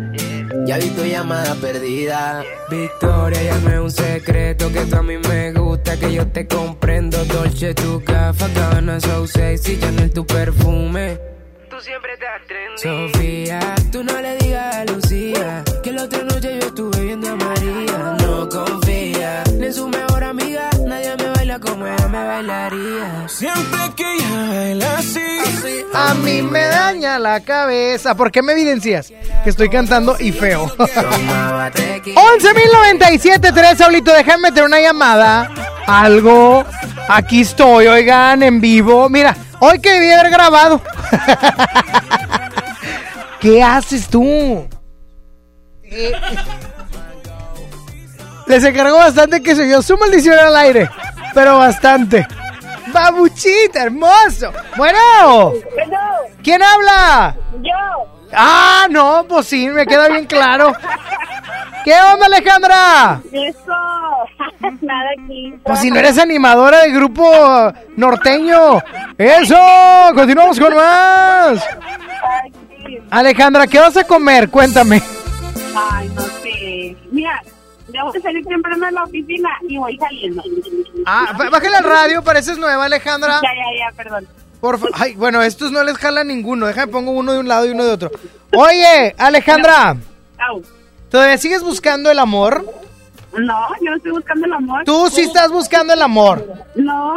Ya 0.65 0.77
vi 0.77 0.89
tu 0.91 1.03
llamada 1.03 1.53
perdida. 1.55 2.43
Victoria, 2.69 3.43
ya 3.43 3.57
no 3.59 3.69
es 3.71 3.79
un 3.79 3.91
secreto 3.91 4.71
que 4.71 4.85
tú 4.85 4.95
a 4.95 5.03
mí 5.03 5.17
me 5.17 5.51
gusta, 5.51 5.97
que 5.97 6.13
yo 6.13 6.25
te 6.27 6.47
comprendo. 6.47 7.25
Dolce, 7.25 7.73
tu 7.73 8.01
gafa, 8.05 8.47
Gabbana, 8.55 9.01
so 9.01 9.27
sexy, 9.27 9.77
Chanel, 9.79 10.11
tu 10.11 10.25
perfume. 10.25 11.17
Tú 11.69 11.75
siempre 11.81 12.13
estás 12.13 12.41
trendy. 12.47 13.11
Sofía, 13.11 13.59
tú 13.91 14.03
no 14.03 14.21
le 14.21 14.37
digas 14.37 14.75
a 14.75 14.85
Lucía 14.85 15.63
que 15.83 15.91
la 15.91 16.03
otra 16.03 16.23
noche 16.23 16.57
yo 16.59 16.67
estuve 16.67 17.01
viendo 17.01 17.27
a 17.31 17.35
María. 17.35 17.54
A 25.95 26.13
mí 26.13 26.41
me 26.41 26.65
daña 26.65 27.17
la 27.19 27.39
cabeza. 27.39 28.15
¿Por 28.15 28.29
qué 28.31 28.41
me 28.41 28.51
evidencias? 28.51 29.13
Que 29.43 29.49
estoy 29.49 29.69
cantando 29.69 30.17
y 30.19 30.33
feo. 30.33 30.67
11.097.3, 30.77 33.77
Saulito, 33.77 34.11
déjame 34.11 34.49
meter 34.49 34.65
una 34.65 34.81
llamada. 34.81 35.49
Algo. 35.87 36.65
Aquí 37.07 37.39
estoy, 37.41 37.87
oigan, 37.87 38.43
en 38.43 38.59
vivo. 38.59 39.07
Mira, 39.09 39.33
hoy 39.59 39.79
que 39.79 39.93
debí 39.93 40.11
haber 40.11 40.31
grabado. 40.31 40.81
¿Qué 43.39 43.63
haces 43.63 44.09
tú? 44.09 44.67
Eh, 45.83 46.11
Les 48.47 48.63
encargo 48.63 48.97
bastante 48.97 49.41
que 49.41 49.55
se 49.55 49.63
dio 49.63 49.81
su 49.81 49.97
maldición 49.97 50.37
al 50.37 50.55
aire. 50.55 50.87
Pero 51.33 51.57
bastante. 51.57 52.27
Babuchita, 52.95 53.83
hermoso. 53.83 54.53
Bueno. 54.77 55.51
¿Quién 56.41 56.63
habla? 56.63 57.35
Yo. 57.61 58.31
Ah, 58.31 58.87
no, 58.89 59.25
pues 59.27 59.47
sí, 59.47 59.67
me 59.67 59.85
queda 59.85 60.07
bien 60.07 60.25
claro. 60.25 60.71
¿Qué 61.83 61.93
onda, 61.93 62.27
Alejandra? 62.27 63.21
Eso. 63.33 63.75
Nada 64.81 65.09
aquí. 65.21 65.53
Pues 65.63 65.79
si 65.79 65.91
no 65.91 65.99
eres 65.99 66.17
animadora 66.17 66.83
del 66.83 66.93
grupo 66.93 67.73
norteño. 67.97 68.81
Eso, 69.17 69.59
continuamos 70.15 70.57
con 70.57 70.73
más. 70.73 71.67
Alejandra, 73.11 73.67
¿qué 73.67 73.79
vas 73.79 73.97
a 73.97 74.05
comer? 74.05 74.49
Cuéntame. 74.49 75.01
Ay, 75.75 76.09
no 76.15 76.21
sé. 76.21 76.95
Mira, 77.11 77.41
voy 78.03 78.17
a 78.17 78.21
salir 78.21 78.45
temprano 78.45 78.85
de 78.85 78.91
la 78.91 79.03
oficina 79.03 79.49
y 79.67 79.77
voy 79.77 79.97
saliendo. 79.97 80.43
Ah, 81.05 81.33
bájale 81.51 81.77
al 81.77 81.83
radio, 81.83 82.23
pareces 82.23 82.57
nueva, 82.57 82.85
Alejandra. 82.85 83.39
Ya, 83.41 83.49
ya, 83.49 83.89
ya, 83.91 83.95
perdón. 83.95 84.27
Por 84.59 84.79
fa- 84.79 84.87
Ay, 84.93 85.15
bueno, 85.15 85.41
estos 85.43 85.71
no 85.71 85.83
les 85.83 85.97
jala 85.97 86.23
ninguno. 86.23 86.65
Déjame 86.65 86.91
pongo 86.91 87.11
uno 87.11 87.33
de 87.33 87.39
un 87.39 87.47
lado 87.47 87.65
y 87.65 87.69
uno 87.71 87.83
de 87.85 87.91
otro. 87.91 88.11
Oye, 88.55 89.13
Alejandra, 89.17 89.95
Au. 90.49 90.61
¿todavía 91.09 91.37
sigues 91.37 91.61
buscando 91.63 92.09
el 92.09 92.19
amor? 92.19 92.65
No, 93.37 93.67
yo 93.81 93.91
no 93.91 93.97
estoy 93.97 94.11
buscando 94.11 94.45
el 94.45 94.53
amor. 94.53 94.83
Tú 94.85 95.09
sí 95.09 95.21
estás 95.21 95.51
buscando 95.51 95.93
el 95.93 96.01
amor. 96.01 96.45
No. 96.75 97.15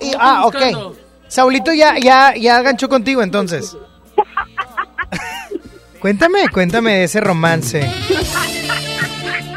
Y- 0.00 0.12
ah, 0.18 0.46
ok. 0.46 0.94
Saulito 1.28 1.72
ya, 1.72 1.98
ya, 1.98 2.34
ya 2.36 2.62
ganchó 2.62 2.88
contigo 2.88 3.22
entonces. 3.22 3.76
cuéntame, 6.00 6.48
cuéntame 6.48 6.94
de 6.98 7.04
ese 7.04 7.20
romance. 7.20 7.88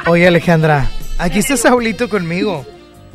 Oye, 0.06 0.28
Alejandra, 0.28 0.88
aquí 1.18 1.40
está 1.40 1.56
Saulito 1.58 2.10
conmigo. 2.10 2.66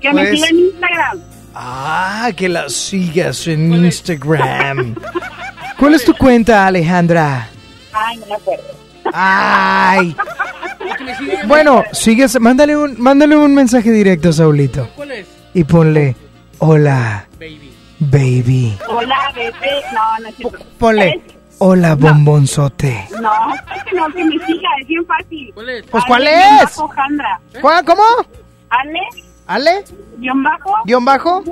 Que 0.00 0.12
me 0.12 0.22
Pues- 0.26 0.34
siga 0.40 0.48
en 0.48 0.58
Instagram. 0.58 1.20
Ah, 1.54 2.30
que 2.36 2.48
la 2.48 2.68
sigas 2.68 3.46
en 3.48 3.72
Instagram. 3.74 4.94
¿Cuál 5.78 5.94
es 5.94 6.04
tu 6.04 6.14
cuenta, 6.14 6.66
Alejandra? 6.66 7.48
Ay, 7.92 8.16
no 8.18 8.26
me 8.26 8.34
acuerdo. 8.34 8.64
Ay. 9.12 10.16
Bueno, 11.46 11.84
sigues, 11.92 12.38
mándale 12.40 12.76
un, 12.76 13.00
mándale 13.00 13.36
un 13.36 13.54
mensaje 13.54 13.90
directo 13.90 14.32
Saulito. 14.32 14.88
¿Cuál 14.96 15.12
es? 15.12 15.26
Y 15.54 15.64
ponle, 15.64 16.14
hola, 16.58 17.26
baby. 17.98 18.76
Hola, 18.88 19.16
bebé. 19.34 19.52
No, 19.92 20.18
no 20.20 20.28
es. 20.28 20.62
Ponle, 20.78 21.20
hola, 21.58 21.94
bombonzote. 21.94 23.08
No, 23.20 23.30
es 23.74 23.84
que 23.84 23.96
no, 23.96 24.06
que 24.08 24.24
me 24.24 24.46
siga, 24.46 24.68
es 24.80 24.86
bien 24.86 25.06
fácil. 25.06 25.50
¿Cuál 25.54 25.68
es? 25.70 25.86
Pues, 25.86 26.04
¿cuál 26.06 26.26
es? 26.26 26.76
Jandra. 26.94 27.40
¿Cuál, 27.60 27.84
¿Cómo? 27.84 28.02
Ale, 28.70 29.00
¿Ale? 29.46 29.84
guion 30.18 30.42
bajo. 30.42 30.74
¿Guión 30.84 31.04
bajo? 31.04 31.42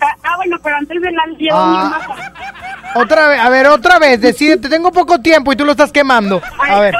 Ah, 0.00 0.36
bueno, 0.36 0.56
pero 0.62 0.76
antes 0.76 1.00
del 1.00 1.18
al 1.18 1.36
llevo 1.36 1.56
Ah. 1.58 1.72
guion 1.72 1.90
bajo. 1.90 3.00
Otra 3.00 3.28
vez, 3.28 3.40
a 3.40 3.48
ver, 3.48 3.66
otra 3.68 3.98
vez, 3.98 4.20
decídete, 4.20 4.68
tengo 4.68 4.90
poco 4.90 5.20
tiempo 5.20 5.52
y 5.52 5.56
tú 5.56 5.64
lo 5.64 5.72
estás 5.72 5.92
quemando. 5.92 6.40
A 6.68 6.80
ver. 6.80 6.94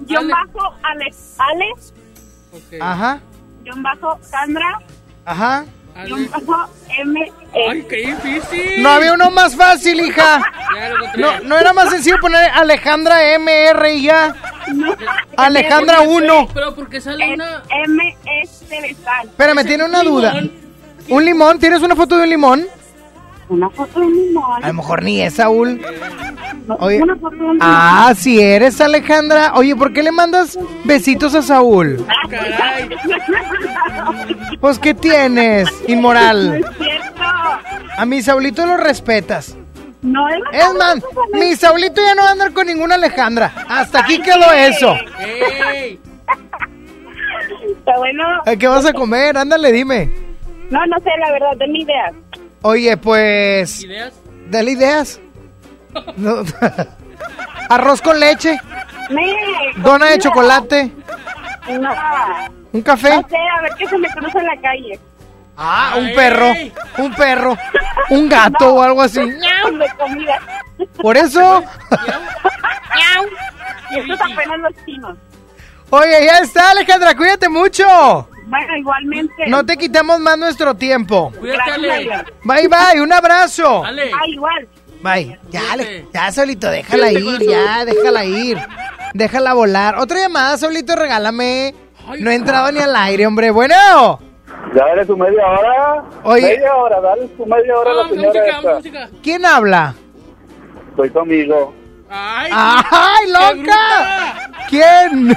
Guión 0.00 0.28
bajo, 0.28 0.74
Ale. 0.82 1.06
Ale, 1.38 2.80
Ajá, 2.80 3.18
guion 3.64 3.82
bajo, 3.82 4.18
Sandra, 4.22 4.78
ajá. 5.24 5.64
M. 5.96 7.20
E. 7.20 7.70
¡Ay, 7.70 7.82
qué 7.88 7.96
difícil! 7.96 8.82
No 8.82 8.88
había 8.90 9.14
uno 9.14 9.30
más 9.30 9.54
fácil, 9.54 10.00
hija. 10.00 10.42
No, 11.16 11.40
no 11.40 11.58
era 11.58 11.72
más 11.72 11.90
sencillo 11.90 12.18
poner 12.20 12.50
Alejandra 12.50 13.38
MR 13.38 13.94
y 13.94 14.02
ya. 14.02 14.34
Alejandra 15.36 16.00
1. 16.00 16.48
Pero 16.52 16.74
porque 16.74 17.00
sale 17.00 17.34
una... 17.34 17.62
M. 17.84 18.16
S. 18.42 18.66
de 18.66 18.94
sal. 18.94 19.28
Espérame, 19.28 19.64
tiene 19.64 19.84
una 19.84 20.02
duda. 20.02 20.34
¿Un 21.08 21.24
limón? 21.24 21.58
¿Tienes 21.58 21.82
una 21.82 21.94
foto 21.94 22.16
de 22.16 22.24
un 22.24 22.30
limón? 22.30 22.66
Una 23.48 23.68
foto 23.70 24.00
de 24.00 24.06
un 24.06 24.14
limón. 24.14 24.64
A 24.64 24.68
lo 24.68 24.74
mejor 24.74 25.02
ni 25.02 25.20
es, 25.20 25.34
Saúl. 25.34 25.80
Oye. 26.78 27.02
Una 27.02 27.14
foto 27.16 27.36
de 27.36 27.42
un 27.42 27.52
limón. 27.54 27.58
Ah, 27.60 28.12
si 28.16 28.40
eres 28.40 28.80
Alejandra. 28.80 29.52
Oye, 29.54 29.76
¿por 29.76 29.92
qué 29.92 30.02
le 30.02 30.12
mandas 30.12 30.58
besitos 30.84 31.34
a 31.34 31.42
Saúl? 31.42 32.04
Pues, 34.60 34.78
¿qué 34.78 34.94
tienes, 34.94 35.68
No 35.86 35.94
inmoral? 35.94 36.54
es 36.56 36.76
cierto. 36.78 37.22
A 37.96 38.04
mi 38.06 38.22
Saulito 38.22 38.66
lo 38.66 38.76
respetas. 38.76 39.56
No 40.02 40.28
es 40.28 40.36
Es 40.52 40.74
más, 40.74 40.96
mi 41.32 41.54
Saulito 41.56 42.02
ya 42.02 42.14
no 42.14 42.22
va 42.22 42.28
a 42.28 42.32
andar 42.32 42.52
con 42.52 42.66
ninguna 42.66 42.96
Alejandra. 42.96 43.52
Hasta 43.68 44.00
aquí 44.00 44.20
quedó 44.20 44.52
eso. 44.52 44.94
Está 47.68 47.96
bueno. 47.98 48.24
¿Qué 48.58 48.66
vas 48.68 48.84
a 48.86 48.92
comer? 48.92 49.36
Ándale, 49.38 49.72
dime. 49.72 50.10
No, 50.70 50.84
no 50.86 50.96
sé, 50.98 51.10
la 51.20 51.32
verdad, 51.32 51.50
denme 51.58 51.78
ideas. 51.80 52.14
Oye, 52.66 52.96
pues. 52.96 53.84
¿Ideas? 53.84 54.14
Dale 54.46 54.70
ideas. 54.70 55.20
No. 56.16 56.42
Arroz 57.68 58.00
con 58.00 58.18
leche. 58.18 58.58
Dona 59.76 60.06
de 60.06 60.18
chocolate. 60.18 60.90
No. 61.68 61.90
¿Un 62.72 62.80
café? 62.80 63.16
No 63.16 63.28
sé, 63.28 63.36
a 63.36 63.60
ver 63.60 63.72
qué 63.76 63.86
se 63.86 63.98
me 63.98 64.08
cruza 64.08 64.38
en 64.38 64.46
la 64.46 64.60
calle. 64.62 64.98
Ah, 65.58 65.94
un 65.98 66.14
perro, 66.14 66.52
un 66.96 67.14
perro, 67.14 67.56
un 68.08 68.28
gato 68.30 68.74
o 68.74 68.82
algo 68.82 69.02
así. 69.02 69.20
De 69.20 69.92
comida. 69.98 70.40
Por 71.02 71.18
eso. 71.18 71.62
Y 73.90 73.98
estos 73.98 74.20
apenas 74.22 74.58
los 74.60 74.86
chinos. 74.86 75.18
Oye, 75.90 76.24
ya 76.24 76.38
está, 76.38 76.70
Alejandra, 76.70 77.14
cuídate 77.14 77.50
mucho. 77.50 78.26
Bueno, 78.46 78.76
igualmente. 78.76 79.46
No 79.48 79.64
te 79.64 79.76
quitamos 79.76 80.20
más 80.20 80.36
nuestro 80.38 80.74
tiempo. 80.74 81.32
Gracias. 81.40 82.24
Bye, 82.44 82.68
bye, 82.68 83.00
un 83.00 83.12
abrazo. 83.12 83.82
Ah, 83.84 83.92
igual. 84.28 84.68
Bye. 85.02 85.38
Ya, 85.50 85.60
Ale- 85.72 86.06
ya, 86.12 86.30
Solito, 86.32 86.70
déjala 86.70 87.10
ir, 87.12 87.40
ya, 87.42 87.84
déjala 87.84 88.24
ir. 88.24 88.58
Déjala 89.14 89.54
volar. 89.54 89.98
Otra 89.98 90.18
llamada, 90.18 90.56
Solito, 90.58 90.94
regálame. 90.96 91.74
No 92.20 92.30
he 92.30 92.34
entrado 92.34 92.70
ni 92.72 92.80
al 92.80 92.94
aire, 92.96 93.26
hombre. 93.26 93.50
Bueno. 93.50 94.20
Ya 94.74 94.84
dale 94.86 95.04
su 95.06 95.16
media 95.16 95.46
hora. 95.46 96.04
Oye. 96.24 96.42
Media 96.56 96.74
hora, 96.74 97.00
dale 97.00 97.28
su 97.36 97.46
media 97.46 97.78
hora 97.78 97.90
a 97.90 97.94
la 97.94 98.08
señora 98.08 98.80
esta. 98.80 99.08
¿Quién 99.22 99.44
habla? 99.46 99.94
Soy 100.96 101.10
tu 101.10 101.18
amigo. 101.20 101.74
¡Ay, 102.10 103.30
loca! 103.30 104.50
¿Quién? 104.68 105.36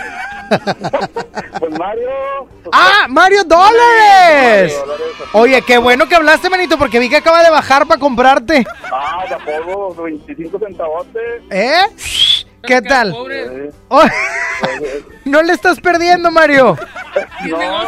Pues 1.59 1.71
Mario. 1.79 2.09
¡Ah, 2.71 3.07
Mario 3.09 3.43
Dólares! 3.43 4.79
Oye, 5.33 5.61
qué 5.63 5.77
bueno 5.79 6.07
que 6.07 6.15
hablaste, 6.15 6.49
manito, 6.49 6.77
porque 6.77 6.99
vi 6.99 7.09
que 7.09 7.17
acaba 7.17 7.41
de 7.43 7.49
bajar 7.49 7.87
para 7.87 7.99
comprarte. 7.99 8.65
Ah, 8.91 9.23
tampoco, 9.27 10.03
25 10.03 10.59
centavotes. 10.59 11.41
¿Eh? 11.49 11.81
¿Qué 12.63 12.81
tal? 12.81 13.15
Eh, 13.31 13.71
Oye, 13.89 14.11
no 15.25 15.41
le 15.41 15.53
estás 15.53 15.79
perdiendo, 15.79 16.29
Mario. 16.31 16.77
no, 17.49 17.81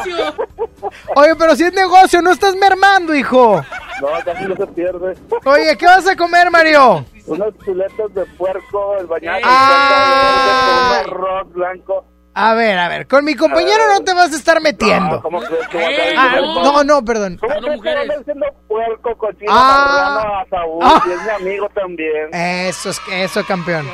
Oye, 1.16 1.36
pero 1.38 1.56
si 1.56 1.64
es 1.66 1.74
negocio, 1.74 2.22
no 2.22 2.32
estás 2.32 2.56
mermando, 2.56 3.14
hijo. 3.14 3.64
no, 4.02 4.08
casi 4.26 4.46
no 4.46 4.56
se 4.56 4.68
pierde. 4.68 5.16
Oye, 5.46 5.78
¿qué 5.78 5.86
vas 5.86 6.08
a 6.08 6.16
comer, 6.16 6.50
Mario? 6.50 7.06
Unos 7.28 7.54
chuletos 7.64 8.14
de 8.16 8.26
puerco, 8.26 8.98
el 9.00 9.06
bañado 9.06 9.40
Ah. 9.44 11.02
con 11.06 11.14
un 11.14 11.22
arroz 11.22 11.54
blanco. 11.54 12.06
A 12.34 12.54
ver, 12.54 12.78
a 12.80 12.88
ver, 12.88 13.08
con 13.08 13.26
mi 13.26 13.36
compañero 13.36 13.84
no 13.94 14.02
te 14.04 14.14
vas 14.14 14.32
a 14.32 14.36
estar 14.36 14.62
metiendo. 14.62 15.16
No, 15.18 15.22
¿cómo 15.22 15.40
crees 15.42 15.68
que 15.68 15.78
a 15.78 15.90
estar 15.90 16.14
Ah, 16.18 16.38
diciendo 16.38 16.64
no, 16.64 16.84
no, 16.84 17.04
perdón. 17.06 17.38
¿Cómo 17.38 17.54
crees 17.60 17.82
que 17.82 17.90
estar 18.02 18.18
diciendo 18.20 18.46
puerco, 18.68 19.18
cochino, 19.18 19.52
Ah. 19.52 20.16
marrano 20.22 20.40
a 20.40 20.46
Saúl? 20.50 20.80
Ah. 20.84 21.04
Y 21.08 21.12
es 21.12 21.24
mi 21.24 21.30
amigo 21.50 21.70
también. 21.74 22.30
Eso 22.34 22.92
es 22.92 23.02
eso, 23.12 23.44
campeón. 23.46 23.90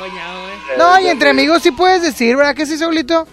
No, 0.78 0.98
y 1.00 1.08
entre 1.08 1.30
amigos 1.30 1.62
sí 1.62 1.70
puedes 1.72 2.02
decir, 2.02 2.36
¿verdad 2.36 2.54
que 2.54 2.66
sí, 2.66 2.76
Saulito? 2.76 3.26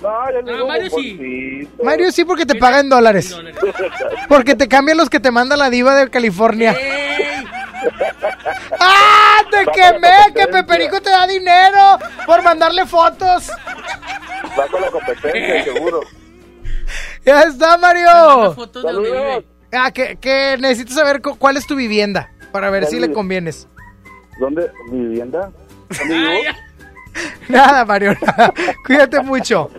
No, 0.00 0.30
yo 0.32 0.52
digo 0.52 0.66
Mario 0.68 0.90
sí. 0.90 1.68
Mario 1.82 2.12
sí 2.12 2.24
porque 2.24 2.46
te 2.46 2.54
paga 2.54 2.80
en 2.80 2.88
dólares. 2.88 3.36
Porque 4.28 4.54
te 4.54 4.68
cambian 4.68 4.96
los 4.98 5.08
que 5.10 5.20
te 5.20 5.30
manda 5.30 5.56
la 5.56 5.68
diva 5.70 5.94
de 5.94 6.10
California. 6.10 6.74
¡Ah! 8.80 9.38
¡Te 9.50 9.64
quemé! 9.72 10.10
¡Que 10.34 10.46
Peperico 10.46 11.00
te 11.00 11.10
da 11.10 11.26
dinero 11.26 11.98
por 12.26 12.42
mandarle 12.42 12.86
fotos! 12.86 13.50
Va 14.58 14.66
con 14.68 14.80
la 14.80 14.90
competencia, 14.90 15.64
seguro. 15.64 16.00
¡Ya 17.24 17.42
está, 17.42 17.76
Mario! 17.78 18.54
vive. 19.02 19.46
Ah, 19.72 19.90
que, 19.90 20.16
que 20.16 20.56
necesito 20.60 20.92
saber 20.94 21.20
cu- 21.20 21.36
cuál 21.36 21.56
es 21.56 21.66
tu 21.66 21.74
vivienda 21.74 22.30
para 22.52 22.70
ver 22.70 22.86
si 22.86 23.00
le 23.00 23.12
convienes. 23.12 23.66
¿Dónde? 24.38 24.70
¿Mi 24.90 25.00
vivienda? 25.06 25.50
¿Dónde 25.98 26.14
vivo? 26.14 26.52
Nada, 27.48 27.84
Mario, 27.84 28.16
nada. 28.20 28.52
Cuídate 28.86 29.20
mucho. 29.22 29.70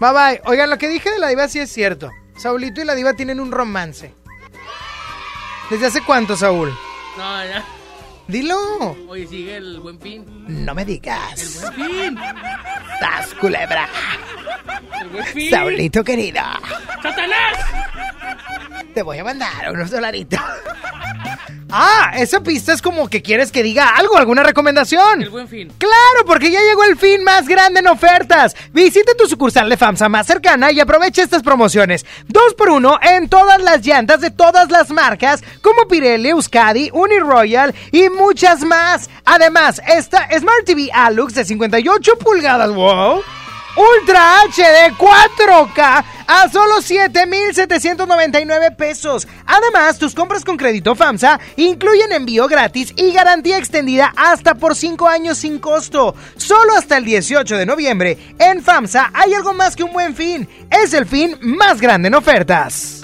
Bye 0.00 0.12
bye. 0.12 0.42
Oigan, 0.46 0.68
lo 0.70 0.76
que 0.78 0.88
dije 0.88 1.10
de 1.10 1.18
la 1.18 1.28
diva 1.28 1.48
sí 1.48 1.58
es 1.58 1.70
cierto. 1.72 2.10
Saulito 2.36 2.80
y 2.80 2.84
la 2.84 2.94
diva 2.94 3.14
tienen 3.14 3.40
un 3.40 3.50
romance. 3.50 4.14
¿Desde 5.70 5.86
hace 5.86 6.02
cuánto, 6.04 6.36
Saúl? 6.36 6.70
No, 7.16 7.44
ya. 7.44 7.64
Dilo. 8.28 8.96
Oye, 9.08 9.26
sigue 9.26 9.56
el 9.56 9.80
buen 9.80 9.98
fin. 9.98 10.24
No 10.48 10.74
me 10.74 10.84
digas. 10.84 11.62
El 11.64 11.70
buen 11.70 11.90
fin. 11.90 12.18
¡Tas, 13.00 13.34
culebra! 13.34 13.88
El 15.00 15.08
buen 15.08 15.24
fin. 15.24 15.50
Saulito 15.50 16.04
querido. 16.04 16.42
¡Satanás! 17.02 17.58
Te 18.92 19.02
voy 19.02 19.18
a 19.18 19.24
mandar 19.24 19.72
unos 19.72 19.90
dolaritos. 19.90 20.40
Ah, 21.70 22.12
esa 22.16 22.42
pista 22.42 22.72
es 22.72 22.80
como 22.80 23.08
que 23.08 23.20
quieres 23.20 23.52
que 23.52 23.62
diga 23.62 23.90
algo, 23.90 24.16
alguna 24.16 24.42
recomendación. 24.42 25.20
El 25.20 25.28
buen 25.28 25.48
fin. 25.48 25.70
Claro, 25.76 26.24
porque 26.26 26.50
ya 26.50 26.60
llegó 26.60 26.82
el 26.84 26.96
fin 26.96 27.22
más 27.22 27.46
grande 27.46 27.80
en 27.80 27.88
ofertas. 27.88 28.56
Visita 28.72 29.12
tu 29.18 29.26
sucursal 29.28 29.68
de 29.68 29.76
FAMSA 29.76 30.08
más 30.08 30.26
cercana 30.26 30.72
y 30.72 30.80
aprovecha 30.80 31.22
estas 31.22 31.42
promociones. 31.42 32.06
Dos 32.26 32.54
por 32.54 32.70
uno 32.70 32.98
en 33.02 33.28
todas 33.28 33.60
las 33.62 33.84
llantas 33.84 34.22
de 34.22 34.30
todas 34.30 34.70
las 34.70 34.88
marcas, 34.90 35.42
como 35.60 35.86
Pirelli, 35.86 36.30
Euskadi, 36.30 36.90
Uniroyal 36.94 37.74
y 37.92 38.08
muchas 38.18 38.64
más. 38.64 39.08
Además, 39.24 39.80
esta 39.86 40.28
Smart 40.38 40.64
TV 40.66 40.90
Alux 40.92 41.34
de 41.34 41.44
58 41.44 42.18
pulgadas, 42.18 42.70
wow. 42.70 43.22
Ultra 43.76 44.42
HD 44.42 44.92
4K 44.96 46.04
a 46.26 46.48
solo 46.50 46.82
7,799 46.82 48.72
pesos. 48.72 49.28
Además, 49.46 49.98
tus 49.98 50.14
compras 50.14 50.44
con 50.44 50.56
crédito 50.56 50.96
FAMSA 50.96 51.38
incluyen 51.56 52.12
envío 52.12 52.48
gratis 52.48 52.92
y 52.96 53.12
garantía 53.12 53.56
extendida 53.56 54.12
hasta 54.16 54.56
por 54.56 54.74
5 54.74 55.06
años 55.08 55.38
sin 55.38 55.60
costo. 55.60 56.16
Solo 56.36 56.74
hasta 56.76 56.96
el 56.96 57.04
18 57.04 57.56
de 57.56 57.66
noviembre. 57.66 58.18
En 58.38 58.62
FAMSA 58.62 59.12
hay 59.14 59.32
algo 59.34 59.54
más 59.54 59.76
que 59.76 59.84
un 59.84 59.92
buen 59.92 60.16
fin. 60.16 60.48
Es 60.70 60.92
el 60.92 61.06
fin 61.06 61.36
más 61.40 61.80
grande 61.80 62.08
en 62.08 62.14
ofertas. 62.14 63.00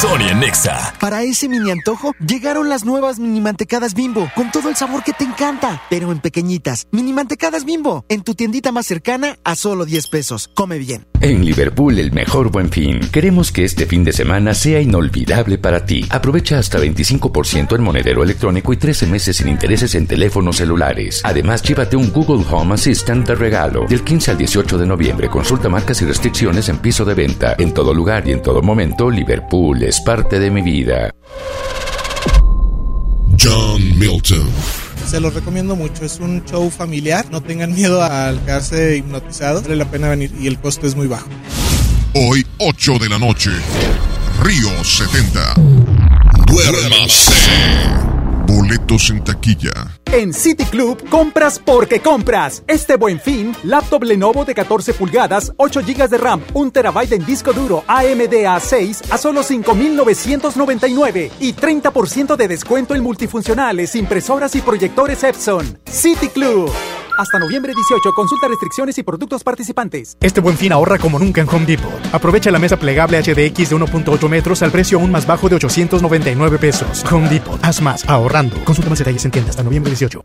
Sonia 0.00 0.34
Nexa. 0.34 0.92
Para 1.00 1.22
ese 1.22 1.48
mini 1.48 1.70
antojo, 1.70 2.14
llegaron 2.18 2.68
las 2.68 2.84
nuevas 2.84 3.18
mini 3.18 3.40
mantecadas 3.40 3.94
bimbo, 3.94 4.30
con 4.34 4.50
todo 4.50 4.68
el 4.68 4.76
sabor 4.76 5.02
que 5.02 5.14
te 5.14 5.24
encanta, 5.24 5.80
pero 5.88 6.12
en 6.12 6.18
pequeñitas. 6.18 6.86
Mini 6.90 7.14
mantecadas 7.14 7.64
bimbo, 7.64 8.04
en 8.10 8.20
tu 8.20 8.34
tiendita 8.34 8.72
más 8.72 8.84
cercana 8.84 9.38
a 9.42 9.56
solo 9.56 9.86
10 9.86 10.08
pesos. 10.08 10.50
Come 10.52 10.76
bien. 10.76 11.06
En 11.22 11.46
Liverpool 11.46 11.98
el 11.98 12.12
mejor 12.12 12.50
buen 12.50 12.68
fin. 12.68 13.00
Queremos 13.10 13.50
que 13.50 13.64
este 13.64 13.86
fin 13.86 14.04
de 14.04 14.12
semana 14.12 14.52
sea 14.52 14.82
inolvidable 14.82 15.56
para 15.56 15.86
ti. 15.86 16.04
Aprovecha 16.10 16.58
hasta 16.58 16.78
25% 16.78 17.74
en 17.74 17.82
monedero 17.82 18.22
electrónico 18.22 18.74
y 18.74 18.76
13 18.76 19.06
meses 19.06 19.38
sin 19.38 19.48
intereses 19.48 19.94
en 19.94 20.06
teléfonos 20.06 20.56
celulares. 20.56 21.22
Además, 21.24 21.62
llévate 21.62 21.96
un 21.96 22.12
Google 22.12 22.44
Home 22.50 22.74
Assistant 22.74 23.26
de 23.26 23.34
regalo. 23.34 23.86
Del 23.88 24.04
15 24.04 24.32
al 24.32 24.38
18 24.38 24.76
de 24.76 24.86
noviembre 24.86 25.30
consulta 25.30 25.70
marcas 25.70 26.02
y 26.02 26.04
restricciones 26.04 26.68
en 26.68 26.76
piso 26.80 27.06
de 27.06 27.14
venta. 27.14 27.56
En 27.56 27.72
todo 27.72 27.94
lugar 27.94 28.28
y 28.28 28.32
en 28.32 28.42
todo 28.42 28.60
momento, 28.60 29.10
Liverpool 29.10 29.85
es 29.86 30.00
parte 30.00 30.40
de 30.40 30.50
mi 30.50 30.62
vida. 30.62 31.14
John 33.40 33.98
Milton. 33.98 34.50
Se 35.08 35.20
los 35.20 35.32
recomiendo 35.32 35.76
mucho, 35.76 36.04
es 36.04 36.18
un 36.18 36.44
show 36.44 36.68
familiar, 36.70 37.26
no 37.30 37.40
tengan 37.40 37.72
miedo 37.72 38.02
al 38.02 38.40
quedarse 38.40 38.96
hipnotizados, 38.96 39.62
vale 39.62 39.76
la 39.76 39.88
pena 39.88 40.08
venir 40.08 40.32
y 40.40 40.48
el 40.48 40.58
costo 40.58 40.86
es 40.88 40.96
muy 40.96 41.06
bajo. 41.06 41.28
Hoy, 42.14 42.44
8 42.58 42.98
de 42.98 43.08
la 43.08 43.18
noche. 43.18 43.50
Río 44.42 44.82
70. 44.82 45.54
Duérmase. 46.46 48.15
Boletos 48.46 49.10
en 49.10 49.24
taquilla. 49.24 49.72
En 50.12 50.32
City 50.32 50.64
Club 50.64 51.08
compras 51.08 51.58
porque 51.58 52.00
compras. 52.00 52.62
Este 52.68 52.96
buen 52.96 53.18
fin, 53.18 53.56
laptop 53.64 54.04
Lenovo 54.04 54.44
de 54.44 54.54
14 54.54 54.94
pulgadas, 54.94 55.52
8 55.56 55.80
GB 55.80 56.08
de 56.08 56.18
RAM, 56.18 56.40
1 56.54 56.70
TB 56.70 57.12
en 57.12 57.26
disco 57.26 57.52
duro 57.52 57.82
AMD 57.88 58.32
A6 58.46 59.10
a 59.10 59.18
solo 59.18 59.42
5,999 59.42 61.32
y 61.40 61.54
30% 61.54 62.36
de 62.36 62.48
descuento 62.48 62.94
en 62.94 63.02
multifuncionales, 63.02 63.96
impresoras 63.96 64.54
y 64.54 64.60
proyectores 64.60 65.24
Epson. 65.24 65.78
City 65.90 66.28
Club. 66.28 66.70
Hasta 67.16 67.38
noviembre 67.38 67.72
18, 67.74 68.12
consulta 68.12 68.46
restricciones 68.46 68.98
y 68.98 69.02
productos 69.02 69.42
participantes. 69.42 70.18
Este 70.20 70.40
buen 70.40 70.56
fin 70.56 70.72
ahorra 70.72 70.98
como 70.98 71.18
nunca 71.18 71.40
en 71.40 71.48
Home 71.48 71.64
Depot. 71.64 71.90
Aprovecha 72.12 72.50
la 72.50 72.58
mesa 72.58 72.76
plegable 72.76 73.18
HDX 73.18 73.70
de 73.70 73.76
1.8 73.76 74.28
metros 74.28 74.62
al 74.62 74.70
precio 74.70 74.98
aún 74.98 75.10
más 75.10 75.26
bajo 75.26 75.48
de 75.48 75.56
899 75.56 76.58
pesos. 76.58 77.04
Home 77.10 77.28
Depot, 77.28 77.58
haz 77.62 77.80
más 77.80 78.06
ahorrando. 78.08 78.62
Consulta 78.64 78.90
más 78.90 78.98
detalles 78.98 79.24
en 79.24 79.30
tienda 79.30 79.50
hasta 79.50 79.62
noviembre 79.62 79.90
18. 79.90 80.24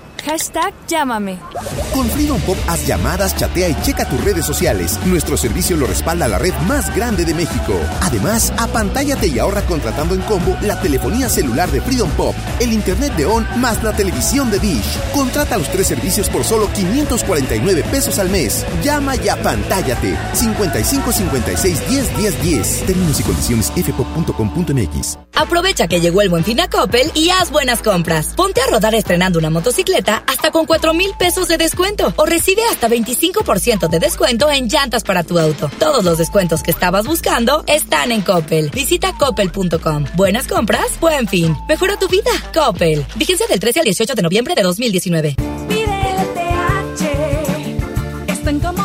Hashtag 0.25 0.73
llámame. 0.87 1.39
Con 1.93 2.07
Freedom 2.09 2.39
Pop 2.41 2.57
haz 2.67 2.85
llamadas, 2.85 3.35
chatea 3.35 3.69
y 3.69 3.81
checa 3.81 4.07
tus 4.07 4.23
redes 4.23 4.45
sociales. 4.45 4.99
Nuestro 5.05 5.35
servicio 5.35 5.75
lo 5.75 5.87
respalda 5.87 6.27
la 6.27 6.37
red 6.37 6.53
más 6.67 6.95
grande 6.95 7.25
de 7.25 7.33
México. 7.33 7.73
Además, 8.01 8.53
apantállate 8.57 9.27
y 9.27 9.39
ahorra 9.39 9.61
contratando 9.63 10.13
en 10.15 10.21
combo 10.21 10.55
la 10.61 10.79
telefonía 10.79 11.27
celular 11.27 11.69
de 11.71 11.81
Freedom 11.81 12.09
Pop, 12.11 12.35
el 12.59 12.71
internet 12.71 13.15
de 13.15 13.25
ON 13.25 13.45
más 13.57 13.83
la 13.83 13.93
televisión 13.93 14.51
de 14.51 14.59
Dish. 14.59 14.99
Contrata 15.13 15.57
los 15.57 15.69
tres 15.69 15.87
servicios 15.87 16.29
por 16.29 16.43
solo 16.43 16.69
549 16.73 17.83
pesos 17.91 18.19
al 18.19 18.29
mes. 18.29 18.65
Llama 18.83 19.15
y 19.15 19.29
apantállate. 19.29 20.17
55 20.33 21.11
56 21.11 21.89
10 21.89 22.17
10 22.17 22.43
10. 22.43 22.85
Términos 22.85 23.19
y 23.19 23.23
condiciones 23.23 23.71
fpop.com.mx. 23.75 25.17
Aprovecha 25.33 25.87
que 25.87 25.99
llegó 25.99 26.21
el 26.21 26.29
buen 26.29 26.43
fin 26.43 26.59
a 26.59 26.69
Coppel 26.69 27.11
y 27.15 27.31
haz 27.31 27.51
buenas 27.51 27.81
compras. 27.81 28.27
Ponte 28.35 28.61
a 28.61 28.67
rodar 28.67 28.93
estrenando 28.93 29.39
una 29.39 29.49
motocicleta 29.49 30.10
hasta 30.17 30.51
con 30.51 30.65
4 30.65 30.93
mil 30.93 31.11
pesos 31.17 31.47
de 31.47 31.57
descuento 31.57 32.13
o 32.15 32.25
recibe 32.25 32.61
hasta 32.69 32.87
25% 32.89 33.89
de 33.89 33.99
descuento 33.99 34.49
en 34.49 34.67
llantas 34.67 35.03
para 35.03 35.23
tu 35.23 35.39
auto. 35.39 35.69
Todos 35.79 36.03
los 36.03 36.17
descuentos 36.17 36.63
que 36.63 36.71
estabas 36.71 37.05
buscando 37.05 37.63
están 37.67 38.11
en 38.11 38.21
Coppel. 38.21 38.69
Visita 38.71 39.13
coppel.com. 39.17 40.05
Buenas 40.15 40.47
compras, 40.47 40.99
buen 40.99 41.27
fin. 41.27 41.55
Mejora 41.67 41.97
tu 41.97 42.07
vida. 42.07 42.31
Coppel. 42.53 43.05
Vigencia 43.15 43.47
del 43.47 43.59
13 43.59 43.79
al 43.79 43.85
18 43.85 44.15
de 44.15 44.21
noviembre 44.21 44.55
de 44.55 44.63
2019. 44.63 45.35
Pide 45.67 45.85
LTH. 45.85 47.03
Es 48.27 48.43
tan 48.43 48.59
cómodo, 48.59 48.80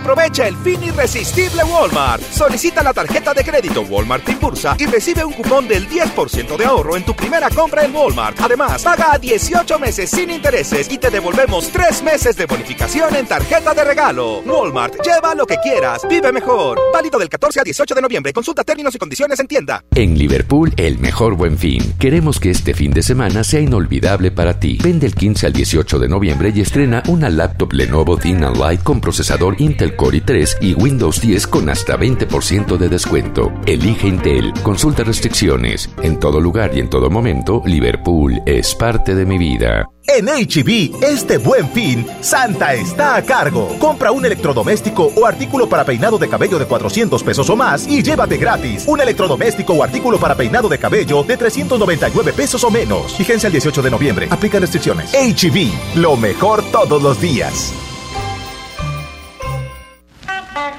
Aprovecha 0.00 0.46
el 0.46 0.56
fin 0.58 0.82
irresistible 0.82 1.64
Walmart. 1.64 2.22
Solicita 2.22 2.84
la 2.84 2.94
tarjeta 2.94 3.34
de 3.34 3.42
crédito 3.42 3.82
Walmart 3.82 4.28
Impulsa 4.28 4.76
y 4.78 4.86
recibe 4.86 5.24
un 5.24 5.32
cupón 5.32 5.66
del 5.66 5.88
10% 5.88 6.56
de 6.56 6.64
ahorro 6.64 6.96
en 6.96 7.04
tu 7.04 7.14
primera 7.14 7.50
compra 7.50 7.84
en 7.84 7.94
Walmart. 7.94 8.40
Además, 8.40 8.82
paga 8.84 9.14
a 9.14 9.18
18 9.18 9.78
meses 9.80 10.08
sin 10.08 10.30
intereses 10.30 10.90
y 10.90 10.98
te 10.98 11.10
devolvemos 11.10 11.68
3 11.70 12.02
meses 12.04 12.36
de 12.36 12.46
bonificación 12.46 13.16
en 13.16 13.26
tarjeta 13.26 13.74
de 13.74 13.84
regalo. 13.84 14.40
Walmart, 14.46 14.94
lleva 15.04 15.34
lo 15.34 15.46
que 15.46 15.56
quieras, 15.56 16.02
vive 16.08 16.30
mejor. 16.32 16.78
Válido 16.92 17.18
del 17.18 17.28
14 17.28 17.58
al 17.58 17.64
18 17.64 17.94
de 17.96 18.02
noviembre. 18.02 18.32
Consulta 18.32 18.62
términos 18.62 18.94
y 18.94 18.98
condiciones 18.98 19.40
en 19.40 19.48
tienda. 19.48 19.84
En 19.96 20.16
Liverpool, 20.16 20.72
el 20.76 20.98
mejor 21.00 21.34
buen 21.34 21.58
fin. 21.58 21.94
Queremos 21.98 22.38
que 22.38 22.50
este 22.50 22.72
fin 22.72 22.92
de 22.92 23.02
semana 23.02 23.42
sea 23.42 23.60
inolvidable 23.60 24.30
para 24.30 24.60
ti. 24.60 24.78
Vende 24.80 25.06
el 25.06 25.14
15 25.16 25.46
al 25.46 25.52
18 25.52 25.98
de 25.98 26.08
noviembre 26.08 26.52
y 26.54 26.60
estrena 26.60 27.02
una 27.08 27.28
laptop 27.28 27.72
Lenovo 27.72 28.16
Thin 28.16 28.40
Light 28.40 28.84
con 28.84 29.00
procesador 29.00 29.60
Intel 29.60 29.87
Core 29.96 30.18
i3 30.18 30.56
y 30.60 30.74
Windows 30.74 31.20
10 31.20 31.46
con 31.46 31.68
hasta 31.68 31.96
20% 31.96 32.76
de 32.76 32.88
descuento. 32.88 33.52
Elige 33.66 34.08
Intel. 34.08 34.52
Consulta 34.62 35.04
restricciones. 35.04 35.90
En 36.02 36.18
todo 36.18 36.40
lugar 36.40 36.70
y 36.74 36.80
en 36.80 36.90
todo 36.90 37.10
momento, 37.10 37.62
Liverpool 37.64 38.40
es 38.46 38.74
parte 38.74 39.14
de 39.14 39.26
mi 39.26 39.38
vida. 39.38 39.86
En 40.10 40.24
HB, 40.26 41.02
este 41.04 41.36
buen 41.36 41.68
fin, 41.70 42.06
Santa 42.22 42.72
está 42.72 43.16
a 43.16 43.22
cargo. 43.22 43.76
Compra 43.78 44.10
un 44.10 44.24
electrodoméstico 44.24 45.12
o 45.14 45.26
artículo 45.26 45.68
para 45.68 45.84
peinado 45.84 46.16
de 46.16 46.28
cabello 46.28 46.58
de 46.58 46.64
400 46.64 47.22
pesos 47.22 47.50
o 47.50 47.56
más 47.56 47.86
y 47.86 48.02
llévate 48.02 48.38
gratis 48.38 48.84
un 48.86 49.00
electrodoméstico 49.00 49.74
o 49.74 49.82
artículo 49.82 50.18
para 50.18 50.34
peinado 50.34 50.68
de 50.68 50.78
cabello 50.78 51.22
de 51.24 51.36
399 51.36 52.32
pesos 52.32 52.64
o 52.64 52.70
menos. 52.70 53.16
Vigencia 53.18 53.48
el 53.48 53.52
18 53.52 53.82
de 53.82 53.90
noviembre. 53.90 54.28
Aplica 54.30 54.58
restricciones. 54.58 55.12
HB, 55.12 55.96
lo 55.96 56.16
mejor 56.16 56.62
todos 56.72 57.02
los 57.02 57.20
días. 57.20 57.74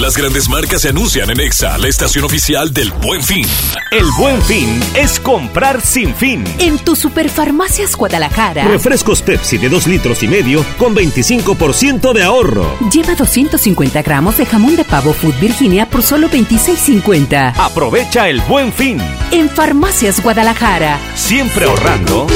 Las 0.00 0.14
grandes 0.14 0.46
marcas 0.50 0.82
se 0.82 0.90
anuncian 0.90 1.30
en 1.30 1.40
EXA, 1.40 1.78
la 1.78 1.88
estación 1.88 2.24
oficial 2.26 2.70
del 2.74 2.92
Buen 2.92 3.22
Fin. 3.22 3.46
El 3.90 4.04
Buen 4.18 4.42
Fin 4.42 4.78
es 4.94 5.18
comprar 5.18 5.80
sin 5.80 6.14
fin. 6.14 6.44
En 6.58 6.78
tu 6.78 6.94
Superfarmacias 6.94 7.96
Guadalajara. 7.96 8.68
Refrescos 8.68 9.22
Pepsi 9.22 9.56
de 9.56 9.70
2 9.70 9.86
litros 9.86 10.22
y 10.22 10.28
medio 10.28 10.62
con 10.76 10.94
25% 10.94 12.12
de 12.12 12.22
ahorro. 12.24 12.78
Lleva 12.92 13.14
250 13.14 14.02
gramos 14.02 14.36
de 14.36 14.44
jamón 14.44 14.76
de 14.76 14.84
pavo 14.84 15.14
Food 15.14 15.40
Virginia 15.40 15.88
por 15.88 16.02
solo 16.02 16.28
26.50. 16.28 17.54
Aprovecha 17.56 18.28
el 18.28 18.42
Buen 18.42 18.74
Fin. 18.74 19.00
En 19.30 19.48
Farmacias 19.48 20.22
Guadalajara. 20.22 21.00
Siempre 21.14 21.64
ahorrando. 21.64 22.26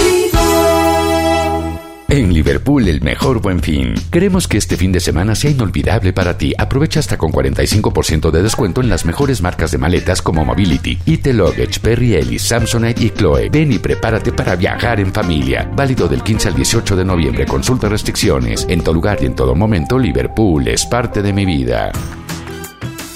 En 2.12 2.35
Liverpool, 2.35 2.89
el 2.89 3.03
mejor 3.03 3.41
buen 3.41 3.61
fin. 3.61 3.95
Queremos 4.11 4.49
que 4.49 4.59
este 4.59 4.77
fin 4.77 4.91
de 4.91 4.99
semana 4.99 5.37
sea 5.37 5.53
inolvidable 5.53 6.12
para 6.12 6.37
ti. 6.37 6.53
Aprovecha 6.59 6.99
hasta 6.99 7.16
con 7.16 7.31
45% 7.31 8.32
de 8.32 8.43
descuento 8.43 8.81
en 8.81 8.89
las 8.89 9.05
mejores 9.05 9.41
marcas 9.41 9.70
de 9.70 9.78
maletas 9.78 10.20
como 10.20 10.45
Mobility, 10.45 10.99
IT 11.07 11.28
Luggage, 11.28 11.78
Perry 11.81 12.16
Ellis, 12.16 12.43
Samsonite 12.43 13.05
y 13.05 13.11
Chloe. 13.11 13.49
Ven 13.49 13.70
y 13.70 13.78
prepárate 13.78 14.32
para 14.32 14.57
viajar 14.57 14.99
en 14.99 15.12
familia. 15.12 15.70
Válido 15.77 16.09
del 16.09 16.24
15 16.24 16.49
al 16.49 16.57
18 16.57 16.97
de 16.97 17.05
noviembre. 17.05 17.47
Consulta 17.47 17.89
restricciones. 17.89 18.66
En 18.69 18.82
todo 18.82 18.95
lugar 18.97 19.19
y 19.23 19.27
en 19.27 19.37
todo 19.37 19.55
momento, 19.55 19.97
Liverpool 19.97 20.66
es 20.66 20.85
parte 20.87 21.23
de 21.23 21.32
mi 21.32 21.47
vida. 21.47 21.93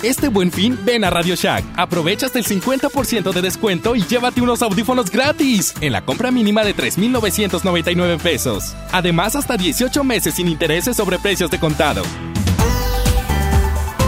Este 0.04 0.28
buen 0.28 0.52
fin, 0.52 0.78
ven 0.84 1.02
a 1.04 1.08
Radio 1.08 1.34
Shack. 1.34 1.64
Aprovecha 1.76 2.26
hasta 2.26 2.38
el 2.38 2.44
50% 2.44 3.32
de 3.32 3.40
descuento 3.40 3.96
y 3.96 4.02
llévate 4.02 4.42
unos 4.42 4.60
audífonos 4.60 5.10
gratis 5.10 5.72
en 5.80 5.92
la 5.92 6.04
compra 6.04 6.30
mínima 6.30 6.62
de 6.62 6.74
3,999 6.74 8.18
pesos. 8.18 8.76
Además, 8.92 9.34
hasta 9.34 9.56
18 9.56 10.04
meses 10.04 10.34
sin 10.34 10.48
intereses 10.48 10.98
sobre 10.98 11.18
precios 11.18 11.50
de 11.50 11.58
contado. 11.58 12.02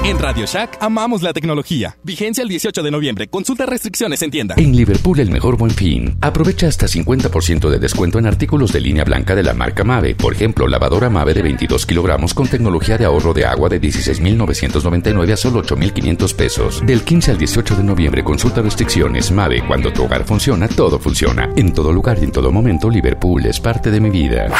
En 0.06 0.20
Radio 0.20 0.46
Shack 0.46 0.78
amamos 0.80 1.20
la 1.22 1.32
tecnología. 1.32 1.98
Vigencia 2.04 2.40
el 2.40 2.48
18 2.48 2.80
de 2.80 2.92
noviembre. 2.92 3.26
Consulta 3.26 3.66
restricciones 3.66 4.22
en 4.22 4.30
tienda. 4.30 4.54
En 4.56 4.76
Liverpool, 4.76 5.18
el 5.18 5.32
mejor 5.32 5.56
buen 5.56 5.72
fin. 5.72 6.16
Aprovecha 6.20 6.68
hasta 6.68 6.86
50% 6.86 7.68
de 7.68 7.80
descuento 7.80 8.20
en 8.20 8.26
artículos 8.26 8.72
de 8.72 8.78
línea 8.78 9.02
blanca 9.02 9.34
de 9.34 9.42
la 9.42 9.52
marca 9.52 9.82
Mave. 9.82 10.14
Por 10.14 10.32
ejemplo, 10.32 10.68
lavadora 10.68 11.10
Mave 11.10 11.34
de 11.34 11.42
22 11.42 11.86
kilogramos 11.86 12.34
con 12.34 12.46
tecnología 12.46 12.96
de 12.96 13.04
ahorro 13.04 13.34
de 13.34 13.46
agua 13.46 13.68
de 13.68 13.80
16,999 13.80 15.32
a 15.32 15.36
solo 15.36 15.58
8,500 15.58 16.34
pesos. 16.34 16.86
Del 16.86 17.02
15 17.02 17.32
al 17.32 17.38
18 17.38 17.74
de 17.74 17.82
noviembre, 17.82 18.22
consulta 18.22 18.62
restricciones. 18.62 19.32
Mave, 19.32 19.64
cuando 19.66 19.92
tu 19.92 20.04
hogar 20.04 20.24
funciona, 20.24 20.68
todo 20.68 21.00
funciona. 21.00 21.50
En 21.56 21.74
todo 21.74 21.92
lugar 21.92 22.18
y 22.20 22.26
en 22.26 22.30
todo 22.30 22.52
momento, 22.52 22.88
Liverpool 22.88 23.44
es 23.46 23.58
parte 23.58 23.90
de 23.90 23.98
mi 23.98 24.10
vida. 24.10 24.52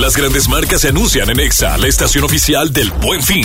Las 0.00 0.16
grandes 0.16 0.48
marcas 0.48 0.80
se 0.80 0.88
anuncian 0.88 1.28
en 1.28 1.38
EXA, 1.38 1.76
la 1.76 1.86
estación 1.86 2.24
oficial 2.24 2.72
del 2.72 2.90
Buen 2.92 3.22
Fin. 3.22 3.44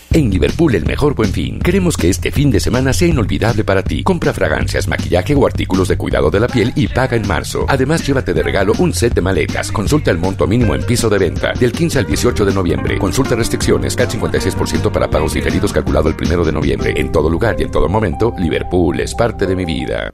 En 0.13 0.29
Liverpool 0.29 0.75
el 0.75 0.85
mejor 0.85 1.15
buen 1.15 1.31
fin. 1.31 1.59
Queremos 1.59 1.95
que 1.95 2.09
este 2.09 2.31
fin 2.31 2.51
de 2.51 2.59
semana 2.59 2.91
sea 2.91 3.07
inolvidable 3.07 3.63
para 3.63 3.81
ti. 3.81 4.03
Compra 4.03 4.33
fragancias, 4.33 4.85
maquillaje 4.89 5.33
o 5.35 5.45
artículos 5.47 5.87
de 5.87 5.95
cuidado 5.95 6.29
de 6.29 6.41
la 6.41 6.47
piel 6.47 6.73
y 6.75 6.89
paga 6.89 7.15
en 7.15 7.25
marzo. 7.25 7.65
Además, 7.69 8.05
llévate 8.05 8.33
de 8.33 8.43
regalo 8.43 8.73
un 8.79 8.93
set 8.93 9.13
de 9.13 9.21
maletas. 9.21 9.71
Consulta 9.71 10.11
el 10.11 10.17
monto 10.17 10.47
mínimo 10.47 10.75
en 10.75 10.83
piso 10.83 11.09
de 11.09 11.17
venta 11.17 11.53
del 11.53 11.71
15 11.71 11.99
al 11.99 12.05
18 12.07 12.43
de 12.43 12.53
noviembre. 12.53 12.99
Consulta 12.99 13.35
restricciones. 13.35 13.95
CAT 13.95 14.11
56% 14.11 14.91
para 14.91 15.09
pagos 15.09 15.33
diferidos 15.33 15.71
calculado 15.71 16.09
el 16.09 16.15
1 16.19 16.43
de 16.43 16.51
noviembre. 16.51 16.93
En 16.97 17.09
todo 17.13 17.29
lugar 17.29 17.55
y 17.57 17.63
en 17.63 17.71
todo 17.71 17.87
momento, 17.87 18.35
Liverpool 18.37 18.99
es 18.99 19.15
parte 19.15 19.45
de 19.45 19.55
mi 19.55 19.63
vida. 19.63 20.13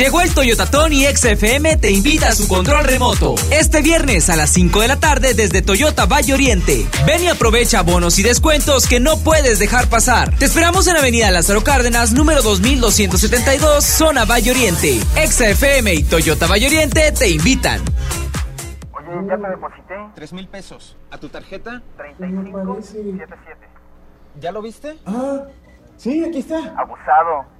Llegó 0.00 0.22
el 0.22 0.32
Toyota 0.32 0.64
Tony 0.64 1.04
XFM 1.04 1.76
te 1.76 1.90
invita 1.90 2.28
a 2.28 2.32
su 2.32 2.48
control 2.48 2.84
remoto. 2.84 3.34
Este 3.50 3.82
viernes 3.82 4.30
a 4.30 4.36
las 4.36 4.48
5 4.48 4.80
de 4.80 4.88
la 4.88 4.98
tarde 4.98 5.34
desde 5.34 5.60
Toyota 5.60 6.06
Valle 6.06 6.32
Oriente. 6.32 6.86
Ven 7.06 7.22
y 7.22 7.28
aprovecha 7.28 7.82
bonos 7.82 8.18
y 8.18 8.22
descuentos 8.22 8.86
que 8.86 8.98
no 8.98 9.18
puedes 9.18 9.58
dejar 9.58 9.90
pasar. 9.90 10.34
Te 10.38 10.46
esperamos 10.46 10.88
en 10.88 10.96
Avenida 10.96 11.30
Lázaro 11.30 11.62
Cárdenas, 11.62 12.14
número 12.14 12.40
2272, 12.40 13.84
zona 13.84 14.24
Valle 14.24 14.52
Oriente. 14.52 15.00
XFM 15.22 15.92
y 15.92 16.04
Toyota 16.04 16.46
Valle 16.46 16.68
Oriente 16.68 17.12
te 17.12 17.28
invitan. 17.28 17.82
Oye, 18.94 19.28
ya 19.28 19.36
te 19.36 19.48
deposité. 19.50 19.94
Tres 20.14 20.32
mil 20.32 20.48
pesos. 20.48 20.96
¿A 21.10 21.18
tu 21.18 21.28
tarjeta? 21.28 21.82
3577. 21.98 23.68
¿Ya 24.40 24.50
lo 24.50 24.62
viste? 24.62 24.96
Ah, 25.04 25.42
sí, 25.98 26.24
aquí 26.24 26.38
está. 26.38 26.56
Abusado. 26.78 27.59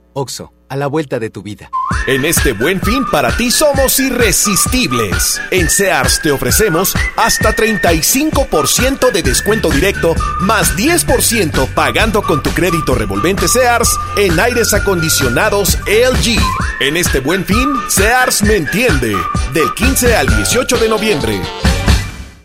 Oxo, 0.13 0.53
a 0.69 0.75
la 0.75 0.87
vuelta 0.87 1.19
de 1.19 1.29
tu 1.29 1.41
vida. 1.41 1.69
En 2.07 2.25
este 2.25 2.53
buen 2.53 2.81
fin 2.81 3.05
para 3.11 3.35
ti 3.37 3.51
somos 3.51 3.99
irresistibles. 3.99 5.39
En 5.51 5.69
Sears 5.69 6.19
te 6.21 6.31
ofrecemos 6.31 6.93
hasta 7.15 7.55
35% 7.55 9.11
de 9.11 9.21
descuento 9.21 9.69
directo 9.69 10.15
más 10.39 10.75
10% 10.75 11.73
pagando 11.73 12.23
con 12.23 12.41
tu 12.41 12.49
crédito 12.51 12.95
revolvente 12.95 13.47
Sears 13.47 13.89
en 14.17 14.39
aires 14.39 14.73
acondicionados 14.73 15.77
LG. 15.85 16.39
En 16.79 16.97
este 16.97 17.19
buen 17.19 17.45
fin, 17.45 17.69
Sears 17.87 18.41
me 18.41 18.55
entiende. 18.55 19.15
Del 19.53 19.71
15 19.75 20.15
al 20.15 20.27
18 20.27 20.77
de 20.77 20.89
noviembre. 20.89 21.41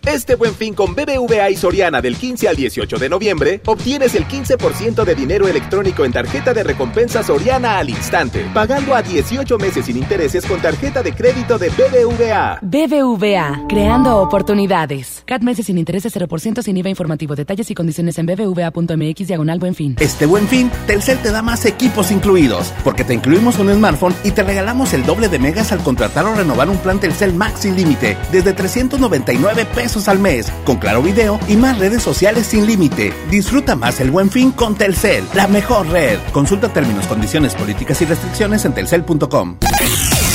Este 0.06 0.36
buen 0.36 0.54
fin 0.54 0.72
con 0.72 0.94
BBVA 0.94 1.50
y 1.50 1.56
Soriana 1.56 2.00
del 2.00 2.16
15 2.16 2.48
al 2.48 2.54
18 2.54 2.96
de 2.96 3.08
noviembre, 3.08 3.60
obtienes 3.66 4.14
el 4.14 4.24
15% 4.28 5.04
de 5.04 5.14
dinero 5.16 5.48
electrónico 5.48 6.04
en 6.04 6.12
tarjeta 6.12 6.54
de 6.54 6.62
recompensa 6.62 7.24
Soriana 7.24 7.78
al 7.78 7.90
instante, 7.90 8.48
pagando 8.54 8.94
a 8.94 9.02
18 9.02 9.58
meses 9.58 9.86
sin 9.86 9.96
intereses 9.96 10.46
con 10.46 10.62
tarjeta 10.62 11.02
de 11.02 11.12
crédito 11.12 11.58
de 11.58 11.70
BBVA. 11.70 12.60
BBVA, 12.62 13.66
creando 13.68 14.18
oportunidades. 14.18 15.24
CAT 15.26 15.42
meses 15.42 15.66
sin 15.66 15.76
intereses 15.76 16.14
0% 16.14 16.62
sin 16.62 16.76
IVA 16.76 16.88
informativo. 16.88 17.34
Detalles 17.34 17.68
y 17.72 17.74
condiciones 17.74 18.16
en 18.18 18.26
bbva.mx 18.26 19.26
diagonal 19.26 19.58
buen 19.58 19.74
fin. 19.74 19.96
Este 19.98 20.24
buen 20.26 20.46
fin, 20.46 20.70
Telcel 20.86 21.18
te 21.18 21.32
da 21.32 21.42
más 21.42 21.64
equipos 21.64 22.12
incluidos, 22.12 22.72
porque 22.84 23.02
te 23.02 23.12
incluimos 23.12 23.58
un 23.58 23.74
smartphone 23.74 24.14
y 24.22 24.30
te 24.30 24.44
regalamos 24.44 24.92
el 24.92 25.04
doble 25.04 25.28
de 25.28 25.40
megas 25.40 25.72
al 25.72 25.80
contratar 25.80 26.26
o 26.26 26.34
renovar 26.36 26.70
un 26.70 26.78
plan 26.78 27.00
Telcel 27.00 27.34
Max 27.34 27.62
sin 27.62 27.74
límite, 27.74 28.16
desde 28.30 28.52
399 28.52 29.64
pesos 29.74 29.95
al 29.96 30.18
mes, 30.18 30.52
con 30.64 30.76
claro 30.76 31.02
video 31.02 31.40
y 31.48 31.56
más 31.56 31.78
redes 31.78 32.02
sociales 32.02 32.46
sin 32.46 32.66
límite. 32.66 33.12
Disfruta 33.30 33.74
más 33.74 34.00
el 34.00 34.10
buen 34.10 34.30
fin 34.30 34.52
con 34.52 34.74
Telcel, 34.74 35.24
la 35.34 35.48
mejor 35.48 35.88
red. 35.88 36.18
Consulta 36.32 36.72
términos, 36.72 37.06
condiciones, 37.06 37.54
políticas 37.54 38.00
y 38.02 38.04
restricciones 38.04 38.64
en 38.64 38.74
telcel.com. 38.74 39.56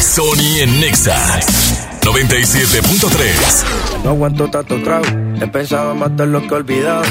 Sony 0.02 0.62
en 0.62 0.80
Nexa 0.80 1.16
97.3. 2.02 4.04
No 4.04 4.10
aguanto 4.10 4.50
tanto 4.50 4.82
trago. 4.82 5.06
He 5.40 5.48
pensado 5.48 5.94
matar 5.94 6.28
lo 6.28 6.42
que 6.42 6.48
he 6.48 6.54
olvidado. 6.54 7.04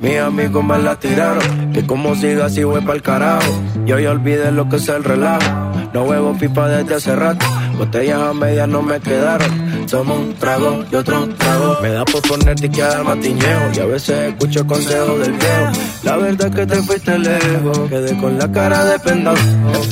Mis 0.00 0.18
amigos 0.18 0.64
me 0.64 0.78
la 0.78 0.98
tiraron. 0.98 1.72
Que 1.72 1.84
como 1.84 2.14
siga 2.14 2.46
así 2.46 2.62
voy 2.62 2.80
pa'l 2.82 3.02
carajo. 3.02 3.52
Yo 3.84 3.98
ya 3.98 4.12
olvidé 4.12 4.52
lo 4.52 4.68
que 4.68 4.76
es 4.76 4.88
el 4.88 5.02
relajo. 5.02 5.72
No 5.92 6.04
huevo 6.04 6.36
pipa 6.38 6.68
desde 6.68 6.94
hace 6.94 7.16
rato. 7.16 7.44
Botellas 7.78 8.20
a 8.20 8.34
medias 8.34 8.68
no 8.68 8.82
me 8.82 8.98
quedaron. 9.00 9.88
Somos 9.88 10.18
un 10.18 10.34
trago 10.34 10.84
y 10.90 10.94
otro 10.96 11.28
trago. 11.38 11.78
Me 11.80 11.90
da 11.90 12.04
por 12.04 12.22
ponerte 12.22 12.66
y 12.66 12.70
quedar 12.70 13.04
matiñeo. 13.04 13.70
Y 13.72 13.78
a 13.78 13.86
veces 13.86 14.32
escucho 14.32 14.66
consejos 14.66 15.20
del 15.20 15.32
viejo. 15.32 15.70
La 16.02 16.16
verdad 16.16 16.48
es 16.48 16.54
que 16.56 16.66
te 16.66 16.82
fuiste 16.82 17.18
lejos. 17.18 17.78
Quedé 17.88 18.18
con 18.18 18.36
la 18.36 18.50
cara 18.50 18.84
de 18.84 18.98
pendado. 18.98 19.38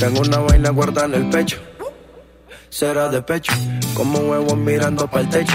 Tengo 0.00 0.20
una 0.20 0.38
vaina 0.38 0.70
guardada 0.70 1.06
en 1.06 1.14
el 1.14 1.30
pecho. 1.30 1.58
Será 2.68 3.08
de 3.08 3.22
pecho. 3.22 3.52
Como 3.94 4.18
huevos 4.18 4.56
mirando 4.56 5.06
para 5.06 5.22
el 5.22 5.28
techo. 5.30 5.54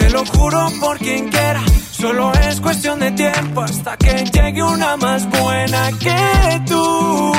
lo 0.11 0.25
juro 0.25 0.67
por 0.79 0.97
quien 0.97 1.29
quiera. 1.29 1.61
Solo 1.91 2.31
es 2.33 2.59
cuestión 2.59 2.99
de 2.99 3.11
tiempo 3.11 3.61
hasta 3.61 3.97
que 3.97 4.25
llegue 4.25 4.63
una 4.63 4.97
más 4.97 5.29
buena 5.29 5.89
que 5.99 6.61
tú. 6.67 7.31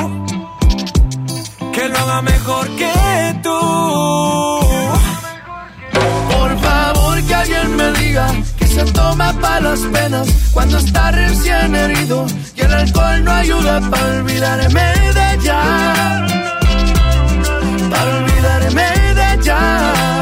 Que 1.72 1.88
lo 1.88 1.98
haga 1.98 2.22
mejor 2.22 2.68
que 2.76 3.40
tú. 3.42 3.60
Por 6.32 6.58
favor 6.60 7.22
que 7.22 7.34
alguien 7.34 7.76
me 7.76 7.92
diga 7.92 8.26
que 8.58 8.66
se 8.66 8.84
toma 8.92 9.32
para 9.40 9.60
las 9.60 9.80
penas 9.80 10.28
cuando 10.52 10.78
está 10.78 11.10
recién 11.10 11.74
herido 11.74 12.26
y 12.54 12.60
el 12.60 12.72
alcohol 12.72 13.24
no 13.24 13.32
ayuda 13.32 13.80
para 13.90 14.06
olvidarme 14.18 14.82
de 15.14 15.34
ella. 15.34 16.26
Para 17.90 18.16
olvidarme 18.18 18.82
de. 19.14 19.42
Ya 19.42 20.21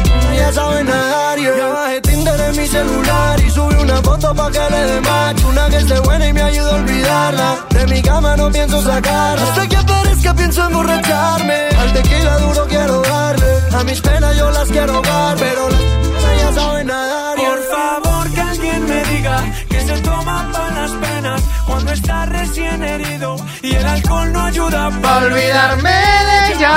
ya 0.41 0.51
saben 0.53 0.85
nadar 0.85 1.37
yeah. 1.39 1.57
Ya 1.57 1.67
bajé 1.77 2.01
Tinder 2.01 2.39
en 2.47 2.55
mi 2.57 2.67
celular 2.67 3.39
y 3.45 3.49
subí 3.49 3.75
una 3.75 3.97
foto 4.07 4.33
pa' 4.33 4.51
que 4.51 4.65
le 4.73 4.81
dé 4.89 5.01
match 5.01 5.43
Una 5.51 5.63
que 5.69 5.77
esté 5.77 5.99
buena 5.99 6.27
y 6.27 6.33
me 6.33 6.41
ayuda 6.41 6.71
a 6.71 6.75
olvidarla 6.81 7.49
De 7.69 7.87
mi 7.87 8.01
cama 8.01 8.35
no 8.37 8.51
pienso 8.51 8.81
sacarla 8.81 9.43
Hasta 9.43 9.67
que 9.67 9.77
aparezca 9.77 10.33
pienso 10.33 10.59
emborracharme 10.67 11.59
Al 11.81 11.93
tequila 11.93 12.37
duro 12.45 12.67
quiero 12.67 13.01
darle 13.01 13.51
A 13.79 13.83
mis 13.83 14.01
penas 14.01 14.37
yo 14.37 14.51
las 14.51 14.67
quiero 14.69 14.93
ahogar 14.95 15.35
Pero 15.37 15.69
las 15.69 16.41
ya 16.41 16.53
saben 16.53 16.87
nadar. 16.87 17.35
Por 17.37 17.59
favor 17.75 18.31
que 18.33 18.41
alguien 18.41 18.85
me 18.85 19.03
diga 19.05 19.37
que 19.69 19.79
se 19.81 19.97
toma 20.01 20.49
para 20.53 20.81
las 20.81 20.91
penas 20.91 21.41
cuando 21.65 21.91
está 21.91 22.25
recién 22.25 22.83
herido 22.83 23.35
y 23.61 23.75
el 23.75 23.85
alcohol 23.85 24.31
no 24.31 24.41
ayuda 24.43 24.89
Pa' 25.01 25.17
olvidarme 25.17 25.89
de 26.29 26.53
ella. 26.53 26.75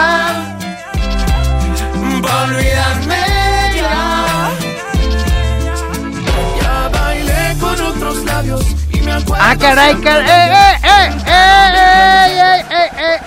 Pa' 2.23 2.43
olvidarme 2.45 3.24
labios 8.35 8.66
y 8.93 9.01
me 9.01 9.12
acuerdo. 9.12 9.44
Ah, 9.44 9.56
caray, 9.59 9.94
caray. 10.01 10.28
¡Eh, 10.28 10.78
eh, 10.82 11.11
eh, 11.27 11.70
eh, 11.77 12.36
eh, 12.40 12.65
eh, 12.70 12.90
eh! 12.98 13.19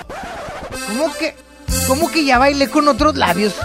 ¿Cómo 0.87 1.13
que, 1.13 1.35
¿Cómo 1.87 2.11
que 2.11 2.25
ya 2.25 2.37
bailé 2.37 2.69
con 2.69 2.87
otros 2.89 3.15
labios? 3.15 3.55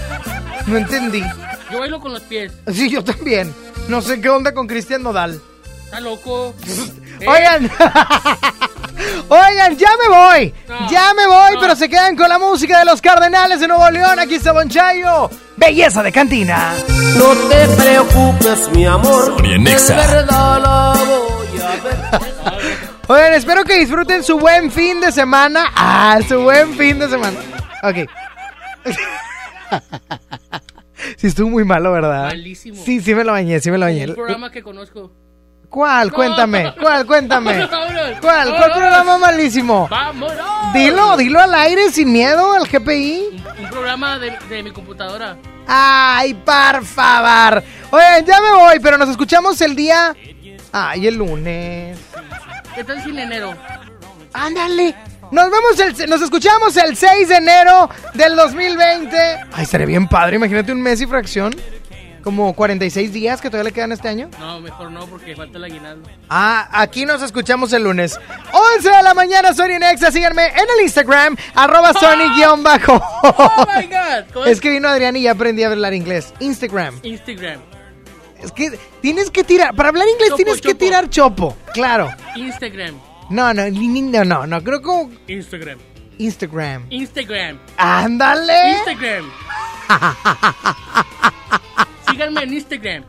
No 0.67 0.77
entendí. 0.77 1.23
Yo 1.71 1.81
bailo 1.81 2.01
con 2.01 2.13
los 2.13 2.23
pies. 2.23 2.53
Sí, 2.73 2.89
yo 2.89 3.03
también. 3.03 3.53
No 3.89 4.01
sé 4.03 4.21
qué 4.21 4.29
onda 4.29 4.55
con 4.55 4.69
Cristian 4.69 5.03
Nodal. 5.03 5.41
Está 5.85 6.01
loco. 6.01 6.55
Oigan, 7.27 7.71
oigan, 9.29 9.77
ya 9.77 9.91
me 10.03 10.09
voy. 10.09 10.55
No, 10.69 10.91
ya 10.91 11.15
me 11.15 11.27
voy, 11.29 11.55
no. 11.55 11.61
pero 11.61 11.77
se 11.77 11.89
quedan 11.89 12.17
con 12.17 12.29
la 12.29 12.39
música 12.39 12.81
de 12.81 12.85
los 12.85 13.01
Cardenales 13.01 13.61
de 13.61 13.69
Nuevo 13.69 13.89
León. 13.91 14.19
Aquí 14.19 14.37
está 14.37 14.51
Bon 14.53 14.69
Chayo. 14.69 15.31
Belleza 15.57 16.03
de 16.03 16.11
cantina. 16.11 16.73
No 17.19 17.35
te 17.49 17.69
preocupes, 17.83 18.69
mi 18.75 18.87
amor. 18.87 19.25
Sonia 19.37 19.59
Nexa. 19.59 19.97
De 19.97 20.07
verdad 20.15 20.61
la 20.63 20.95
voy 21.05 21.61
a 21.61 21.83
ver. 21.83 21.99
Oigan, 23.09 23.35
espero 23.35 23.65
que 23.65 23.79
disfruten 23.79 24.23
su 24.23 24.39
buen 24.39 24.71
fin 24.71 25.01
de 25.01 25.13
semana. 25.13 25.67
Ah, 25.75 26.19
su 26.27 26.41
buen 26.43 26.75
fin 26.75 26.99
de 26.99 27.09
semana. 27.09 27.37
Ok. 27.83 27.97
Sí, 31.17 31.27
estuvo 31.27 31.49
muy 31.51 31.65
malo, 31.65 31.91
¿verdad? 31.91 32.27
Malísimo. 32.27 32.81
Sí, 32.85 33.01
sí 33.01 33.13
me 33.13 33.25
lo 33.25 33.33
bañé, 33.33 33.59
sí 33.59 33.73
me 33.73 33.79
lo 33.79 33.87
bañé. 33.87 34.07
Un 34.07 34.15
programa 34.15 34.51
que 34.53 34.63
conozco. 34.63 35.11
¿Cuál? 35.69 36.09
No. 36.09 36.15
Cuéntame, 36.15 36.75
¿cuál? 36.81 37.07
Cuéntame. 37.07 37.67
Vámonos. 37.71 38.21
¿Cuál? 38.21 38.51
¿Cuál 38.57 38.73
programa 38.73 39.19
malísimo? 39.19 39.89
¡Vámonos! 39.91 40.73
Dilo, 40.73 41.17
dilo 41.17 41.41
al 41.41 41.55
aire 41.55 41.91
sin 41.91 42.13
miedo 42.13 42.53
al 42.53 42.69
GPI. 42.69 43.43
Un 43.59 43.69
programa 43.69 44.19
de, 44.21 44.39
de 44.49 44.63
mi 44.63 44.71
computadora. 44.71 45.37
Ay, 45.67 46.35
por 46.35 46.85
favor. 46.85 47.63
Oigan, 47.91 48.25
ya 48.25 48.41
me 48.41 48.53
voy, 48.53 48.81
pero 48.81 48.99
nos 48.99 49.09
escuchamos 49.09 49.61
el 49.61 49.77
día. 49.77 50.15
Ay, 50.73 51.07
el 51.07 51.17
lunes. 51.17 51.99
¿Qué 52.75 52.85
tal 52.85 53.03
sin 53.03 53.19
enero? 53.19 53.55
Ándale. 54.33 54.95
Nos 55.31 55.51
vemos 55.51 56.01
el, 56.01 56.11
nos 56.11 56.21
escuchamos 56.21 56.77
el 56.77 56.95
6 56.95 57.29
de 57.29 57.37
enero 57.37 57.89
del 58.13 58.37
2020. 58.37 59.17
Ay, 59.53 59.63
estaría 59.63 59.87
bien 59.87 60.07
padre, 60.07 60.37
imagínate 60.37 60.73
un 60.73 60.83
mes 60.83 61.01
y 61.01 61.07
fracción. 61.07 61.55
Como 62.23 62.55
46 62.55 63.13
días 63.13 63.41
que 63.41 63.51
todavía 63.51 63.71
le 63.71 63.75
quedan 63.75 63.93
este 63.93 64.09
año. 64.09 64.31
No, 64.39 64.61
mejor 64.61 64.91
no, 64.93 65.07
porque 65.07 65.35
falta 65.35 65.59
el 65.59 65.65
aguinaldo. 65.65 66.09
Ah, 66.29 66.69
aquí 66.73 67.05
nos 67.05 67.21
escuchamos 67.23 67.73
el 67.73 67.83
lunes. 67.83 68.19
11 68.77 68.89
de 68.89 69.03
la 69.03 69.13
mañana, 69.15 69.53
Sony 69.55 69.79
Nexa. 69.81 70.13
Síganme 70.13 70.47
en 70.47 70.67
el 70.77 70.83
Instagram, 70.85 71.37
arroba 71.55 71.93
Sony-bajo. 71.93 73.03
¡Oh, 73.23 73.67
my 73.77 73.87
God! 73.87 74.33
¿Cómo 74.33 74.47
Es 74.47 74.61
que 74.61 74.71
vino 74.71 74.89
Adrián 74.89 75.17
y 75.17 75.23
ya 75.23 75.33
aprendí 75.33 75.65
a 75.65 75.69
hablar 75.69 75.95
inglés. 75.95 76.33
Instagram. 76.39 77.01
Instagram. 77.03 77.61
Es 78.41 78.51
que 78.51 78.79
tienes 79.01 79.31
que 79.31 79.45
tirar, 79.45 79.75
para 79.75 79.91
hablar 79.91 80.09
inglés 80.09 80.31
Chopo, 80.31 80.37
tienes 80.37 80.61
que 80.61 80.75
tirar 80.75 81.09
chopo, 81.09 81.57
claro. 81.73 82.11
Instagram. 82.35 82.99
No, 83.31 83.55
no, 83.55 83.69
no, 83.71 84.25
no, 84.25 84.47
no, 84.47 84.65
creo 84.65 84.83
que 84.83 85.33
Instagram. 85.33 85.79
Instagram. 86.19 86.87
Instagram. 86.91 87.59
Ándale. 87.77 88.71
Instagram. 88.71 89.31
Síganme 92.13 92.43
en 92.43 92.53
Instagram. 92.55 93.05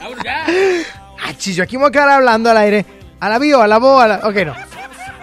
Ahora 0.00 0.22
ya. 0.24 0.46
Ah, 1.22 1.32
chis, 1.36 1.56
yo 1.56 1.62
aquí 1.64 1.76
me 1.76 1.82
voy 1.82 1.88
a 1.88 1.92
quedar 1.92 2.10
hablando 2.10 2.50
al 2.50 2.56
aire. 2.56 2.84
A 3.20 3.28
la 3.28 3.38
bio, 3.38 3.60
a 3.62 3.66
la 3.66 3.78
bo, 3.78 4.00
a 4.00 4.06
la... 4.06 4.16
Ok, 4.26 4.34
no. 4.46 4.54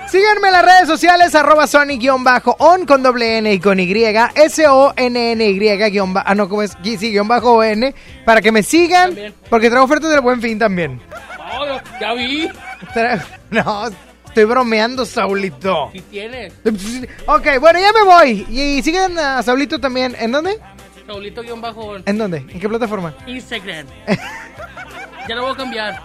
Síganme 0.10 0.48
en 0.48 0.54
las 0.54 0.64
redes 0.64 0.88
sociales, 0.88 1.36
arroba 1.36 1.68
Sony-on 1.68 2.86
con 2.86 3.04
doble 3.04 3.40
N 3.40 3.52
y 3.52 3.60
con 3.60 3.78
Y, 3.80 3.92
S-O-N-N-Y, 4.36 5.78
guion 5.90 6.14
ba- 6.14 6.24
ah, 6.26 6.34
no, 6.34 6.48
¿cómo 6.48 6.62
es? 6.62 6.78
Sí, 6.82 6.96
guion 7.12 7.28
bajo 7.28 7.56
O-N, 7.58 7.94
para 8.24 8.42
que 8.42 8.52
me 8.54 8.64
sigan, 8.64 9.10
También. 9.10 9.34
porque 9.50 9.68
traigo 9.70 9.84
ofertas 9.84 10.10
del 10.12 10.22
Buen 10.22 10.42
Fin 10.42 10.58
también. 10.60 11.02
Oh, 11.60 11.66
ya 12.00 12.14
vi. 12.14 12.48
Tra- 12.94 13.22
No, 13.50 13.90
estoy 14.28 14.46
bromeando, 14.46 15.06
Saulito. 15.06 15.90
Si 15.92 16.00
tienes. 16.02 16.54
Ok, 17.26 17.60
bueno, 17.60 17.80
ya 17.80 17.92
me 17.92 18.04
voy. 18.04 18.46
Y 18.50 18.82
sigan 18.84 19.18
a 19.20 19.44
Saulito 19.44 19.78
también. 19.80 20.16
¿En 20.20 20.32
dónde? 20.32 20.58
Saulito 21.08 21.42
guion 21.42 21.62
bajo 21.62 21.96
¿En 22.06 22.18
dónde? 22.18 22.38
¿En 22.38 22.60
qué 22.60 22.68
plataforma? 22.68 23.16
Instagram. 23.26 23.88
ya 25.30 25.36
lo 25.36 25.44
voy 25.44 25.54
a 25.54 25.56
cambiar. 25.56 26.04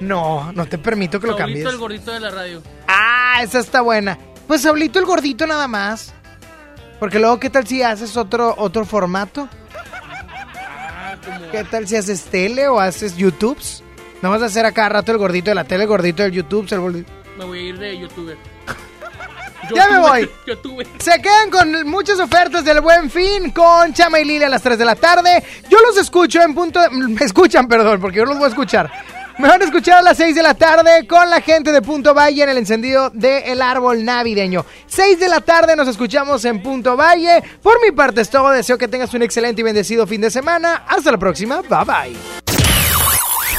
No, 0.00 0.52
no 0.52 0.66
te 0.66 0.76
permito 0.76 1.20
que 1.20 1.28
lo 1.28 1.36
cambies. 1.36 1.64
el 1.64 1.78
gordito 1.78 2.12
de 2.12 2.18
la 2.18 2.30
radio. 2.30 2.60
Ah, 2.88 3.38
esa 3.42 3.60
está 3.60 3.80
buena. 3.80 4.18
Pues 4.48 4.62
Saulito 4.62 4.98
el 4.98 5.06
gordito 5.06 5.46
nada 5.46 5.68
más. 5.68 6.12
Porque 6.98 7.20
luego, 7.20 7.38
¿qué 7.38 7.48
tal 7.48 7.66
si 7.66 7.82
haces 7.82 8.16
otro, 8.16 8.54
otro 8.58 8.84
formato? 8.84 9.48
Ah, 9.72 11.16
como. 11.24 11.50
¿Qué 11.52 11.62
tal 11.64 11.86
si 11.86 11.94
haces 11.94 12.24
tele 12.24 12.66
o 12.66 12.80
haces 12.80 13.16
YouTubes? 13.16 13.84
No 14.20 14.30
vas 14.30 14.42
a 14.42 14.46
hacer 14.46 14.66
a 14.66 14.72
cada 14.72 14.88
rato 14.88 15.12
el 15.12 15.18
gordito 15.18 15.50
de 15.50 15.54
la 15.54 15.64
tele, 15.64 15.84
el 15.84 15.88
gordito 15.88 16.22
del 16.22 16.32
YouTube, 16.32 16.66
el 16.72 16.80
gordito... 16.80 17.12
Me 17.38 17.44
voy 17.44 17.58
a 17.58 17.62
ir 17.62 17.78
de 17.78 17.98
youtuber. 17.98 18.36
Ya 19.74 19.88
me 19.88 19.98
voy. 19.98 20.30
Se 20.98 21.20
quedan 21.22 21.50
con 21.50 21.88
muchas 21.88 22.18
ofertas 22.20 22.64
del 22.64 22.80
Buen 22.80 23.10
Fin 23.10 23.50
con 23.50 23.92
Chama 23.92 24.20
y 24.20 24.24
Lili 24.24 24.44
a 24.44 24.48
las 24.48 24.62
3 24.62 24.76
de 24.78 24.84
la 24.84 24.94
tarde. 24.96 25.42
Yo 25.68 25.78
los 25.80 25.96
escucho 25.96 26.40
en 26.42 26.54
punto... 26.54 26.80
de- 26.80 26.90
Me 26.90 27.24
escuchan, 27.24 27.66
perdón, 27.68 28.00
porque 28.00 28.18
yo 28.18 28.24
los 28.24 28.36
voy 28.36 28.46
a 28.46 28.48
escuchar. 28.48 28.90
Me 29.36 29.48
van 29.48 29.60
a 29.60 29.64
escuchar 29.64 29.98
a 29.98 30.02
las 30.02 30.16
6 30.16 30.32
de 30.36 30.42
la 30.44 30.54
tarde 30.54 31.08
con 31.08 31.28
la 31.28 31.40
gente 31.40 31.72
de 31.72 31.82
Punto 31.82 32.14
Valle 32.14 32.44
en 32.44 32.50
el 32.50 32.58
encendido 32.58 33.10
del 33.10 33.60
árbol 33.62 34.04
navideño. 34.04 34.64
6 34.86 35.18
de 35.18 35.28
la 35.28 35.40
tarde 35.40 35.74
nos 35.74 35.88
escuchamos 35.88 36.44
en 36.44 36.62
Punto 36.62 36.96
Valle. 36.96 37.42
Por 37.60 37.82
mi 37.82 37.90
parte 37.90 38.20
es 38.20 38.30
todo. 38.30 38.50
Deseo 38.50 38.78
que 38.78 38.86
tengas 38.86 39.12
un 39.12 39.22
excelente 39.22 39.60
y 39.60 39.64
bendecido 39.64 40.06
fin 40.06 40.20
de 40.20 40.30
semana. 40.30 40.84
Hasta 40.86 41.10
la 41.10 41.18
próxima. 41.18 41.62
Bye 41.62 41.84
bye. 41.84 42.43